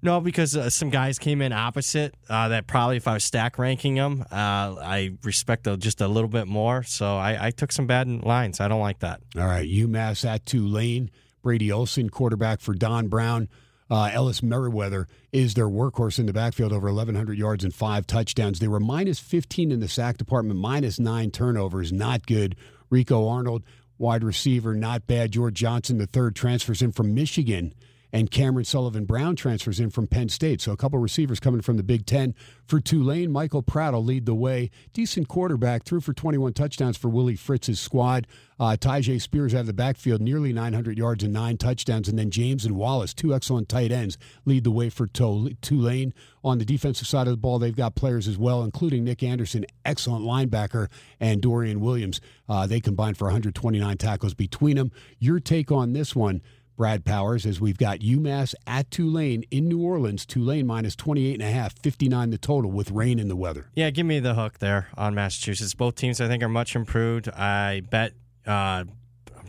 No, 0.00 0.20
because 0.20 0.56
uh, 0.56 0.70
some 0.70 0.90
guys 0.90 1.18
came 1.18 1.42
in 1.42 1.52
opposite 1.52 2.14
uh, 2.28 2.48
that 2.48 2.66
probably 2.66 2.96
if 2.96 3.08
I 3.08 3.14
was 3.14 3.24
stack 3.24 3.58
ranking 3.58 3.96
them, 3.96 4.24
uh, 4.30 4.34
I 4.34 5.12
respect 5.24 5.64
them 5.64 5.80
just 5.80 6.00
a 6.00 6.06
little 6.06 6.28
bit 6.28 6.46
more. 6.46 6.84
So 6.84 7.16
I, 7.16 7.48
I, 7.48 7.50
took 7.50 7.72
some 7.72 7.86
bad 7.86 8.08
lines. 8.08 8.60
I 8.60 8.68
don't 8.68 8.80
like 8.80 9.00
that. 9.00 9.20
All 9.36 9.46
right, 9.46 9.68
UMass 9.68 10.24
at 10.24 10.46
Tulane. 10.46 11.10
Brady 11.42 11.72
Olson, 11.72 12.10
quarterback 12.10 12.60
for 12.60 12.74
Don 12.74 13.08
Brown. 13.08 13.48
Uh, 13.90 14.10
Ellis 14.12 14.42
Merriweather 14.42 15.08
is 15.32 15.54
their 15.54 15.68
workhorse 15.68 16.18
in 16.18 16.26
the 16.26 16.32
backfield, 16.32 16.72
over 16.72 16.88
1,100 16.88 17.38
yards 17.38 17.64
and 17.64 17.74
five 17.74 18.06
touchdowns. 18.06 18.58
They 18.58 18.68
were 18.68 18.80
minus 18.80 19.18
15 19.18 19.72
in 19.72 19.80
the 19.80 19.88
sack 19.88 20.18
department, 20.18 20.60
minus 20.60 20.98
nine 20.98 21.30
turnovers. 21.30 21.92
Not 21.92 22.26
good. 22.26 22.54
Rico 22.90 23.26
Arnold, 23.26 23.62
wide 23.96 24.24
receiver, 24.24 24.74
not 24.74 25.06
bad. 25.06 25.32
George 25.32 25.54
Johnson, 25.54 25.98
the 25.98 26.06
third, 26.06 26.36
transfers 26.36 26.82
in 26.82 26.92
from 26.92 27.14
Michigan 27.14 27.72
and 28.12 28.30
Cameron 28.30 28.64
Sullivan 28.64 29.04
Brown 29.04 29.36
transfers 29.36 29.80
in 29.80 29.90
from 29.90 30.06
Penn 30.06 30.28
State. 30.28 30.60
So 30.60 30.72
a 30.72 30.76
couple 30.76 30.98
receivers 30.98 31.40
coming 31.40 31.60
from 31.60 31.76
the 31.76 31.82
Big 31.82 32.06
Ten. 32.06 32.34
For 32.66 32.80
Tulane, 32.80 33.32
Michael 33.32 33.62
Pratt 33.62 33.94
will 33.94 34.04
lead 34.04 34.26
the 34.26 34.34
way. 34.34 34.70
Decent 34.92 35.28
quarterback, 35.28 35.84
threw 35.84 36.00
for 36.00 36.12
21 36.12 36.52
touchdowns 36.52 36.96
for 36.96 37.08
Willie 37.08 37.36
Fritz's 37.36 37.80
squad. 37.80 38.26
Uh, 38.60 38.76
Tyjae 38.78 39.20
Spears 39.20 39.54
out 39.54 39.60
of 39.60 39.66
the 39.66 39.72
backfield, 39.72 40.20
nearly 40.20 40.52
900 40.52 40.98
yards 40.98 41.22
and 41.22 41.32
nine 41.32 41.56
touchdowns. 41.56 42.08
And 42.08 42.18
then 42.18 42.30
James 42.30 42.64
and 42.64 42.76
Wallace, 42.76 43.14
two 43.14 43.34
excellent 43.34 43.68
tight 43.68 43.92
ends, 43.92 44.18
lead 44.44 44.64
the 44.64 44.70
way 44.70 44.90
for 44.90 45.06
Tulane. 45.06 46.12
On 46.44 46.58
the 46.58 46.64
defensive 46.64 47.06
side 47.06 47.26
of 47.26 47.32
the 47.32 47.36
ball, 47.36 47.58
they've 47.58 47.74
got 47.76 47.94
players 47.94 48.26
as 48.26 48.38
well, 48.38 48.64
including 48.64 49.04
Nick 49.04 49.22
Anderson, 49.22 49.64
excellent 49.84 50.24
linebacker, 50.24 50.88
and 51.20 51.40
Dorian 51.40 51.80
Williams. 51.80 52.20
Uh, 52.48 52.66
they 52.66 52.80
combined 52.80 53.16
for 53.16 53.26
129 53.26 53.96
tackles 53.96 54.34
between 54.34 54.76
them. 54.76 54.90
Your 55.18 55.40
take 55.40 55.70
on 55.70 55.92
this 55.92 56.16
one? 56.16 56.42
Brad 56.78 57.04
Powers, 57.04 57.44
as 57.44 57.60
we've 57.60 57.76
got 57.76 57.98
UMass 57.98 58.54
at 58.64 58.88
Tulane 58.88 59.42
in 59.50 59.68
New 59.68 59.82
Orleans. 59.82 60.24
Tulane 60.24 60.64
minus 60.64 60.94
28 60.94 61.34
and 61.34 61.42
a 61.42 61.50
half, 61.50 61.76
59 61.76 62.30
the 62.30 62.38
total 62.38 62.70
with 62.70 62.92
rain 62.92 63.18
in 63.18 63.26
the 63.26 63.34
weather. 63.34 63.66
Yeah, 63.74 63.90
give 63.90 64.06
me 64.06 64.20
the 64.20 64.34
hook 64.34 64.60
there 64.60 64.86
on 64.96 65.12
Massachusetts. 65.12 65.74
Both 65.74 65.96
teams 65.96 66.20
I 66.20 66.28
think 66.28 66.40
are 66.40 66.48
much 66.48 66.76
improved. 66.76 67.28
I 67.30 67.82
bet 67.90 68.12
uh, 68.46 68.84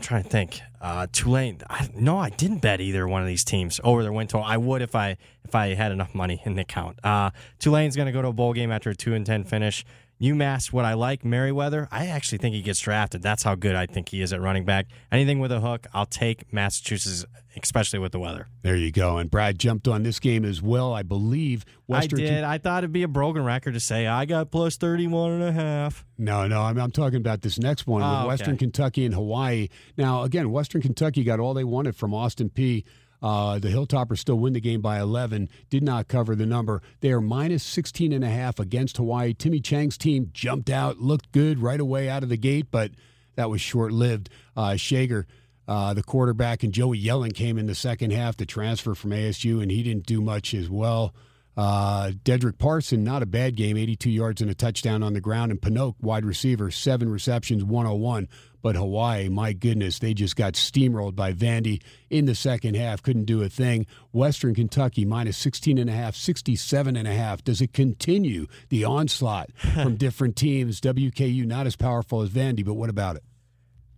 trying 0.00 0.24
to 0.24 0.28
think. 0.28 0.60
Uh, 0.80 1.06
Tulane. 1.12 1.60
I, 1.70 1.88
no, 1.94 2.18
I 2.18 2.30
didn't 2.30 2.62
bet 2.62 2.80
either 2.80 3.06
one 3.06 3.22
of 3.22 3.28
these 3.28 3.44
teams 3.44 3.80
over 3.84 4.02
their 4.02 4.12
win 4.12 4.26
total. 4.26 4.44
I 4.44 4.56
would 4.56 4.82
if 4.82 4.96
I 4.96 5.16
if 5.44 5.54
I 5.54 5.74
had 5.74 5.92
enough 5.92 6.14
money 6.14 6.42
in 6.44 6.56
the 6.56 6.62
account. 6.62 6.98
Uh, 7.04 7.30
Tulane's 7.60 7.94
going 7.94 8.06
to 8.06 8.12
go 8.12 8.22
to 8.22 8.28
a 8.28 8.32
bowl 8.32 8.54
game 8.54 8.72
after 8.72 8.90
a 8.90 8.94
two 8.94 9.14
and 9.14 9.24
ten 9.24 9.44
finish. 9.44 9.84
UMass, 10.20 10.70
what 10.70 10.84
I 10.84 10.94
like, 10.94 11.24
Merriweather, 11.24 11.88
I 11.90 12.06
actually 12.08 12.38
think 12.38 12.54
he 12.54 12.60
gets 12.60 12.78
drafted. 12.80 13.22
That's 13.22 13.42
how 13.42 13.54
good 13.54 13.74
I 13.74 13.86
think 13.86 14.10
he 14.10 14.20
is 14.20 14.34
at 14.34 14.40
running 14.40 14.66
back. 14.66 14.86
Anything 15.10 15.38
with 15.38 15.50
a 15.50 15.60
hook, 15.60 15.86
I'll 15.94 16.04
take 16.04 16.52
Massachusetts, 16.52 17.24
especially 17.56 18.00
with 18.00 18.12
the 18.12 18.18
weather. 18.18 18.46
There 18.62 18.76
you 18.76 18.92
go. 18.92 19.16
And 19.16 19.30
Brad 19.30 19.58
jumped 19.58 19.88
on 19.88 20.02
this 20.02 20.20
game 20.20 20.44
as 20.44 20.60
well, 20.60 20.92
I 20.92 21.02
believe. 21.02 21.64
Western 21.86 22.20
I 22.20 22.22
did. 22.22 22.44
I 22.44 22.58
thought 22.58 22.84
it'd 22.84 22.92
be 22.92 23.02
a 23.02 23.08
broken 23.08 23.42
record 23.44 23.72
to 23.74 23.80
say 23.80 24.06
I 24.06 24.26
got 24.26 24.50
plus 24.50 24.76
31 24.76 25.32
and 25.32 25.42
a 25.42 25.52
half. 25.52 26.04
No, 26.18 26.46
no, 26.46 26.62
I'm, 26.62 26.78
I'm 26.78 26.90
talking 26.90 27.16
about 27.16 27.40
this 27.40 27.58
next 27.58 27.86
one 27.86 28.02
with 28.02 28.10
oh, 28.10 28.18
okay. 28.18 28.26
Western 28.26 28.56
Kentucky 28.58 29.06
and 29.06 29.14
Hawaii. 29.14 29.68
Now, 29.96 30.24
again, 30.24 30.50
Western 30.50 30.82
Kentucky 30.82 31.24
got 31.24 31.40
all 31.40 31.54
they 31.54 31.64
wanted 31.64 31.96
from 31.96 32.12
Austin 32.12 32.50
Peay 32.50 32.84
uh, 33.22 33.58
the 33.58 33.68
Hilltoppers 33.68 34.18
still 34.18 34.38
win 34.38 34.52
the 34.52 34.60
game 34.60 34.80
by 34.80 34.98
11, 34.98 35.48
did 35.68 35.82
not 35.82 36.08
cover 36.08 36.34
the 36.34 36.46
number. 36.46 36.82
They 37.00 37.12
are 37.12 37.20
minus 37.20 37.62
16 37.62 38.12
and 38.12 38.24
a 38.24 38.30
half 38.30 38.58
against 38.58 38.96
Hawaii. 38.96 39.34
Timmy 39.34 39.60
Chang's 39.60 39.98
team 39.98 40.30
jumped 40.32 40.70
out, 40.70 40.98
looked 40.98 41.32
good 41.32 41.58
right 41.58 41.80
away 41.80 42.08
out 42.08 42.22
of 42.22 42.28
the 42.28 42.36
gate, 42.36 42.68
but 42.70 42.92
that 43.36 43.50
was 43.50 43.60
short 43.60 43.92
lived. 43.92 44.30
Uh, 44.56 44.76
Schager, 44.76 45.26
uh, 45.68 45.94
the 45.94 46.02
quarterback, 46.02 46.62
and 46.62 46.72
Joey 46.72 47.00
Yellen 47.00 47.34
came 47.34 47.58
in 47.58 47.66
the 47.66 47.74
second 47.74 48.12
half 48.12 48.36
to 48.38 48.46
transfer 48.46 48.94
from 48.94 49.10
ASU, 49.10 49.62
and 49.62 49.70
he 49.70 49.82
didn't 49.82 50.06
do 50.06 50.20
much 50.20 50.54
as 50.54 50.70
well. 50.70 51.14
Uh, 51.56 52.12
Dedrick 52.24 52.58
Parson, 52.58 53.04
not 53.04 53.22
a 53.22 53.26
bad 53.26 53.54
game, 53.56 53.76
82 53.76 54.08
yards 54.10 54.40
and 54.40 54.50
a 54.50 54.54
touchdown 54.54 55.02
on 55.02 55.12
the 55.12 55.20
ground. 55.20 55.50
And 55.50 55.60
Panoke, 55.60 55.96
wide 56.00 56.24
receiver, 56.24 56.70
seven 56.70 57.10
receptions, 57.10 57.62
101. 57.62 58.28
But 58.62 58.76
Hawaii, 58.76 59.28
my 59.28 59.52
goodness, 59.52 59.98
they 59.98 60.14
just 60.14 60.36
got 60.36 60.54
steamrolled 60.54 61.16
by 61.16 61.32
Vandy 61.32 61.82
in 62.10 62.26
the 62.26 62.34
second 62.34 62.76
half. 62.76 63.02
Couldn't 63.02 63.24
do 63.24 63.42
a 63.42 63.48
thing. 63.48 63.86
Western 64.12 64.54
Kentucky 64.54 65.04
minus 65.04 65.36
16 65.38 65.78
and 65.78 65.88
a 65.88 65.92
half, 65.92 66.14
67 66.14 66.96
and 66.96 67.08
a 67.08 67.12
half. 67.12 67.42
Does 67.42 67.60
it 67.60 67.72
continue 67.72 68.46
the 68.68 68.84
onslaught 68.84 69.50
from 69.74 69.96
different 69.96 70.36
teams? 70.36 70.80
WKU 70.80 71.46
not 71.46 71.66
as 71.66 71.76
powerful 71.76 72.22
as 72.22 72.30
Vandy, 72.30 72.64
but 72.64 72.74
what 72.74 72.90
about 72.90 73.16
it? 73.16 73.22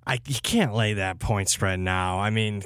I 0.06 0.18
you 0.26 0.40
can't 0.42 0.74
lay 0.74 0.94
that 0.94 1.20
point 1.20 1.48
spread 1.48 1.78
now. 1.78 2.18
I 2.18 2.30
mean, 2.30 2.62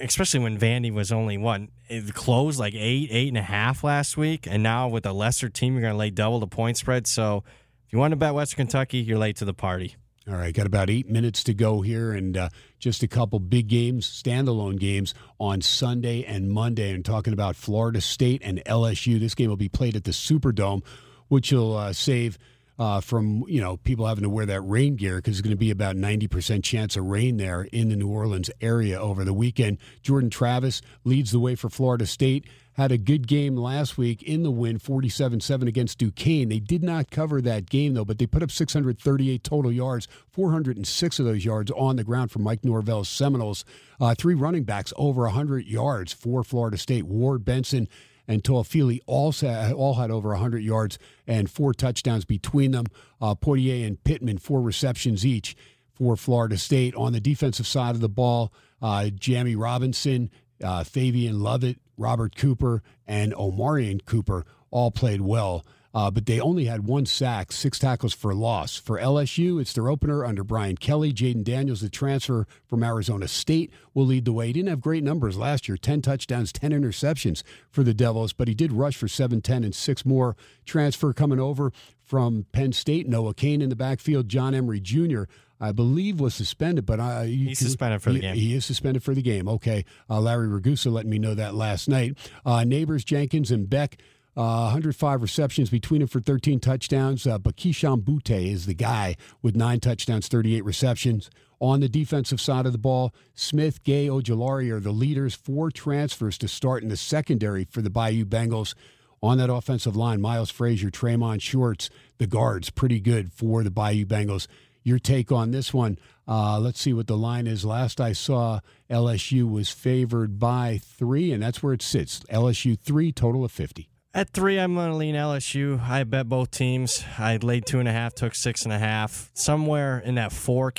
especially 0.00 0.40
when 0.40 0.58
Vandy 0.58 0.92
was 0.92 1.12
only 1.12 1.36
what 1.36 1.60
it 1.88 2.14
closed 2.14 2.58
like 2.58 2.74
eight, 2.74 3.08
eight 3.10 3.28
and 3.28 3.36
a 3.36 3.42
half 3.42 3.84
last 3.84 4.16
week, 4.16 4.46
and 4.50 4.62
now 4.62 4.88
with 4.88 5.04
a 5.04 5.12
lesser 5.12 5.50
team, 5.50 5.74
you're 5.74 5.82
going 5.82 5.92
to 5.92 5.98
lay 5.98 6.10
double 6.10 6.40
the 6.40 6.46
point 6.46 6.78
spread. 6.78 7.06
So, 7.06 7.44
if 7.86 7.92
you 7.92 7.98
want 7.98 8.12
to 8.12 8.16
bet 8.16 8.34
Western 8.34 8.66
Kentucky, 8.66 8.98
you're 8.98 9.18
late 9.18 9.36
to 9.36 9.44
the 9.44 9.54
party. 9.54 9.96
All 10.28 10.36
right, 10.36 10.52
got 10.52 10.66
about 10.66 10.90
eight 10.90 11.08
minutes 11.08 11.42
to 11.44 11.54
go 11.54 11.80
here, 11.80 12.12
and 12.12 12.36
uh, 12.36 12.48
just 12.78 13.02
a 13.02 13.08
couple 13.08 13.38
big 13.38 13.66
games, 13.66 14.06
standalone 14.06 14.78
games 14.78 15.14
on 15.40 15.62
Sunday 15.62 16.22
and 16.22 16.50
Monday. 16.50 16.92
And 16.92 17.02
talking 17.02 17.32
about 17.32 17.56
Florida 17.56 18.02
State 18.02 18.42
and 18.44 18.62
LSU, 18.66 19.18
this 19.18 19.34
game 19.34 19.48
will 19.48 19.56
be 19.56 19.70
played 19.70 19.96
at 19.96 20.04
the 20.04 20.10
Superdome, 20.10 20.84
which 21.28 21.50
will 21.50 21.74
uh, 21.74 21.94
save 21.94 22.36
uh, 22.78 23.00
from 23.00 23.44
you 23.48 23.62
know 23.62 23.78
people 23.78 24.06
having 24.06 24.22
to 24.22 24.28
wear 24.28 24.44
that 24.44 24.60
rain 24.60 24.96
gear 24.96 25.16
because 25.16 25.38
it's 25.38 25.40
going 25.40 25.56
to 25.56 25.56
be 25.56 25.70
about 25.70 25.96
90% 25.96 26.62
chance 26.62 26.94
of 26.96 27.04
rain 27.06 27.38
there 27.38 27.62
in 27.72 27.88
the 27.88 27.96
New 27.96 28.08
Orleans 28.08 28.50
area 28.60 29.00
over 29.00 29.24
the 29.24 29.32
weekend. 29.32 29.78
Jordan 30.02 30.28
Travis 30.28 30.82
leads 31.04 31.30
the 31.30 31.40
way 31.40 31.54
for 31.54 31.70
Florida 31.70 32.04
State 32.04 32.44
had 32.78 32.92
a 32.92 32.96
good 32.96 33.26
game 33.26 33.56
last 33.56 33.98
week 33.98 34.22
in 34.22 34.44
the 34.44 34.52
win 34.52 34.78
47-7 34.78 35.66
against 35.66 35.98
Duquesne. 35.98 36.48
They 36.48 36.60
did 36.60 36.84
not 36.84 37.10
cover 37.10 37.42
that 37.42 37.68
game 37.68 37.94
though, 37.94 38.04
but 38.04 38.18
they 38.18 38.26
put 38.26 38.40
up 38.40 38.52
638 38.52 39.42
total 39.42 39.72
yards, 39.72 40.06
406 40.30 41.18
of 41.18 41.26
those 41.26 41.44
yards 41.44 41.72
on 41.72 41.96
the 41.96 42.04
ground 42.04 42.30
for 42.30 42.38
Mike 42.38 42.64
Norvell's 42.64 43.08
Seminoles. 43.08 43.64
Uh, 44.00 44.14
three 44.16 44.36
running 44.36 44.62
backs 44.62 44.92
over 44.96 45.22
100 45.22 45.66
yards 45.66 46.12
for 46.12 46.44
Florida 46.44 46.78
State. 46.78 47.04
Ward 47.04 47.44
Benson 47.44 47.88
and 48.28 48.44
Toafili 48.44 49.00
all, 49.06 49.34
all 49.76 49.94
had 49.94 50.12
over 50.12 50.28
100 50.28 50.62
yards 50.62 51.00
and 51.26 51.50
four 51.50 51.74
touchdowns 51.74 52.24
between 52.24 52.70
them. 52.70 52.86
Uh, 53.20 53.34
Poitier 53.34 53.84
and 53.84 54.02
Pittman, 54.04 54.38
four 54.38 54.62
receptions 54.62 55.26
each 55.26 55.56
for 55.92 56.16
Florida 56.16 56.56
State. 56.56 56.94
On 56.94 57.12
the 57.12 57.20
defensive 57.20 57.66
side 57.66 57.96
of 57.96 58.00
the 58.00 58.08
ball, 58.08 58.52
uh, 58.80 59.08
Jamie 59.08 59.56
Robinson, 59.56 60.30
uh, 60.62 60.84
Fabian 60.84 61.40
Lovett, 61.40 61.78
Robert 61.98 62.36
Cooper, 62.36 62.82
and 63.06 63.34
Omarion 63.34 64.04
Cooper 64.04 64.46
all 64.70 64.90
played 64.90 65.20
well. 65.20 65.64
Uh, 65.94 66.10
but 66.10 66.26
they 66.26 66.38
only 66.38 66.66
had 66.66 66.86
one 66.86 67.06
sack, 67.06 67.50
six 67.50 67.78
tackles 67.78 68.12
for 68.12 68.34
loss. 68.34 68.76
For 68.76 68.98
LSU, 68.98 69.60
it's 69.60 69.72
their 69.72 69.88
opener 69.88 70.24
under 70.24 70.44
Brian 70.44 70.76
Kelly. 70.76 71.12
Jayden 71.12 71.42
Daniels, 71.42 71.80
the 71.80 71.88
transfer 71.88 72.46
from 72.66 72.84
Arizona 72.84 73.26
State, 73.26 73.72
will 73.94 74.04
lead 74.04 74.26
the 74.26 74.32
way. 74.32 74.48
He 74.48 74.52
didn't 74.52 74.68
have 74.68 74.82
great 74.82 75.02
numbers 75.02 75.38
last 75.38 75.66
year 75.66 75.78
10 75.78 76.02
touchdowns, 76.02 76.52
10 76.52 76.72
interceptions 76.72 77.42
for 77.70 77.82
the 77.82 77.94
Devils, 77.94 78.34
but 78.34 78.48
he 78.48 78.54
did 78.54 78.72
rush 78.72 78.96
for 78.96 79.08
7 79.08 79.40
10 79.40 79.64
and 79.64 79.74
six 79.74 80.04
more. 80.04 80.36
Transfer 80.66 81.12
coming 81.14 81.40
over 81.40 81.72
from 82.02 82.46
Penn 82.52 82.72
State, 82.72 83.08
Noah 83.08 83.34
Cain 83.34 83.62
in 83.62 83.70
the 83.70 83.76
backfield, 83.76 84.28
John 84.28 84.54
Emery 84.54 84.80
Jr. 84.80 85.22
I 85.60 85.72
believe 85.72 86.20
was 86.20 86.34
suspended, 86.34 86.86
but 86.86 87.00
I, 87.00 87.26
he's 87.26 87.58
can, 87.58 87.66
suspended 87.66 88.02
for 88.02 88.12
the 88.12 88.20
game. 88.20 88.34
He 88.34 88.54
is 88.54 88.64
suspended 88.64 89.02
for 89.02 89.14
the 89.14 89.22
game. 89.22 89.48
Okay, 89.48 89.84
uh, 90.08 90.20
Larry 90.20 90.48
Ragusa 90.48 90.92
let 90.92 91.06
me 91.06 91.18
know 91.18 91.34
that 91.34 91.54
last 91.54 91.88
night. 91.88 92.16
Uh, 92.46 92.58
Nabers, 92.58 93.04
Jenkins, 93.04 93.50
and 93.50 93.68
Bech. 93.68 93.98
Uh, 94.36 94.70
105 94.70 95.20
receptions 95.20 95.68
between 95.68 95.98
them 95.98 96.06
for 96.06 96.20
13 96.20 96.60
touchdowns. 96.60 97.26
Uh, 97.26 97.38
but 97.38 97.56
Kayshon 97.56 98.04
Boutte 98.04 98.52
is 98.52 98.66
the 98.66 98.74
guy 98.74 99.16
with 99.42 99.56
nine 99.56 99.80
touchdowns, 99.80 100.28
38 100.28 100.64
receptions. 100.64 101.28
On 101.60 101.80
the 101.80 101.88
defensive 101.88 102.40
side 102.40 102.64
of 102.64 102.70
the 102.70 102.78
ball, 102.78 103.12
Smith, 103.34 103.82
Gay, 103.82 104.06
Ojulari 104.06 104.70
are 104.70 104.78
the 104.78 104.92
leaders. 104.92 105.34
Four 105.34 105.72
transfers 105.72 106.38
to 106.38 106.46
start 106.46 106.84
in 106.84 106.88
the 106.88 106.96
secondary 106.96 107.64
for 107.64 107.82
the 107.82 107.90
Bayou 107.90 108.24
Bengals. 108.24 108.74
On 109.20 109.38
that 109.38 109.50
offensive 109.50 109.96
line, 109.96 110.20
Miles 110.20 110.50
Frazier, 110.50 110.90
Traymon 110.90 111.42
Shorts, 111.42 111.90
the 112.18 112.28
guards, 112.28 112.70
pretty 112.70 113.00
good 113.00 113.32
for 113.32 113.64
the 113.64 113.70
Bayou 113.72 114.06
Bengals 114.06 114.46
your 114.88 114.98
take 114.98 115.30
on 115.30 115.50
this 115.50 115.72
one. 115.72 115.98
Uh, 116.26 116.58
let's 116.58 116.80
see 116.80 116.92
what 116.92 117.06
the 117.06 117.16
line 117.16 117.46
is. 117.46 117.64
Last 117.64 118.00
I 118.00 118.12
saw, 118.12 118.60
LSU 118.90 119.50
was 119.50 119.70
favored 119.70 120.38
by 120.38 120.80
three, 120.82 121.32
and 121.32 121.42
that's 121.42 121.62
where 121.62 121.72
it 121.72 121.82
sits. 121.82 122.20
LSU 122.30 122.78
three, 122.78 123.12
total 123.12 123.44
of 123.44 123.52
50. 123.52 123.88
At 124.14 124.30
three, 124.30 124.58
I'm 124.58 124.74
going 124.74 124.90
to 124.90 124.96
lean 124.96 125.14
LSU. 125.14 125.80
I 125.80 126.02
bet 126.04 126.28
both 126.28 126.50
teams. 126.50 127.04
I 127.18 127.36
laid 127.36 127.66
two 127.66 127.78
and 127.78 127.88
a 127.88 127.92
half, 127.92 128.14
took 128.14 128.34
six 128.34 128.64
and 128.64 128.72
a 128.72 128.78
half. 128.78 129.30
Somewhere 129.34 130.00
in 130.00 130.14
that 130.16 130.32
four, 130.32 130.72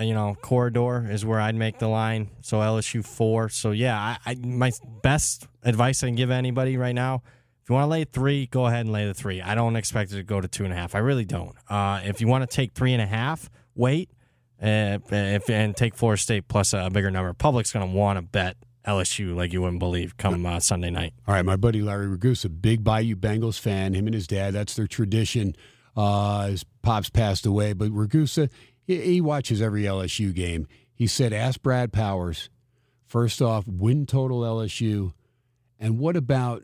you 0.00 0.14
know, 0.14 0.36
corridor 0.40 1.06
is 1.10 1.24
where 1.24 1.40
I'd 1.40 1.56
make 1.56 1.78
the 1.78 1.88
line. 1.88 2.30
So 2.42 2.58
LSU 2.58 3.04
four. 3.04 3.48
So 3.48 3.72
yeah, 3.72 3.98
I, 3.98 4.18
I 4.24 4.34
my 4.36 4.70
best 5.02 5.48
advice 5.64 6.02
I 6.04 6.06
can 6.06 6.14
give 6.14 6.30
anybody 6.30 6.76
right 6.76 6.94
now 6.94 7.22
if 7.66 7.70
you 7.70 7.74
want 7.74 7.86
to 7.86 7.90
lay 7.90 8.04
three, 8.04 8.46
go 8.46 8.66
ahead 8.66 8.82
and 8.82 8.92
lay 8.92 9.06
the 9.08 9.12
three. 9.12 9.42
I 9.42 9.56
don't 9.56 9.74
expect 9.74 10.12
it 10.12 10.18
to 10.18 10.22
go 10.22 10.40
to 10.40 10.46
two 10.46 10.62
and 10.62 10.72
a 10.72 10.76
half. 10.76 10.94
I 10.94 10.98
really 10.98 11.24
don't. 11.24 11.52
Uh, 11.68 12.00
if 12.04 12.20
you 12.20 12.28
want 12.28 12.48
to 12.48 12.56
take 12.56 12.74
three 12.74 12.92
and 12.92 13.02
a 13.02 13.06
half, 13.06 13.50
wait. 13.74 14.08
Uh, 14.62 14.98
if, 15.10 15.50
and 15.50 15.76
take 15.76 15.96
Florida 15.96 16.22
State 16.22 16.46
plus 16.46 16.72
a, 16.72 16.88
bigger 16.90 17.10
number. 17.10 17.32
Public's 17.32 17.72
going 17.72 17.84
to 17.84 17.92
want 17.92 18.18
to 18.18 18.22
bet 18.22 18.56
LSU 18.86 19.34
like 19.34 19.52
you 19.52 19.62
wouldn't 19.62 19.80
believe 19.80 20.16
come 20.16 20.46
uh, 20.46 20.60
Sunday 20.60 20.90
night. 20.90 21.12
All 21.26 21.34
right, 21.34 21.44
my 21.44 21.56
buddy 21.56 21.82
Larry 21.82 22.06
Ragusa, 22.06 22.50
big 22.50 22.84
Bayou 22.84 23.16
Bengals 23.16 23.58
fan. 23.58 23.94
Him 23.94 24.06
and 24.06 24.14
his 24.14 24.28
dad, 24.28 24.54
that's 24.54 24.76
their 24.76 24.86
tradition. 24.86 25.56
Uh, 25.96 26.46
his 26.46 26.62
pops 26.82 27.10
passed 27.10 27.46
away, 27.46 27.72
but 27.72 27.90
Ragusa, 27.90 28.48
he, 28.84 29.00
he 29.00 29.20
watches 29.20 29.60
every 29.60 29.82
LSU 29.82 30.32
game. 30.32 30.68
He 30.94 31.08
said, 31.08 31.32
ask 31.32 31.60
Brad 31.60 31.92
Powers, 31.92 32.48
first 33.08 33.42
off, 33.42 33.66
win 33.66 34.06
total 34.06 34.42
LSU. 34.42 35.14
And 35.80 35.98
what 35.98 36.16
about 36.16 36.62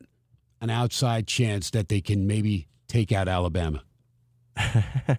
an 0.63 0.71
outside 0.71 1.27
chance 1.27 1.71
that 1.71 1.89
they 1.89 2.01
can 2.01 2.27
maybe 2.27 2.69
take 2.89 3.13
out 3.13 3.29
Alabama? 3.29 3.83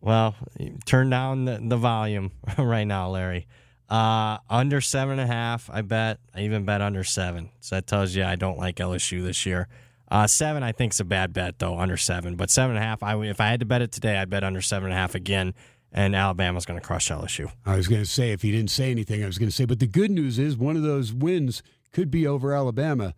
well, 0.00 0.36
turn 0.84 1.10
down 1.10 1.46
the, 1.46 1.58
the 1.60 1.76
volume 1.76 2.30
right 2.58 2.84
now, 2.84 3.10
Larry. 3.10 3.48
Uh, 3.88 4.38
under 4.50 4.80
seven 4.80 5.18
and 5.18 5.30
a 5.30 5.32
half, 5.32 5.70
I 5.72 5.82
bet. 5.82 6.18
I 6.34 6.42
even 6.42 6.64
bet 6.64 6.82
under 6.82 7.04
seven. 7.04 7.50
So 7.60 7.76
that 7.76 7.86
tells 7.86 8.14
you 8.14 8.24
I 8.24 8.36
don't 8.36 8.58
like 8.58 8.76
LSU 8.76 9.24
this 9.24 9.46
year. 9.46 9.68
Uh, 10.08 10.26
seven, 10.26 10.62
I 10.62 10.72
think, 10.72 10.92
is 10.92 11.00
a 11.00 11.04
bad 11.04 11.32
bet 11.32 11.58
though. 11.58 11.78
Under 11.78 11.96
seven, 11.96 12.36
but 12.36 12.50
seven 12.50 12.76
and 12.76 12.84
a 12.84 12.86
half. 12.86 13.02
I 13.02 13.16
if 13.24 13.40
I 13.40 13.46
had 13.46 13.60
to 13.60 13.66
bet 13.66 13.82
it 13.82 13.92
today, 13.92 14.18
I'd 14.18 14.30
bet 14.30 14.44
under 14.44 14.60
seven 14.60 14.86
and 14.86 14.92
a 14.92 14.96
half 14.96 15.14
again. 15.14 15.54
And 15.92 16.14
Alabama's 16.14 16.66
going 16.66 16.78
to 16.78 16.84
crush 16.84 17.08
LSU. 17.08 17.50
I 17.64 17.76
was 17.76 17.88
going 17.88 18.02
to 18.02 18.10
say 18.10 18.32
if 18.32 18.42
he 18.42 18.50
didn't 18.50 18.70
say 18.70 18.90
anything, 18.90 19.22
I 19.22 19.26
was 19.26 19.38
going 19.38 19.48
to 19.48 19.54
say. 19.54 19.64
But 19.64 19.78
the 19.78 19.86
good 19.86 20.10
news 20.10 20.38
is 20.38 20.56
one 20.56 20.76
of 20.76 20.82
those 20.82 21.12
wins 21.12 21.62
could 21.92 22.10
be 22.10 22.26
over 22.26 22.52
Alabama 22.52 23.14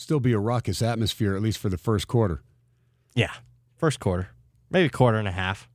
still 0.00 0.20
be 0.20 0.32
a 0.32 0.38
raucous 0.38 0.80
atmosphere, 0.82 1.36
at 1.36 1.42
least 1.42 1.58
for 1.58 1.68
the 1.68 1.78
first 1.78 2.08
quarter. 2.08 2.42
Yeah, 3.14 3.32
first 3.76 4.00
quarter, 4.00 4.30
maybe 4.70 4.88
quarter 4.88 5.18
and 5.18 5.28
a 5.28 5.32
half. 5.32 5.68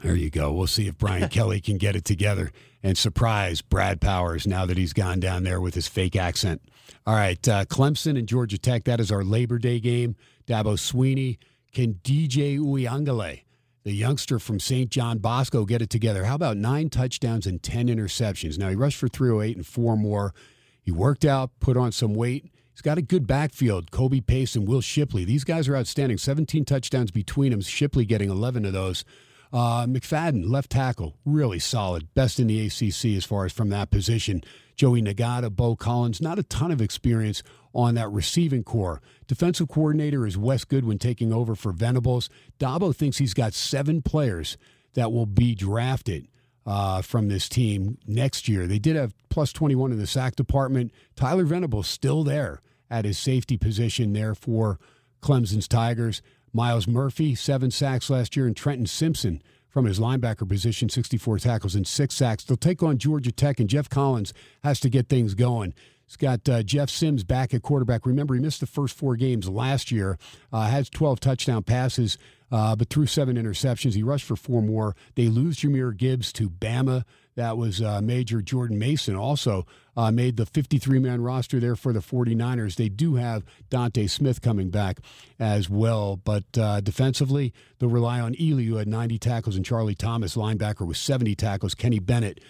There 0.00 0.14
you 0.16 0.30
go. 0.30 0.52
We'll 0.52 0.66
see 0.66 0.88
if 0.88 0.98
Brian 0.98 1.28
Kelly 1.30 1.60
can 1.60 1.78
get 1.78 1.96
it 1.96 2.04
together 2.04 2.52
and 2.82 2.96
surprise 2.98 3.62
Brad 3.62 4.00
Powers 4.00 4.46
now 4.46 4.66
that 4.66 4.76
he's 4.76 4.92
gone 4.92 5.20
down 5.20 5.44
there 5.44 5.60
with 5.60 5.74
his 5.74 5.88
fake 5.88 6.16
accent. 6.16 6.62
All 7.06 7.14
right, 7.14 7.48
uh, 7.48 7.64
Clemson 7.64 8.18
and 8.18 8.28
Georgia 8.28 8.58
Tech. 8.58 8.84
That 8.84 9.00
is 9.00 9.10
our 9.10 9.24
Labor 9.24 9.58
Day 9.58 9.80
game. 9.80 10.16
Dabo 10.46 10.76
Swinney 10.76 11.38
can 11.72 11.94
DJ 12.02 12.58
Uiagalelei, 12.58 13.42
the 13.84 13.92
youngster 13.92 14.38
from 14.38 14.60
St. 14.60 14.90
John 14.90 15.18
Bosco, 15.18 15.64
get 15.64 15.82
it 15.82 15.90
together. 15.90 16.24
How 16.24 16.34
about 16.34 16.56
nine 16.56 16.90
touchdowns 16.90 17.46
and 17.46 17.62
ten 17.62 17.88
interceptions? 17.88 18.58
Now 18.58 18.68
he 18.68 18.74
rushed 18.74 18.98
for 18.98 19.08
308 19.08 19.56
and 19.56 19.66
four 19.66 19.96
more. 19.96 20.34
He 20.82 20.90
worked 20.90 21.24
out, 21.24 21.50
put 21.60 21.76
on 21.76 21.92
some 21.92 22.14
weight 22.14 22.50
He's 22.78 22.82
got 22.82 22.96
a 22.96 23.02
good 23.02 23.26
backfield. 23.26 23.90
Kobe 23.90 24.20
Pace 24.20 24.54
and 24.54 24.68
Will 24.68 24.80
Shipley. 24.80 25.24
These 25.24 25.42
guys 25.42 25.66
are 25.66 25.74
outstanding. 25.74 26.16
17 26.16 26.64
touchdowns 26.64 27.10
between 27.10 27.50
them. 27.50 27.60
Shipley 27.60 28.04
getting 28.04 28.30
11 28.30 28.64
of 28.64 28.72
those. 28.72 29.04
Uh, 29.52 29.84
McFadden, 29.86 30.48
left 30.48 30.70
tackle, 30.70 31.16
really 31.24 31.58
solid. 31.58 32.14
Best 32.14 32.38
in 32.38 32.46
the 32.46 32.64
ACC 32.64 33.16
as 33.16 33.24
far 33.24 33.44
as 33.46 33.52
from 33.52 33.70
that 33.70 33.90
position. 33.90 34.44
Joey 34.76 35.02
Ngata, 35.02 35.50
Beaux 35.50 35.74
Collins, 35.74 36.20
not 36.20 36.38
a 36.38 36.44
ton 36.44 36.70
of 36.70 36.80
experience 36.80 37.42
on 37.74 37.96
that 37.96 38.12
receiving 38.12 38.62
corps. 38.62 39.02
Defensive 39.26 39.68
coordinator 39.68 40.24
is 40.24 40.38
Wes 40.38 40.64
Goodwin 40.64 40.98
taking 40.98 41.32
over 41.32 41.56
for 41.56 41.72
Venables. 41.72 42.30
Dabo 42.60 42.94
thinks 42.94 43.18
he's 43.18 43.34
got 43.34 43.54
seven 43.54 44.02
players 44.02 44.56
that 44.94 45.10
will 45.10 45.26
be 45.26 45.56
drafted 45.56 46.28
uh, 46.68 47.00
from 47.00 47.28
this 47.28 47.48
team 47.48 47.96
next 48.06 48.46
year. 48.46 48.66
They 48.66 48.78
did 48.78 48.94
have 48.94 49.14
plus 49.30 49.54
21 49.54 49.90
in 49.90 49.98
the 49.98 50.06
sack 50.06 50.36
department. 50.36 50.92
Tyler 51.16 51.44
Venables 51.44 51.88
still 51.88 52.22
there 52.24 52.60
at 52.90 53.06
his 53.06 53.16
safety 53.18 53.56
position 53.56 54.12
there 54.12 54.34
for 54.34 54.78
Clemson's 55.22 55.66
Tigers. 55.66 56.20
Myles 56.52 56.86
Murphy, 56.86 57.34
seven 57.34 57.70
sacks 57.70 58.10
last 58.10 58.36
year, 58.36 58.46
and 58.46 58.54
Trenton 58.54 58.86
Simpson 58.86 59.42
from 59.70 59.86
his 59.86 59.98
linebacker 59.98 60.46
position, 60.46 60.90
64 60.90 61.38
tackles 61.38 61.74
and 61.74 61.86
six 61.86 62.14
sacks. 62.14 62.44
They'll 62.44 62.56
take 62.58 62.82
on 62.82 62.98
Georgia 62.98 63.32
Tech, 63.32 63.60
and 63.60 63.68
Geoff 63.68 63.88
Collins 63.88 64.34
has 64.62 64.78
to 64.80 64.90
get 64.90 65.08
things 65.08 65.34
going. 65.34 65.72
He's 66.08 66.16
got 66.16 66.48
uh, 66.48 66.62
Jeff 66.62 66.88
Sims 66.88 67.22
back 67.22 67.52
at 67.52 67.60
quarterback. 67.60 68.06
Remember, 68.06 68.34
he 68.34 68.40
missed 68.40 68.60
the 68.60 68.66
first 68.66 68.96
four 68.96 69.14
games 69.14 69.46
last 69.46 69.90
year, 69.90 70.18
uh, 70.50 70.62
has 70.62 70.88
12 70.88 71.20
touchdown 71.20 71.62
passes, 71.62 72.16
uh, 72.50 72.74
but 72.74 72.88
threw 72.88 73.04
seven 73.04 73.36
interceptions. 73.36 73.92
He 73.92 74.02
rushed 74.02 74.24
for 74.24 74.34
four 74.34 74.62
more. 74.62 74.96
They 75.16 75.28
lose 75.28 75.58
Jahmyr 75.58 75.94
Gibbs 75.94 76.32
to 76.32 76.48
Bama. 76.48 77.04
That 77.34 77.58
was 77.58 77.82
uh, 77.82 78.00
Major 78.00 78.40
Jordan 78.40 78.78
Mason 78.78 79.16
also 79.16 79.66
uh, 79.98 80.10
made 80.10 80.38
the 80.38 80.46
53 80.46 80.98
man 80.98 81.20
roster 81.20 81.60
there 81.60 81.76
for 81.76 81.92
the 81.92 82.00
49ers. 82.00 82.76
They 82.76 82.88
do 82.88 83.16
have 83.16 83.44
Dontae 83.70 84.08
Smith 84.08 84.40
coming 84.40 84.70
back 84.70 85.00
as 85.38 85.68
well, 85.68 86.16
but 86.16 86.44
uh, 86.56 86.80
defensively, 86.80 87.52
they'll 87.78 87.90
rely 87.90 88.18
on 88.18 88.34
Ely, 88.40 88.64
who 88.64 88.76
had 88.76 88.88
90 88.88 89.18
tackles, 89.18 89.56
and 89.56 89.64
Charlie 89.64 89.94
Thomas, 89.94 90.36
linebacker, 90.36 90.86
with 90.86 90.96
70 90.96 91.34
tackles. 91.34 91.74
Kenny 91.74 91.98
Bennett 91.98 92.40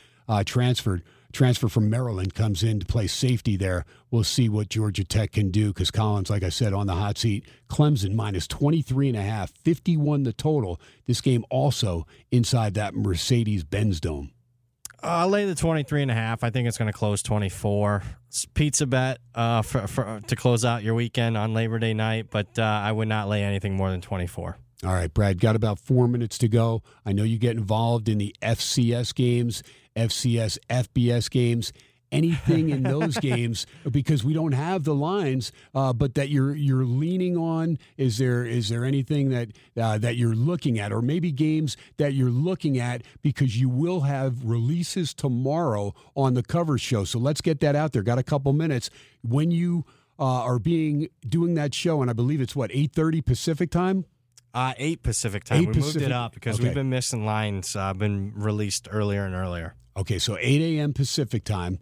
transferred 0.46 1.02
transfer 1.38 1.68
from 1.68 1.88
Maryland 1.88 2.34
comes 2.34 2.64
in 2.64 2.80
to 2.80 2.84
play 2.84 3.06
safety 3.06 3.56
there. 3.56 3.84
We'll 4.10 4.24
see 4.24 4.48
what 4.48 4.68
Georgia 4.68 5.04
Tech 5.04 5.30
can 5.30 5.52
do 5.52 5.68
because 5.68 5.92
Collins, 5.92 6.30
like 6.30 6.42
I 6.42 6.48
said, 6.48 6.72
on 6.72 6.88
the 6.88 6.96
hot 6.96 7.16
seat. 7.16 7.46
Clemson 7.70 8.14
minus 8.14 8.48
23 8.48 9.10
and 9.10 9.16
a 9.16 9.22
half, 9.22 9.52
51 9.52 10.24
the 10.24 10.32
total. 10.32 10.80
This 11.06 11.20
game 11.20 11.44
also 11.48 12.08
inside 12.32 12.74
that 12.74 12.96
Mercedes-Benz 12.96 14.00
Dome. 14.00 14.32
Uh, 15.00 15.06
I'll 15.06 15.28
lay 15.28 15.44
the 15.44 15.54
23 15.54 16.02
and 16.02 16.10
a 16.10 16.14
half. 16.14 16.42
I 16.42 16.50
think 16.50 16.66
it's 16.66 16.76
going 16.76 16.90
to 16.90 16.98
close 16.98 17.22
24. 17.22 18.02
It's 18.26 18.44
pizza 18.46 18.84
bet 18.84 19.18
uh, 19.36 19.62
for, 19.62 19.86
for, 19.86 20.20
to 20.26 20.34
close 20.34 20.64
out 20.64 20.82
your 20.82 20.94
weekend 20.94 21.36
on 21.36 21.54
Labor 21.54 21.78
Day 21.78 21.94
night, 21.94 22.30
but 22.32 22.58
uh, 22.58 22.62
I 22.62 22.90
would 22.90 23.06
not 23.06 23.28
lay 23.28 23.44
anything 23.44 23.76
more 23.76 23.92
than 23.92 24.00
24. 24.00 24.58
All 24.84 24.92
right, 24.92 25.12
Brad, 25.12 25.40
got 25.40 25.56
about 25.56 25.78
four 25.78 26.08
minutes 26.08 26.38
to 26.38 26.48
go. 26.48 26.82
I 27.04 27.12
know 27.12 27.22
you 27.22 27.38
get 27.38 27.56
involved 27.56 28.08
in 28.08 28.18
the 28.18 28.34
FCS 28.42 29.14
games. 29.14 29.62
FCS, 29.98 30.58
FBS 30.70 31.30
games, 31.30 31.72
anything 32.10 32.70
in 32.70 32.82
those 32.82 33.16
games 33.20 33.66
because 33.90 34.24
we 34.24 34.32
don't 34.32 34.52
have 34.52 34.84
the 34.84 34.94
lines, 34.94 35.52
uh, 35.74 35.92
but 35.92 36.14
that 36.14 36.28
you're 36.28 36.54
you're 36.54 36.84
leaning 36.84 37.36
on. 37.36 37.78
Is 37.96 38.18
there 38.18 38.44
is 38.44 38.68
there 38.68 38.84
anything 38.84 39.30
that 39.30 39.48
uh, 39.76 39.98
that 39.98 40.16
you're 40.16 40.34
looking 40.34 40.78
at, 40.78 40.92
or 40.92 41.02
maybe 41.02 41.32
games 41.32 41.76
that 41.96 42.14
you're 42.14 42.30
looking 42.30 42.78
at 42.78 43.02
because 43.22 43.60
you 43.60 43.68
will 43.68 44.00
have 44.00 44.44
releases 44.44 45.14
tomorrow 45.14 45.94
on 46.16 46.34
the 46.34 46.42
cover 46.42 46.78
show. 46.78 47.04
So 47.04 47.18
let's 47.18 47.40
get 47.40 47.60
that 47.60 47.76
out 47.76 47.92
there. 47.92 48.02
Got 48.02 48.18
a 48.18 48.24
couple 48.24 48.52
minutes 48.52 48.90
when 49.22 49.50
you 49.50 49.84
uh, 50.18 50.24
are 50.24 50.58
being 50.58 51.08
doing 51.26 51.54
that 51.54 51.74
show, 51.74 52.00
and 52.02 52.10
I 52.10 52.14
believe 52.14 52.40
it's 52.40 52.56
what 52.56 52.70
eight 52.72 52.92
thirty 52.92 53.20
Pacific 53.20 53.70
time. 53.70 54.04
Uh, 54.54 54.72
eight 54.78 55.02
Pacific 55.02 55.44
time. 55.44 55.60
Eight 55.60 55.68
we 55.68 55.74
Pacific- 55.74 56.02
moved 56.02 56.06
it 56.06 56.12
up 56.12 56.32
because 56.32 56.56
okay. 56.56 56.64
we've 56.64 56.74
been 56.74 56.88
missing 56.88 57.26
lines. 57.26 57.76
Uh, 57.76 57.92
been 57.92 58.32
released 58.34 58.88
earlier 58.90 59.24
and 59.24 59.34
earlier. 59.34 59.74
Okay, 59.98 60.18
so 60.18 60.36
8 60.40 60.78
a.m. 60.78 60.92
Pacific 60.92 61.42
time, 61.44 61.80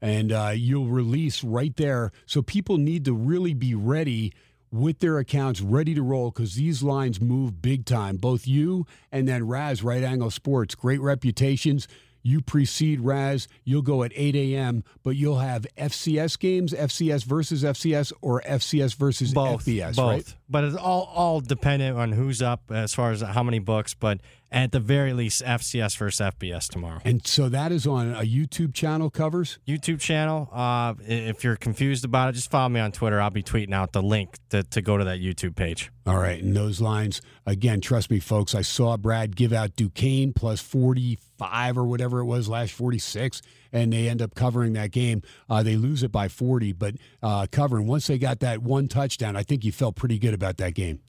and 0.00 0.32
uh, 0.32 0.52
you'll 0.54 0.86
release 0.86 1.44
right 1.44 1.76
there. 1.76 2.10
So 2.24 2.40
people 2.40 2.78
need 2.78 3.04
to 3.04 3.12
really 3.12 3.52
be 3.52 3.74
ready 3.74 4.32
with 4.70 5.00
their 5.00 5.18
accounts, 5.18 5.60
ready 5.60 5.94
to 5.94 6.02
roll, 6.02 6.30
because 6.30 6.54
these 6.54 6.82
lines 6.82 7.20
move 7.20 7.60
big 7.60 7.84
time. 7.84 8.16
Both 8.16 8.46
you 8.46 8.86
and 9.12 9.28
then 9.28 9.46
Raz, 9.46 9.82
Right 9.82 10.02
Angle 10.02 10.30
Sports, 10.30 10.74
great 10.74 11.00
reputations. 11.00 11.88
You 12.22 12.40
precede 12.42 13.00
Raz. 13.00 13.48
You'll 13.64 13.80
go 13.82 14.02
at 14.02 14.12
8 14.14 14.34
a.m., 14.34 14.84
but 15.02 15.10
you'll 15.10 15.38
have 15.38 15.66
FCS 15.78 16.38
games, 16.38 16.72
FCS 16.74 17.24
versus 17.24 17.62
FCS, 17.62 18.12
or 18.20 18.42
FCS 18.42 18.96
versus 18.96 19.32
Both, 19.32 19.64
FBS, 19.64 19.96
both. 19.96 20.06
right? 20.10 20.34
But 20.50 20.64
it's 20.64 20.76
all 20.76 21.04
all 21.14 21.40
dependent 21.40 21.96
on 21.96 22.12
who's 22.12 22.42
up 22.42 22.70
as 22.70 22.92
far 22.92 23.12
as 23.12 23.20
how 23.22 23.42
many 23.42 23.60
books. 23.60 23.94
But 23.94 24.20
at 24.50 24.72
the 24.72 24.80
very 24.80 25.12
least, 25.12 25.42
FCS 25.42 25.96
versus 25.96 26.20
FBS 26.34 26.68
tomorrow. 26.68 27.00
And 27.04 27.26
so 27.26 27.48
that 27.48 27.70
is 27.70 27.86
on 27.86 28.12
a 28.14 28.22
YouTube 28.22 28.74
channel 28.74 29.10
covers. 29.10 29.58
YouTube 29.66 30.00
channel. 30.00 30.48
Uh, 30.52 30.94
if 31.00 31.44
you're 31.44 31.56
confused 31.56 32.04
about 32.04 32.30
it, 32.30 32.32
just 32.32 32.50
follow 32.50 32.68
me 32.68 32.80
on 32.80 32.92
Twitter. 32.92 33.20
I'll 33.20 33.30
be 33.30 33.42
tweeting 33.42 33.74
out 33.74 33.92
the 33.92 34.02
link 34.02 34.36
to, 34.50 34.62
to 34.62 34.80
go 34.80 34.96
to 34.96 35.04
that 35.04 35.20
YouTube 35.20 35.54
page. 35.54 35.90
All 36.06 36.16
right, 36.16 36.42
and 36.42 36.56
those 36.56 36.80
lines 36.80 37.20
again. 37.44 37.82
Trust 37.82 38.10
me, 38.10 38.18
folks. 38.18 38.54
I 38.54 38.62
saw 38.62 38.96
Brad 38.96 39.36
give 39.36 39.52
out 39.52 39.76
Duquesne 39.76 40.32
plus 40.32 40.58
forty-five 40.60 41.76
or 41.76 41.84
whatever 41.84 42.20
it 42.20 42.24
was 42.24 42.48
last 42.48 42.72
forty-six, 42.72 43.42
and 43.72 43.92
they 43.92 44.08
end 44.08 44.22
up 44.22 44.34
covering 44.34 44.72
that 44.72 44.90
game. 44.90 45.20
Uh, 45.50 45.62
they 45.62 45.76
lose 45.76 46.02
it 46.02 46.10
by 46.10 46.28
forty, 46.28 46.72
but 46.72 46.94
uh, 47.22 47.46
covering 47.52 47.86
once 47.86 48.06
they 48.06 48.16
got 48.16 48.40
that 48.40 48.62
one 48.62 48.88
touchdown, 48.88 49.36
I 49.36 49.42
think 49.42 49.66
you 49.66 49.72
felt 49.72 49.96
pretty 49.96 50.18
good 50.18 50.32
about 50.32 50.56
that 50.56 50.74
game. 50.74 51.00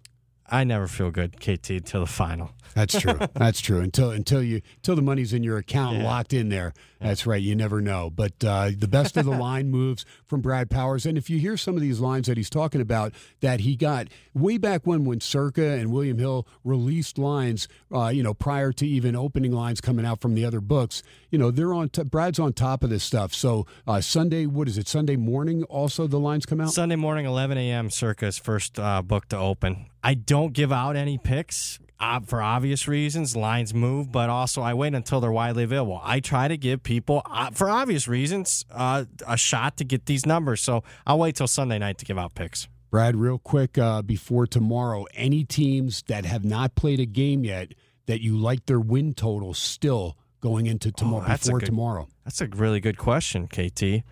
I 0.52 0.64
never 0.64 0.88
feel 0.88 1.12
good, 1.12 1.40
KT, 1.40 1.70
until 1.70 2.02
the 2.02 2.08
final. 2.08 2.52
That's 2.76 3.00
true. 3.00 3.18
That's 3.34 3.60
true. 3.62 3.80
Until 3.80 4.12
until 4.12 4.44
you 4.44 4.62
until 4.78 4.96
the 4.96 5.02
money's 5.02 5.34
in 5.34 5.44
your 5.44 5.58
account 5.58 5.98
Yeah. 5.98 6.04
locked 6.04 6.34
in 6.34 6.50
there. 6.50 6.74
That's 7.02 7.26
right. 7.26 7.42
You 7.42 7.56
never 7.56 7.82
know. 7.82 8.10
But 8.12 8.44
uh, 8.44 8.70
the 8.78 8.88
best 8.88 9.18
of 9.18 9.26
the 9.26 9.32
line 9.48 9.70
moves 9.72 10.06
from 10.28 10.42
Brad 10.42 10.70
Powers. 10.70 11.06
And 11.06 11.18
if 11.18 11.30
you 11.32 11.40
hear 11.40 11.58
some 11.58 11.76
of 11.76 11.82
these 11.82 12.00
lines 12.00 12.28
that 12.28 12.38
he's 12.38 12.50
talking 12.50 12.80
about 12.80 13.14
that 13.42 13.62
he 13.62 13.76
got 13.76 14.08
way 14.36 14.58
back 14.58 14.86
when 14.86 15.04
when 15.04 15.20
Circa 15.20 15.64
and 15.66 15.92
William 15.92 16.20
Hill 16.20 16.46
released 16.64 17.18
lines, 17.18 17.68
uh, 17.92 18.10
you 18.10 18.22
know, 18.22 18.36
prior 18.36 18.72
to 18.74 18.86
even 18.88 19.16
opening 19.16 19.52
lines 19.52 19.82
coming 19.82 20.06
out 20.06 20.22
from 20.22 20.36
the 20.36 20.46
other 20.46 20.62
books, 20.62 21.02
you 21.30 21.38
know, 21.38 21.51
they're 21.51 21.73
on. 21.73 21.89
T- 21.89 22.03
Brad's 22.03 22.39
on 22.39 22.53
top 22.53 22.84
of 22.84 22.89
this 22.89 23.03
stuff. 23.03 23.34
So 23.34 23.65
uh, 23.88 24.01
Sunday, 24.01 24.45
what 24.45 24.68
is 24.68 24.77
it? 24.77 24.88
Sunday 24.88 25.15
morning. 25.15 25.64
Also, 25.64 26.07
the 26.07 26.19
lines 26.19 26.45
come 26.45 26.61
out. 26.61 26.72
Sunday 26.72 26.95
morning, 26.95 27.26
11 27.26 27.57
a.m. 27.57 27.89
Circa 27.89 28.31
first 28.31 28.80
uh, 28.80 29.01
book 29.01 29.27
to 29.30 29.38
open. 29.38 29.88
I 30.03 30.14
don't 30.14 30.53
give 30.53 30.72
out 30.72 30.95
any 30.95 31.18
picks 31.18 31.80
uh, 31.99 32.19
for 32.22 32.41
obvious 32.41 32.88
reasons. 32.88 33.35
Lines 33.35 33.73
move, 33.73 34.11
but 34.11 34.30
also 34.30 34.61
I 34.61 34.73
wait 34.73 34.93
until 34.93 35.19
they're 35.19 35.31
widely 35.31 35.64
available. 35.64 36.01
I 36.03 36.19
try 36.19 36.47
to 36.47 36.57
give 36.57 36.84
people, 36.84 37.22
uh, 37.26 37.51
for 37.51 37.69
obvious 37.69 38.07
reasons, 38.07 38.65
uh, 38.72 39.06
a 39.27 39.38
shot 39.38 39.77
to 39.77 39.84
get 39.84 40.06
these 40.06 40.26
numbers. 40.26 40.61
So 40.61 40.84
I'll 41.06 41.19
wait 41.19 41.35
till 41.35 41.47
Sunday 41.47 41.80
night 41.80 41.97
to 41.99 42.06
give 42.06 42.18
out 42.18 42.35
picks. 42.35 42.68
Brad, 42.91 43.15
real 43.15 43.38
quick 43.38 43.77
uh, 43.77 44.01
before 44.01 44.47
tomorrow, 44.47 45.06
any 45.14 45.43
teams 45.43 46.03
that 46.07 46.26
have 46.26 46.43
not 46.43 46.73
played 46.76 46.99
a 46.99 47.06
game 47.06 47.43
yet 47.43 47.73
that 48.07 48.22
you 48.22 48.35
like 48.35 48.65
their 48.65 48.80
win 48.80 49.14
total 49.14 49.53
still 49.53 50.18
going 50.41 50.68
into 50.68 50.91
tomorrow 50.91 51.24
Oh, 51.26 51.28
that's 51.28 51.45
a 51.45 51.49
before 51.49 51.60
good- 51.60 51.66
tomorrow? 51.68 52.07
That's 52.24 52.41
a 52.41 52.48
really 52.48 52.80
good 52.80 52.98
question, 52.98 53.48
KT. 53.48 54.03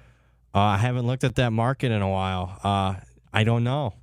Uh, 0.55 0.59
I 0.59 0.77
haven't 0.77 1.05
looked 1.05 1.23
at 1.23 1.35
that 1.35 1.51
market 1.53 1.91
in 1.91 2.01
a 2.01 2.09
while. 2.09 2.59
Uh, 2.63 2.95
I 3.33 3.43
don't 3.43 3.63
know. 3.63 3.93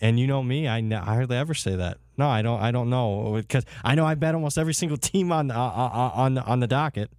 And 0.00 0.18
you 0.18 0.26
know 0.26 0.42
me, 0.42 0.66
I, 0.66 0.78
n- 0.78 0.92
I 0.92 1.04
hardly 1.14 1.36
ever 1.36 1.54
say 1.54 1.76
that. 1.76 1.98
No, 2.16 2.28
I 2.28 2.42
don't. 2.42 2.60
I 2.60 2.70
don't 2.70 2.90
know 2.90 3.34
because 3.36 3.64
I 3.84 3.94
know 3.94 4.04
I 4.06 4.14
bet 4.14 4.34
almost 4.34 4.58
every 4.58 4.74
single 4.74 4.96
team 5.10 5.30
on 5.32 5.50
uh, 5.50 5.54
uh, 5.54 6.10
on 6.14 6.36
on 6.38 6.60
the 6.60 6.66
docket. 6.66 7.10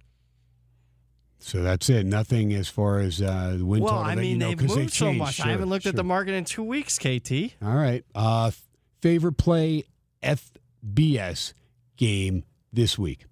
So 1.38 1.62
that's 1.62 1.88
it. 1.90 2.06
Nothing 2.06 2.52
as 2.54 2.68
far 2.68 2.98
as 3.00 3.20
uh, 3.22 3.56
the 3.58 3.64
win 3.64 3.82
Well, 3.82 3.92
total. 3.94 4.04
I 4.10 4.14
that 4.14 4.20
mean, 4.20 4.30
you 4.32 4.36
know, 4.36 4.48
they've 4.48 4.62
moved 4.76 4.92
so 4.92 5.12
much. 5.12 5.34
Sure, 5.34 5.46
I 5.46 5.50
haven't 5.50 5.70
looked 5.70 5.86
at 5.86 5.96
the 5.96 6.04
market 6.04 6.34
in 6.34 6.44
two 6.44 6.62
weeks, 6.62 6.98
KT. 6.98 7.54
All 7.62 7.74
right. 7.74 8.04
Uh, 8.14 8.52
favorite 9.00 9.38
play 9.38 9.84
FBS 10.22 11.52
game 11.96 12.44
this 12.72 12.98
week. 12.98 13.24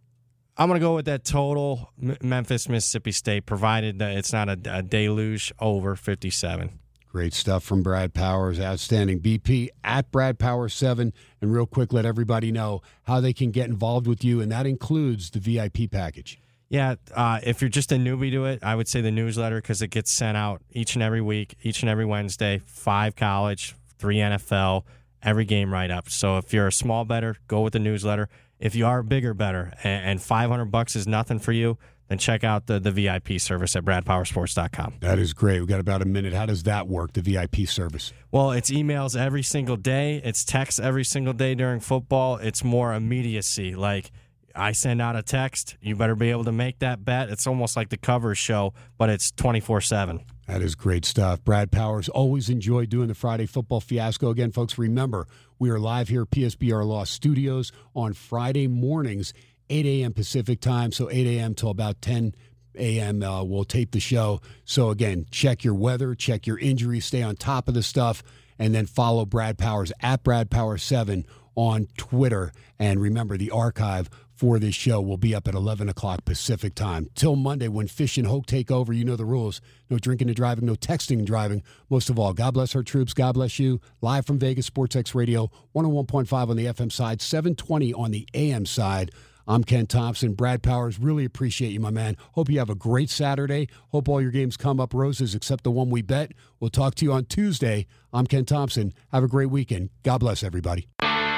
I'm 0.61 0.69
going 0.69 0.79
to 0.79 0.85
go 0.85 0.95
with 0.95 1.07
that 1.07 1.25
total 1.25 1.91
M- 2.03 2.19
Memphis, 2.21 2.69
Mississippi 2.69 3.13
State, 3.13 3.47
provided 3.47 3.99
that 4.01 4.19
it's 4.19 4.31
not 4.31 4.51
a, 4.51 4.59
a 4.67 4.83
deluge 4.83 5.55
over 5.59 5.97
57. 5.97 6.79
Great 7.11 7.33
stuff 7.33 7.65
from 7.65 7.83
Brad 7.83 8.13
Powers. 8.13 8.61
Outstanding. 8.61 9.21
BP 9.21 9.71
at 9.83 10.11
Brad 10.13 10.39
Powers 10.39 10.75
7. 10.75 11.15
And 11.41 11.51
real 11.51 11.65
quick, 11.65 11.95
let 11.95 12.05
everybody 12.05 12.53
know 12.53 12.83
how 13.05 13.23
they 13.23 13.33
can 13.33 13.53
get 13.53 13.71
involved 13.71 14.07
with 14.07 14.23
you, 14.23 14.43
and 14.43 14.53
that 14.53 14.67
includes 14.67 15.31
the 15.31 15.41
VIP 15.41 15.91
package. 15.91 16.39
Yeah, 16.69 16.97
uh, 17.15 17.41
if 17.43 17.63
you're 17.63 17.71
just 17.71 17.91
a 17.91 17.97
newbie 17.97 18.31
to 18.33 18.45
it, 18.45 18.63
I 18.63 18.75
would 18.75 18.87
say 18.87 19.01
the 19.01 19.11
newsletter 19.11 19.63
because 19.63 19.81
it 19.81 19.89
gets 19.89 20.13
sent 20.13 20.37
out 20.37 20.61
each 20.73 20.95
and 20.95 21.03
every 21.03 21.23
week, 21.23 21.57
each 21.63 21.83
and 21.83 21.89
every 21.89 22.05
Wednesday. 22.05 22.61
Five 22.67 23.17
college, 23.17 23.75
three 23.99 24.17
NFL, 24.19 24.85
every 25.23 25.47
game 25.47 25.73
right 25.73 25.91
up. 25.91 26.11
So 26.11 26.37
if 26.37 26.53
you're 26.53 26.67
a 26.67 26.73
small 26.73 27.07
better, 27.07 27.37
go 27.49 27.63
with 27.63 27.73
the 27.73 27.79
newsletter. 27.79 28.29
If 28.61 28.75
you 28.75 28.87
are 28.87 29.03
bigger 29.03 29.35
better 29.35 29.73
and, 29.83 30.05
and 30.05 30.23
500 30.23 30.67
bucks 30.67 30.95
is 30.95 31.07
nothing 31.07 31.39
for 31.39 31.53
you, 31.53 31.79
then 32.09 32.19
check 32.19 32.45
out 32.45 32.67
the, 32.67 32.79
the 32.79 32.91
VIP 32.91 33.41
service 33.41 33.75
at 33.75 33.85
bradpowersports.com. 33.85 34.97
That 35.01 35.19
is 35.19 35.33
great. 35.33 35.61
We've 35.61 35.69
got 35.69 35.81
about 35.81 36.03
a 36.03 36.05
minute. 36.05 36.33
How 36.35 36.45
does 36.45 36.65
that 36.65 36.87
work, 36.89 37.13
the 37.15 37.23
VIP 37.23 37.67
service? 37.67 38.13
Well, 38.31 38.51
it's 38.51 38.71
emails 38.71 39.19
every 39.19 39.43
single 39.43 39.77
day. 39.77 40.21
It's 40.23 40.45
texts 40.45 40.79
every 40.79 41.05
single 41.05 41.33
day 41.33 41.55
during 41.55 41.81
football. 41.81 42.37
It's 42.37 42.63
more 42.63 42.93
immediacy. 42.93 43.75
Like 43.75 44.11
I 44.55 44.73
send 44.73 45.01
out 45.01 45.17
a 45.17 45.23
text. 45.23 45.77
You 45.81 45.97
better 45.97 46.17
be 46.17 46.31
able 46.31 46.45
to 46.45 46.53
make 46.53 46.81
that 46.81 47.05
bet. 47.05 47.31
It's 47.31 47.47
almost 47.47 47.77
like 47.77 47.89
the 47.89 47.97
cover 47.97 48.35
show, 48.35 48.75
but 48.99 49.09
it's 49.09 49.31
24 49.33 49.81
7. 49.81 50.25
That 50.47 50.63
is 50.63 50.75
great 50.75 51.05
stuff. 51.05 51.45
Brad 51.45 51.71
Powers, 51.71 52.09
always 52.09 52.51
enjoy 52.51 52.87
doing 52.87 53.07
the 53.07 53.15
Friday 53.15 53.47
football 53.47 53.81
fiasco. 53.81 54.31
Again, 54.31 54.51
folks, 54.51 54.79
remember, 54.79 55.29
we 55.61 55.69
are 55.69 55.79
live 55.79 56.09
here 56.09 56.23
at 56.23 56.31
PSBR 56.31 56.87
Law 56.87 57.05
Studios 57.05 57.71
on 57.95 58.15
Friday 58.15 58.67
mornings, 58.67 59.35
8 59.69 59.85
a.m. 59.85 60.15
Pacific 60.15 60.59
time. 60.59 60.91
So 60.91 61.11
8 61.11 61.27
a.m. 61.27 61.55
till 61.55 61.69
about 61.69 62.01
10 62.01 62.35
a.m. 62.77 63.23
Uh, 63.23 63.45
we'll 63.45 63.65
tape 63.65 63.91
the 63.91 64.01
show. 64.01 64.41
So 64.65 64.89
again, 64.89 65.27
check 65.31 65.63
your 65.63 65.75
weather, 65.75 66.15
check 66.15 66.47
your 66.47 66.59
injuries, 66.59 67.05
stay 67.05 67.23
on 67.23 67.37
top 67.37 67.69
of 67.69 67.75
the 67.75 67.83
stuff, 67.83 68.23
and 68.59 68.75
then 68.75 68.87
follow 68.87 69.27
Brad 69.27 69.59
Powers 69.59 69.93
at 70.01 70.25
Brad 70.25 70.51
Powers 70.51 70.83
7 70.83 71.27
on 71.55 71.89
Twitter. 71.99 72.53
And 72.79 72.99
remember, 72.99 73.37
the 73.37 73.51
archive 73.51 74.09
for 74.41 74.59
this 74.59 74.75
show 74.75 75.03
will 75.03 75.19
be 75.19 75.35
up 75.35 75.47
at 75.47 75.55
11 75.55 75.91
o'clock 75.91 76.25
Pacific 76.25 76.75
time. 76.75 77.11
Till 77.15 77.37
Monday 77.37 77.69
when 77.69 77.87
Fish 77.87 78.17
and 78.17 78.27
Hoke 78.27 78.47
take 78.47 78.71
over, 78.71 78.91
you 78.91 79.05
know 79.05 79.15
the 79.15 79.27
rules. 79.27 79.61
No 79.91 79.99
drinking 79.99 80.29
and 80.29 80.37
driving, 80.37 80.65
no 80.65 80.77
texting 80.77 81.19
and 81.19 81.27
driving. 81.27 81.63
Most 81.91 82.09
of 82.09 82.19
all, 82.19 82.33
God 82.33 82.55
bless 82.55 82.75
our 82.75 82.83
troops. 82.83 83.13
God 83.13 83.33
bless 83.33 83.59
you. 83.59 83.83
Live 84.01 84.25
from 84.25 84.39
Vegas, 84.39 84.65
Sports 84.65 84.97
X 84.97 85.15
Radio, 85.15 85.51
101.5 85.77 86.49
on 86.49 86.57
the 86.57 86.65
FM 86.65 86.91
side, 86.91 87.21
720 87.21 87.93
on 87.93 88.13
the 88.13 88.27
AM 88.33 88.65
side. 88.65 89.11
I'm 89.47 89.63
Ken 89.63 89.85
Thomson. 89.85 90.33
Brad 90.33 90.63
Powers, 90.63 90.99
really 90.99 91.27
appreciate 91.27 91.73
you, 91.73 91.81
my 91.81 91.91
man. 91.91 92.17
Hope 92.33 92.49
you 92.49 92.61
have 92.61 92.71
a 92.71 92.75
great 92.75 93.11
Saturday. 93.11 93.69
Hope 93.91 94.09
all 94.09 94.23
your 94.23 94.31
games 94.31 94.57
come 94.57 94.81
up 94.81 94.95
roses 94.95 95.35
except 95.35 95.65
the 95.65 95.71
one 95.71 95.91
we 95.91 96.01
bet. 96.01 96.33
We'll 96.61 96.71
talk 96.71 96.95
to 96.95 97.05
you 97.05 97.13
on 97.13 97.27
Tuesday. 97.27 97.87
I'm 98.11 98.27
Ken 98.27 98.47
Thomson. 98.47 98.95
Have 99.13 99.23
a 99.23 99.29
great 99.29 99.51
weekend. 99.51 99.91
God 100.03 100.19
bless 100.19 100.43
everybody. 100.43 100.89